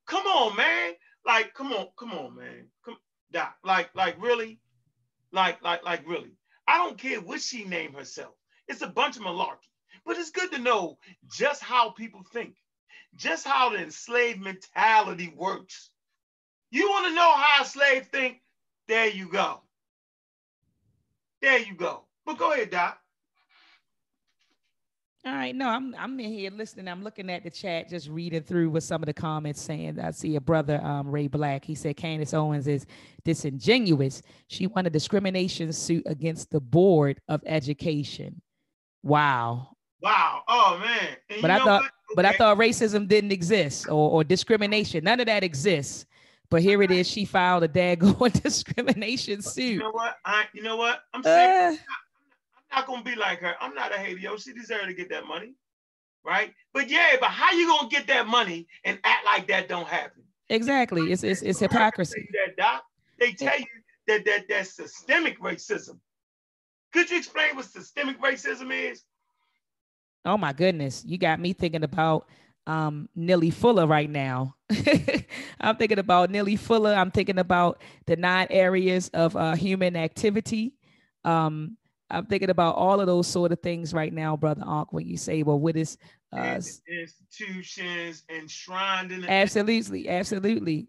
Come 0.07 0.25
on, 0.25 0.55
man. 0.55 0.93
Like, 1.25 1.53
come 1.53 1.71
on, 1.71 1.87
come 1.97 2.11
on, 2.13 2.35
man. 2.35 2.67
Come, 2.83 2.97
Doc. 3.33 3.55
Like, 3.63 3.93
like 3.95 4.21
really, 4.21 4.59
like, 5.31 5.61
like, 5.63 5.83
like 5.83 6.07
really. 6.07 6.31
I 6.67 6.77
don't 6.77 6.97
care 6.97 7.19
what 7.19 7.41
she 7.41 7.65
named 7.65 7.95
herself. 7.95 8.33
It's 8.67 8.81
a 8.81 8.87
bunch 8.87 9.17
of 9.17 9.23
malarkey. 9.23 9.57
But 10.05 10.17
it's 10.17 10.31
good 10.31 10.51
to 10.51 10.59
know 10.59 10.97
just 11.31 11.61
how 11.61 11.89
people 11.89 12.23
think, 12.31 12.55
just 13.15 13.45
how 13.45 13.69
the 13.69 13.77
enslaved 13.77 14.41
mentality 14.41 15.33
works. 15.35 15.89
You 16.71 16.89
want 16.89 17.07
to 17.07 17.15
know 17.15 17.31
how 17.31 17.63
a 17.63 17.65
slave 17.65 18.07
think? 18.07 18.41
There 18.87 19.07
you 19.07 19.29
go. 19.29 19.61
There 21.41 21.59
you 21.59 21.75
go. 21.75 22.05
But 22.25 22.37
go 22.37 22.51
ahead, 22.51 22.71
Doc. 22.71 22.97
All 25.25 25.33
right, 25.33 25.55
no, 25.55 25.69
I'm 25.69 25.95
I'm 25.97 26.19
in 26.19 26.31
here 26.33 26.51
listening. 26.51 26.89
I'm 26.89 27.01
looking 27.01 27.29
at 27.29 27.43
the 27.43 27.49
chat, 27.49 27.87
just 27.87 28.09
reading 28.09 28.43
through 28.43 28.71
what 28.71 28.83
some 28.83 29.01
of 29.01 29.05
the 29.05 29.13
comments 29.13 29.61
saying. 29.61 29.97
I 29.97 30.11
see 30.11 30.35
a 30.35 30.41
brother, 30.41 30.83
um, 30.83 31.09
Ray 31.09 31.27
Black. 31.27 31.63
He 31.63 31.75
said 31.75 31.95
Candace 31.95 32.33
Owens 32.33 32.67
is 32.67 32.85
disingenuous. 33.23 34.21
She 34.47 34.67
won 34.67 34.85
a 34.85 34.89
discrimination 34.89 35.71
suit 35.71 36.03
against 36.07 36.51
the 36.51 36.59
Board 36.59 37.21
of 37.29 37.41
Education. 37.45 38.41
Wow. 39.01 39.77
Wow. 40.01 40.41
Oh 40.49 40.77
man. 40.83 41.15
And 41.29 41.41
but 41.41 41.51
I 41.51 41.59
thought, 41.59 41.83
okay. 41.83 41.89
but 42.15 42.25
I 42.25 42.33
thought 42.33 42.57
racism 42.57 43.07
didn't 43.07 43.31
exist 43.31 43.87
or, 43.87 44.11
or 44.11 44.23
discrimination. 44.25 45.05
None 45.05 45.21
of 45.21 45.27
that 45.27 45.41
exists. 45.41 46.05
But 46.49 46.61
here 46.61 46.83
it 46.83 46.91
is. 46.91 47.09
She 47.09 47.23
filed 47.23 47.63
a 47.63 47.69
daggone 47.69 48.41
discrimination 48.43 49.41
suit. 49.41 49.63
You 49.63 49.79
know 49.79 49.91
what? 49.91 50.17
I. 50.25 50.43
You 50.53 50.63
know 50.63 50.75
what? 50.75 50.99
I'm 51.13 51.23
saying. 51.23 51.75
Uh, 51.75 51.77
not 52.75 52.87
gonna 52.87 53.03
be 53.03 53.15
like 53.15 53.39
her. 53.39 53.55
I'm 53.61 53.73
not 53.73 53.93
a 53.93 53.97
hater. 53.97 54.19
Yo, 54.19 54.37
she 54.37 54.53
deserves 54.53 54.87
to 54.87 54.93
get 54.93 55.09
that 55.09 55.25
money, 55.27 55.53
right? 56.25 56.53
But 56.73 56.89
yeah, 56.89 57.15
but 57.19 57.29
how 57.29 57.51
you 57.51 57.67
gonna 57.67 57.89
get 57.89 58.07
that 58.07 58.27
money 58.27 58.67
and 58.83 58.99
act 59.03 59.25
like 59.25 59.47
that 59.47 59.67
don't 59.67 59.87
happen? 59.87 60.23
Exactly. 60.49 61.11
It's 61.11 61.23
it's, 61.23 61.41
it's 61.41 61.59
hypocrisy. 61.59 62.27
That 62.45 62.57
doc, 62.57 62.83
they 63.19 63.33
tell 63.33 63.57
you 63.57 63.65
that 64.07 64.25
that 64.25 64.45
that's 64.49 64.75
systemic 64.75 65.39
racism. 65.39 65.99
Could 66.91 67.09
you 67.09 67.17
explain 67.17 67.55
what 67.55 67.65
systemic 67.65 68.21
racism 68.21 68.71
is? 68.71 69.03
Oh 70.25 70.37
my 70.37 70.53
goodness, 70.53 71.03
you 71.05 71.17
got 71.17 71.39
me 71.39 71.53
thinking 71.53 71.83
about 71.83 72.27
um 72.65 73.09
Neely 73.15 73.51
Fuller 73.51 73.87
right 73.87 74.09
now. 74.09 74.55
I'm 75.59 75.75
thinking 75.77 75.99
about 75.99 76.29
Neely 76.29 76.55
Fuller. 76.55 76.93
I'm 76.93 77.11
thinking 77.11 77.39
about 77.39 77.81
the 78.05 78.15
nine 78.15 78.47
areas 78.49 79.09
of 79.09 79.35
uh, 79.35 79.55
human 79.55 79.95
activity. 79.95 80.73
Um, 81.25 81.77
I'm 82.13 82.25
thinking 82.25 82.49
about 82.49 82.75
all 82.75 82.99
of 82.99 83.07
those 83.07 83.27
sort 83.27 83.51
of 83.51 83.59
things 83.59 83.93
right 83.93 84.13
now, 84.13 84.37
brother 84.37 84.63
Ankh, 84.65 84.93
when 84.93 85.07
you 85.07 85.17
say, 85.17 85.43
well, 85.43 85.59
what 85.59 85.75
is 85.75 85.97
uh, 86.31 86.59
institutions 86.87 88.23
enshrined 88.29 89.11
in 89.11 89.21
the 89.21 89.31
absolutely, 89.31 90.09
absolutely. 90.09 90.87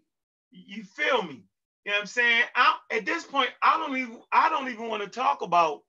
You 0.51 0.83
feel 0.83 1.23
me? 1.23 1.43
You 1.85 1.91
know 1.91 1.97
what 1.97 2.01
I'm 2.01 2.07
saying? 2.07 2.43
I, 2.55 2.77
at 2.91 3.05
this 3.05 3.25
point, 3.25 3.49
I 3.61 3.77
don't 3.77 3.97
even 3.97 4.19
I 4.31 4.49
don't 4.49 4.69
even 4.69 4.87
want 4.87 5.03
to 5.03 5.09
talk 5.09 5.41
about 5.41 5.81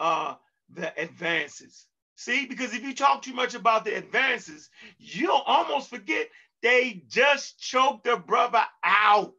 uh, 0.00 0.34
the 0.72 0.98
advances. 1.00 1.86
See, 2.16 2.46
because 2.46 2.72
if 2.74 2.82
you 2.82 2.94
talk 2.94 3.22
too 3.22 3.34
much 3.34 3.54
about 3.54 3.84
the 3.84 3.96
advances, 3.96 4.70
you'll 4.98 5.42
almost 5.46 5.90
forget 5.90 6.28
they 6.62 7.02
just 7.08 7.60
choked 7.60 8.06
a 8.06 8.16
brother 8.16 8.64
out. 8.82 9.34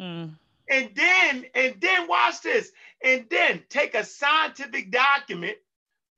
Mm. 0.00 0.36
And 0.70 0.90
then, 0.94 1.46
and 1.54 1.74
then 1.80 2.06
watch 2.06 2.42
this. 2.42 2.70
And 3.02 3.26
then 3.30 3.62
take 3.68 3.94
a 3.94 4.04
scientific 4.04 4.90
document, 4.90 5.56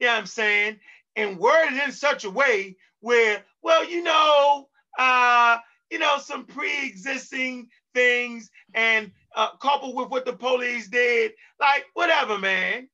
you 0.01 0.07
know 0.07 0.15
what 0.15 0.21
I'm 0.21 0.27
saying, 0.27 0.81
and 1.17 1.39
word 1.39 1.73
it 1.73 1.85
in 1.85 1.93
such 1.93 2.25
a 2.25 2.31
way 2.31 2.77
where, 3.01 3.45
well, 3.63 3.89
you 3.89 4.03
know, 4.03 4.69
uh, 4.99 5.59
you 5.91 5.99
know, 5.99 6.19
some 6.19 6.47
pre-existing 6.47 7.69
things 7.95 8.51
and 8.75 9.13
uh, 9.37 9.51
coupled 9.61 9.97
with 9.97 10.09
what 10.09 10.25
the 10.25 10.33
police 10.33 10.89
did, 10.89 11.33
like 11.61 11.85
whatever, 11.95 12.39
man. 12.39 12.89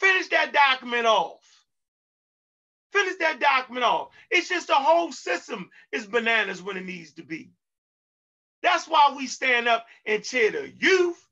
Finish 0.00 0.28
that 0.28 0.52
document 0.52 1.06
off. 1.06 1.40
Finish 2.92 3.16
that 3.20 3.40
document 3.40 3.84
off. 3.84 4.08
It's 4.30 4.48
just 4.48 4.68
the 4.68 4.74
whole 4.74 5.12
system 5.12 5.70
is 5.92 6.06
bananas 6.06 6.62
when 6.62 6.76
it 6.76 6.84
needs 6.84 7.12
to 7.14 7.22
be. 7.22 7.50
That's 8.62 8.88
why 8.88 9.14
we 9.16 9.26
stand 9.26 9.68
up 9.68 9.86
and 10.06 10.22
cheer 10.22 10.50
the 10.50 10.72
youth, 10.78 11.23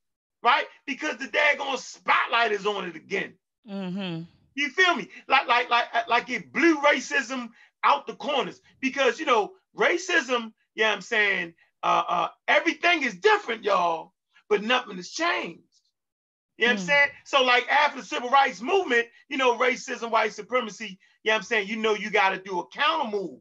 right? 0.43 0.64
Because 0.86 1.16
the 1.16 1.27
daggone 1.27 1.78
spotlight 1.78 2.52
is 2.52 2.66
on 2.66 2.86
it 2.86 2.97
again. 2.97 3.35
Mm-hmm. 3.69 4.23
You 4.55 4.69
feel 4.70 4.94
me? 4.94 5.09
Like, 5.28 5.47
like, 5.47 5.70
like, 5.70 6.09
like 6.09 6.31
it 6.31 6.52
blew 6.52 6.77
racism 6.78 7.51
out 7.85 8.06
the 8.06 8.14
corners. 8.14 8.60
Because 8.81 9.19
you 9.19 9.27
know, 9.27 9.52
racism, 9.77 10.52
yeah, 10.74 10.85
you 10.85 10.85
know 10.85 10.93
I'm 10.93 11.01
saying, 11.01 11.55
uh, 11.82 12.02
uh, 12.09 12.28
everything 12.48 13.02
is 13.02 13.14
different, 13.14 13.64
y'all, 13.64 14.12
but 14.48 14.62
nothing 14.62 14.97
has 14.97 15.09
changed. 15.09 15.62
You 16.59 16.66
know 16.66 16.74
mm. 16.74 16.77
what 16.77 16.81
I'm 16.81 16.85
mm. 16.85 16.89
saying? 16.89 17.09
So, 17.24 17.43
like 17.43 17.69
after 17.69 18.01
the 18.01 18.06
civil 18.06 18.31
rights 18.31 18.60
movement, 18.60 19.06
you 19.28 19.36
know, 19.36 19.56
racism, 19.56 20.10
white 20.10 20.32
supremacy, 20.32 20.98
you 21.23 21.31
know 21.31 21.35
what 21.35 21.36
I'm 21.39 21.43
saying? 21.44 21.69
You 21.69 21.77
know, 21.77 21.94
you 21.94 22.10
got 22.10 22.31
to 22.31 22.39
do 22.39 22.60
a 22.60 22.66
counter 22.69 23.10
move. 23.10 23.40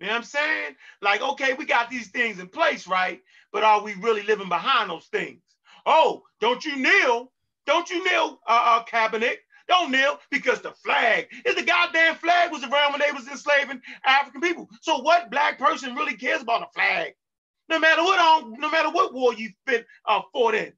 You 0.00 0.06
know 0.06 0.12
what 0.12 0.18
I'm 0.18 0.22
saying? 0.22 0.76
Like, 1.02 1.22
okay, 1.22 1.54
we 1.54 1.64
got 1.64 1.90
these 1.90 2.08
things 2.08 2.38
in 2.38 2.48
place, 2.48 2.86
right? 2.86 3.20
But 3.52 3.64
are 3.64 3.82
we 3.82 3.94
really 3.94 4.22
living 4.22 4.48
behind 4.48 4.90
those 4.90 5.06
things? 5.06 5.42
Oh, 5.86 6.22
don't 6.40 6.64
you 6.64 6.76
kneel? 6.76 7.32
Don't 7.66 7.88
you 7.90 8.04
kneel, 8.04 8.40
uh, 8.46 8.80
uh 8.80 8.84
cabinet? 8.84 9.38
Don't 9.68 9.90
kneel 9.90 10.18
because 10.30 10.62
the 10.62 10.72
flag 10.72 11.28
is 11.44 11.54
the 11.54 11.62
goddamn 11.62 12.16
flag 12.16 12.50
was 12.50 12.64
around 12.64 12.92
when 12.92 13.00
they 13.00 13.12
was 13.12 13.28
enslaving 13.28 13.82
African 14.04 14.40
people. 14.40 14.68
So 14.80 14.98
what 14.98 15.30
black 15.30 15.58
person 15.58 15.94
really 15.94 16.16
cares 16.16 16.40
about 16.40 16.62
a 16.62 16.72
flag? 16.74 17.12
No 17.68 17.78
matter 17.78 18.02
what 18.02 18.18
on, 18.18 18.58
no 18.58 18.70
matter 18.70 18.90
what 18.90 19.12
war 19.12 19.34
you 19.34 19.50
fit 19.66 19.86
uh, 20.06 20.22
fought 20.32 20.54
in. 20.54 20.72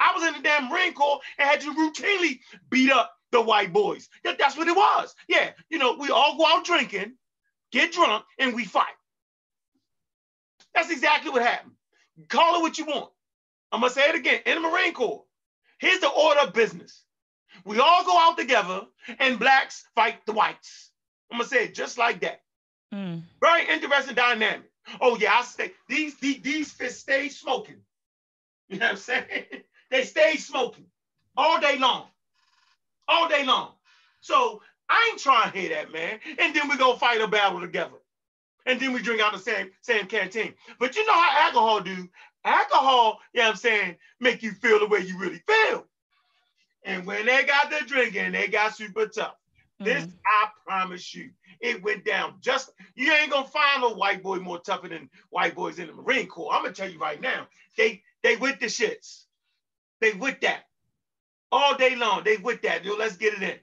I 0.00 0.12
was 0.14 0.24
in 0.24 0.34
the 0.34 0.40
damn 0.40 0.70
Marine 0.70 0.94
Corps 0.94 1.20
and 1.38 1.48
had 1.48 1.60
to 1.60 1.74
routinely 1.74 2.40
beat 2.70 2.90
up 2.90 3.12
the 3.30 3.42
white 3.42 3.72
boys. 3.72 4.08
That, 4.24 4.38
that's 4.38 4.56
what 4.56 4.68
it 4.68 4.76
was. 4.76 5.14
Yeah, 5.28 5.50
you 5.68 5.78
know, 5.78 5.96
we 5.98 6.10
all 6.10 6.38
go 6.38 6.46
out 6.46 6.64
drinking, 6.64 7.14
get 7.72 7.92
drunk, 7.92 8.24
and 8.38 8.54
we 8.54 8.64
fight. 8.64 8.86
That's 10.74 10.90
exactly 10.90 11.30
what 11.30 11.42
happened. 11.42 11.72
Call 12.28 12.56
it 12.56 12.62
what 12.62 12.78
you 12.78 12.86
want. 12.86 13.10
I'm 13.74 13.80
gonna 13.80 13.92
say 13.92 14.08
it 14.08 14.14
again. 14.14 14.40
In 14.46 14.62
the 14.62 14.68
Marine 14.68 14.94
Corps, 14.94 15.24
here's 15.78 15.98
the 15.98 16.08
order 16.08 16.40
of 16.42 16.52
business. 16.52 17.02
We 17.64 17.80
all 17.80 18.04
go 18.04 18.16
out 18.16 18.38
together, 18.38 18.82
and 19.18 19.38
blacks 19.38 19.84
fight 19.96 20.24
the 20.26 20.32
whites. 20.32 20.90
I'm 21.30 21.38
gonna 21.38 21.48
say 21.48 21.64
it 21.64 21.74
just 21.74 21.98
like 21.98 22.20
that. 22.20 22.42
Mm. 22.94 23.22
Very 23.40 23.68
interesting 23.68 24.14
dynamic. 24.14 24.70
Oh 25.00 25.16
yeah, 25.18 25.34
I 25.34 25.42
say 25.42 25.72
these 25.88 26.16
these, 26.20 26.40
these 26.40 26.72
fists 26.72 27.00
stay 27.00 27.28
smoking. 27.28 27.80
You 28.68 28.78
know 28.78 28.86
what 28.86 28.92
I'm 28.92 28.96
saying? 28.98 29.44
they 29.90 30.04
stay 30.04 30.36
smoking 30.36 30.86
all 31.36 31.60
day 31.60 31.76
long, 31.76 32.06
all 33.08 33.28
day 33.28 33.44
long. 33.44 33.72
So 34.20 34.62
I 34.88 35.10
ain't 35.10 35.20
trying 35.20 35.50
to 35.50 35.58
hear 35.58 35.70
that, 35.70 35.92
man. 35.92 36.20
And 36.38 36.54
then 36.54 36.68
we 36.68 36.76
go 36.76 36.94
fight 36.94 37.20
a 37.20 37.26
battle 37.26 37.60
together 37.60 37.98
and 38.66 38.80
then 38.80 38.92
we 38.92 39.02
drink 39.02 39.20
out 39.20 39.32
the 39.32 39.38
same 39.38 39.70
same 39.80 40.06
canteen. 40.06 40.54
But 40.78 40.96
you 40.96 41.06
know 41.06 41.12
how 41.12 41.46
alcohol 41.46 41.80
do? 41.80 42.08
Alcohol, 42.44 43.20
you 43.32 43.40
know 43.40 43.46
what 43.46 43.50
I'm 43.52 43.56
saying, 43.56 43.96
make 44.20 44.42
you 44.42 44.52
feel 44.52 44.78
the 44.78 44.86
way 44.86 45.00
you 45.00 45.18
really 45.18 45.42
feel. 45.46 45.86
And 46.84 47.06
when 47.06 47.26
they 47.26 47.44
got 47.44 47.70
the 47.70 47.84
drinking, 47.86 48.32
they 48.32 48.48
got 48.48 48.76
super 48.76 49.06
tough. 49.06 49.36
Mm-hmm. 49.80 49.84
This, 49.84 50.06
I 50.26 50.48
promise 50.66 51.14
you, 51.14 51.30
it 51.60 51.82
went 51.82 52.04
down. 52.04 52.34
Just 52.40 52.72
you 52.94 53.12
ain't 53.12 53.30
gonna 53.30 53.46
find 53.46 53.82
a 53.82 53.88
white 53.88 54.22
boy 54.22 54.36
more 54.36 54.60
tougher 54.60 54.88
than 54.88 55.08
white 55.30 55.54
boys 55.54 55.78
in 55.78 55.86
the 55.86 55.94
Marine 55.94 56.26
Corps. 56.26 56.52
I'm 56.52 56.62
gonna 56.62 56.74
tell 56.74 56.90
you 56.90 56.98
right 56.98 57.20
now, 57.20 57.46
they 57.76 58.02
they 58.22 58.36
with 58.36 58.60
the 58.60 58.66
shits. 58.66 59.24
They 60.00 60.12
with 60.12 60.40
that 60.42 60.64
all 61.50 61.76
day 61.76 61.96
long. 61.96 62.22
They 62.24 62.36
with 62.36 62.62
that. 62.62 62.84
Yo, 62.84 62.94
let's 62.96 63.16
get 63.16 63.34
it 63.34 63.42
in. 63.42 63.56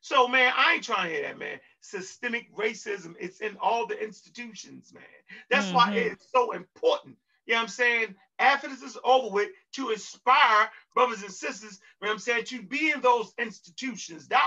So 0.00 0.26
man, 0.26 0.52
I 0.56 0.74
ain't 0.74 0.84
trying 0.84 1.08
to 1.08 1.14
hear 1.14 1.22
that, 1.22 1.38
man 1.38 1.60
systemic 1.84 2.54
racism. 2.56 3.14
It's 3.20 3.40
in 3.40 3.56
all 3.60 3.86
the 3.86 4.02
institutions, 4.02 4.92
man. 4.94 5.02
That's 5.50 5.66
mm-hmm. 5.66 5.76
why 5.76 5.92
it's 5.92 6.26
so 6.34 6.52
important. 6.52 7.16
You 7.46 7.54
know 7.54 7.58
what 7.58 7.62
I'm 7.64 7.68
saying? 7.68 8.14
After 8.38 8.68
this 8.68 8.82
is 8.82 8.98
over 9.04 9.30
with, 9.30 9.50
to 9.74 9.90
inspire 9.90 10.70
brothers 10.94 11.22
and 11.22 11.32
sisters, 11.32 11.80
you 12.00 12.06
know 12.06 12.12
I'm 12.12 12.18
saying, 12.18 12.44
to 12.46 12.62
be 12.62 12.90
in 12.90 13.00
those 13.00 13.32
institutions. 13.38 14.26
Doc, 14.26 14.42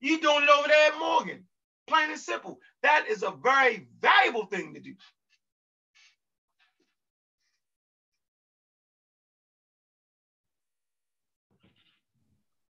you 0.00 0.20
doing 0.20 0.44
it 0.44 0.50
over 0.50 0.68
there 0.68 0.92
at 0.92 0.98
Morgan. 0.98 1.44
Plain 1.88 2.10
and 2.10 2.20
simple. 2.20 2.60
That 2.82 3.06
is 3.08 3.22
a 3.22 3.32
very 3.32 3.88
valuable 4.00 4.46
thing 4.46 4.74
to 4.74 4.80
do. 4.80 4.94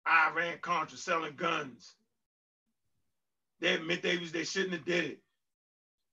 Iran 0.08 0.58
Contra 0.62 0.98
selling 0.98 1.36
guns. 1.36 1.94
They 3.60 3.74
admit 3.74 4.02
they 4.02 4.18
was 4.18 4.32
they 4.32 4.44
shouldn't 4.44 4.72
have 4.72 4.84
did 4.84 5.04
it. 5.04 5.20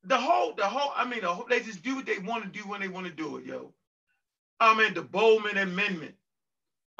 The 0.06 0.18
whole, 0.18 0.54
the 0.56 0.66
whole, 0.66 0.92
I 0.96 1.06
mean, 1.06 1.22
the 1.22 1.34
whole, 1.34 1.46
they 1.50 1.62
just 1.62 1.84
do 1.84 1.96
what 1.96 2.06
they 2.06 2.20
want 2.20 2.44
to 2.44 2.50
do 2.50 2.68
when 2.68 2.82
they 2.82 2.88
want 2.88 3.08
to 3.08 3.14
do 3.14 3.38
it, 3.38 3.46
yo. 3.46 3.74
I 4.60 4.76
mean, 4.78 4.94
the 4.94 5.02
Boland 5.02 5.58
Amendment. 5.58 6.16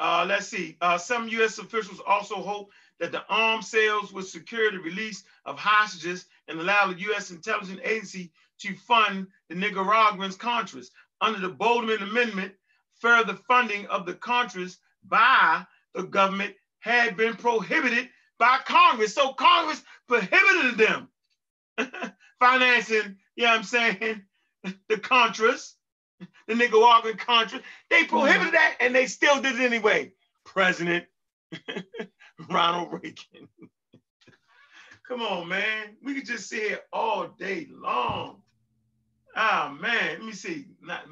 Uh, 0.00 0.24
let's 0.28 0.46
see. 0.46 0.76
Uh, 0.80 0.96
some 0.96 1.28
U.S. 1.28 1.58
officials 1.58 2.00
also 2.06 2.36
hope 2.36 2.70
that 3.00 3.12
the 3.12 3.24
arms 3.28 3.68
sales 3.68 4.12
would 4.12 4.26
secure 4.26 4.70
the 4.70 4.78
release 4.78 5.24
of 5.44 5.58
hostages 5.58 6.26
and 6.46 6.60
allow 6.60 6.86
the 6.86 7.00
U.S. 7.00 7.30
intelligence 7.30 7.80
agency 7.84 8.32
to 8.60 8.74
fund 8.74 9.26
the 9.48 9.54
Nicaraguans 9.54 10.36
Contras. 10.36 10.88
Under 11.20 11.40
the 11.40 11.48
Boland 11.48 12.00
Amendment, 12.02 12.52
further 13.00 13.34
funding 13.34 13.86
of 13.86 14.06
the 14.06 14.14
Contras 14.14 14.76
by 15.04 15.64
the 15.94 16.04
government 16.04 16.54
had 16.80 17.16
been 17.16 17.34
prohibited 17.34 18.08
by 18.38 18.58
Congress. 18.64 19.14
So 19.14 19.32
Congress 19.32 19.82
prohibited 20.06 20.78
them 20.78 21.08
financing, 22.40 23.16
you 23.36 23.44
know 23.44 23.50
what 23.50 23.58
I'm 23.58 23.62
saying, 23.64 24.22
the 24.62 24.96
Contras, 24.96 25.74
the 26.46 26.54
Nicaraguan 26.54 27.16
Contras. 27.16 27.62
They 27.90 28.04
prohibited 28.04 28.54
that 28.54 28.76
and 28.80 28.94
they 28.94 29.06
still 29.06 29.40
did 29.40 29.58
it 29.58 29.64
anyway. 29.64 30.12
President 30.44 31.04
Ronald 32.50 32.92
Reagan. 32.92 33.48
Come 35.06 35.22
on, 35.22 35.48
man. 35.48 35.96
We 36.02 36.14
could 36.14 36.26
just 36.26 36.48
sit 36.48 36.62
here 36.62 36.80
all 36.92 37.28
day 37.38 37.66
long. 37.70 38.42
Oh 39.40 39.76
man, 39.80 40.14
let 40.14 40.24
me 40.24 40.32
see. 40.32 40.66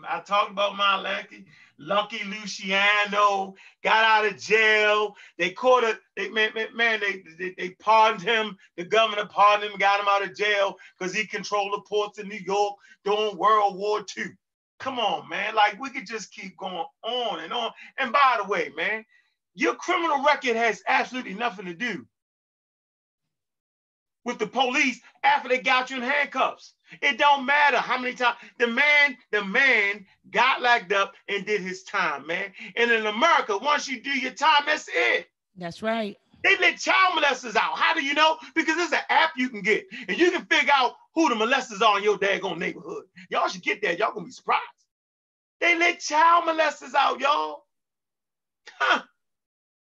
I 0.08 0.20
talked 0.20 0.50
about 0.50 0.76
my 0.76 0.96
lucky, 0.96 1.46
Lucky 1.78 2.24
Luciano 2.24 3.54
got 3.84 4.04
out 4.04 4.32
of 4.32 4.40
jail. 4.40 5.14
They 5.38 5.50
caught 5.50 5.84
it. 5.84 5.98
They 6.16 6.28
man, 6.30 6.50
man, 6.74 7.00
they, 7.00 7.22
they 7.38 7.54
they 7.56 7.70
pardoned 7.74 8.22
him. 8.22 8.56
The 8.76 8.84
governor 8.84 9.26
pardoned 9.26 9.72
him, 9.72 9.78
got 9.78 10.00
him 10.00 10.06
out 10.08 10.24
of 10.24 10.36
jail 10.36 10.76
because 10.98 11.14
he 11.14 11.24
controlled 11.26 11.72
the 11.74 11.82
ports 11.82 12.18
in 12.18 12.28
New 12.28 12.40
York 12.44 12.74
during 13.04 13.36
World 13.36 13.76
War 13.76 14.04
II. 14.16 14.24
Come 14.78 14.98
on, 14.98 15.28
man. 15.28 15.54
Like 15.54 15.80
we 15.80 15.90
could 15.90 16.06
just 16.06 16.32
keep 16.32 16.56
going 16.56 16.84
on 17.02 17.40
and 17.40 17.52
on. 17.52 17.72
And 17.98 18.12
by 18.12 18.38
the 18.42 18.48
way, 18.48 18.70
man, 18.76 19.04
your 19.54 19.74
criminal 19.74 20.22
record 20.22 20.56
has 20.56 20.82
absolutely 20.86 21.34
nothing 21.34 21.66
to 21.66 21.74
do 21.74 22.06
with 24.24 24.38
the 24.38 24.46
police 24.46 25.00
after 25.22 25.48
they 25.48 25.58
got 25.58 25.88
you 25.88 25.96
in 25.96 26.02
handcuffs. 26.02 26.74
It 27.00 27.16
don't 27.16 27.46
matter 27.46 27.78
how 27.78 27.98
many 27.98 28.14
times 28.14 28.36
the 28.58 28.66
man, 28.66 29.16
the 29.30 29.44
man 29.44 30.04
got 30.30 30.60
locked 30.60 30.92
up 30.92 31.14
and 31.28 31.46
did 31.46 31.60
his 31.60 31.84
time, 31.84 32.26
man. 32.26 32.52
And 32.74 32.90
in 32.90 33.06
America, 33.06 33.56
once 33.56 33.88
you 33.88 34.00
do 34.02 34.10
your 34.10 34.32
time, 34.32 34.64
that's 34.66 34.88
it. 34.92 35.28
That's 35.56 35.80
right. 35.80 36.16
They 36.44 36.56
let 36.58 36.78
child 36.78 37.14
molesters 37.14 37.56
out. 37.56 37.78
How 37.78 37.94
do 37.94 38.04
you 38.04 38.14
know? 38.14 38.36
Because 38.54 38.76
there's 38.76 38.92
an 38.92 38.98
app 39.08 39.30
you 39.36 39.48
can 39.48 39.62
get, 39.62 39.86
and 40.06 40.18
you 40.18 40.30
can 40.30 40.44
figure 40.44 40.72
out 40.74 40.94
who 41.16 41.30
the 41.30 41.34
molesters 41.34 41.82
are 41.82 41.98
in 41.98 42.04
your 42.04 42.18
daggone 42.18 42.58
neighborhood. 42.58 43.06
Y'all 43.30 43.48
should 43.48 43.62
get 43.62 43.82
that. 43.82 43.98
Y'all 43.98 44.12
gonna 44.12 44.26
be 44.26 44.32
surprised. 44.32 44.62
They 45.60 45.76
let 45.78 46.00
child 46.00 46.44
molesters 46.44 46.94
out, 46.94 47.20
y'all. 47.20 47.64
Huh. 48.78 49.02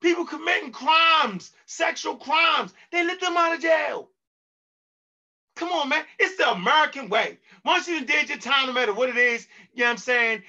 People 0.03 0.27
committing 0.27 0.73
crimes, 0.73 1.53
sexual 1.67 2.17
crimes, 2.17 2.75
they 2.91 3.05
let 3.05 3.21
them 3.21 3.37
out 3.37 3.55
of 3.55 3.63
jail. 3.63 4.11
Come 5.55 5.71
on, 5.71 5.91
man. 5.91 6.05
It's 6.19 6.37
the 6.39 6.51
American 6.51 7.09
way. 7.09 7.39
Once 7.65 7.87
you 7.87 8.05
did 8.05 8.29
your 8.29 8.39
time, 8.39 8.67
no 8.67 8.73
matter 8.73 8.93
what 8.95 9.11
it 9.11 9.17
is, 9.17 9.47
you 9.75 9.85
know 9.85 9.87
what 9.87 9.93
I'm 9.93 9.99
saying? 9.99 10.43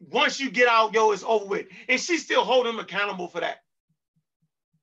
Once 0.00 0.38
you 0.38 0.50
get 0.50 0.68
out, 0.68 0.94
yo, 0.94 1.10
it's 1.10 1.24
over 1.24 1.46
with. 1.46 1.66
And 1.88 2.00
she's 2.00 2.24
still 2.24 2.44
holding 2.44 2.74
him 2.74 2.78
accountable 2.78 3.26
for 3.26 3.40
that. 3.40 3.63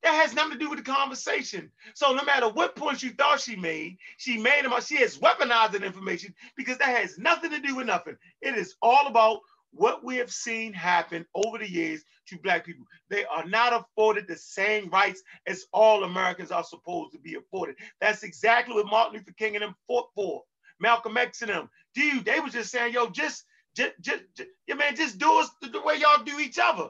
That 0.03 0.15
has 0.15 0.33
nothing 0.33 0.53
to 0.53 0.59
do 0.59 0.69
with 0.69 0.79
the 0.83 0.91
conversation. 0.91 1.71
So 1.93 2.13
no 2.13 2.23
matter 2.23 2.49
what 2.49 2.75
points 2.75 3.03
you 3.03 3.11
thought 3.11 3.41
she 3.41 3.55
made, 3.55 3.97
she 4.17 4.37
made 4.37 4.65
them. 4.65 4.73
She 4.81 4.97
has 4.97 5.17
weaponized 5.17 5.73
that 5.73 5.83
information 5.83 6.33
because 6.57 6.77
that 6.79 6.97
has 6.97 7.17
nothing 7.19 7.51
to 7.51 7.59
do 7.59 7.75
with 7.75 7.87
nothing. 7.87 8.17
It 8.41 8.55
is 8.55 8.75
all 8.81 9.07
about 9.07 9.39
what 9.73 10.03
we 10.03 10.17
have 10.17 10.31
seen 10.31 10.73
happen 10.73 11.25
over 11.35 11.57
the 11.57 11.69
years 11.69 12.03
to 12.27 12.39
black 12.39 12.65
people. 12.65 12.85
They 13.09 13.25
are 13.25 13.45
not 13.47 13.73
afforded 13.73 14.27
the 14.27 14.37
same 14.37 14.89
rights 14.89 15.21
as 15.47 15.65
all 15.73 16.03
Americans 16.03 16.51
are 16.51 16.63
supposed 16.63 17.13
to 17.13 17.19
be 17.19 17.35
afforded. 17.35 17.75
That's 18.01 18.23
exactly 18.23 18.75
what 18.75 18.87
Martin 18.87 19.15
Luther 19.19 19.33
King 19.37 19.55
and 19.55 19.63
them 19.63 19.75
fought 19.87 20.07
for. 20.15 20.43
Malcolm 20.79 21.17
X 21.17 21.41
and 21.41 21.51
them. 21.51 21.69
Dude, 21.95 22.25
they 22.25 22.39
was 22.39 22.53
just 22.53 22.71
saying, 22.71 22.93
yo, 22.93 23.09
just, 23.09 23.45
just, 23.75 23.93
just, 24.01 24.23
just 24.35 24.49
yeah, 24.67 24.75
man, 24.75 24.95
just 24.95 25.19
do 25.19 25.39
us 25.39 25.49
the, 25.61 25.81
way 25.81 25.97
y'all 25.97 26.23
do 26.23 26.39
each 26.39 26.59
other. 26.61 26.89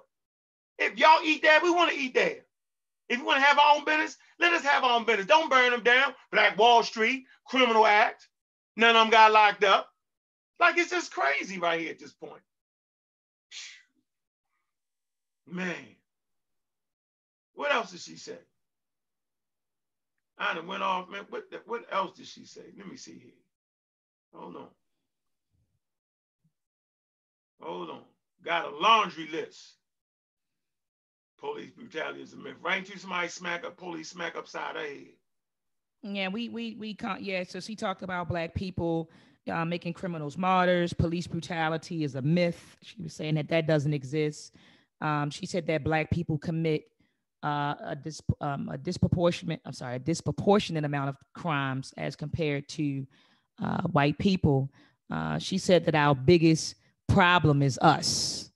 If 0.80 0.98
y'all 0.98 1.24
eat 1.24 1.44
that, 1.44 1.64
we 1.64 1.72
want 1.72 1.92
to 1.92 1.98
eat 1.98 2.14
there. 2.14 2.40
If 3.12 3.20
you 3.20 3.26
want 3.26 3.40
to 3.42 3.46
have 3.46 3.60
our 3.60 3.76
own 3.78 3.86
business, 3.86 4.18
let 4.40 4.54
us 4.54 4.64
have 4.64 4.86
our 4.86 4.98
own 4.98 5.06
business. 5.06 5.28
Don't 5.28 5.52
burn 5.52 5.72
them 5.72 5.84
down. 5.84 6.16
Black 6.32 6.58
Wall 6.58 6.84
Street, 6.84 7.26
criminal 7.46 7.86
act. 7.86 8.30
None 8.78 8.96
of 8.96 9.04
them 9.04 9.12
got 9.12 9.34
locked 9.34 9.66
up. 9.66 9.90
Like 10.60 10.78
it's 10.78 10.92
just 10.92 11.14
crazy 11.14 11.60
right 11.60 11.82
here 11.82 11.92
at 11.92 12.00
this 12.00 12.14
point. 12.14 12.42
Man. 15.48 15.76
What 17.56 17.74
else 17.74 17.92
did 17.92 18.02
she 18.02 18.18
say? 18.18 18.38
I 20.38 20.54
done 20.56 20.68
went 20.68 20.84
off, 20.84 21.10
man. 21.10 21.26
What, 21.30 21.46
what 21.68 21.86
else 21.92 22.18
did 22.18 22.28
she 22.28 22.46
say? 22.46 22.64
Let 22.78 22.88
me 22.90 22.98
see 22.98 23.20
here. 23.20 23.32
Hold 24.34 24.56
on. 24.58 24.68
Hold 27.62 27.90
on. 27.92 28.02
Got 28.44 28.74
a 28.74 28.78
laundry 28.78 29.28
list. 29.32 29.76
Police 31.42 31.72
brutality 31.72 32.22
is 32.22 32.34
a 32.34 32.38
myth. 32.38 32.56
Right 32.62 32.86
to 32.86 33.00
somebody 33.00 33.28
smack 33.28 33.66
a 33.66 33.72
police 33.72 34.10
smack 34.10 34.36
upside 34.36 34.76
her 34.76 34.82
head. 34.82 35.08
Yeah, 36.04 36.28
we 36.28 36.50
we 36.50 36.76
we 36.76 36.94
can't. 36.94 37.22
Yeah, 37.22 37.44
so 37.44 37.60
she 37.60 37.76
talked 37.76 38.04
about 38.04 38.30
black 38.30 38.54
people 38.54 39.10
uh, 39.52 39.66
making 39.66 39.94
criminals 39.94 40.38
martyrs. 40.38 40.94
Police 40.94 41.28
brutality 41.28 42.04
is 42.04 42.16
a 42.16 42.22
myth. 42.22 42.78
She 42.84 43.02
was 43.02 43.14
saying 43.14 43.36
that 43.36 43.50
that 43.50 43.68
doesn't 43.68 43.94
exist. 43.94 44.56
Um, 45.02 45.32
she 45.32 45.46
said 45.46 45.66
that 45.68 45.84
black 45.84 46.12
people 46.12 46.38
commit 46.38 46.84
uh, 47.44 47.74
a, 47.84 47.98
dis, 48.02 48.22
um, 48.40 48.70
a 48.72 48.78
disproportionate, 48.78 49.62
I'm 49.66 49.74
sorry, 49.74 49.96
a 49.96 50.00
disproportionate 50.00 50.86
amount 50.86 51.10
of 51.10 51.18
crimes 51.34 51.92
as 51.98 52.16
compared 52.16 52.70
to 52.70 53.06
uh, 53.64 53.82
white 53.84 54.18
people. 54.20 54.72
Uh, 55.12 55.40
she 55.40 55.58
said 55.58 55.86
that 55.86 55.96
our 55.96 56.14
biggest 56.14 56.76
problem 57.08 57.62
is 57.64 57.80
us. 57.82 58.51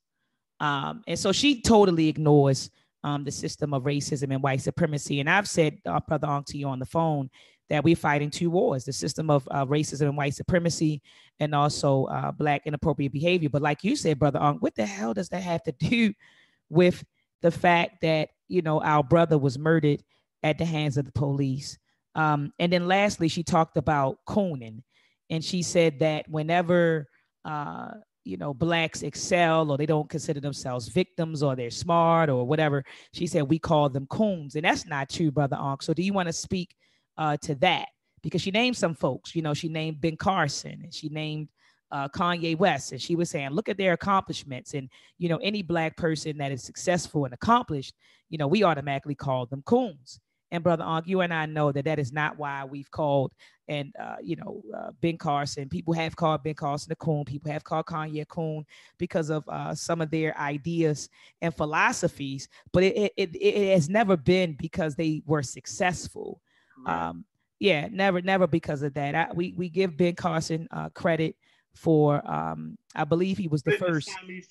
Um, 0.60 1.04
and 1.08 1.18
so 1.18 1.32
she 1.32 1.62
totally 1.62 2.08
ignores 2.08 2.70
um, 3.04 3.24
the 3.24 3.32
system 3.32 3.74
of 3.74 3.84
racism 3.84 4.34
and 4.34 4.42
white 4.42 4.62
supremacy. 4.62 5.20
And 5.20 5.30
I've 5.30 5.48
said, 5.48 5.78
uh, 5.86 6.00
Brother 6.08 6.28
Ong, 6.28 6.44
to 6.46 6.58
you 6.58 6.68
on 6.68 6.80
the 6.80 6.86
phone, 6.86 7.30
that 7.70 7.84
we're 7.84 7.96
fighting 7.96 8.30
two 8.30 8.50
wars 8.50 8.86
the 8.86 8.94
system 8.94 9.30
of 9.30 9.48
uh, 9.52 9.66
racism 9.66 10.08
and 10.08 10.18
white 10.18 10.36
supremacy, 10.36 11.02
and 11.40 11.54
also 11.54 12.06
uh, 12.06 12.32
Black 12.32 12.64
inappropriate 12.66 13.12
behavior. 13.12 13.50
But 13.50 13.62
like 13.62 13.84
you 13.84 13.96
said, 13.96 14.20
Brother 14.20 14.40
Ong, 14.40 14.58
what 14.58 14.76
the 14.76 14.86
hell 14.86 15.14
does 15.14 15.30
that 15.30 15.44
have 15.44 15.64
to 15.64 15.72
do 15.80 16.14
with 16.70 17.04
the 17.42 17.52
fact 17.52 18.02
that, 18.02 18.30
you 18.48 18.62
know, 18.62 18.82
our 18.82 19.04
brother 19.04 19.38
was 19.38 19.58
murdered 19.58 20.04
at 20.44 20.58
the 20.58 20.66
hands 20.66 20.98
of 20.98 21.06
the 21.06 21.12
police? 21.12 21.78
Um, 22.16 22.54
and 22.60 22.72
then 22.72 22.88
lastly, 22.88 23.28
she 23.28 23.44
talked 23.44 23.78
about 23.78 24.18
cooning. 24.28 24.84
And 25.30 25.44
she 25.44 25.64
said 25.64 26.00
that 26.00 26.30
whenever 26.30 27.08
uh, 27.44 27.92
you 28.26 28.38
know 28.38 28.54
blacks 28.54 29.04
excel 29.04 29.72
or 29.72 29.78
they 29.78 29.86
don't 29.86 30.10
consider 30.10 30.40
themselves 30.40 30.88
victims 30.88 31.44
or 31.44 31.56
they're 31.56 31.70
smart 31.70 32.30
or 32.30 32.46
whatever 32.46 32.84
she 33.14 33.28
said 33.28 33.44
we 33.44 33.60
call 33.60 33.88
them 33.88 34.08
coons. 34.08 34.56
And 34.56 34.66
that's 34.66 34.86
not 34.86 35.10
true 35.10 35.32
brother 35.32 35.58
Ankh. 35.60 35.84
so 35.84 35.94
do 35.94 36.02
you 36.02 36.12
want 36.12 36.28
to 36.28 36.34
speak 36.34 36.76
uh, 37.18 37.38
to 37.38 37.56
that? 37.56 37.88
Because 38.22 38.42
she 38.42 38.52
named 38.52 38.76
some 38.76 38.96
folks 38.96 39.36
you 39.36 39.42
know 39.42 39.54
she 39.54 39.70
named 39.70 40.02
ben 40.02 40.18
carson 40.18 40.82
and 40.84 40.94
she 40.94 41.10
named 41.10 41.50
uh, 41.92 42.10
kanye 42.10 42.58
west. 42.58 42.92
And 42.92 43.02
she 43.02 43.16
was 43.16 43.30
saying 43.30 43.52
look 43.52 43.70
at 43.70 43.78
their 43.78 43.94
accomplishments. 43.94 44.74
And 44.74 44.90
you 45.18 45.30
know 45.30 45.38
any 45.38 45.62
black 45.62 45.96
person 45.96 46.38
that 46.40 46.52
is 46.52 46.64
successful 46.64 47.26
and 47.26 47.34
accomplished 47.34 47.94
you 48.30 48.38
know 48.38 48.48
we 48.48 48.64
automatically 48.64 49.16
call 49.16 49.46
them 49.46 49.62
coons. 49.66 50.20
And 50.52 50.64
brother 50.64 50.84
Ankh, 50.84 51.08
you 51.08 51.22
and 51.22 51.34
I 51.34 51.46
know 51.46 51.72
that 51.72 51.86
that 51.86 52.00
is 52.00 52.12
not 52.12 52.40
why 52.40 52.66
we've 52.66 52.90
called 52.90 53.34
and 53.68 53.94
uh, 54.00 54.18
you 54.22 54.36
know 54.36 54.62
uh, 54.76 54.92
Ben 55.02 55.18
Carson. 55.18 55.70
People 55.70 55.94
have 55.94 56.16
called 56.16 56.44
Ben 56.44 56.54
Carson 56.54 56.92
a 56.92 56.96
coon. 56.96 57.26
People 57.26 57.52
have 57.52 57.64
called 57.64 57.86
Kanye 57.86 58.22
a 58.22 58.26
coon 58.26 58.66
because 58.98 59.30
of 59.30 59.48
uh, 59.48 59.74
some 59.74 60.02
of 60.02 60.12
their 60.12 60.38
ideas 60.38 61.10
and 61.42 61.56
philosophies. 61.56 62.48
But 62.72 62.84
it, 62.84 63.14
it 63.18 63.36
it 63.36 63.74
has 63.74 63.90
never 63.90 64.18
been 64.18 64.54
because 64.54 64.96
they 64.96 65.22
were 65.26 65.44
successful. 65.44 66.42
Right. 66.86 67.08
Um, 67.08 67.26
yeah, 67.60 67.88
never 67.92 68.22
never 68.22 68.48
because 68.48 68.82
of 68.84 68.94
that. 68.96 69.16
I, 69.16 69.28
we 69.34 69.54
we 69.58 69.70
give 69.70 69.98
Ben 69.98 70.16
Carson 70.16 70.68
uh, 70.72 70.90
credit 70.90 71.36
for 71.74 72.26
um 72.30 72.78
I 72.96 73.04
believe 73.04 73.38
he 73.38 73.48
was 73.48 73.62
the 73.64 73.74
first. 73.74 74.10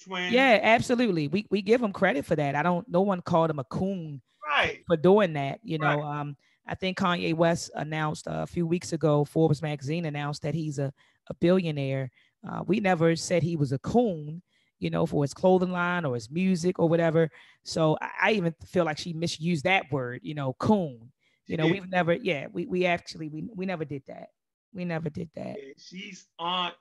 Yeah, 0.08 0.60
absolutely. 0.62 1.28
We 1.28 1.46
we 1.50 1.62
give 1.62 1.82
him 1.82 1.92
credit 1.92 2.26
for 2.26 2.36
that. 2.36 2.54
I 2.54 2.62
don't 2.62 2.86
no 2.88 3.00
one 3.00 3.22
called 3.22 3.50
him 3.50 3.58
a 3.58 3.64
coon 3.64 4.20
right. 4.46 4.82
for 4.86 4.96
doing 4.96 5.32
that. 5.34 5.60
You 5.62 5.78
know, 5.78 6.00
right. 6.00 6.20
um, 6.20 6.36
I 6.66 6.74
think 6.74 6.98
Kanye 6.98 7.34
West 7.34 7.70
announced 7.74 8.26
uh, 8.26 8.42
a 8.42 8.46
few 8.46 8.66
weeks 8.66 8.92
ago, 8.92 9.24
Forbes 9.24 9.62
magazine 9.62 10.06
announced 10.06 10.42
that 10.42 10.54
he's 10.54 10.78
a, 10.78 10.92
a 11.28 11.34
billionaire. 11.34 12.10
Uh, 12.48 12.62
we 12.66 12.80
never 12.80 13.16
said 13.16 13.42
he 13.42 13.56
was 13.56 13.72
a 13.72 13.78
coon, 13.78 14.42
you 14.78 14.90
know, 14.90 15.06
for 15.06 15.22
his 15.22 15.34
clothing 15.34 15.72
line 15.72 16.04
or 16.04 16.14
his 16.14 16.30
music 16.30 16.78
or 16.78 16.88
whatever. 16.88 17.30
So 17.64 17.98
I, 18.00 18.10
I 18.22 18.32
even 18.32 18.54
feel 18.66 18.84
like 18.84 18.98
she 18.98 19.12
misused 19.12 19.64
that 19.64 19.90
word, 19.92 20.20
you 20.22 20.34
know, 20.34 20.54
coon. 20.54 21.10
You 21.46 21.58
know, 21.58 21.66
we've 21.66 21.90
never, 21.90 22.14
yeah, 22.14 22.46
we, 22.50 22.64
we 22.64 22.86
actually, 22.86 23.28
we, 23.28 23.44
we 23.54 23.66
never 23.66 23.84
did 23.84 24.02
that. 24.06 24.28
We 24.72 24.86
never 24.86 25.10
did 25.10 25.28
that. 25.34 25.56
She's 25.76 26.26
Aunt 26.38 26.74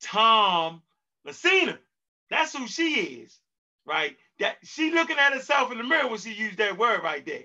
Tom 0.00 0.82
Messina. 1.24 1.76
That's 2.30 2.56
who 2.56 2.68
she 2.68 3.22
is, 3.24 3.40
right? 3.84 4.16
that 4.40 4.56
she 4.64 4.90
looking 4.90 5.18
at 5.18 5.32
herself 5.32 5.70
in 5.70 5.78
the 5.78 5.84
mirror 5.84 6.08
when 6.08 6.18
she 6.18 6.32
used 6.32 6.58
that 6.58 6.76
word 6.76 7.02
right 7.04 7.24
there 7.24 7.44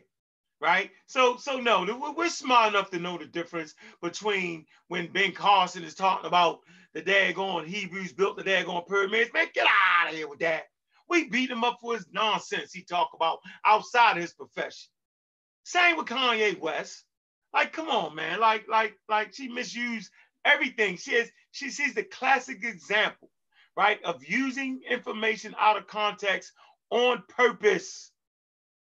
right? 0.62 0.92
So, 1.08 1.38
so 1.38 1.60
no, 1.60 2.14
we're 2.18 2.30
smart 2.30 2.70
enough 2.70 2.92
to 2.92 3.00
know 3.00 3.18
the 3.18 3.26
difference 3.26 3.76
between 4.02 4.66
when 4.88 5.12
Ben 5.12 5.34
Carson 5.34 5.84
is 5.84 5.96
talking 5.96 6.28
about 6.28 6.60
the 6.94 7.02
daggone 7.02 7.66
Hebrews 7.68 8.14
built 8.14 8.38
the 8.38 8.44
daggone 8.44 8.88
pyramids. 8.88 9.32
Man, 9.34 9.48
get 9.54 9.68
out 9.68 10.10
of 10.10 10.16
here 10.16 10.28
with 10.28 10.40
that. 10.40 10.64
We 11.10 11.30
beat 11.30 11.52
him 11.52 11.64
up 11.64 11.78
for 11.82 11.96
his 11.96 12.08
nonsense 12.12 12.74
he 12.74 12.84
talk 12.84 13.12
about 13.14 13.40
outside 13.66 14.18
of 14.18 14.22
his 14.24 14.34
profession. 14.34 14.90
Same 15.64 15.98
with 15.98 16.08
Kanye 16.08 16.60
West. 16.60 17.04
Like, 17.54 17.74
come 17.74 17.90
on, 17.90 18.16
man. 18.16 18.40
Like, 18.40 18.68
like, 18.70 18.96
like 19.10 19.34
she 19.34 19.48
misused 19.50 20.12
everything. 20.46 20.98
She 20.98 21.12
is, 21.14 21.32
she 21.52 21.70
sees 21.70 21.94
the 21.96 22.04
classic 22.04 22.64
example, 22.64 23.30
right, 23.78 24.02
of 24.04 24.24
using 24.24 24.82
information 24.90 25.56
out 25.60 25.78
of 25.78 25.88
context 25.88 26.52
on 26.92 27.24
purpose. 27.30 28.12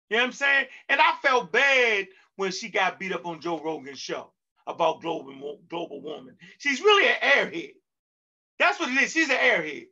You 0.10 0.18
know 0.18 0.24
what 0.24 0.28
I'm 0.28 0.34
saying? 0.34 0.66
And 0.90 1.02
I 1.02 1.14
felt 1.22 1.52
bad 1.52 2.08
when 2.36 2.52
she 2.52 2.70
got 2.70 3.00
beat 3.00 3.14
up 3.14 3.26
on 3.26 3.42
Joe 3.42 3.62
Rogan's 3.64 4.00
show 4.00 4.32
about 4.68 5.02
global 5.02 5.60
global 5.70 6.02
warming. 6.02 6.36
She's 6.58 6.82
really 6.82 7.08
an 7.08 7.18
airhead. 7.22 7.74
That's 8.60 8.80
what 8.80 8.90
it 8.90 9.02
is. 9.04 9.12
She's 9.12 9.30
an 9.30 9.38
airhead. 9.38 9.88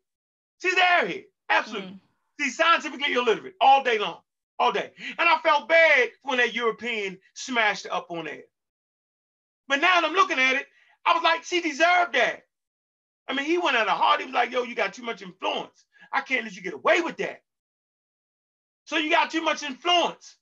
She's 0.61 0.73
an 0.73 0.79
airhead. 0.79 1.25
Absolutely. 1.49 1.91
Mm. 1.91 1.99
She's 2.39 2.57
scientifically 2.57 3.13
illiterate 3.13 3.55
all 3.61 3.83
day 3.83 3.99
long, 3.99 4.19
all 4.59 4.71
day. 4.71 4.91
And 5.17 5.29
I 5.29 5.39
felt 5.39 5.69
bad 5.69 6.09
when 6.23 6.37
that 6.37 6.53
European 6.53 7.19
smashed 7.33 7.85
her 7.85 7.93
up 7.93 8.07
on 8.11 8.25
there. 8.25 8.43
But 9.67 9.81
now 9.81 10.01
that 10.01 10.05
I'm 10.05 10.13
looking 10.15 10.39
at 10.39 10.55
it, 10.55 10.67
I 11.05 11.13
was 11.13 11.23
like, 11.23 11.43
she 11.43 11.61
deserved 11.61 12.13
that. 12.13 12.43
I 13.27 13.33
mean, 13.33 13.45
he 13.45 13.57
went 13.57 13.77
at 13.77 13.87
a 13.87 13.91
hard. 13.91 14.19
He 14.21 14.25
was 14.25 14.35
like, 14.35 14.51
yo, 14.51 14.63
you 14.63 14.75
got 14.75 14.93
too 14.93 15.03
much 15.03 15.21
influence. 15.21 15.85
I 16.11 16.21
can't 16.21 16.43
let 16.43 16.55
you 16.55 16.61
get 16.61 16.73
away 16.73 17.01
with 17.01 17.17
that. 17.17 17.41
So 18.87 18.95
you 18.97 19.11
got 19.11 19.29
too 19.29 19.41
much 19.41 19.63
influence. 19.63 20.37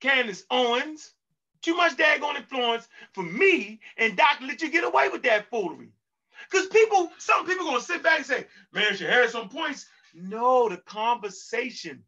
Candace 0.00 0.44
Owens, 0.50 1.14
too 1.62 1.74
much 1.74 1.96
daggone 1.96 2.36
influence 2.36 2.86
for 3.14 3.24
me 3.24 3.80
and 3.96 4.16
Doc 4.16 4.38
let 4.42 4.60
you 4.60 4.70
get 4.70 4.84
away 4.84 5.08
with 5.08 5.22
that 5.22 5.48
foolery. 5.50 5.88
Because 6.50 6.66
people, 6.68 7.10
some 7.18 7.46
people 7.46 7.64
gonna 7.64 7.80
sit 7.80 8.02
back 8.02 8.18
and 8.18 8.26
say, 8.26 8.46
man, 8.72 8.94
she 8.94 9.04
had 9.04 9.30
some 9.30 9.48
points. 9.48 9.86
No, 10.14 10.68
the 10.68 10.76
conversation, 10.76 12.04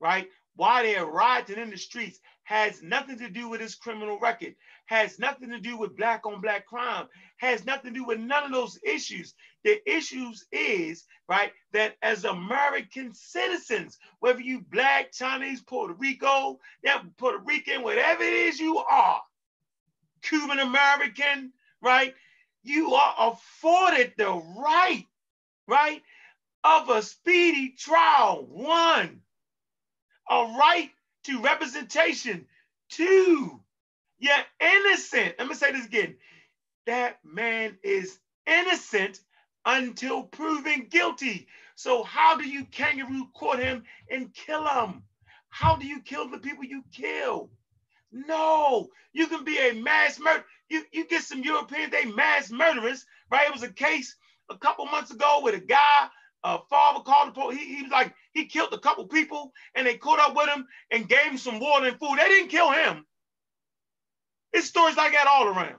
right? 0.00 0.28
Why 0.54 0.82
they're 0.82 1.06
rioting 1.06 1.58
in 1.58 1.70
the 1.70 1.78
streets 1.78 2.20
has 2.44 2.82
nothing 2.82 3.18
to 3.18 3.30
do 3.30 3.48
with 3.48 3.60
his 3.60 3.74
criminal 3.74 4.18
record, 4.20 4.54
has 4.84 5.18
nothing 5.18 5.48
to 5.50 5.58
do 5.58 5.78
with 5.78 5.96
black 5.96 6.26
on 6.26 6.42
black 6.42 6.66
crime, 6.66 7.06
has 7.38 7.64
nothing 7.64 7.92
to 7.92 8.00
do 8.00 8.04
with 8.06 8.18
none 8.18 8.44
of 8.44 8.52
those 8.52 8.78
issues. 8.82 9.34
The 9.64 9.80
issues 9.90 10.46
is, 10.52 11.04
right, 11.28 11.52
that 11.72 11.96
as 12.02 12.24
American 12.24 13.12
citizens, 13.14 13.98
whether 14.20 14.40
you 14.40 14.60
black, 14.70 15.12
Chinese, 15.12 15.62
Puerto 15.62 15.94
Rico, 15.94 16.60
yeah, 16.82 17.00
Puerto 17.18 17.38
Rican, 17.44 17.82
whatever 17.82 18.22
it 18.22 18.32
is 18.32 18.60
you 18.60 18.78
are, 18.78 19.20
Cuban 20.22 20.60
American, 20.60 21.52
right, 21.82 22.14
you 22.62 22.94
are 22.94 23.14
afforded 23.18 24.12
the 24.16 24.42
right, 24.58 25.04
right, 25.68 26.02
of 26.64 26.88
a 26.88 27.02
speedy 27.02 27.74
trial. 27.78 28.46
One, 28.48 29.20
a 30.28 30.54
right 30.58 30.90
to 31.24 31.40
representation. 31.40 32.46
Two, 32.88 33.60
you're 34.18 34.34
innocent. 34.60 35.34
Let 35.38 35.48
me 35.48 35.54
say 35.54 35.72
this 35.72 35.86
again. 35.86 36.16
That 36.86 37.18
man 37.24 37.78
is 37.82 38.18
innocent 38.46 39.20
until 39.64 40.22
proven 40.22 40.86
guilty. 40.90 41.48
So 41.74 42.04
how 42.04 42.36
do 42.36 42.48
you 42.48 42.64
kangaroo 42.66 43.26
court 43.34 43.58
him 43.58 43.84
and 44.10 44.32
kill 44.32 44.66
him? 44.66 45.02
How 45.48 45.76
do 45.76 45.86
you 45.86 46.00
kill 46.00 46.28
the 46.28 46.38
people 46.38 46.64
you 46.64 46.82
kill? 46.92 47.50
No, 48.12 48.88
you 49.12 49.26
can 49.26 49.44
be 49.44 49.58
a 49.58 49.74
mass 49.74 50.18
murder. 50.20 50.44
You, 50.68 50.84
you 50.92 51.06
get 51.06 51.22
some 51.22 51.42
Europeans, 51.42 51.90
they 51.90 52.04
mass 52.06 52.50
murderers, 52.50 53.04
right? 53.30 53.48
It 53.48 53.52
was 53.52 53.62
a 53.62 53.72
case 53.72 54.16
a 54.50 54.56
couple 54.56 54.86
months 54.86 55.10
ago 55.10 55.40
with 55.42 55.54
a 55.54 55.60
guy 55.60 56.08
a 56.44 56.58
father 56.70 57.00
called 57.02 57.28
the 57.28 57.32
police. 57.32 57.58
He, 57.58 57.76
he, 57.76 57.82
was 57.82 57.90
like, 57.90 58.14
he 58.32 58.46
killed 58.46 58.72
a 58.72 58.78
couple 58.78 59.06
people 59.06 59.52
and 59.74 59.86
they 59.86 59.96
caught 59.96 60.20
up 60.20 60.36
with 60.36 60.48
him 60.48 60.66
and 60.92 61.08
gave 61.08 61.26
him 61.26 61.38
some 61.38 61.58
water 61.58 61.86
and 61.86 61.98
food. 61.98 62.16
They 62.18 62.28
didn't 62.28 62.50
kill 62.50 62.70
him. 62.70 63.04
It's 64.52 64.68
stories 64.68 64.96
like 64.96 65.12
that 65.12 65.26
all 65.26 65.48
around. 65.48 65.76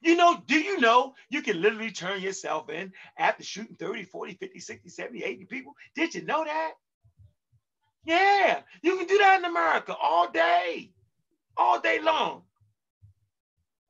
You 0.00 0.16
know, 0.16 0.40
do 0.46 0.58
you 0.58 0.80
know 0.80 1.14
you 1.28 1.42
can 1.42 1.60
literally 1.60 1.90
turn 1.90 2.22
yourself 2.22 2.70
in 2.70 2.92
after 3.18 3.42
shooting 3.42 3.76
30, 3.76 4.04
40, 4.04 4.34
50, 4.34 4.60
60, 4.60 4.88
70, 4.88 5.24
80 5.24 5.44
people? 5.46 5.74
Did 5.94 6.14
you 6.14 6.24
know 6.24 6.44
that? 6.44 6.72
Yeah, 8.04 8.60
you 8.82 8.96
can 8.96 9.06
do 9.06 9.18
that 9.18 9.40
in 9.40 9.44
America 9.44 9.94
all 10.00 10.30
day, 10.30 10.92
all 11.56 11.80
day 11.80 12.00
long. 12.00 12.42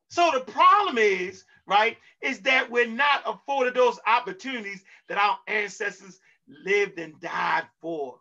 So 0.09 0.31
the 0.33 0.41
problem 0.51 0.99
is 0.99 1.45
right, 1.67 1.99
is 2.23 2.41
that 2.41 2.71
we're 2.71 2.89
not 2.89 3.23
afforded 3.27 3.75
those 3.75 4.01
opportunities 4.07 4.83
that 5.09 5.19
our 5.19 5.39
ancestors 5.47 6.19
lived 6.49 6.99
and 6.99 7.21
died 7.21 7.67
for. 7.81 8.19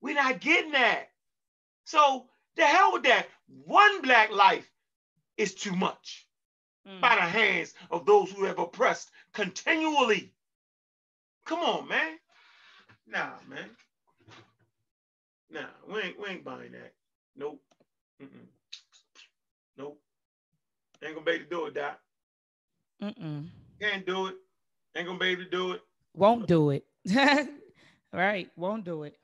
We're 0.00 0.16
not 0.16 0.40
getting 0.40 0.72
that. 0.72 1.10
So 1.84 2.26
the 2.56 2.64
hell 2.64 2.92
with 2.92 3.04
that. 3.04 3.28
One 3.64 4.02
black 4.02 4.32
life 4.32 4.68
is 5.36 5.54
too 5.54 5.76
much 5.76 6.26
mm. 6.88 7.00
by 7.00 7.14
the 7.14 7.22
hands 7.22 7.74
of 7.90 8.06
those 8.06 8.30
who 8.30 8.44
have 8.44 8.58
oppressed 8.58 9.10
continually. 9.32 10.32
Come 11.44 11.60
on, 11.60 11.88
man. 11.88 12.18
Nah, 13.06 13.30
man. 13.48 13.68
Nah, 15.50 15.60
we 15.88 16.00
ain't, 16.00 16.20
we 16.20 16.28
ain't 16.28 16.44
buying 16.44 16.72
that. 16.72 16.92
Nope. 17.36 17.60
Mm-mm. 18.22 18.46
Nope. 19.76 20.00
Ain't 21.04 21.14
gonna 21.14 21.24
be 21.24 21.32
able 21.32 21.44
to 21.44 21.50
do 21.50 21.66
it, 21.66 21.74
Doc. 21.74 21.98
Mm-mm. 23.02 23.48
Can't 23.80 24.06
do 24.06 24.28
it. 24.28 24.36
Ain't 24.96 25.06
gonna 25.06 25.18
be 25.18 25.26
able 25.26 25.44
to 25.44 25.50
do 25.50 25.72
it. 25.72 25.82
Won't 26.14 26.46
do 26.46 26.70
it. 26.70 26.84
right. 28.12 28.48
Won't 28.56 28.84
do 28.84 29.02
it. 29.02 29.16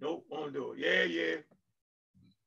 Nope, 0.00 0.24
won't 0.30 0.54
do 0.54 0.72
it. 0.72 0.78
Yeah, 0.78 1.04
yeah. 1.04 1.36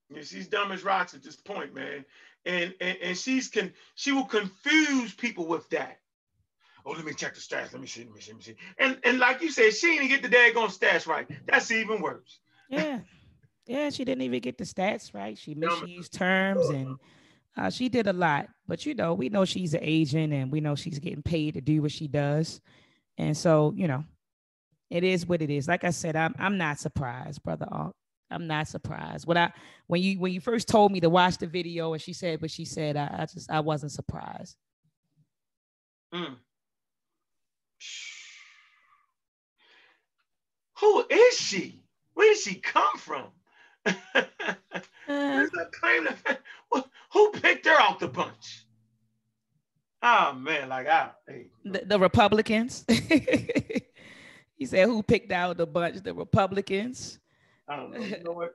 yeah 0.09 0.23
she's 0.23 0.47
dumb 0.47 0.71
as 0.71 0.83
rocks 0.83 1.13
at 1.13 1.23
this 1.23 1.35
point, 1.35 1.75
man. 1.75 2.03
And 2.45 2.73
and, 2.81 2.97
and 3.01 3.17
she's 3.17 3.47
can 3.47 3.73
she 3.95 4.11
will 4.11 4.25
confuse 4.25 5.13
people 5.13 5.47
with 5.47 5.69
that. 5.69 5.99
Oh, 6.85 6.91
let 6.91 7.05
me 7.05 7.13
check 7.13 7.33
the 7.33 7.39
stats. 7.39 7.71
Let 7.71 7.79
me 7.81 7.87
see. 7.87 8.03
Let 8.03 8.13
me 8.13 8.21
see. 8.21 8.31
Let 8.31 8.37
me 8.37 8.43
see. 8.43 8.55
And 8.77 8.97
and 9.03 9.19
like 9.19 9.41
you 9.41 9.51
said, 9.51 9.73
she 9.73 9.97
didn't 9.97 10.09
get 10.09 10.21
the 10.21 10.29
daggone 10.29 10.77
stats 10.77 11.07
right. 11.07 11.27
That's 11.45 11.71
even 11.71 12.01
worse. 12.01 12.39
Yeah. 12.69 12.99
Yeah, 13.65 13.89
she 13.91 14.03
didn't 14.03 14.23
even 14.23 14.41
get 14.41 14.57
the 14.57 14.65
stats 14.65 15.13
right. 15.13 15.37
She 15.37 15.55
misused 15.55 16.13
terms 16.13 16.67
and 16.67 16.97
uh, 17.55 17.69
she 17.69 17.87
did 17.87 18.07
a 18.07 18.13
lot. 18.13 18.49
But 18.67 18.85
you 18.85 18.93
know, 18.93 19.13
we 19.13 19.29
know 19.29 19.45
she's 19.45 19.73
an 19.73 19.79
agent 19.81 20.33
and 20.33 20.51
we 20.51 20.59
know 20.59 20.75
she's 20.75 20.99
getting 20.99 21.23
paid 21.23 21.53
to 21.53 21.61
do 21.61 21.81
what 21.81 21.91
she 21.91 22.07
does. 22.07 22.59
And 23.17 23.37
so, 23.37 23.73
you 23.75 23.87
know, 23.87 24.03
it 24.89 25.03
is 25.03 25.25
what 25.25 25.41
it 25.41 25.49
is. 25.49 25.67
Like 25.67 25.83
I 25.85 25.91
said, 25.91 26.15
I'm 26.15 26.35
I'm 26.37 26.57
not 26.57 26.79
surprised, 26.79 27.41
brother. 27.43 27.67
I'm 28.33 28.47
not 28.47 28.67
surprised. 28.67 29.27
When 29.27 29.37
I 29.37 29.51
when 29.87 30.01
you 30.01 30.19
when 30.19 30.33
you 30.33 30.41
first 30.41 30.67
told 30.67 30.91
me 30.91 30.99
to 31.01 31.09
watch 31.09 31.37
the 31.37 31.47
video 31.47 31.93
and 31.93 32.01
she 32.01 32.13
said 32.13 32.41
what 32.41 32.51
she 32.51 32.65
said, 32.65 32.97
I, 32.97 33.15
I 33.19 33.25
just 33.25 33.49
I 33.51 33.59
wasn't 33.59 33.91
surprised. 33.91 34.57
Mm. 36.13 36.35
Who 40.79 41.05
is 41.09 41.37
she? 41.37 41.83
Where 42.13 42.33
did 42.33 42.41
she 42.41 42.55
come 42.55 42.97
from? 42.97 43.25
uh, 43.85 45.45
who 47.11 47.31
picked 47.31 47.65
her 47.65 47.79
out 47.79 47.99
the 47.99 48.07
bunch? 48.07 48.65
Oh 50.01 50.33
man, 50.33 50.69
like 50.69 50.87
I 50.87 51.11
hey. 51.27 51.45
the, 51.63 51.83
the 51.85 51.99
Republicans. 51.99 52.83
he 52.89 54.65
said, 54.65 54.87
"Who 54.87 55.01
picked 55.01 55.31
out 55.31 55.57
the 55.57 55.65
bunch? 55.65 56.03
The 56.03 56.13
Republicans." 56.13 57.19
I 57.67 57.75
don't 57.75 57.91
know. 57.91 57.99
You 57.99 58.23
know 58.23 58.31
what? 58.31 58.53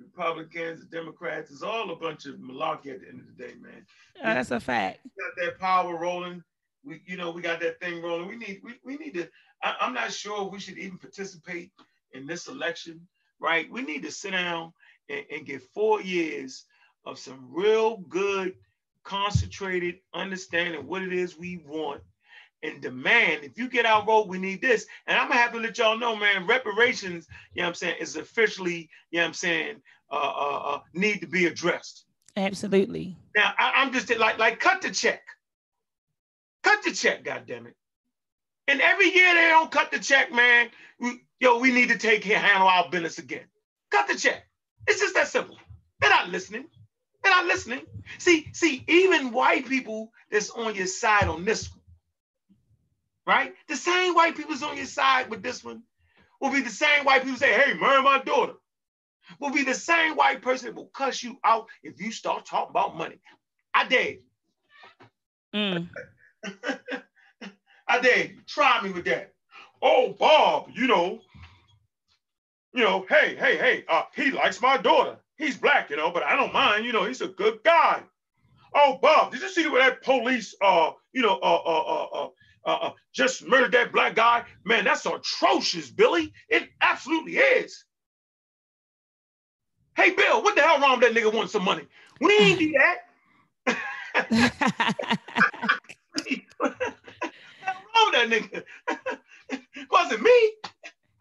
Republicans, 0.00 0.84
Democrats, 0.86 1.50
it's 1.50 1.62
all 1.62 1.90
a 1.90 1.96
bunch 1.96 2.26
of 2.26 2.36
malarkey 2.36 2.92
at 2.92 3.00
the 3.00 3.08
end 3.08 3.20
of 3.20 3.36
the 3.36 3.44
day, 3.44 3.54
man. 3.60 3.86
Uh, 4.22 4.34
that's 4.34 4.50
a 4.50 4.60
fact. 4.60 5.00
We 5.04 5.10
got 5.10 5.46
that 5.46 5.58
power 5.58 5.96
rolling. 5.96 6.42
We, 6.84 7.00
you 7.06 7.16
know, 7.16 7.30
we 7.30 7.42
got 7.42 7.60
that 7.60 7.80
thing 7.80 8.02
rolling. 8.02 8.28
We 8.28 8.36
need, 8.36 8.60
we, 8.62 8.74
we 8.84 8.96
need 8.96 9.14
to. 9.14 9.28
I, 9.62 9.74
I'm 9.80 9.94
not 9.94 10.12
sure 10.12 10.44
we 10.44 10.60
should 10.60 10.78
even 10.78 10.98
participate 10.98 11.72
in 12.12 12.26
this 12.26 12.46
election 12.46 13.00
right? 13.40 13.70
We 13.70 13.82
need 13.82 14.02
to 14.02 14.10
sit 14.10 14.32
down 14.32 14.72
and, 15.08 15.24
and 15.30 15.46
get 15.46 15.62
four 15.74 16.00
years 16.00 16.64
of 17.04 17.18
some 17.18 17.48
real 17.50 17.98
good, 18.08 18.54
concentrated 19.04 19.96
understanding 20.12 20.86
what 20.86 21.02
it 21.02 21.12
is 21.12 21.38
we 21.38 21.62
want 21.66 22.02
and 22.62 22.80
demand. 22.80 23.44
If 23.44 23.56
you 23.58 23.68
get 23.68 23.86
our 23.86 24.04
vote, 24.04 24.28
we 24.28 24.38
need 24.38 24.60
this. 24.60 24.86
And 25.06 25.18
I'm 25.18 25.28
gonna 25.28 25.40
have 25.40 25.52
to 25.52 25.58
let 25.58 25.78
y'all 25.78 25.98
know, 25.98 26.16
man, 26.16 26.46
reparations, 26.46 27.26
you 27.54 27.62
know 27.62 27.66
what 27.66 27.68
I'm 27.68 27.74
saying, 27.74 27.96
is 28.00 28.16
officially, 28.16 28.88
you 29.10 29.18
know 29.18 29.24
what 29.24 29.28
I'm 29.28 29.34
saying, 29.34 29.76
uh, 30.10 30.14
uh, 30.14 30.62
uh 30.64 30.80
need 30.94 31.20
to 31.20 31.26
be 31.26 31.46
addressed. 31.46 32.04
Absolutely. 32.36 33.16
Now 33.36 33.52
I, 33.58 33.82
am 33.82 33.92
just 33.92 34.14
like, 34.16 34.38
like 34.38 34.60
cut 34.60 34.82
the 34.82 34.90
check. 34.90 35.22
Cut 36.62 36.82
the 36.84 36.92
check, 36.92 37.24
God 37.24 37.44
damn 37.46 37.66
it. 37.66 37.74
And 38.66 38.80
every 38.80 39.12
year 39.14 39.34
they 39.34 39.48
don't 39.48 39.70
cut 39.70 39.90
the 39.90 39.98
check, 39.98 40.32
man. 40.32 40.68
We, 41.00 41.22
yo, 41.40 41.58
we 41.58 41.72
need 41.72 41.88
to 41.88 41.98
take 41.98 42.22
care, 42.22 42.38
handle 42.38 42.68
our 42.68 42.90
business 42.90 43.18
again. 43.18 43.46
Cut 43.90 44.06
the 44.08 44.14
check. 44.14 44.44
It's 44.86 45.00
just 45.00 45.14
that 45.14 45.28
simple. 45.28 45.56
They're 46.00 46.10
not 46.10 46.28
listening. 46.28 46.66
They're 47.22 47.32
not 47.32 47.46
listening. 47.46 47.80
See, 48.18 48.48
see, 48.52 48.84
even 48.86 49.32
white 49.32 49.66
people 49.66 50.12
that's 50.30 50.50
on 50.50 50.74
your 50.74 50.86
side 50.86 51.28
on 51.28 51.44
this 51.44 51.70
one, 51.70 51.77
right? 53.28 53.52
The 53.68 53.76
same 53.76 54.14
white 54.14 54.36
people's 54.36 54.62
on 54.62 54.78
your 54.78 54.86
side 54.86 55.28
with 55.28 55.42
this 55.42 55.62
one 55.62 55.82
will 56.40 56.50
be 56.50 56.62
the 56.62 56.70
same 56.70 57.04
white 57.04 57.22
people 57.22 57.36
say, 57.36 57.52
hey, 57.52 57.74
marry 57.74 58.02
my 58.02 58.20
daughter. 58.20 58.54
Will 59.38 59.50
be 59.50 59.64
the 59.64 59.74
same 59.74 60.16
white 60.16 60.40
person 60.40 60.68
that 60.68 60.74
will 60.74 60.86
cuss 60.86 61.22
you 61.22 61.38
out 61.44 61.66
if 61.82 62.00
you 62.00 62.10
start 62.10 62.46
talking 62.46 62.70
about 62.70 62.96
money. 62.96 63.20
I 63.74 63.84
dare 63.84 64.12
you. 64.12 64.18
Mm. 65.54 65.88
I 67.86 68.00
dare 68.00 68.24
you. 68.24 68.38
Try 68.46 68.80
me 68.80 68.92
with 68.92 69.04
that. 69.04 69.34
Oh, 69.82 70.16
Bob, 70.18 70.70
you 70.72 70.86
know, 70.86 71.20
you 72.72 72.82
know, 72.82 73.04
hey, 73.10 73.36
hey, 73.36 73.58
hey, 73.58 73.84
uh, 73.88 74.04
he 74.16 74.30
likes 74.30 74.62
my 74.62 74.78
daughter. 74.78 75.18
He's 75.36 75.58
black, 75.58 75.90
you 75.90 75.96
know, 75.96 76.10
but 76.10 76.22
I 76.22 76.34
don't 76.34 76.54
mind. 76.54 76.86
You 76.86 76.92
know, 76.92 77.04
he's 77.04 77.20
a 77.20 77.28
good 77.28 77.62
guy. 77.62 78.02
Oh, 78.74 78.98
Bob, 79.02 79.32
did 79.32 79.42
you 79.42 79.50
see 79.50 79.68
where 79.68 79.82
that 79.82 80.02
police, 80.02 80.54
uh, 80.62 80.92
you 81.12 81.20
know, 81.20 81.38
uh, 81.42 81.62
uh, 81.66 81.82
uh, 81.82 82.24
uh, 82.24 82.28
uh, 82.68 82.78
uh, 82.82 82.92
just 83.14 83.46
murdered 83.48 83.72
that 83.72 83.92
black 83.92 84.14
guy? 84.14 84.44
Man, 84.64 84.84
that's 84.84 85.06
atrocious, 85.06 85.88
Billy. 85.90 86.34
It 86.50 86.68
absolutely 86.82 87.38
is. 87.38 87.84
Hey, 89.96 90.10
Bill, 90.10 90.42
what 90.42 90.54
the 90.54 90.60
hell 90.60 90.78
wrong 90.78 91.00
with 91.00 91.12
that 91.12 91.18
nigga 91.18 91.32
want 91.32 91.48
some 91.48 91.64
money? 91.64 91.84
We 92.20 92.38
ain't 92.38 92.58
do 92.58 92.72
that. 92.72 92.98
wrong 96.60 96.74
with 98.06 98.12
that 98.12 98.28
nigga? 98.28 98.62
Wasn't 99.90 100.22
me. 100.22 100.52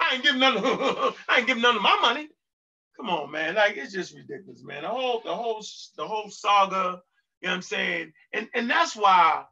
I 0.01 0.15
ain't 0.15 0.23
giving 0.23 0.41
none 0.41 0.57
of 0.57 0.65
I 1.29 1.37
ain't 1.37 1.47
giving 1.47 1.63
none 1.63 1.77
of 1.77 1.81
my 1.81 1.97
money. 2.01 2.27
Come 2.97 3.09
on, 3.09 3.31
man. 3.31 3.55
Like 3.55 3.77
it's 3.77 3.93
just 3.93 4.13
ridiculous, 4.13 4.63
man. 4.63 4.83
The 4.83 4.89
whole, 4.89 5.21
the 5.23 5.33
whole, 5.33 5.63
the 5.95 6.05
whole 6.05 6.29
saga, 6.29 7.01
you 7.41 7.47
know 7.47 7.51
what 7.51 7.55
I'm 7.55 7.61
saying? 7.61 8.11
And 8.33 8.49
and 8.53 8.69
that's 8.69 8.97
why 8.97 9.45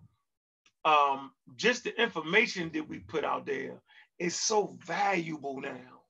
um 0.86 1.32
just 1.56 1.84
the 1.84 2.02
information 2.02 2.72
that 2.74 2.88
we 2.88 3.00
put 3.00 3.26
out 3.26 3.46
there 3.46 3.82
is 4.20 4.36
so 4.36 4.78
valuable 4.86 5.60
now. 5.62 6.02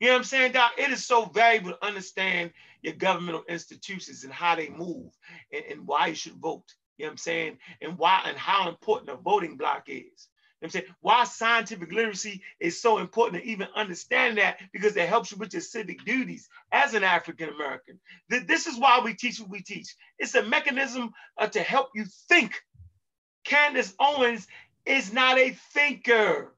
You 0.00 0.08
know 0.08 0.14
what 0.14 0.18
I'm 0.18 0.24
saying, 0.24 0.52
Doc? 0.52 0.72
It 0.76 0.90
is 0.90 1.06
so 1.06 1.24
valuable 1.26 1.70
to 1.70 1.84
understand 1.84 2.52
your 2.82 2.94
governmental 2.94 3.44
institutions 3.48 4.24
and 4.24 4.32
how 4.32 4.54
they 4.56 4.68
move 4.68 5.12
and, 5.52 5.64
and 5.70 5.86
why 5.86 6.08
you 6.08 6.14
should 6.14 6.34
vote. 6.34 6.64
You 6.98 7.04
know 7.04 7.08
what 7.08 7.12
I'm 7.12 7.18
saying? 7.18 7.58
And 7.80 7.96
why 7.96 8.22
and 8.26 8.36
how 8.36 8.68
important 8.68 9.10
a 9.10 9.16
voting 9.16 9.56
block 9.56 9.84
is. 9.88 10.28
You 10.60 10.66
know 10.68 10.68
what 10.68 10.68
I'm 10.68 10.70
saying 10.70 10.84
why 11.00 11.24
scientific 11.24 11.92
literacy 11.92 12.42
is 12.60 12.80
so 12.80 12.98
important 12.98 13.42
to 13.42 13.48
even 13.48 13.68
understand 13.74 14.38
that 14.38 14.58
because 14.72 14.96
it 14.96 15.08
helps 15.08 15.30
you 15.30 15.38
with 15.38 15.52
your 15.52 15.62
civic 15.62 16.04
duties 16.04 16.48
as 16.72 16.94
an 16.94 17.04
African 17.04 17.50
American. 17.50 17.98
This 18.28 18.66
is 18.66 18.78
why 18.78 19.00
we 19.02 19.14
teach 19.14 19.40
what 19.40 19.50
we 19.50 19.62
teach. 19.62 19.94
It's 20.18 20.34
a 20.34 20.42
mechanism 20.42 21.12
uh, 21.38 21.46
to 21.48 21.60
help 21.60 21.88
you 21.94 22.04
think. 22.28 22.54
Candace 23.46 23.94
Owens 23.98 24.46
is 24.84 25.12
not 25.12 25.38
a 25.38 25.50
thinker. 25.72 26.52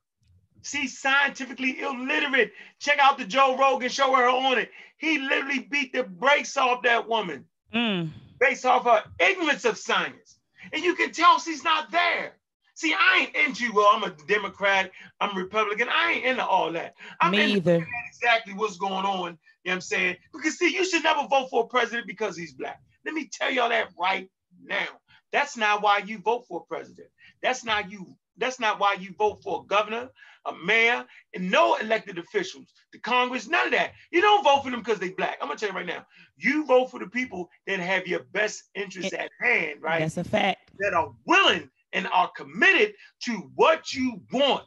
She's 0.62 0.98
scientifically 0.98 1.80
illiterate. 1.80 2.52
Check 2.80 2.98
out 2.98 3.18
the 3.18 3.24
Joe 3.24 3.56
Rogan 3.56 3.90
show 3.90 4.10
where 4.10 4.24
her 4.24 4.30
on 4.30 4.58
it. 4.58 4.70
He 4.96 5.18
literally 5.18 5.60
beat 5.60 5.92
the 5.92 6.02
brakes 6.02 6.56
off 6.56 6.82
that 6.82 7.08
woman 7.08 7.44
mm. 7.72 8.10
based 8.40 8.64
off 8.66 8.84
her 8.84 9.04
ignorance 9.20 9.64
of 9.64 9.78
science. 9.78 10.38
And 10.72 10.82
you 10.82 10.94
can 10.94 11.12
tell 11.12 11.38
she's 11.38 11.62
not 11.62 11.90
there. 11.92 12.34
See, 12.74 12.94
I 12.94 13.26
ain't 13.34 13.48
into, 13.48 13.72
well, 13.72 13.90
I'm 13.92 14.04
a 14.04 14.14
Democrat, 14.26 14.90
I'm 15.20 15.36
a 15.36 15.40
Republican. 15.40 15.88
I 15.88 16.12
ain't 16.12 16.24
into 16.24 16.44
all 16.46 16.72
that. 16.72 16.94
I'm 17.20 17.32
Me 17.32 17.54
either. 17.54 17.86
Exactly 18.08 18.54
what's 18.54 18.76
going 18.76 19.04
on. 19.04 19.04
You 19.04 19.24
know 19.24 19.36
what 19.62 19.72
I'm 19.74 19.80
saying? 19.80 20.16
Because 20.32 20.58
see, 20.58 20.72
you 20.72 20.84
should 20.84 21.02
never 21.02 21.26
vote 21.28 21.50
for 21.50 21.64
a 21.64 21.66
president 21.66 22.06
because 22.06 22.36
he's 22.36 22.52
black. 22.52 22.80
Let 23.04 23.14
me 23.14 23.28
tell 23.30 23.50
y'all 23.50 23.68
that 23.68 23.88
right 23.98 24.28
now. 24.64 24.86
That's 25.32 25.56
not 25.56 25.82
why 25.82 25.98
you 25.98 26.18
vote 26.18 26.46
for 26.48 26.60
a 26.60 26.74
president. 26.74 27.08
That's 27.42 27.64
not 27.64 27.90
you. 27.90 28.16
That's 28.38 28.60
not 28.60 28.78
why 28.78 28.94
you 29.00 29.12
vote 29.18 29.42
for 29.42 29.62
a 29.62 29.66
governor, 29.66 30.08
a 30.46 30.52
mayor, 30.64 31.04
and 31.34 31.50
no 31.50 31.74
elected 31.76 32.18
officials, 32.18 32.72
the 32.92 32.98
Congress, 33.00 33.48
none 33.48 33.66
of 33.66 33.72
that. 33.72 33.92
You 34.12 34.20
don't 34.20 34.44
vote 34.44 34.62
for 34.62 34.70
them 34.70 34.80
because 34.80 35.00
they 35.00 35.10
black. 35.10 35.38
I'm 35.40 35.48
gonna 35.48 35.58
tell 35.58 35.70
you 35.70 35.74
right 35.74 35.84
now. 35.84 36.06
You 36.36 36.64
vote 36.64 36.90
for 36.90 37.00
the 37.00 37.08
people 37.08 37.50
that 37.66 37.80
have 37.80 38.06
your 38.06 38.20
best 38.32 38.62
interests 38.74 39.12
at 39.12 39.30
hand, 39.40 39.82
right? 39.82 40.00
That's 40.00 40.16
a 40.16 40.24
fact. 40.24 40.70
That 40.78 40.94
are 40.94 41.10
willing 41.26 41.68
and 41.92 42.06
are 42.12 42.30
committed 42.36 42.94
to 43.24 43.50
what 43.56 43.92
you 43.92 44.20
want. 44.32 44.64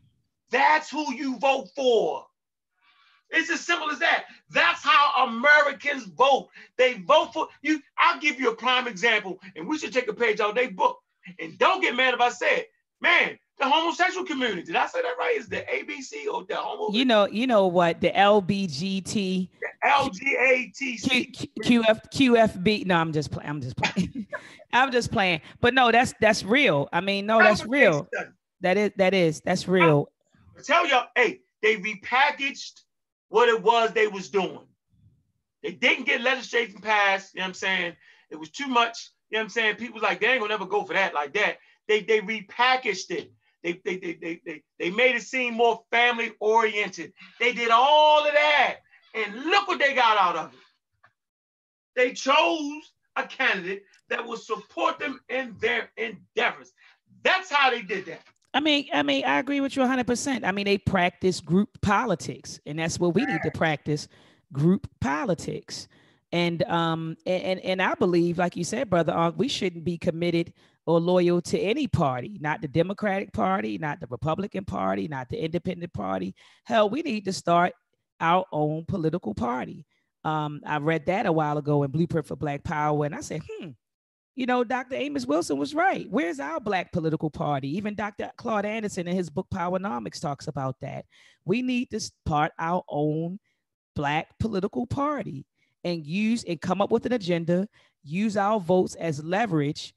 That's 0.52 0.90
who 0.90 1.14
you 1.14 1.40
vote 1.40 1.70
for. 1.76 2.26
It's 3.30 3.50
as 3.50 3.62
simple 3.62 3.90
as 3.90 4.00
that. 4.00 4.26
That's 4.50 4.84
how 4.84 4.91
Americans 5.72 6.06
vote. 6.06 6.50
They 6.78 6.94
vote 6.94 7.34
for 7.34 7.48
you. 7.62 7.82
I'll 7.98 8.20
give 8.20 8.40
you 8.40 8.52
a 8.52 8.56
prime 8.56 8.88
example, 8.88 9.40
and 9.56 9.68
we 9.68 9.78
should 9.78 9.94
take 9.94 10.08
a 10.08 10.14
page 10.14 10.40
out 10.40 10.50
of 10.50 10.56
their 10.56 10.72
book. 10.72 11.00
And 11.40 11.58
don't 11.58 11.82
get 11.82 11.96
mad 11.96 12.14
if 12.14 12.22
I 12.22 12.30
say 12.30 12.58
it. 12.58 12.68
Man, 13.00 13.38
the 13.58 13.70
homosexual 13.70 14.26
community. 14.26 14.64
Did 14.64 14.76
I 14.76 14.88
say 14.88 15.02
that 15.02 15.16
right? 15.18 15.36
Is 15.38 15.48
the 15.48 15.58
ABC 15.58 16.32
or 16.32 16.46
the 16.46 16.56
homo? 16.56 16.96
You 16.96 17.06
know, 17.06 17.28
you 17.28 17.48
know 17.48 17.68
what? 17.68 18.02
The 18.02 18.12
LBGT. 18.12 19.50
The 19.60 19.88
LGATC. 19.88 21.50
QF, 21.64 22.00
QFB. 22.14 22.86
No, 22.86 22.96
I'm 22.96 23.14
just 23.14 23.32
playing. 23.32 23.50
I'm 23.50 23.62
just 23.62 23.78
playing. 23.78 24.28
I'm 24.74 24.92
just 24.92 25.12
playing. 25.12 25.42
But 25.60 25.74
no, 25.74 25.92
that's 25.92 26.14
that's 26.22 26.44
real. 26.44 26.90
I 26.94 27.02
mean, 27.02 27.26
no, 27.26 27.40
that's 27.40 27.66
real. 27.66 28.08
That 28.62 28.78
is 28.78 28.92
that 28.98 29.14
is 29.14 29.42
that's 29.42 29.68
real. 29.68 30.12
I 30.58 30.62
tell 30.62 30.88
y'all, 30.88 31.08
hey, 31.16 31.42
they 31.62 31.78
repackaged 31.78 32.82
what 33.30 33.50
it 33.50 33.62
was 33.62 33.92
they 33.94 34.08
was 34.08 34.30
doing. 34.30 34.60
They 35.64 35.72
didn't 35.72 36.06
get 36.06 36.22
legislation 36.22 36.82
passed. 36.82 37.34
You 37.34 37.40
know 37.40 37.44
what 37.44 37.48
I'm 37.50 37.54
saying? 37.54 37.96
It 38.30 38.40
was 38.40 38.50
too 38.50 38.68
much. 38.68 39.12
You 39.30 39.38
know 39.38 39.42
what 39.42 39.44
I'm 39.46 39.50
saying? 39.50 39.76
People 39.76 39.96
was 39.96 40.04
like, 40.04 40.20
they 40.20 40.28
ain't 40.28 40.42
gonna 40.42 40.54
never 40.54 40.66
go 40.66 40.84
for 40.84 40.94
that 40.94 41.14
like 41.14 41.34
that. 41.34 41.58
They 41.88 42.02
they 42.02 42.22
repackaged 42.22 43.12
it. 43.12 43.32
They 43.64 43.82
they 43.86 43.98
they 43.98 44.14
they 44.14 44.42
they, 44.46 44.64
they 44.80 44.90
made 44.90 45.16
it 45.16 45.24
seem 45.24 45.56
more 45.56 45.84
family 45.92 46.32
oriented. 46.40 47.14
They 47.40 47.54
did 47.54 47.70
all 47.70 48.26
of 48.26 48.34
that. 48.34 48.78
And 49.14 49.46
look 49.46 49.68
what 49.68 49.80
they 49.80 49.94
got 49.94 50.18
out 50.18 50.36
of 50.36 50.54
it. 50.54 50.60
They 51.96 52.14
chose 52.14 52.94
a 53.18 53.24
candidate 53.24 53.84
that 54.10 54.26
will 54.26 54.38
support 54.38 55.00
them 55.00 55.20
in 55.30 55.56
their 55.60 55.92
endeavors. 55.98 56.72
That's 57.24 57.52
how 57.52 57.70
they 57.70 57.82
did 57.82 58.06
that. 58.06 58.22
I 58.54 58.60
mean, 58.60 58.88
I 58.94 59.04
mean, 59.04 59.24
I 59.26 59.40
agree 59.40 59.62
with 59.62 59.76
you 59.76 59.84
100%. 59.84 60.44
I 60.44 60.52
mean, 60.52 60.66
they 60.66 60.78
practice 60.78 61.40
group 61.40 61.82
politics, 61.82 62.60
and 62.66 62.80
that's 62.80 63.00
what 63.00 63.16
we 63.16 63.26
need 63.26 63.42
to 63.44 63.52
practice 63.52 64.08
group 64.52 64.88
politics. 65.00 65.88
And 66.32 66.64
um 66.64 67.18
and 67.26 67.60
and 67.60 67.82
I 67.82 67.94
believe, 67.96 68.38
like 68.38 68.56
you 68.56 68.64
said, 68.64 68.90
brother, 68.90 69.34
we 69.36 69.48
shouldn't 69.48 69.84
be 69.84 69.98
committed 69.98 70.54
or 70.86 71.00
loyal 71.00 71.42
to 71.42 71.60
any 71.60 71.88
party, 71.88 72.38
not 72.42 72.62
the 72.62 72.68
Democratic 72.68 73.34
Party, 73.34 73.78
not 73.78 74.00
the 74.00 74.08
Republican 74.10 74.66
Party, 74.66 75.08
not 75.08 75.30
the 75.30 75.44
Independent 75.44 75.94
Party. 75.94 76.34
Hell, 76.66 76.90
we 76.90 77.02
need 77.02 77.26
to 77.26 77.34
start 77.34 77.74
our 78.20 78.46
own 78.52 78.86
political 78.86 79.34
party. 79.34 79.86
Um, 80.24 80.62
I 80.66 80.78
read 80.78 81.06
that 81.08 81.26
a 81.26 81.32
while 81.32 81.58
ago 81.58 81.84
in 81.84 81.92
Blueprint 81.92 82.28
for 82.28 82.36
Black 82.36 82.64
Power, 82.64 83.06
and 83.06 83.16
I 83.16 83.22
said, 83.22 83.42
hmm, 83.48 83.70
you 84.36 84.46
know, 84.46 84.64
Dr. 84.64 84.96
Amos 84.96 85.26
Wilson 85.26 85.58
was 85.58 85.74
right. 85.74 86.08
Where's 86.10 86.40
our 86.40 86.60
Black 86.60 86.92
political 86.92 87.30
party? 87.30 87.76
Even 87.78 87.96
Dr. 87.96 88.32
Claude 88.38 88.66
Anderson 88.66 89.08
in 89.08 89.16
his 89.16 89.30
book 89.30 89.48
Powernomics 89.54 90.22
talks 90.22 90.48
about 90.48 90.76
that. 90.82 91.06
We 91.44 91.62
need 91.62 91.90
to 91.92 92.00
start 92.00 92.52
our 92.58 92.84
own 92.88 93.40
Black 93.96 94.38
political 94.40 94.86
party 94.86 95.46
and 95.84 96.06
use 96.06 96.44
and 96.44 96.62
come 96.62 96.82
up 96.82 96.92
with 96.92 97.06
an 97.06 97.14
agenda, 97.14 97.68
use 98.04 98.38
our 98.38 98.60
votes 98.60 98.96
as 98.96 99.24
leverage 99.24 99.94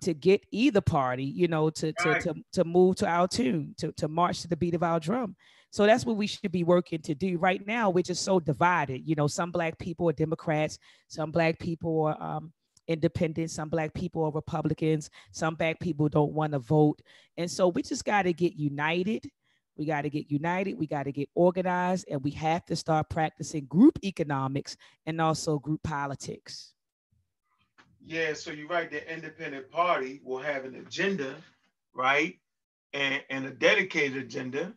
to 0.00 0.12
get 0.12 0.42
either 0.50 0.80
party, 0.80 1.24
you 1.24 1.46
know, 1.46 1.70
to, 1.70 1.92
to, 1.92 2.20
to, 2.20 2.34
to 2.52 2.64
move 2.64 2.96
to 2.96 3.06
our 3.06 3.28
tune, 3.28 3.74
to, 3.78 3.92
to 3.92 4.08
march 4.08 4.42
to 4.42 4.48
the 4.48 4.56
beat 4.56 4.74
of 4.74 4.82
our 4.82 4.98
drum. 4.98 5.36
So 5.70 5.86
that's 5.86 6.04
what 6.04 6.16
we 6.16 6.26
should 6.26 6.50
be 6.50 6.64
working 6.64 7.00
to 7.02 7.14
do. 7.14 7.38
Right 7.38 7.64
now, 7.66 7.90
we're 7.90 8.02
just 8.02 8.24
so 8.24 8.40
divided. 8.40 9.06
You 9.06 9.14
know, 9.14 9.26
some 9.26 9.50
black 9.50 9.78
people 9.78 10.08
are 10.08 10.14
Democrats, 10.14 10.78
some 11.06 11.30
black 11.30 11.58
people 11.58 12.06
are 12.06 12.22
um, 12.22 12.52
independents, 12.88 13.54
some 13.54 13.68
black 13.68 13.92
people 13.94 14.24
are 14.24 14.32
Republicans, 14.32 15.10
some 15.30 15.54
black 15.54 15.78
people 15.78 16.08
don't 16.08 16.32
want 16.32 16.52
to 16.52 16.58
vote. 16.58 17.00
And 17.36 17.50
so 17.50 17.68
we 17.68 17.82
just 17.82 18.04
got 18.04 18.22
to 18.22 18.32
get 18.32 18.54
united. 18.54 19.30
We 19.78 19.86
got 19.86 20.02
to 20.02 20.10
get 20.10 20.30
united. 20.30 20.78
We 20.78 20.88
got 20.88 21.04
to 21.04 21.12
get 21.12 21.28
organized, 21.34 22.06
and 22.10 22.22
we 22.22 22.32
have 22.32 22.66
to 22.66 22.76
start 22.76 23.08
practicing 23.08 23.66
group 23.66 23.98
economics 24.04 24.76
and 25.06 25.20
also 25.20 25.58
group 25.58 25.82
politics. 25.84 26.74
Yeah, 28.04 28.34
so 28.34 28.50
you're 28.50 28.68
right. 28.68 28.90
The 28.90 29.10
independent 29.12 29.70
party 29.70 30.20
will 30.24 30.38
have 30.38 30.64
an 30.64 30.74
agenda, 30.74 31.34
right? 31.94 32.38
And, 32.92 33.22
and 33.30 33.46
a 33.46 33.50
dedicated 33.50 34.22
agenda 34.22 34.72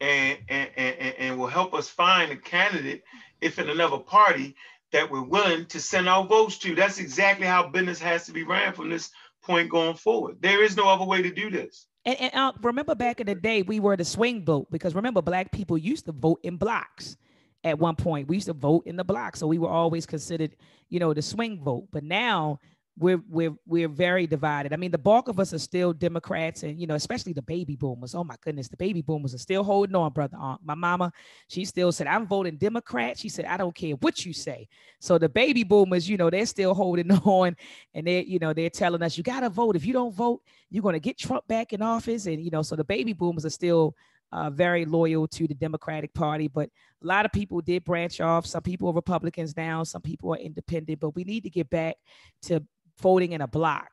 and, 0.00 0.38
and, 0.48 0.70
and, 0.76 1.14
and 1.18 1.38
will 1.38 1.46
help 1.46 1.74
us 1.74 1.88
find 1.88 2.32
a 2.32 2.36
candidate 2.36 3.04
if 3.40 3.58
in 3.58 3.68
another 3.68 3.98
party 3.98 4.56
that 4.92 5.10
we're 5.10 5.22
willing 5.22 5.66
to 5.66 5.80
send 5.80 6.08
our 6.08 6.24
votes 6.24 6.58
to. 6.58 6.74
That's 6.74 6.98
exactly 6.98 7.46
how 7.46 7.68
business 7.68 8.00
has 8.00 8.24
to 8.26 8.32
be 8.32 8.44
ran 8.44 8.72
from 8.72 8.88
this 8.88 9.10
point 9.42 9.68
going 9.68 9.94
forward. 9.94 10.38
There 10.40 10.64
is 10.64 10.76
no 10.76 10.88
other 10.88 11.04
way 11.04 11.22
to 11.22 11.30
do 11.30 11.50
this. 11.50 11.87
And, 12.08 12.18
and 12.20 12.34
uh, 12.34 12.52
remember 12.62 12.94
back 12.94 13.20
in 13.20 13.26
the 13.26 13.34
day, 13.34 13.60
we 13.60 13.80
were 13.80 13.94
the 13.94 14.04
swing 14.04 14.42
vote 14.42 14.68
because 14.70 14.94
remember, 14.94 15.20
black 15.20 15.52
people 15.52 15.76
used 15.76 16.06
to 16.06 16.12
vote 16.12 16.40
in 16.42 16.56
blocks 16.56 17.18
at 17.64 17.78
one 17.78 17.96
point. 17.96 18.28
We 18.28 18.36
used 18.36 18.46
to 18.46 18.54
vote 18.54 18.86
in 18.86 18.96
the 18.96 19.04
block. 19.04 19.36
So 19.36 19.46
we 19.46 19.58
were 19.58 19.68
always 19.68 20.06
considered, 20.06 20.56
you 20.88 21.00
know, 21.00 21.12
the 21.12 21.20
swing 21.20 21.60
vote. 21.62 21.88
But 21.90 22.04
now 22.04 22.60
we're 22.98 23.22
we're 23.28 23.54
we're 23.64 23.88
very 23.88 24.26
divided. 24.26 24.72
I 24.72 24.76
mean, 24.76 24.90
the 24.90 24.98
bulk 24.98 25.28
of 25.28 25.38
us 25.38 25.54
are 25.54 25.58
still 25.58 25.92
Democrats, 25.92 26.64
and 26.64 26.78
you 26.78 26.86
know, 26.86 26.96
especially 26.96 27.32
the 27.32 27.42
baby 27.42 27.76
boomers. 27.76 28.14
Oh 28.14 28.24
my 28.24 28.34
goodness, 28.40 28.68
the 28.68 28.76
baby 28.76 29.02
boomers 29.02 29.34
are 29.34 29.38
still 29.38 29.62
holding 29.62 29.94
on, 29.94 30.12
brother. 30.12 30.36
Aunt. 30.38 30.60
My 30.64 30.74
mama, 30.74 31.12
she 31.48 31.64
still 31.64 31.92
said, 31.92 32.08
"I'm 32.08 32.26
voting 32.26 32.56
Democrat." 32.56 33.18
She 33.18 33.28
said, 33.28 33.44
"I 33.44 33.56
don't 33.56 33.74
care 33.74 33.94
what 33.96 34.26
you 34.26 34.32
say." 34.32 34.68
So 35.00 35.16
the 35.16 35.28
baby 35.28 35.62
boomers, 35.62 36.08
you 36.08 36.16
know, 36.16 36.28
they're 36.28 36.46
still 36.46 36.74
holding 36.74 37.10
on, 37.24 37.56
and 37.94 38.06
they, 38.06 38.24
you 38.24 38.38
know, 38.38 38.52
they're 38.52 38.70
telling 38.70 39.02
us, 39.02 39.16
"You 39.16 39.22
gotta 39.22 39.48
vote. 39.48 39.76
If 39.76 39.86
you 39.86 39.92
don't 39.92 40.14
vote, 40.14 40.42
you're 40.70 40.82
gonna 40.82 40.98
get 40.98 41.18
Trump 41.18 41.46
back 41.46 41.72
in 41.72 41.82
office." 41.82 42.26
And 42.26 42.42
you 42.44 42.50
know, 42.50 42.62
so 42.62 42.74
the 42.74 42.84
baby 42.84 43.12
boomers 43.12 43.46
are 43.46 43.50
still 43.50 43.94
uh, 44.32 44.50
very 44.50 44.84
loyal 44.84 45.26
to 45.28 45.46
the 45.46 45.54
Democratic 45.54 46.12
Party, 46.14 46.48
but 46.48 46.68
a 47.02 47.06
lot 47.06 47.24
of 47.24 47.32
people 47.32 47.60
did 47.60 47.84
branch 47.84 48.20
off. 48.20 48.44
Some 48.44 48.62
people 48.62 48.88
are 48.88 48.94
Republicans 48.94 49.56
now, 49.56 49.84
some 49.84 50.02
people 50.02 50.34
are 50.34 50.38
independent, 50.38 51.00
but 51.00 51.14
we 51.14 51.24
need 51.24 51.44
to 51.44 51.50
get 51.50 51.70
back 51.70 51.96
to 52.42 52.62
voting 53.00 53.32
in 53.32 53.40
a 53.40 53.46
block 53.46 53.90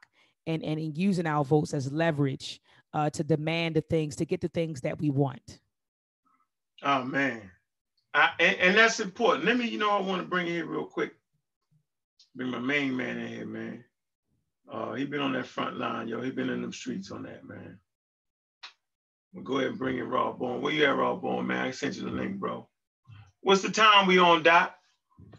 and, 0.47 0.63
and 0.63 0.97
using 0.97 1.25
our 1.25 1.43
votes 1.43 1.73
as 1.73 1.91
leverage 1.91 2.61
uh, 2.93 3.09
to 3.11 3.23
demand 3.23 3.75
the 3.75 3.81
things, 3.81 4.15
to 4.15 4.25
get 4.25 4.41
the 4.41 4.47
things 4.47 4.81
that 4.81 4.99
we 4.99 5.09
want. 5.09 5.59
Oh, 6.83 7.03
man. 7.03 7.51
I, 8.13 8.29
and, 8.39 8.57
and, 8.57 8.77
that's 8.77 8.99
important. 8.99 9.45
Let 9.45 9.57
me, 9.57 9.67
you 9.67 9.77
know, 9.77 9.89
I 9.89 9.99
want 9.99 10.21
to 10.21 10.27
bring 10.27 10.47
in 10.47 10.53
here 10.53 10.65
real 10.65 10.85
quick. 10.85 11.13
Bring 12.35 12.49
my 12.49 12.59
main 12.59 12.95
man 12.95 13.17
in 13.17 13.27
here, 13.27 13.45
man. 13.45 13.83
Uh, 14.71 14.93
he 14.93 15.05
been 15.05 15.21
on 15.21 15.33
that 15.33 15.45
front 15.45 15.77
line, 15.77 16.07
yo. 16.07 16.21
He 16.21 16.31
been 16.31 16.49
in 16.49 16.61
them 16.61 16.73
streets 16.73 17.11
on 17.11 17.23
that, 17.23 17.45
man. 17.45 17.77
We'll 19.33 19.43
go 19.43 19.57
ahead 19.57 19.71
and 19.71 19.77
bring 19.77 19.97
in 19.97 20.07
Raw 20.07 20.31
Bone. 20.31 20.61
Where 20.61 20.73
you 20.73 20.85
at, 20.85 20.95
Raw 20.95 21.15
Bone, 21.15 21.45
man? 21.45 21.65
I 21.65 21.71
sent 21.71 21.95
you 21.97 22.03
the 22.03 22.09
link, 22.09 22.37
bro. 22.37 22.67
What's 23.41 23.61
the 23.61 23.69
time 23.69 24.07
we 24.07 24.17
on, 24.17 24.43
Doc? 24.43 24.73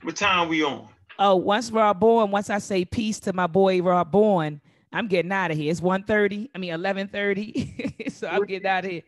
What 0.02 0.16
time 0.16 0.48
we 0.48 0.62
on? 0.62 0.88
Oh, 1.18 1.36
once 1.36 1.70
Rob 1.70 1.98
Bourne, 2.00 2.30
once 2.30 2.50
I 2.50 2.58
say 2.58 2.84
peace 2.84 3.20
to 3.20 3.32
my 3.32 3.46
boy 3.46 3.80
Rob 3.80 4.10
Bourne, 4.10 4.60
I'm 4.92 5.08
getting 5.08 5.32
out 5.32 5.50
of 5.50 5.56
here. 5.56 5.70
It's 5.70 5.80
1.30, 5.80 6.50
I 6.54 6.58
mean 6.58 6.72
11.30. 6.72 8.12
so 8.12 8.28
I'm 8.28 8.44
getting 8.44 8.66
out 8.66 8.84
of 8.84 8.90
here. 8.90 9.02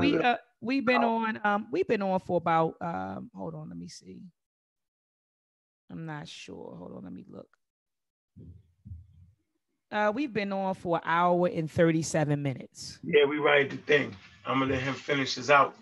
We 0.00 0.16
uh 0.16 0.36
we've 0.60 0.86
been 0.86 1.02
on 1.02 1.40
um 1.42 1.66
we've 1.72 1.88
been 1.88 2.02
on 2.02 2.20
for 2.20 2.36
about 2.36 2.76
um 2.80 3.30
hold 3.34 3.54
on, 3.54 3.68
let 3.68 3.76
me 3.76 3.88
see. 3.88 4.20
I'm 5.90 6.06
not 6.06 6.28
sure. 6.28 6.76
Hold 6.78 6.92
on, 6.96 7.04
let 7.04 7.12
me 7.12 7.24
look. 7.28 7.48
Uh, 9.90 10.10
we've 10.14 10.32
been 10.32 10.52
on 10.52 10.74
for 10.74 10.96
an 10.96 11.02
hour 11.04 11.48
and 11.48 11.70
37 11.70 12.40
minutes. 12.40 12.98
Yeah, 13.02 13.26
we 13.26 13.36
write 13.38 13.68
the 13.68 13.76
thing. 13.76 14.16
I'm 14.46 14.60
gonna 14.60 14.72
let 14.72 14.82
him 14.82 14.94
finish 14.94 15.34
this 15.34 15.50
out. 15.50 15.76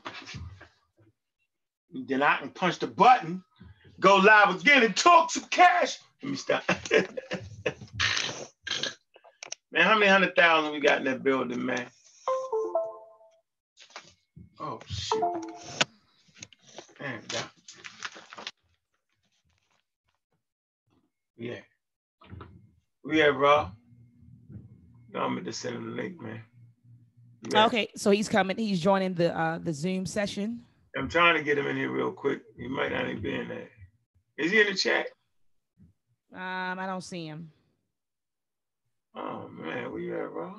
Then 1.93 2.23
I 2.23 2.39
can 2.39 2.51
punch 2.51 2.81
the 2.81 2.89
button 2.89 3.45
go 4.01 4.17
live 4.17 4.61
again 4.61 4.83
and 4.83 4.97
talk 4.97 5.31
some 5.31 5.45
cash. 5.45 5.99
Let 6.23 6.31
me 6.31 6.37
stop. 6.37 6.65
man, 9.73 9.85
how 9.85 9.99
many 9.99 10.11
hundred 10.11 10.35
thousand 10.35 10.73
we 10.73 10.81
got 10.81 10.99
in 10.99 11.05
that 11.05 11.23
building, 11.23 11.65
man? 11.65 11.87
Oh 14.59 14.81
shit. 14.87 15.23
Man, 17.01 17.21
God. 17.29 17.45
Yeah. 21.37 21.61
We 23.05 23.19
have 23.21 23.37
raw. 23.37 23.71
No, 25.13 25.21
I'm 25.21 25.35
gonna 25.37 25.53
send 25.53 25.77
him 25.77 25.91
the 25.91 26.03
link, 26.03 26.21
man. 26.21 26.43
Yeah. 27.51 27.67
Okay, 27.67 27.89
so 27.97 28.11
he's 28.11 28.29
coming. 28.29 28.59
He's 28.59 28.81
joining 28.81 29.15
the 29.15 29.37
uh 29.37 29.59
the 29.59 29.73
Zoom 29.73 30.05
session. 30.05 30.61
I'm 30.97 31.09
trying 31.09 31.37
to 31.37 31.43
get 31.43 31.57
him 31.57 31.67
in 31.67 31.77
here 31.77 31.91
real 31.91 32.13
quick. 32.13 32.43
He 32.59 32.69
might 32.69 32.93
not 32.93 33.09
even 33.09 33.23
be 33.23 33.35
in 33.35 33.49
there. 33.49 33.69
Is 34.41 34.53
he 34.53 34.61
in 34.61 34.69
the 34.69 34.75
chat? 34.75 35.07
Um, 36.33 36.79
I 36.79 36.87
don't 36.87 37.05
see 37.05 37.27
him. 37.27 37.51
Oh 39.15 39.49
man, 39.49 39.93
where 39.93 40.01
you 40.01 40.19
at, 40.19 40.33
bro? 40.33 40.55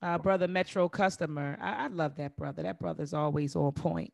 Uh, 0.00 0.18
brother 0.18 0.46
Metro 0.46 0.88
customer. 0.88 1.58
I, 1.60 1.84
I 1.84 1.86
love 1.88 2.14
that 2.16 2.36
brother. 2.36 2.62
That 2.62 2.78
brother's 2.78 3.12
always 3.12 3.56
on 3.56 3.72
point. 3.72 4.12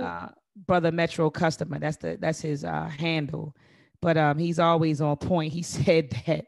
Uh, 0.00 0.28
brother 0.66 0.90
Metro 0.90 1.28
customer. 1.28 1.78
That's 1.78 1.98
the 1.98 2.16
that's 2.18 2.40
his 2.40 2.64
uh, 2.64 2.88
handle. 2.88 3.54
But 4.00 4.16
um, 4.16 4.38
he's 4.38 4.58
always 4.58 5.02
on 5.02 5.16
point. 5.18 5.52
He 5.52 5.62
said 5.62 6.16
that 6.26 6.46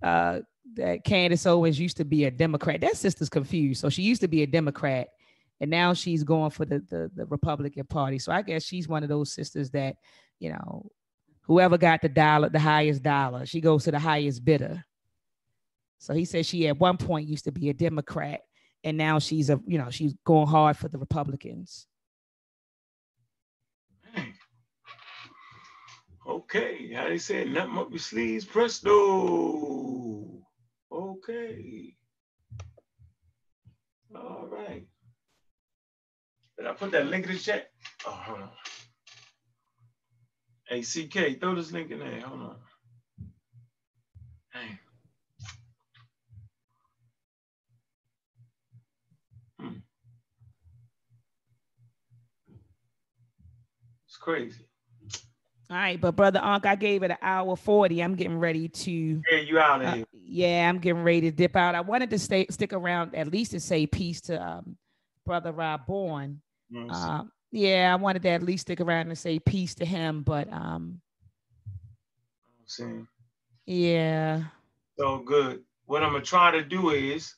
uh, 0.00 0.40
that 0.74 1.02
Candace 1.02 1.44
Owens 1.44 1.80
used 1.80 1.96
to 1.96 2.04
be 2.04 2.26
a 2.26 2.30
Democrat. 2.30 2.82
That 2.82 2.96
sister's 2.96 3.28
confused. 3.28 3.80
So 3.80 3.88
she 3.88 4.02
used 4.02 4.20
to 4.20 4.28
be 4.28 4.44
a 4.44 4.46
Democrat, 4.46 5.08
and 5.60 5.70
now 5.70 5.94
she's 5.94 6.22
going 6.22 6.50
for 6.50 6.64
the, 6.64 6.80
the, 6.80 7.10
the 7.14 7.26
Republican 7.26 7.86
Party. 7.86 8.18
So 8.18 8.32
I 8.32 8.42
guess 8.42 8.62
she's 8.64 8.88
one 8.88 9.02
of 9.02 9.08
those 9.08 9.32
sisters 9.32 9.70
that, 9.70 9.96
you 10.38 10.50
know, 10.50 10.90
whoever 11.42 11.78
got 11.78 12.02
the 12.02 12.08
dollar, 12.08 12.48
the 12.48 12.58
highest 12.58 13.02
dollar, 13.02 13.46
she 13.46 13.60
goes 13.60 13.84
to 13.84 13.90
the 13.90 13.98
highest 13.98 14.44
bidder. 14.44 14.84
So 15.98 16.12
he 16.12 16.24
says 16.24 16.46
she 16.46 16.68
at 16.68 16.78
one 16.78 16.98
point 16.98 17.28
used 17.28 17.44
to 17.44 17.52
be 17.52 17.70
a 17.70 17.74
Democrat, 17.74 18.40
and 18.84 18.96
now 18.96 19.18
she's 19.18 19.48
a, 19.50 19.60
you 19.66 19.78
know, 19.78 19.90
she's 19.90 20.14
going 20.24 20.46
hard 20.46 20.76
for 20.76 20.88
the 20.88 20.98
Republicans. 20.98 21.86
Okay, 26.28 26.92
how 26.92 27.08
they 27.08 27.18
say 27.18 27.44
nothing 27.44 27.78
up 27.78 27.90
your 27.90 27.98
sleeves, 28.00 28.44
presto. 28.44 30.26
Okay. 30.92 31.96
All 34.14 34.48
right. 34.50 34.86
Did 36.56 36.66
I 36.66 36.72
put 36.72 36.90
that 36.92 37.06
link 37.06 37.26
in 37.26 37.32
the 37.32 37.38
chat? 37.38 37.70
Oh, 38.06 38.10
hold 38.10 38.40
on. 38.42 38.50
Hey, 40.68 40.80
CK, 40.82 41.38
throw 41.40 41.54
this 41.54 41.70
link 41.72 41.90
in 41.90 41.98
there. 42.00 42.20
Hold 42.20 42.40
on. 42.40 42.56
Dang. 44.52 44.78
Hmm. 49.60 49.76
It's 54.06 54.16
crazy. 54.16 54.66
All 55.68 55.76
right, 55.76 56.00
but 56.00 56.12
brother 56.14 56.40
Ankh, 56.42 56.64
I 56.64 56.76
gave 56.76 57.02
it 57.02 57.10
an 57.10 57.16
hour 57.20 57.56
40. 57.56 58.00
I'm 58.02 58.14
getting 58.14 58.38
ready 58.38 58.68
to 58.68 58.90
Yeah, 59.30 59.38
you 59.38 59.58
out 59.58 59.82
of 59.82 59.88
uh, 59.88 59.94
here. 59.96 60.04
yeah, 60.12 60.68
I'm 60.68 60.78
getting 60.78 61.02
ready 61.02 61.22
to 61.22 61.30
dip 61.32 61.56
out. 61.56 61.74
I 61.74 61.80
wanted 61.80 62.10
to 62.10 62.18
stay 62.20 62.46
stick 62.50 62.72
around 62.72 63.14
at 63.16 63.28
least 63.32 63.50
to 63.50 63.60
say 63.60 63.86
peace 63.86 64.20
to 64.22 64.40
um, 64.40 64.76
brother 65.24 65.50
Rob 65.52 65.84
Bourne. 65.86 66.40
You 66.68 66.80
know 66.80 66.86
what 66.86 66.94
I'm 66.94 67.02
saying? 67.02 67.14
Um, 67.14 67.32
yeah, 67.52 67.92
I 67.92 67.96
wanted 67.96 68.22
to 68.22 68.28
at 68.30 68.42
least 68.42 68.62
stick 68.62 68.80
around 68.80 69.08
and 69.08 69.18
say 69.18 69.38
peace 69.38 69.74
to 69.76 69.84
him, 69.84 70.22
but 70.22 70.52
um, 70.52 71.00
I'm 72.78 73.08
yeah. 73.66 74.44
So 74.98 75.18
good. 75.18 75.62
What 75.86 76.02
I'm 76.02 76.12
gonna 76.12 76.24
try 76.24 76.50
to 76.50 76.62
do 76.62 76.90
is 76.90 77.34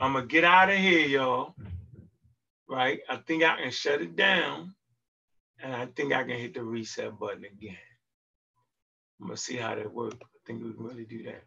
I'm 0.00 0.12
gonna 0.12 0.26
get 0.26 0.44
out 0.44 0.70
of 0.70 0.76
here, 0.76 1.06
y'all. 1.06 1.54
Right? 2.68 3.00
I 3.08 3.16
think 3.16 3.42
I 3.42 3.56
can 3.56 3.70
shut 3.70 4.02
it 4.02 4.16
down, 4.16 4.74
and 5.62 5.74
I 5.74 5.86
think 5.86 6.12
I 6.12 6.24
can 6.24 6.38
hit 6.38 6.54
the 6.54 6.62
reset 6.62 7.18
button 7.18 7.44
again. 7.44 7.76
I'm 9.20 9.28
gonna 9.28 9.36
see 9.36 9.56
how 9.56 9.74
that 9.74 9.92
works. 9.92 10.16
I 10.20 10.38
think 10.46 10.62
we 10.62 10.72
can 10.72 10.82
really 10.82 11.04
do 11.04 11.22
that. 11.24 11.42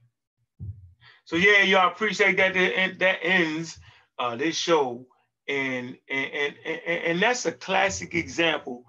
So 1.25 1.35
yeah, 1.35 1.61
y'all 1.61 1.91
appreciate 1.91 2.37
that. 2.37 2.53
That, 2.55 2.97
that 2.99 3.19
ends 3.21 3.77
uh, 4.17 4.35
this 4.35 4.55
show, 4.55 5.05
and 5.49 5.97
and, 6.09 6.55
and 6.65 6.79
and 6.87 7.21
that's 7.21 7.45
a 7.47 7.51
classic 7.51 8.15
example 8.15 8.85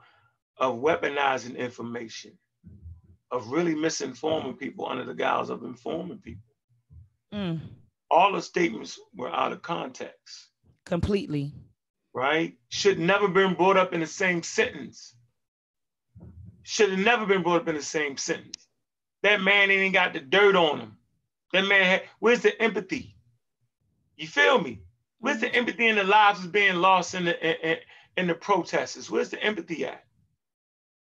of 0.59 0.77
weaponizing 0.77 1.57
information, 1.57 2.39
of 3.31 3.51
really 3.51 3.75
misinforming 3.75 4.59
people 4.59 4.87
under 4.87 5.05
the 5.05 5.15
guise 5.15 5.51
of 5.51 5.65
informing 5.65 6.19
people 6.19 6.43
Mm, 7.33 7.61
all 8.11 8.33
the 8.33 8.43
statements 8.43 8.99
were 9.15 9.31
out 9.33 9.53
of 9.53 9.63
context, 9.63 10.49
completely. 10.85 11.53
right? 12.13 12.57
Should 12.71 12.99
never 12.99 13.29
been 13.29 13.55
brought 13.55 13.77
up 13.77 13.93
in 13.93 14.01
the 14.01 14.07
same 14.07 14.43
sentence. 14.43 15.15
Should 16.65 16.91
have 16.91 16.99
never 16.99 17.27
been 17.27 17.43
brought 17.45 17.63
up 17.63 17.69
in 17.69 17.77
the 17.77 17.83
same 17.83 18.17
sentence. 18.17 18.67
That 19.23 19.43
man 19.43 19.71
ain't 19.71 19.95
got 19.95 20.13
the 20.13 20.21
dirt 20.21 20.57
on 20.57 20.81
him. 20.81 20.97
That 21.53 21.67
man 21.69 21.85
had, 21.85 22.03
where's 22.19 22.43
the 22.43 22.61
empathy? 22.61 23.17
You 24.17 24.27
feel 24.27 24.61
me? 24.61 24.83
Where's 25.21 25.41
the 25.41 25.55
empathy 25.55 25.87
in 25.87 25.97
the 25.97 26.05
lives 26.05 26.41
that's 26.41 26.51
being 26.51 26.77
lost 26.77 27.15
in 27.15 27.27
the 27.27 27.71
in, 27.71 27.79
in, 28.17 28.27
the 28.27 28.35
protesters? 28.35 29.11
Where's 29.11 29.31
the 29.31 29.43
empathy 29.43 29.85
at? 29.85 30.05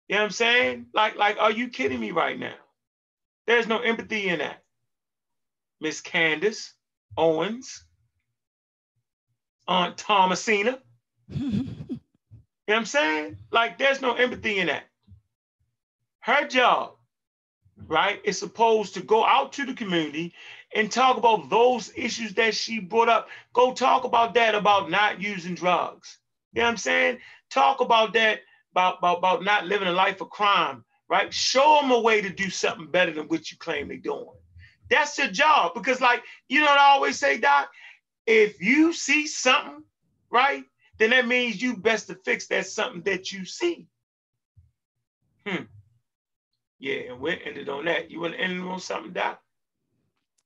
You 0.08 0.16
know 0.16 0.22
what 0.22 0.26
I'm 0.26 0.32
saying? 0.32 0.86
Like, 0.94 1.16
like, 1.16 1.38
are 1.40 1.52
you 1.52 1.70
kidding 1.70 2.00
me 2.00 2.12
right 2.12 2.38
now? 2.38 2.54
There's 3.48 3.68
no 3.68 3.80
empathy 3.80 4.30
in 4.30 4.40
that. 4.40 4.64
Miss 5.82 6.00
Candace 6.02 6.74
Owens, 7.18 7.84
Aunt 9.68 9.98
Thomasina. 9.98 10.80
You 12.66 12.72
know 12.72 12.78
what 12.78 12.80
I'm 12.80 12.86
saying? 12.86 13.38
Like, 13.52 13.78
there's 13.78 14.02
no 14.02 14.14
empathy 14.14 14.60
in 14.60 14.68
that. 14.68 14.84
Her 16.20 16.48
job, 16.48 16.94
right, 17.88 18.22
is 18.24 18.40
supposed 18.40 18.94
to 18.94 19.02
go 19.02 19.26
out 19.26 19.52
to 19.54 19.66
the 19.66 19.74
community 19.74 20.34
and 20.76 20.92
talk 20.92 21.18
about 21.18 21.50
those 21.50 21.92
issues 21.96 22.34
that 22.36 22.56
she 22.56 22.80
brought 22.80 23.10
up. 23.10 23.28
Go 23.54 23.74
talk 23.74 24.04
about 24.04 24.34
that, 24.34 24.56
about 24.56 24.90
not 24.90 25.22
using 25.22 25.56
drugs. 25.56 26.18
You 26.54 26.62
know 26.62 26.66
what 26.66 26.72
I'm 26.72 26.78
saying? 26.78 27.18
Talk 27.50 27.82
about 27.82 28.14
that, 28.14 28.42
about, 28.72 28.98
about, 29.00 29.18
about 29.20 29.44
not 29.44 29.66
living 29.66 29.88
a 29.88 29.92
life 29.92 30.22
of 30.22 30.30
crime, 30.30 30.84
right? 31.10 31.34
Show 31.34 31.80
them 31.82 31.92
a 31.92 32.00
way 32.00 32.22
to 32.22 32.30
do 32.30 32.50
something 32.50 32.88
better 32.88 33.12
than 33.12 33.28
what 33.28 33.52
you 33.52 33.58
claim 33.58 33.88
they're 33.88 33.98
doing. 33.98 34.28
That's 34.90 35.18
your 35.18 35.28
job. 35.28 35.74
Because, 35.74 36.02
like, 36.02 36.24
you 36.50 36.60
know 36.60 36.66
what 36.66 36.80
I 36.80 36.90
always 36.92 37.20
say, 37.20 37.38
Doc? 37.38 37.70
If 38.26 38.62
you 38.62 38.94
see 38.94 39.28
something, 39.28 39.84
right, 40.32 40.64
then 40.98 41.12
that 41.12 41.28
means 41.28 41.62
you 41.62 41.76
best 41.76 42.08
to 42.08 42.16
fix 42.16 42.48
that 42.48 42.68
something 42.68 43.02
that 43.04 43.32
you 43.32 43.46
see. 43.46 43.88
Hmm. 45.46 45.64
Yeah, 46.80 47.12
and 47.12 47.20
we 47.20 47.40
ended 47.44 47.70
on 47.70 47.86
that. 47.86 48.12
You 48.12 48.22
want 48.22 48.34
to 48.34 48.40
end 48.40 48.62
on 48.64 48.80
something, 48.80 49.14
Doc? 49.14 49.43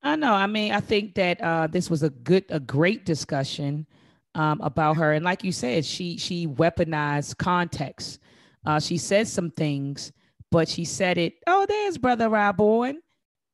I 0.03 0.15
know. 0.15 0.33
I 0.33 0.47
mean, 0.47 0.71
I 0.71 0.79
think 0.79 1.15
that 1.15 1.41
uh, 1.41 1.67
this 1.67 1.89
was 1.89 2.03
a 2.03 2.09
good, 2.09 2.45
a 2.49 2.59
great 2.59 3.05
discussion 3.05 3.87
um, 4.35 4.61
about 4.61 4.97
her, 4.97 5.13
and 5.13 5.25
like 5.25 5.43
you 5.43 5.51
said, 5.51 5.85
she 5.85 6.17
she 6.17 6.47
weaponized 6.47 7.37
context. 7.37 8.19
Uh, 8.65 8.79
she 8.79 8.97
said 8.97 9.27
some 9.27 9.49
things, 9.51 10.11
but 10.51 10.67
she 10.69 10.85
said 10.85 11.17
it. 11.17 11.33
Oh, 11.47 11.65
there's 11.67 11.97
brother 11.97 12.29
Rob 12.29 12.57
Bourne. 12.57 12.99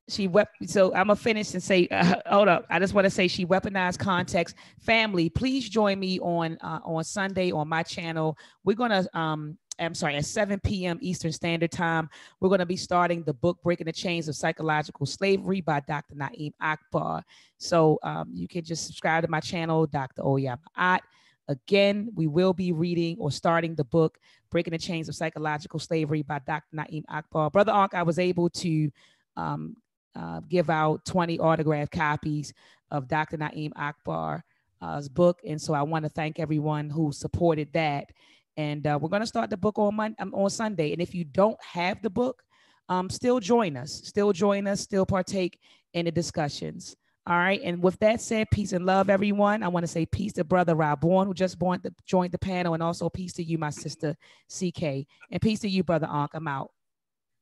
She 0.10 0.28
wep- 0.28 0.50
so 0.66 0.90
I'm 0.94 1.08
gonna 1.08 1.16
finish 1.16 1.54
and 1.54 1.64
say, 1.64 1.88
uh, 1.90 2.16
hold 2.28 2.50
up. 2.50 2.66
I 2.70 2.80
just 2.80 2.94
want 2.94 3.06
to 3.06 3.12
say 3.12 3.28
she 3.30 3.46
weaponized 3.46 4.00
context. 4.00 4.56
Family, 4.82 5.30
please 5.30 5.70
join 5.70 5.98
me 6.00 6.20
on 6.20 6.58
uh, 6.62 6.80
on 6.84 7.04
Sunday 7.06 7.52
on 7.52 7.70
my 7.70 7.84
channel. 7.84 8.38
We're 8.66 8.76
gonna 8.76 9.06
um 9.14 9.58
I'm 9.80 9.96
sorry, 9.96 10.16
at 10.16 10.26
7 10.26 10.60
p.m. 10.60 11.00
Eastern 11.02 11.32
Standard 11.32 11.72
Time, 11.72 12.10
we're 12.40 12.50
going 12.50 12.60
to 12.60 12.66
be 12.66 12.78
starting 12.78 13.24
the 13.24 13.34
book 13.34 13.58
Breaking 13.64 13.86
the 13.86 13.92
Chains 13.92 14.28
of 14.28 14.36
Psychological 14.36 15.06
Slavery 15.06 15.62
by 15.62 15.80
Dr. 15.82 16.16
Na'im 16.16 16.54
Akbar. 16.62 17.24
So 17.58 17.98
um, 18.04 18.30
you 18.34 18.48
can 18.48 18.64
just 18.64 18.86
subscribe 18.86 19.24
to 19.24 19.30
my 19.30 19.40
channel, 19.40 19.88
Dr. 19.88 20.24
Oyama 20.24 20.62
At. 20.78 21.02
Again, 21.48 22.10
we 22.16 22.28
will 22.28 22.54
be 22.54 22.72
reading 22.72 23.18
or 23.20 23.32
starting 23.32 23.76
the 23.76 23.84
book 23.84 24.18
Breaking 24.50 24.72
the 24.72 24.78
Chains 24.78 25.10
of 25.10 25.16
Psychological 25.16 25.80
Slavery 25.80 26.22
by 26.22 26.40
Dr. 26.46 26.76
Na'im 26.76 27.04
Akbar. 27.10 27.50
Brother 27.50 27.72
Ankh, 27.72 27.96
I 27.96 28.04
was 28.04 28.20
able 28.20 28.50
to 28.52 28.92
um, 29.36 29.76
uh, 30.16 30.42
give 30.48 30.70
out 30.70 31.04
20 31.06 31.40
autographed 31.40 31.92
copies 31.92 32.54
of 32.92 33.08
Dr. 33.08 33.38
Na'im 33.38 33.72
Akbar's 33.76 35.10
book. 35.10 35.42
And 35.46 35.60
so 35.60 35.74
I 35.74 35.82
want 35.82 36.06
to 36.06 36.10
thank 36.10 36.40
everyone 36.40 36.90
who 36.90 37.12
supported 37.12 37.74
that 37.74 38.12
and 38.58 38.86
uh, 38.86 38.98
we're 39.02 39.10
going 39.10 39.22
to 39.22 39.28
start 39.28 39.50
the 39.50 39.58
book 39.58 39.80
on 39.80 39.96
Monday, 39.96 40.16
um, 40.20 40.34
on 40.34 40.50
Sunday. 40.50 40.92
And 40.92 41.02
if 41.02 41.16
you 41.16 41.24
don't 41.24 41.58
have 41.64 42.02
the 42.02 42.10
book, 42.10 42.44
um, 42.90 43.10
still 43.10 43.40
join 43.40 43.78
us. 43.78 43.92
Still 44.06 44.34
join 44.34 44.68
us. 44.68 44.82
Still 44.82 45.06
partake 45.06 45.60
in 45.94 46.06
the 46.06 46.12
discussions. 46.12 46.96
All 47.26 47.38
right. 47.38 47.62
And 47.64 47.82
with 47.82 47.98
that 48.00 48.20
said, 48.20 48.52
peace 48.52 48.74
and 48.74 48.86
love, 48.86 49.10
everyone. 49.10 49.64
I 49.64 49.70
want 49.70 49.84
to 49.84 49.92
say 49.92 50.06
peace 50.06 50.34
to 50.34 50.44
brother 50.44 50.76
Rob 50.76 51.00
Bourne, 51.00 51.26
who 51.26 51.34
just 51.34 51.58
joined 51.60 51.84
the, 51.84 51.94
joined 52.06 52.34
the 52.34 52.38
panel, 52.38 52.74
and 52.74 52.84
also 52.84 53.10
peace 53.10 53.34
to 53.34 53.44
you, 53.44 53.58
my 53.58 53.70
sister 53.70 54.16
CK, 54.50 55.06
and 55.32 55.42
peace 55.42 55.60
to 55.62 55.70
you, 55.70 55.84
brother 55.84 56.08
Ankh. 56.12 56.32
I'm 56.34 56.48
out. 56.48 56.72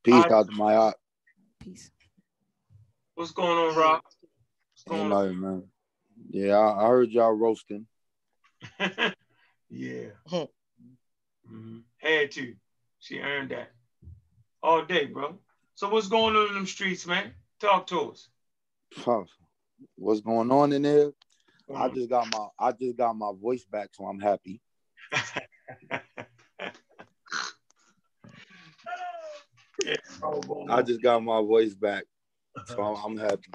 Peace, 0.04 0.14
Alright. 0.14 0.48
my 0.52 0.74
Mayat. 0.74 0.94
Peace. 1.60 1.92
What's 3.16 3.32
going 3.32 3.58
on, 3.58 3.76
Rob? 3.76 4.02
What's 4.04 4.84
going 4.88 5.12
on? 5.12 5.42
man. 5.42 5.64
Yeah, 6.30 6.58
I, 6.58 6.86
I 6.86 6.88
heard 6.88 7.10
y'all 7.10 7.34
roasting. 7.34 7.88
yeah. 9.70 10.08
Mhm. 11.52 11.84
Had 11.98 12.32
to. 12.32 12.56
She 13.00 13.20
earned 13.20 13.52
that 13.52 13.72
all 14.64 14.86
day, 14.86 15.06
bro. 15.06 15.40
So 15.76 15.90
what's 15.90 16.08
going 16.08 16.36
on 16.36 16.48
in 16.50 16.54
them 16.54 16.66
streets, 16.68 17.06
man? 17.06 17.34
Talk 17.60 17.88
to 17.88 18.12
us. 18.12 18.30
Huh. 18.94 19.24
What's 19.96 20.22
going 20.22 20.52
on 20.52 20.74
in 20.74 20.84
there? 20.84 21.12
I 21.74 21.88
Mm. 21.90 21.96
just 21.96 22.10
got 22.10 22.28
my 22.32 22.48
I 22.60 22.72
just 22.74 22.98
got 22.98 23.16
my 23.16 23.32
voice 23.34 23.66
back, 23.66 23.90
so 23.94 24.06
I'm 24.06 24.20
happy. 24.20 24.62
yeah, 29.84 29.98
all 30.22 30.68
I 30.70 30.82
just 30.82 31.02
got 31.02 31.24
my 31.24 31.42
voice 31.42 31.74
back, 31.74 32.04
so 32.66 32.82
I'm, 32.82 33.04
I'm 33.04 33.18
happy. 33.18 33.52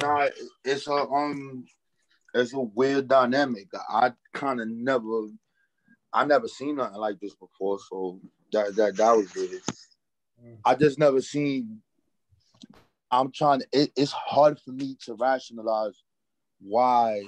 Nah, 0.00 0.28
it's 0.64 0.86
a 0.88 0.92
um, 0.92 1.64
it's 2.34 2.52
a 2.52 2.60
weird 2.60 3.08
dynamic. 3.08 3.68
I 3.88 4.12
kind 4.34 4.60
of 4.60 4.68
never, 4.68 5.28
I 6.12 6.24
never 6.24 6.48
seen 6.48 6.76
nothing 6.76 6.98
like 6.98 7.20
this 7.20 7.34
before, 7.34 7.78
so 7.88 8.20
that 8.52 8.74
that 8.76 8.96
that 8.96 9.16
was 9.16 9.34
weird. 9.34 9.62
I 10.64 10.74
just 10.74 10.98
never 10.98 11.20
seen. 11.20 11.82
I'm 13.10 13.30
trying 13.32 13.60
to. 13.60 13.66
It, 13.72 13.92
it's 13.96 14.12
hard 14.12 14.58
for 14.60 14.72
me 14.72 14.96
to 15.04 15.14
rationalize 15.14 16.02
why 16.60 17.22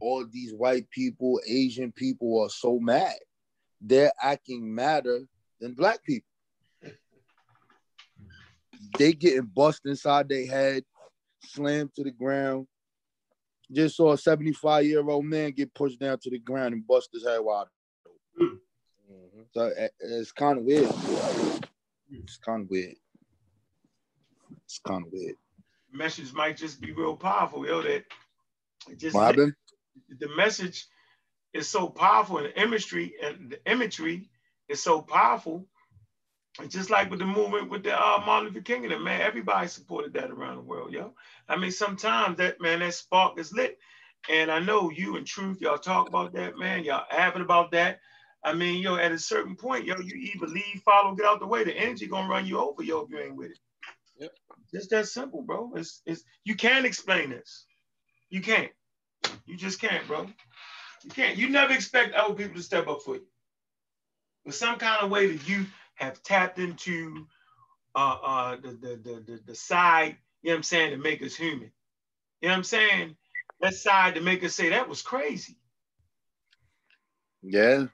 all 0.00 0.26
these 0.30 0.52
white 0.52 0.88
people, 0.90 1.40
Asian 1.46 1.92
people 1.92 2.42
are 2.42 2.50
so 2.50 2.78
mad. 2.78 3.14
They're 3.80 4.12
acting 4.20 4.74
madder 4.74 5.20
than 5.60 5.74
black 5.74 6.02
people. 6.04 6.28
They 8.98 9.12
getting 9.12 9.46
bust 9.54 9.82
inside 9.84 10.28
their 10.28 10.46
head, 10.46 10.84
slammed 11.44 11.94
to 11.94 12.04
the 12.04 12.10
ground. 12.10 12.66
Just 13.72 13.96
saw 13.96 14.12
a 14.12 14.18
75 14.18 14.84
year 14.84 15.08
old 15.08 15.24
man 15.24 15.50
get 15.52 15.72
pushed 15.74 15.98
down 15.98 16.18
to 16.20 16.30
the 16.30 16.38
ground 16.38 16.74
and 16.74 16.86
bust 16.86 17.08
his 17.12 17.24
head 17.26 17.38
wide. 17.40 17.66
open. 18.38 18.60
Mm-hmm. 19.10 19.40
So 19.52 19.66
it- 19.66 19.94
it's 20.00 20.32
kind 20.32 20.58
of 20.58 20.64
weird. 20.64 20.90
It's 22.10 22.36
kind 22.38 22.62
of 22.62 22.70
weird. 22.70 22.96
It's 24.64 24.78
kind 24.86 25.06
of 25.06 25.12
weird. 25.12 25.36
message 25.92 26.32
might 26.32 26.56
just 26.56 26.80
be 26.80 26.92
real 26.92 27.16
powerful, 27.16 27.66
yo. 27.66 27.82
That 27.82 28.04
it 28.90 28.98
just 28.98 29.14
What 29.14 29.26
happened? 29.26 29.54
the 30.18 30.28
message 30.36 30.86
is 31.52 31.68
so 31.68 31.88
powerful, 31.88 32.38
and 32.38 32.46
the 32.46 32.60
imagery 32.62 33.14
and 33.22 33.50
the 33.50 33.70
imagery 33.70 34.30
is 34.68 34.82
so 34.82 35.02
powerful 35.02 35.66
It's 36.60 36.74
just 36.74 36.90
like 36.90 37.10
with 37.10 37.18
the 37.18 37.26
movement 37.26 37.70
with 37.70 37.82
the 37.84 37.94
uh, 37.94 38.22
Martin 38.24 38.48
Luther 38.48 38.62
King 38.62 38.90
and 38.90 39.04
man, 39.04 39.20
everybody 39.20 39.68
supported 39.68 40.14
that 40.14 40.30
around 40.30 40.56
the 40.56 40.62
world, 40.62 40.92
yo. 40.92 41.14
I 41.48 41.56
mean, 41.56 41.70
sometimes 41.70 42.38
that 42.38 42.60
man, 42.60 42.80
that 42.80 42.94
spark 42.94 43.38
is 43.38 43.52
lit. 43.52 43.78
And 44.30 44.50
I 44.50 44.60
know 44.60 44.90
you 44.90 45.16
and 45.16 45.26
Truth, 45.26 45.60
y'all 45.60 45.78
talk 45.78 46.08
about 46.08 46.32
that, 46.34 46.58
man. 46.58 46.84
Y'all 46.84 47.04
avid 47.12 47.42
about 47.42 47.72
that. 47.72 48.00
I 48.44 48.54
mean, 48.54 48.82
yo, 48.82 48.96
at 48.96 49.12
a 49.12 49.18
certain 49.18 49.56
point, 49.56 49.84
yo, 49.86 49.96
you 49.98 50.14
either 50.14 50.46
leave, 50.46 50.82
follow, 50.84 51.14
get 51.14 51.26
out 51.26 51.40
the 51.40 51.46
way. 51.46 51.64
The 51.64 51.72
energy 51.76 52.06
gonna 52.06 52.28
run 52.28 52.46
you 52.46 52.58
over, 52.58 52.82
yo, 52.82 53.00
if 53.02 53.10
you 53.10 53.18
ain't 53.20 53.36
with 53.36 53.50
it. 53.52 53.58
Yep. 54.18 54.32
Just 54.74 54.90
that 54.90 55.08
simple, 55.08 55.42
bro. 55.42 55.72
It's 55.76 56.02
it's 56.06 56.24
you 56.44 56.56
can't 56.56 56.86
explain 56.86 57.30
this. 57.30 57.66
You 58.30 58.40
can't. 58.42 58.70
You 59.46 59.56
just 59.56 59.80
can't, 59.80 60.06
bro. 60.06 60.26
You 61.04 61.10
can't. 61.10 61.38
You 61.38 61.50
never 61.50 61.72
expect 61.74 62.14
other 62.14 62.34
people 62.34 62.56
to 62.56 62.62
step 62.62 62.88
up 62.88 63.02
for 63.02 63.16
you. 63.16 63.26
But 64.44 64.54
some 64.54 64.78
kind 64.78 65.04
of 65.04 65.10
way 65.10 65.28
that 65.34 65.48
you 65.48 65.66
have 66.02 66.22
tapped 66.22 66.58
into 66.58 67.26
uh, 67.94 68.16
uh, 68.22 68.56
the, 68.56 68.68
the, 68.68 69.00
the, 69.02 69.24
the, 69.26 69.40
the 69.46 69.54
side, 69.54 70.16
you 70.42 70.50
know 70.50 70.54
what 70.54 70.56
I'm 70.58 70.62
saying, 70.62 70.90
to 70.90 70.96
make 70.96 71.22
us 71.22 71.34
human. 71.34 71.70
You 72.40 72.48
know 72.48 72.54
what 72.54 72.58
I'm 72.58 72.64
saying? 72.64 73.16
That 73.60 73.74
side 73.74 74.16
to 74.16 74.20
make 74.20 74.42
us 74.42 74.54
say 74.54 74.70
that 74.70 74.88
was 74.88 75.02
crazy. 75.02 75.56
Yeah. 77.42 77.86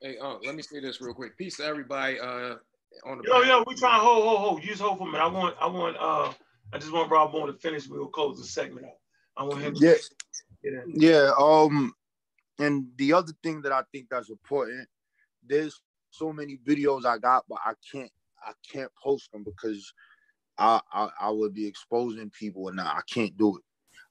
Hey, 0.00 0.16
uh, 0.16 0.36
let 0.44 0.54
me 0.54 0.62
say 0.62 0.80
this 0.80 1.00
real 1.00 1.12
quick. 1.12 1.36
Peace 1.36 1.58
to 1.58 1.64
everybody 1.64 2.18
uh, 2.18 2.56
on 3.04 3.18
the. 3.18 3.24
Yo, 3.26 3.42
yo, 3.42 3.62
we 3.66 3.74
trying 3.74 4.00
to 4.00 4.04
hold, 4.04 4.24
hold, 4.24 4.38
hold. 4.38 4.62
You 4.62 4.70
just 4.70 4.80
hold 4.80 4.98
for 4.98 5.08
a 5.08 5.12
minute. 5.12 5.22
I 5.22 5.28
want, 5.28 5.56
I 5.60 5.66
want, 5.66 5.96
uh, 5.98 6.32
I 6.72 6.78
just 6.78 6.92
want 6.92 7.10
Rob 7.10 7.32
Bourne 7.32 7.52
to 7.52 7.58
finish. 7.58 7.86
We'll 7.86 8.06
close 8.06 8.38
the 8.38 8.46
segment 8.46 8.86
out. 8.86 8.92
I 9.36 9.42
want 9.44 9.60
him. 9.60 9.74
To 9.74 9.80
Yeah. 9.80 9.94
get. 10.62 10.84
Yeah. 10.94 11.32
Um, 11.38 11.92
and 12.58 12.86
the 12.96 13.12
other 13.12 13.32
thing 13.42 13.60
that 13.62 13.72
I 13.72 13.82
think 13.92 14.06
that's 14.10 14.30
important, 14.30 14.88
there's 15.46 15.80
so 16.10 16.32
many 16.32 16.58
videos 16.66 17.04
I 17.04 17.18
got, 17.18 17.44
but 17.48 17.58
I 17.64 17.72
can't 17.90 18.10
I 18.44 18.52
can't 18.72 18.90
post 19.02 19.32
them 19.32 19.44
because 19.44 19.92
I 20.58 20.80
I, 20.92 21.08
I 21.20 21.30
would 21.30 21.54
be 21.54 21.66
exposing 21.66 22.30
people 22.30 22.68
and 22.68 22.80
I 22.80 23.00
can't 23.12 23.36
do 23.36 23.56
it. 23.56 23.62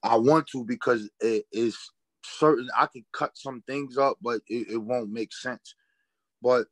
I 0.02 0.16
want 0.16 0.46
to 0.48 0.64
because 0.64 1.08
it 1.20 1.44
is 1.52 1.76
certain 2.24 2.68
I 2.76 2.86
can 2.86 3.04
cut 3.12 3.36
some 3.36 3.62
things 3.66 3.98
up, 3.98 4.18
but 4.22 4.40
it, 4.48 4.70
it 4.70 4.78
won't 4.78 5.10
make 5.10 5.32
sense. 5.32 5.74
But 6.42 6.66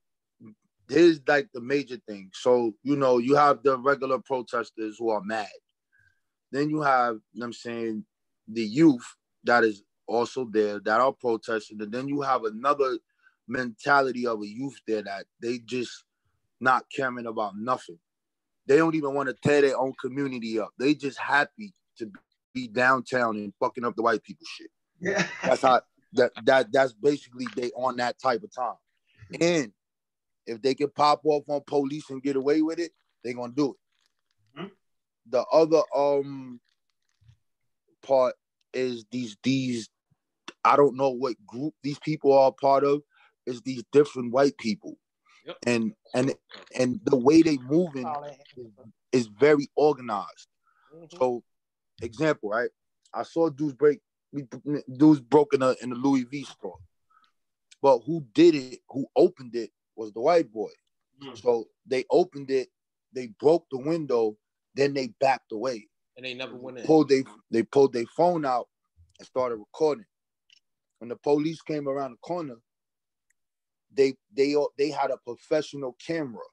here's 0.88 1.20
like 1.26 1.48
the 1.52 1.60
major 1.60 1.98
thing. 2.08 2.30
So, 2.32 2.72
you 2.82 2.96
know, 2.96 3.18
you 3.18 3.36
have 3.36 3.62
the 3.62 3.78
regular 3.78 4.18
protesters 4.18 4.96
who 4.98 5.10
are 5.10 5.20
mad. 5.22 5.48
Then 6.50 6.70
you 6.70 6.80
have, 6.80 7.16
you 7.32 7.40
know 7.40 7.46
I'm 7.46 7.52
saying, 7.52 8.04
the 8.48 8.62
youth 8.62 9.04
that 9.44 9.64
is 9.64 9.82
also 10.06 10.46
there 10.50 10.80
that 10.80 11.00
are 11.00 11.12
protesting. 11.12 11.80
And 11.82 11.92
then 11.92 12.08
you 12.08 12.22
have 12.22 12.44
another 12.44 12.98
mentality 13.48 14.26
of 14.26 14.42
a 14.42 14.46
youth 14.46 14.78
there 14.86 15.02
that 15.02 15.26
they 15.40 15.58
just 15.58 16.04
not 16.60 16.84
caring 16.94 17.26
about 17.26 17.54
nothing. 17.56 17.98
They 18.66 18.76
don't 18.76 18.94
even 18.94 19.14
want 19.14 19.28
to 19.28 19.34
tear 19.42 19.62
their 19.62 19.78
own 19.78 19.94
community 20.00 20.60
up. 20.60 20.70
They 20.78 20.94
just 20.94 21.18
happy 21.18 21.72
to 21.98 22.10
be 22.54 22.68
downtown 22.68 23.36
and 23.36 23.52
fucking 23.60 23.84
up 23.84 23.96
the 23.96 24.02
white 24.02 24.22
people 24.22 24.46
shit. 24.46 24.70
Yeah. 25.00 25.26
That's 25.42 25.62
how 25.62 25.80
that 26.14 26.32
that 26.44 26.72
that's 26.72 26.92
basically 26.92 27.46
they 27.56 27.70
on 27.70 27.96
that 27.96 28.20
type 28.20 28.42
of 28.42 28.54
time. 28.54 28.76
And 29.40 29.72
if 30.46 30.60
they 30.62 30.74
can 30.74 30.90
pop 30.90 31.20
off 31.24 31.44
on 31.48 31.62
police 31.66 32.10
and 32.10 32.22
get 32.22 32.36
away 32.36 32.62
with 32.62 32.78
it, 32.78 32.92
they 33.24 33.32
gonna 33.32 33.52
do 33.52 33.74
it. 33.74 34.60
Mhm. 34.60 34.70
The 35.30 35.42
other 35.52 35.82
um 35.94 36.60
part 38.02 38.34
is 38.72 39.04
these 39.10 39.36
these 39.42 39.88
I 40.64 40.76
don't 40.76 40.96
know 40.96 41.10
what 41.10 41.36
group 41.46 41.74
these 41.82 41.98
people 42.00 42.36
are 42.36 42.52
part 42.52 42.84
of, 42.84 43.02
is 43.48 43.62
these 43.62 43.82
different 43.92 44.32
white 44.32 44.56
people. 44.58 44.96
Yep. 45.46 45.56
And 45.66 45.92
and 46.14 46.34
and 46.78 47.00
the 47.04 47.16
way 47.16 47.42
they 47.42 47.58
moving 47.58 48.06
is, 48.56 48.66
is 49.12 49.26
very 49.26 49.68
organized. 49.76 50.48
So, 51.18 51.42
example, 52.02 52.50
right? 52.50 52.70
I 53.14 53.22
saw 53.22 53.48
dudes 53.48 53.74
break, 53.74 54.00
dudes 54.96 55.20
broke 55.20 55.54
in 55.54 55.62
a 55.62 55.74
in 55.82 55.92
a 55.92 55.94
Louis 55.94 56.24
V 56.24 56.44
store, 56.44 56.78
but 57.80 58.00
who 58.00 58.24
did 58.34 58.54
it? 58.54 58.80
Who 58.90 59.06
opened 59.16 59.54
it 59.54 59.70
was 59.96 60.12
the 60.12 60.20
white 60.20 60.50
boy. 60.52 60.70
Mm. 61.22 61.40
So 61.42 61.64
they 61.86 62.04
opened 62.10 62.50
it, 62.50 62.68
they 63.14 63.28
broke 63.40 63.66
the 63.70 63.78
window, 63.78 64.36
then 64.74 64.94
they 64.94 65.08
backed 65.20 65.52
away. 65.52 65.88
and 66.16 66.24
they 66.24 66.34
never 66.34 66.56
went 66.56 66.78
in. 66.78 66.84
Pulled 66.84 67.08
they 67.08 67.24
they 67.50 67.62
pulled 67.62 67.92
their 67.92 68.06
phone 68.16 68.44
out 68.44 68.68
and 69.18 69.26
started 69.26 69.56
recording. 69.56 70.04
When 70.98 71.08
the 71.08 71.16
police 71.16 71.62
came 71.62 71.88
around 71.88 72.12
the 72.12 72.16
corner, 72.18 72.56
they 73.98 74.14
they 74.34 74.54
all- 74.54 74.72
they 74.78 74.90
had 74.90 75.10
a 75.10 75.18
professional 75.18 75.94
camera 75.94 76.44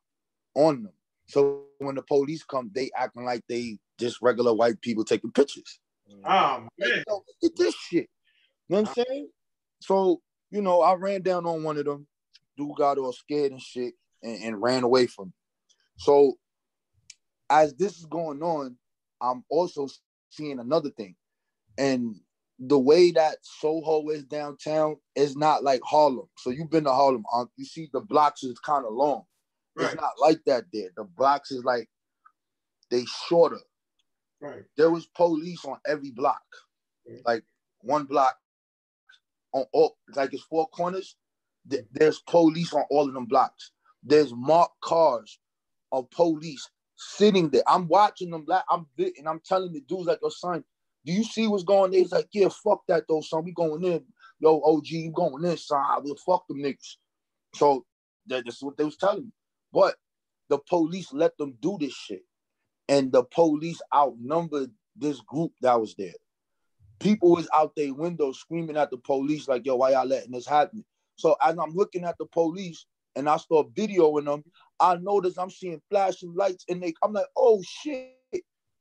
on 0.56 0.84
them. 0.84 0.94
So 1.28 1.66
when 1.78 1.96
the 1.96 2.02
police 2.02 2.44
come, 2.44 2.72
they 2.74 2.92
acting 2.96 3.24
like 3.24 3.44
they 3.48 3.78
just 4.00 4.22
regular 4.22 4.54
white 4.54 4.82
people 4.82 5.06
taking 5.06 5.32
pictures. 5.32 5.80
Oh 6.26 6.68
man. 6.78 7.04
look 7.08 7.26
at 7.44 7.56
this 7.56 7.76
shit. 7.76 8.10
You 8.68 8.76
know 8.78 8.82
what 8.82 8.98
I'm 8.98 9.06
saying? 9.06 9.30
So, 9.80 10.22
you 10.50 10.62
know, 10.62 10.82
I 10.82 10.96
ran 10.96 11.22
down 11.22 11.46
on 11.46 11.64
one 11.64 11.78
of 11.78 11.86
them. 11.86 12.08
Dude 12.58 12.76
got 12.76 12.98
all 12.98 13.14
scared 13.14 13.52
and 13.52 13.62
shit 13.62 13.94
and, 14.24 14.44
and 14.44 14.62
ran 14.62 14.84
away 14.84 15.08
from 15.08 15.28
me. 15.28 15.34
So 15.98 16.38
as 17.50 17.74
this 17.76 17.98
is 17.98 18.06
going 18.06 18.42
on, 18.42 18.78
I'm 19.22 19.44
also 19.50 19.88
seeing 20.30 20.60
another 20.60 20.90
thing. 20.90 21.16
And 21.78 22.16
the 22.60 22.80
way 22.80 23.12
that 23.12 23.38
Soho 23.42 24.10
is 24.10 24.24
downtown 24.26 24.98
is 25.16 25.36
not 25.36 25.64
like 25.64 25.82
Harlem. 25.84 26.28
So 26.38 26.50
you've 26.52 26.70
been 26.72 26.86
to 26.86 26.92
Harlem. 26.94 27.24
Um, 27.34 27.50
you 27.58 27.66
see 27.66 27.90
the 27.94 28.02
blocks 28.02 28.44
is 28.44 28.60
kind 28.60 28.86
of 28.86 28.94
long. 28.94 29.24
Right. 29.76 29.88
It's 29.94 29.96
not 30.02 30.14
like 30.22 30.42
that 30.46 30.66
there. 30.72 30.90
The 30.96 31.04
blocks 31.04 31.52
is 31.52 31.64
like 31.64 31.90
they 32.92 33.06
shorter 33.30 33.60
Right. 34.42 34.64
there 34.78 34.92
was 34.92 35.08
police 35.08 35.66
on 35.66 35.80
every 35.88 36.12
block, 36.12 36.44
Yeah. 37.06 37.20
like 37.26 37.44
one 37.82 38.06
block 38.06 38.38
on 39.54 39.66
all, 39.74 39.98
like 40.16 40.34
it's 40.34 40.44
four 40.44 40.68
corners. 40.70 41.16
th- 41.70 41.86
There's 41.92 42.20
police 42.22 42.74
on 42.74 42.84
all 42.92 43.08
of 43.08 43.14
them 43.14 43.26
blocks. 43.26 43.72
There's 44.04 44.34
marked 44.36 44.80
cars 44.82 45.40
of 45.92 46.10
police 46.12 46.70
sitting 46.98 47.50
there. 47.50 47.64
I'm 47.68 47.88
watching 47.88 48.32
them. 48.32 48.46
Like 48.48 48.64
I'm 48.70 48.88
and 48.98 49.28
I'm 49.30 49.42
telling 49.46 49.74
the 49.74 49.82
dudes 49.82 50.08
like, 50.08 50.20
"Yo, 50.22 50.30
son, 50.30 50.64
do 51.06 51.14
you 51.14 51.24
see 51.24 51.48
what's 51.48 51.64
going 51.64 51.86
on?" 51.86 51.94
He's 51.94 52.12
like, 52.12 52.28
"Yeah, 52.32 52.50
fuck 52.50 52.82
that 52.88 53.06
though, 53.08 53.22
son. 53.22 53.46
We 53.46 53.52
going 53.52 53.84
in. 53.84 54.04
Yo, 54.40 54.62
OG, 54.62 54.88
you 54.88 55.12
going 55.12 55.44
in, 55.46 55.58
son? 55.58 55.84
I 55.84 56.00
will 56.00 56.18
fuck 56.26 56.48
them 56.48 56.58
niggas." 56.58 56.98
So 57.56 57.86
that, 58.28 58.46
that's 58.46 58.62
what 58.62 58.78
they 58.78 58.86
was 58.86 58.98
telling 58.98 59.26
me. 59.26 59.32
But 59.72 59.96
the 60.50 60.60
police 60.70 61.14
let 61.14 61.38
them 61.38 61.58
do 61.62 61.78
this 61.80 61.94
shit 61.94 62.24
and 62.88 63.12
the 63.12 63.24
police 63.24 63.82
outnumbered 63.94 64.72
this 64.96 65.20
group 65.22 65.52
that 65.62 65.80
was 65.80 65.96
there. 65.96 66.14
People 67.00 67.32
was 67.32 67.48
out 67.54 67.76
their 67.76 67.94
window 67.94 68.32
screaming 68.32 68.78
at 68.78 68.90
the 68.90 68.98
police 68.98 69.48
like, 69.48 69.66
"Yo, 69.66 69.76
why 69.76 69.92
y'all 69.92 70.06
letting 70.06 70.32
this 70.32 70.48
happen?" 70.48 70.86
So 71.18 71.36
as 71.44 71.58
I'm 71.58 71.74
looking 71.74 72.04
at 72.04 72.18
the 72.18 72.26
police 72.26 72.86
and 73.16 73.30
I 73.30 73.38
start 73.38 73.74
videoing 73.74 74.26
them, 74.26 74.44
I 74.80 74.96
notice 74.98 75.38
I'm 75.38 75.50
seeing 75.50 75.82
flashing 75.90 76.34
lights 76.36 76.66
and 76.70 76.82
they, 76.82 76.94
I'm 77.04 77.14
like, 77.14 77.28
"Oh 77.36 77.62
shit!" 77.64 78.14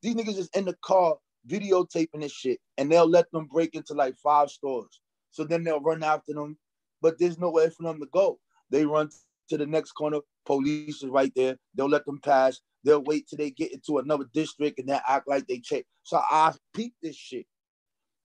These 0.02 0.14
niggas 0.14 0.38
is 0.38 0.50
in 0.54 0.64
the 0.64 0.76
car 0.82 1.16
videotaping 1.48 2.20
this 2.20 2.32
shit, 2.32 2.60
and 2.78 2.90
they'll 2.90 3.08
let 3.08 3.30
them 3.32 3.46
break 3.46 3.74
into 3.74 3.94
like 3.94 4.16
five 4.16 4.50
stores. 4.50 5.00
So 5.30 5.44
then 5.44 5.64
they'll 5.64 5.80
run 5.80 6.02
after 6.02 6.32
them, 6.32 6.56
but 7.02 7.18
there's 7.18 7.38
nowhere 7.38 7.70
for 7.70 7.82
them 7.82 8.00
to 8.00 8.06
go. 8.12 8.38
They 8.70 8.86
run 8.86 9.10
to 9.48 9.58
the 9.58 9.66
next 9.66 9.92
corner. 9.92 10.20
Police 10.46 11.02
is 11.02 11.10
right 11.10 11.32
there. 11.34 11.56
They'll 11.74 11.88
let 11.88 12.06
them 12.06 12.20
pass. 12.22 12.60
They'll 12.84 13.02
wait 13.02 13.28
till 13.28 13.38
they 13.38 13.50
get 13.50 13.72
into 13.72 13.98
another 13.98 14.26
district 14.32 14.78
and 14.78 14.88
then 14.88 15.00
act 15.08 15.26
like 15.26 15.46
they 15.46 15.58
check. 15.58 15.84
So 16.02 16.18
I 16.18 16.52
peeped 16.74 16.96
this 17.02 17.16
shit. 17.16 17.46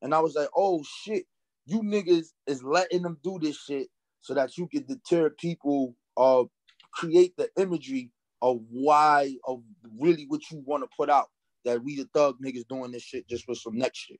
And 0.01 0.13
I 0.13 0.19
was 0.19 0.35
like, 0.35 0.49
oh 0.55 0.83
shit, 1.03 1.25
you 1.65 1.81
niggas 1.81 2.27
is 2.47 2.63
letting 2.63 3.01
them 3.01 3.17
do 3.23 3.39
this 3.41 3.57
shit 3.61 3.87
so 4.21 4.33
that 4.33 4.57
you 4.57 4.67
can 4.67 4.85
deter 4.85 5.29
people 5.29 5.95
or 6.15 6.49
create 6.91 7.35
the 7.37 7.49
imagery 7.57 8.11
of 8.41 8.59
why, 8.69 9.35
of 9.45 9.61
really 9.99 10.25
what 10.27 10.41
you 10.51 10.61
want 10.65 10.83
to 10.83 10.89
put 10.95 11.09
out. 11.09 11.27
That 11.65 11.83
we 11.83 11.97
the 11.97 12.09
thug 12.13 12.37
niggas 12.43 12.67
doing 12.67 12.91
this 12.91 13.03
shit 13.03 13.27
just 13.27 13.45
for 13.45 13.55
some 13.55 13.77
next 13.77 13.99
shit. 13.99 14.19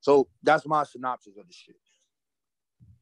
So 0.00 0.28
that's 0.42 0.66
my 0.66 0.84
synopsis 0.84 1.36
of 1.38 1.46
the 1.46 1.52
shit. 1.52 1.76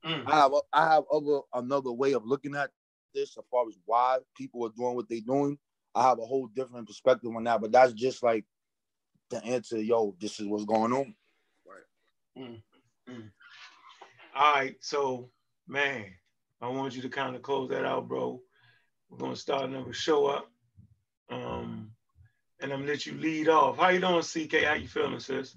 Mm. 0.04 0.26
I 0.26 0.36
have 0.36 0.52
I 0.72 0.94
have 0.94 1.04
other 1.12 1.40
another 1.54 1.92
way 1.92 2.12
of 2.12 2.24
looking 2.24 2.54
at 2.54 2.70
this 3.14 3.36
as 3.36 3.44
far 3.50 3.68
as 3.68 3.74
why 3.84 4.18
people 4.36 4.66
are 4.66 4.72
doing 4.76 4.94
what 4.94 5.08
they're 5.08 5.20
doing. 5.20 5.58
I 5.94 6.02
have 6.02 6.18
a 6.18 6.26
whole 6.26 6.48
different 6.48 6.86
perspective 6.86 7.34
on 7.34 7.44
that, 7.44 7.60
but 7.60 7.72
that's 7.72 7.92
just 7.92 8.22
like 8.22 8.44
the 9.30 9.42
answer. 9.44 9.80
Yo, 9.80 10.14
this 10.20 10.40
is 10.40 10.46
what's 10.46 10.64
going 10.64 10.92
on. 10.92 11.14
Right. 11.66 12.60
All 14.36 14.54
right, 14.54 14.76
so 14.80 15.30
man, 15.66 16.06
I 16.60 16.68
want 16.68 16.94
you 16.94 17.02
to 17.02 17.08
kind 17.08 17.34
of 17.34 17.42
close 17.42 17.70
that 17.70 17.84
out, 17.84 18.08
bro. 18.08 18.40
We're 19.08 19.18
gonna 19.18 19.36
start 19.36 19.64
another 19.64 19.92
show 19.92 20.26
up. 20.26 20.50
Um, 21.30 21.90
and 22.60 22.72
I'm 22.72 22.80
gonna 22.80 22.92
let 22.92 23.06
you 23.06 23.14
lead 23.14 23.48
off. 23.48 23.76
How 23.78 23.88
you 23.88 24.00
doing, 24.00 24.22
CK? 24.22 24.64
How 24.64 24.74
you 24.74 24.88
feeling, 24.88 25.20
sis? 25.20 25.56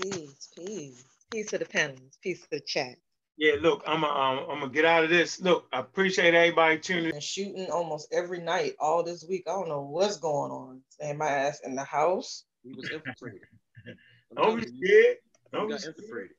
Peace, 0.00 0.48
peace. 0.56 1.04
Peace 1.32 1.50
to 1.50 1.58
the 1.58 1.64
panelists, 1.64 2.20
peace 2.22 2.40
to 2.42 2.48
the 2.50 2.60
chat. 2.60 2.96
Yeah, 3.38 3.56
look, 3.60 3.82
I'm 3.86 4.00
gonna 4.00 4.12
um, 4.40 4.50
I'm 4.50 4.60
gonna 4.60 4.72
get 4.72 4.84
out 4.84 5.04
of 5.04 5.10
this. 5.10 5.40
Look, 5.40 5.66
I 5.72 5.80
appreciate 5.80 6.34
everybody 6.34 6.78
tuning. 6.78 7.12
And 7.12 7.22
shooting 7.22 7.70
almost 7.70 8.08
every 8.12 8.40
night, 8.40 8.74
all 8.80 9.02
this 9.02 9.24
week. 9.28 9.44
I 9.46 9.52
don't 9.52 9.68
know 9.68 9.82
what's 9.82 10.18
going 10.18 10.50
on. 10.50 10.82
Staying 10.90 11.18
my 11.18 11.28
ass 11.28 11.60
in 11.64 11.74
the 11.74 11.84
house. 11.84 12.44
He 12.62 12.72
was 12.72 12.90
infiltrated. 12.90 13.42
Don't 14.34 14.60
be 14.60 14.66
You- 14.70 14.86
scared. 14.86 15.16
Don't 15.52 15.68
be 15.68 15.78
scared. 15.78 15.94
infiltrated. 15.96 16.36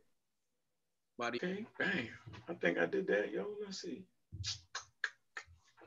By 1.17 1.31
the 1.31 1.37
Okay, 1.37 1.65
bam. 1.79 2.07
I 2.47 2.53
think 2.53 2.77
I 2.77 2.85
did 2.85 3.07
that, 3.07 3.31
yo. 3.31 3.45
Let's 3.63 3.81
see. 3.81 4.03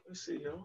Let's 0.08 0.26
see, 0.26 0.38
yo. 0.42 0.64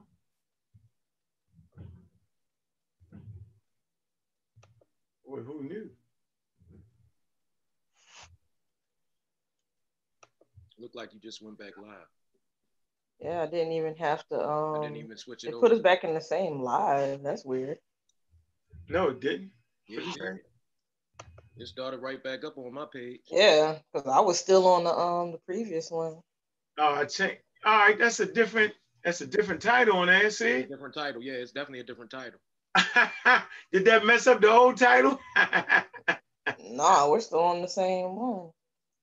Boy, 5.27 5.39
who 5.41 5.63
knew? 5.63 5.89
looked 10.77 10.95
like 10.95 11.13
you 11.13 11.19
just 11.21 11.41
went 11.41 11.57
back 11.57 11.77
live. 11.77 12.07
Yeah, 13.19 13.41
I 13.41 13.47
didn't 13.47 13.71
even 13.73 13.95
have 13.95 14.27
to. 14.27 14.35
I 14.35 14.75
Um, 14.75 14.83
didn't 14.83 14.97
even 14.97 15.17
switch 15.17 15.43
it 15.45 15.47
they 15.47 15.53
over. 15.53 15.61
put 15.61 15.71
us 15.71 15.81
back 15.81 16.03
in 16.03 16.13
the 16.13 16.21
same 16.21 16.59
live. 16.59 17.23
That's 17.23 17.45
weird. 17.45 17.77
No, 18.89 19.09
it 19.09 19.21
didn't. 19.21 19.51
Yeah, 19.87 20.01
What'd 20.01 20.15
it 20.15 20.19
did. 20.19 20.39
It 21.57 21.67
started 21.67 22.01
right 22.01 22.21
back 22.21 22.43
up 22.43 22.57
on 22.57 22.73
my 22.73 22.85
page. 22.91 23.21
Yeah, 23.31 23.77
because 23.93 24.07
I 24.07 24.19
was 24.19 24.37
still 24.37 24.67
on 24.67 24.83
the 24.83 24.93
um 24.93 25.31
the 25.31 25.37
previous 25.39 25.89
one. 25.89 26.21
Oh, 26.77 26.95
I 26.95 27.05
changed. 27.05 27.41
All 27.65 27.77
right, 27.77 27.97
that's 27.97 28.19
a 28.19 28.25
different. 28.25 28.73
That's 29.03 29.21
a 29.21 29.27
different 29.27 29.61
title 29.61 29.97
on 29.97 30.07
there. 30.07 30.29
See? 30.29 30.63
Different 30.63 30.95
title. 30.95 31.21
Yeah, 31.21 31.33
it's 31.33 31.51
definitely 31.51 31.79
a 31.79 31.83
different 31.83 32.11
title. 32.11 32.39
Did 33.71 33.85
that 33.85 34.05
mess 34.05 34.27
up 34.27 34.41
the 34.41 34.51
old 34.51 34.77
title? 34.77 35.19
Nah, 36.59 37.09
we're 37.09 37.19
still 37.21 37.39
on 37.39 37.61
the 37.61 37.67
same 37.67 38.15
one. 38.15 38.49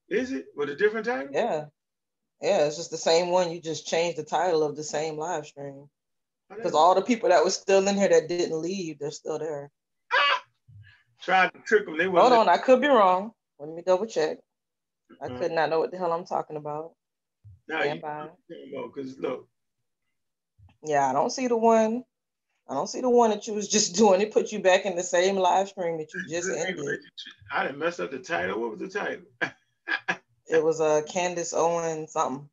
Is 0.08 0.32
it 0.32 0.46
with 0.56 0.68
a 0.70 0.74
different 0.74 1.06
title? 1.06 1.28
Yeah. 1.32 1.66
Yeah, 2.40 2.66
it's 2.66 2.76
just 2.76 2.90
the 2.90 2.96
same 2.98 3.30
one. 3.30 3.50
You 3.52 3.60
just 3.60 3.86
changed 3.86 4.18
the 4.18 4.24
title 4.24 4.62
of 4.62 4.76
the 4.76 4.82
same 4.84 5.16
live 5.16 5.46
stream. 5.46 5.88
Oh, 6.50 6.56
Because 6.56 6.74
all 6.74 6.94
the 6.94 7.02
people 7.02 7.28
that 7.30 7.44
were 7.44 7.50
still 7.50 7.86
in 7.86 7.96
here 7.96 8.08
that 8.08 8.28
didn't 8.28 8.60
leave, 8.60 8.98
they're 8.98 9.10
still 9.10 9.38
there. 9.38 9.70
Tried 11.22 11.52
to 11.54 11.60
trick 11.60 11.86
them. 11.86 11.96
They. 11.98 12.06
Hold 12.06 12.32
on, 12.32 12.48
I 12.48 12.58
could 12.58 12.80
be 12.80 12.88
wrong. 12.88 13.32
Let 13.58 13.68
me 13.70 13.82
double 13.82 14.06
check. 14.06 14.38
I 15.22 15.28
Mhm. 15.28 15.38
could 15.38 15.52
not 15.52 15.70
know 15.70 15.78
what 15.78 15.92
the 15.92 15.98
hell 15.98 16.12
I'm 16.12 16.24
talking 16.24 16.56
about. 16.56 16.92
Now 17.68 17.80
Stand 17.80 17.96
you 17.96 18.02
by. 18.02 18.28
because 18.48 19.18
look, 19.18 19.48
Yeah, 20.84 21.08
I 21.08 21.12
don't 21.12 21.30
see 21.30 21.46
the 21.46 21.56
one. 21.56 22.04
I 22.68 22.74
don't 22.74 22.88
see 22.88 23.00
the 23.00 23.10
one 23.10 23.30
that 23.30 23.46
you 23.46 23.54
was 23.54 23.68
just 23.68 23.96
doing. 23.96 24.20
It 24.20 24.32
put 24.32 24.52
you 24.52 24.60
back 24.60 24.86
in 24.86 24.96
the 24.96 25.02
same 25.02 25.36
live 25.36 25.68
stream 25.68 25.98
that 25.98 26.12
you 26.14 26.22
just 26.28 26.50
ended. 26.50 27.00
I 27.52 27.64
didn't 27.64 27.78
mess 27.78 28.00
up 28.00 28.10
the 28.10 28.18
title. 28.18 28.60
What 28.60 28.78
was 28.78 28.80
the 28.80 28.98
title? 28.98 29.24
It 30.48 30.62
was 30.62 30.80
uh 30.82 31.00
Candace 31.08 31.54
Owen 31.54 32.06
something. 32.08 32.46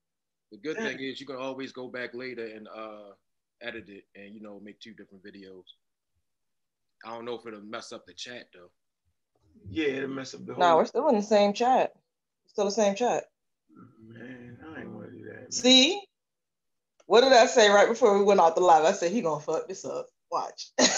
The 0.51 0.57
good 0.57 0.77
thing 0.77 0.99
is 0.99 1.19
you 1.19 1.27
can 1.27 1.35
always 1.35 1.71
go 1.71 1.87
back 1.87 2.13
later 2.13 2.45
and 2.45 2.67
uh, 2.67 3.11
edit 3.61 3.89
it 3.89 4.05
and 4.15 4.33
you 4.33 4.41
know 4.41 4.59
make 4.63 4.79
two 4.79 4.93
different 4.93 5.23
videos. 5.23 5.63
I 7.05 7.09
don't 7.09 7.25
know 7.25 7.35
if 7.35 7.45
it'll 7.45 7.61
mess 7.61 7.91
up 7.91 8.05
the 8.05 8.13
chat 8.13 8.47
though. 8.53 8.69
Yeah, 9.69 9.87
it'll 9.87 10.09
mess 10.09 10.33
up 10.33 10.45
the 10.45 10.53
whole. 10.53 10.63
No, 10.63 10.77
we're 10.77 10.85
still 10.85 11.09
in 11.09 11.15
the 11.15 11.21
same 11.21 11.53
chat. 11.53 11.93
Still 12.47 12.65
the 12.65 12.71
same 12.71 12.95
chat. 12.95 13.25
Man, 14.01 14.57
I 14.75 14.81
ain't 14.81 14.91
want 14.91 15.11
to 15.11 15.17
do 15.17 15.23
that. 15.25 15.41
man. 15.41 15.51
See? 15.51 16.01
What 17.09 17.23
did 17.23 17.33
I 17.33 17.47
say 17.47 17.71
right 17.71 17.89
before 17.89 18.19
we 18.19 18.25
went 18.25 18.41
off 18.41 18.55
the 18.55 18.61
live? 18.61 18.85
I 18.85 18.93
said 18.93 19.13
he 19.13 19.23
gonna 19.23 19.41
fuck 19.41 19.67
this 19.67 19.85
up. 19.85 20.07
Watch. 20.31 20.71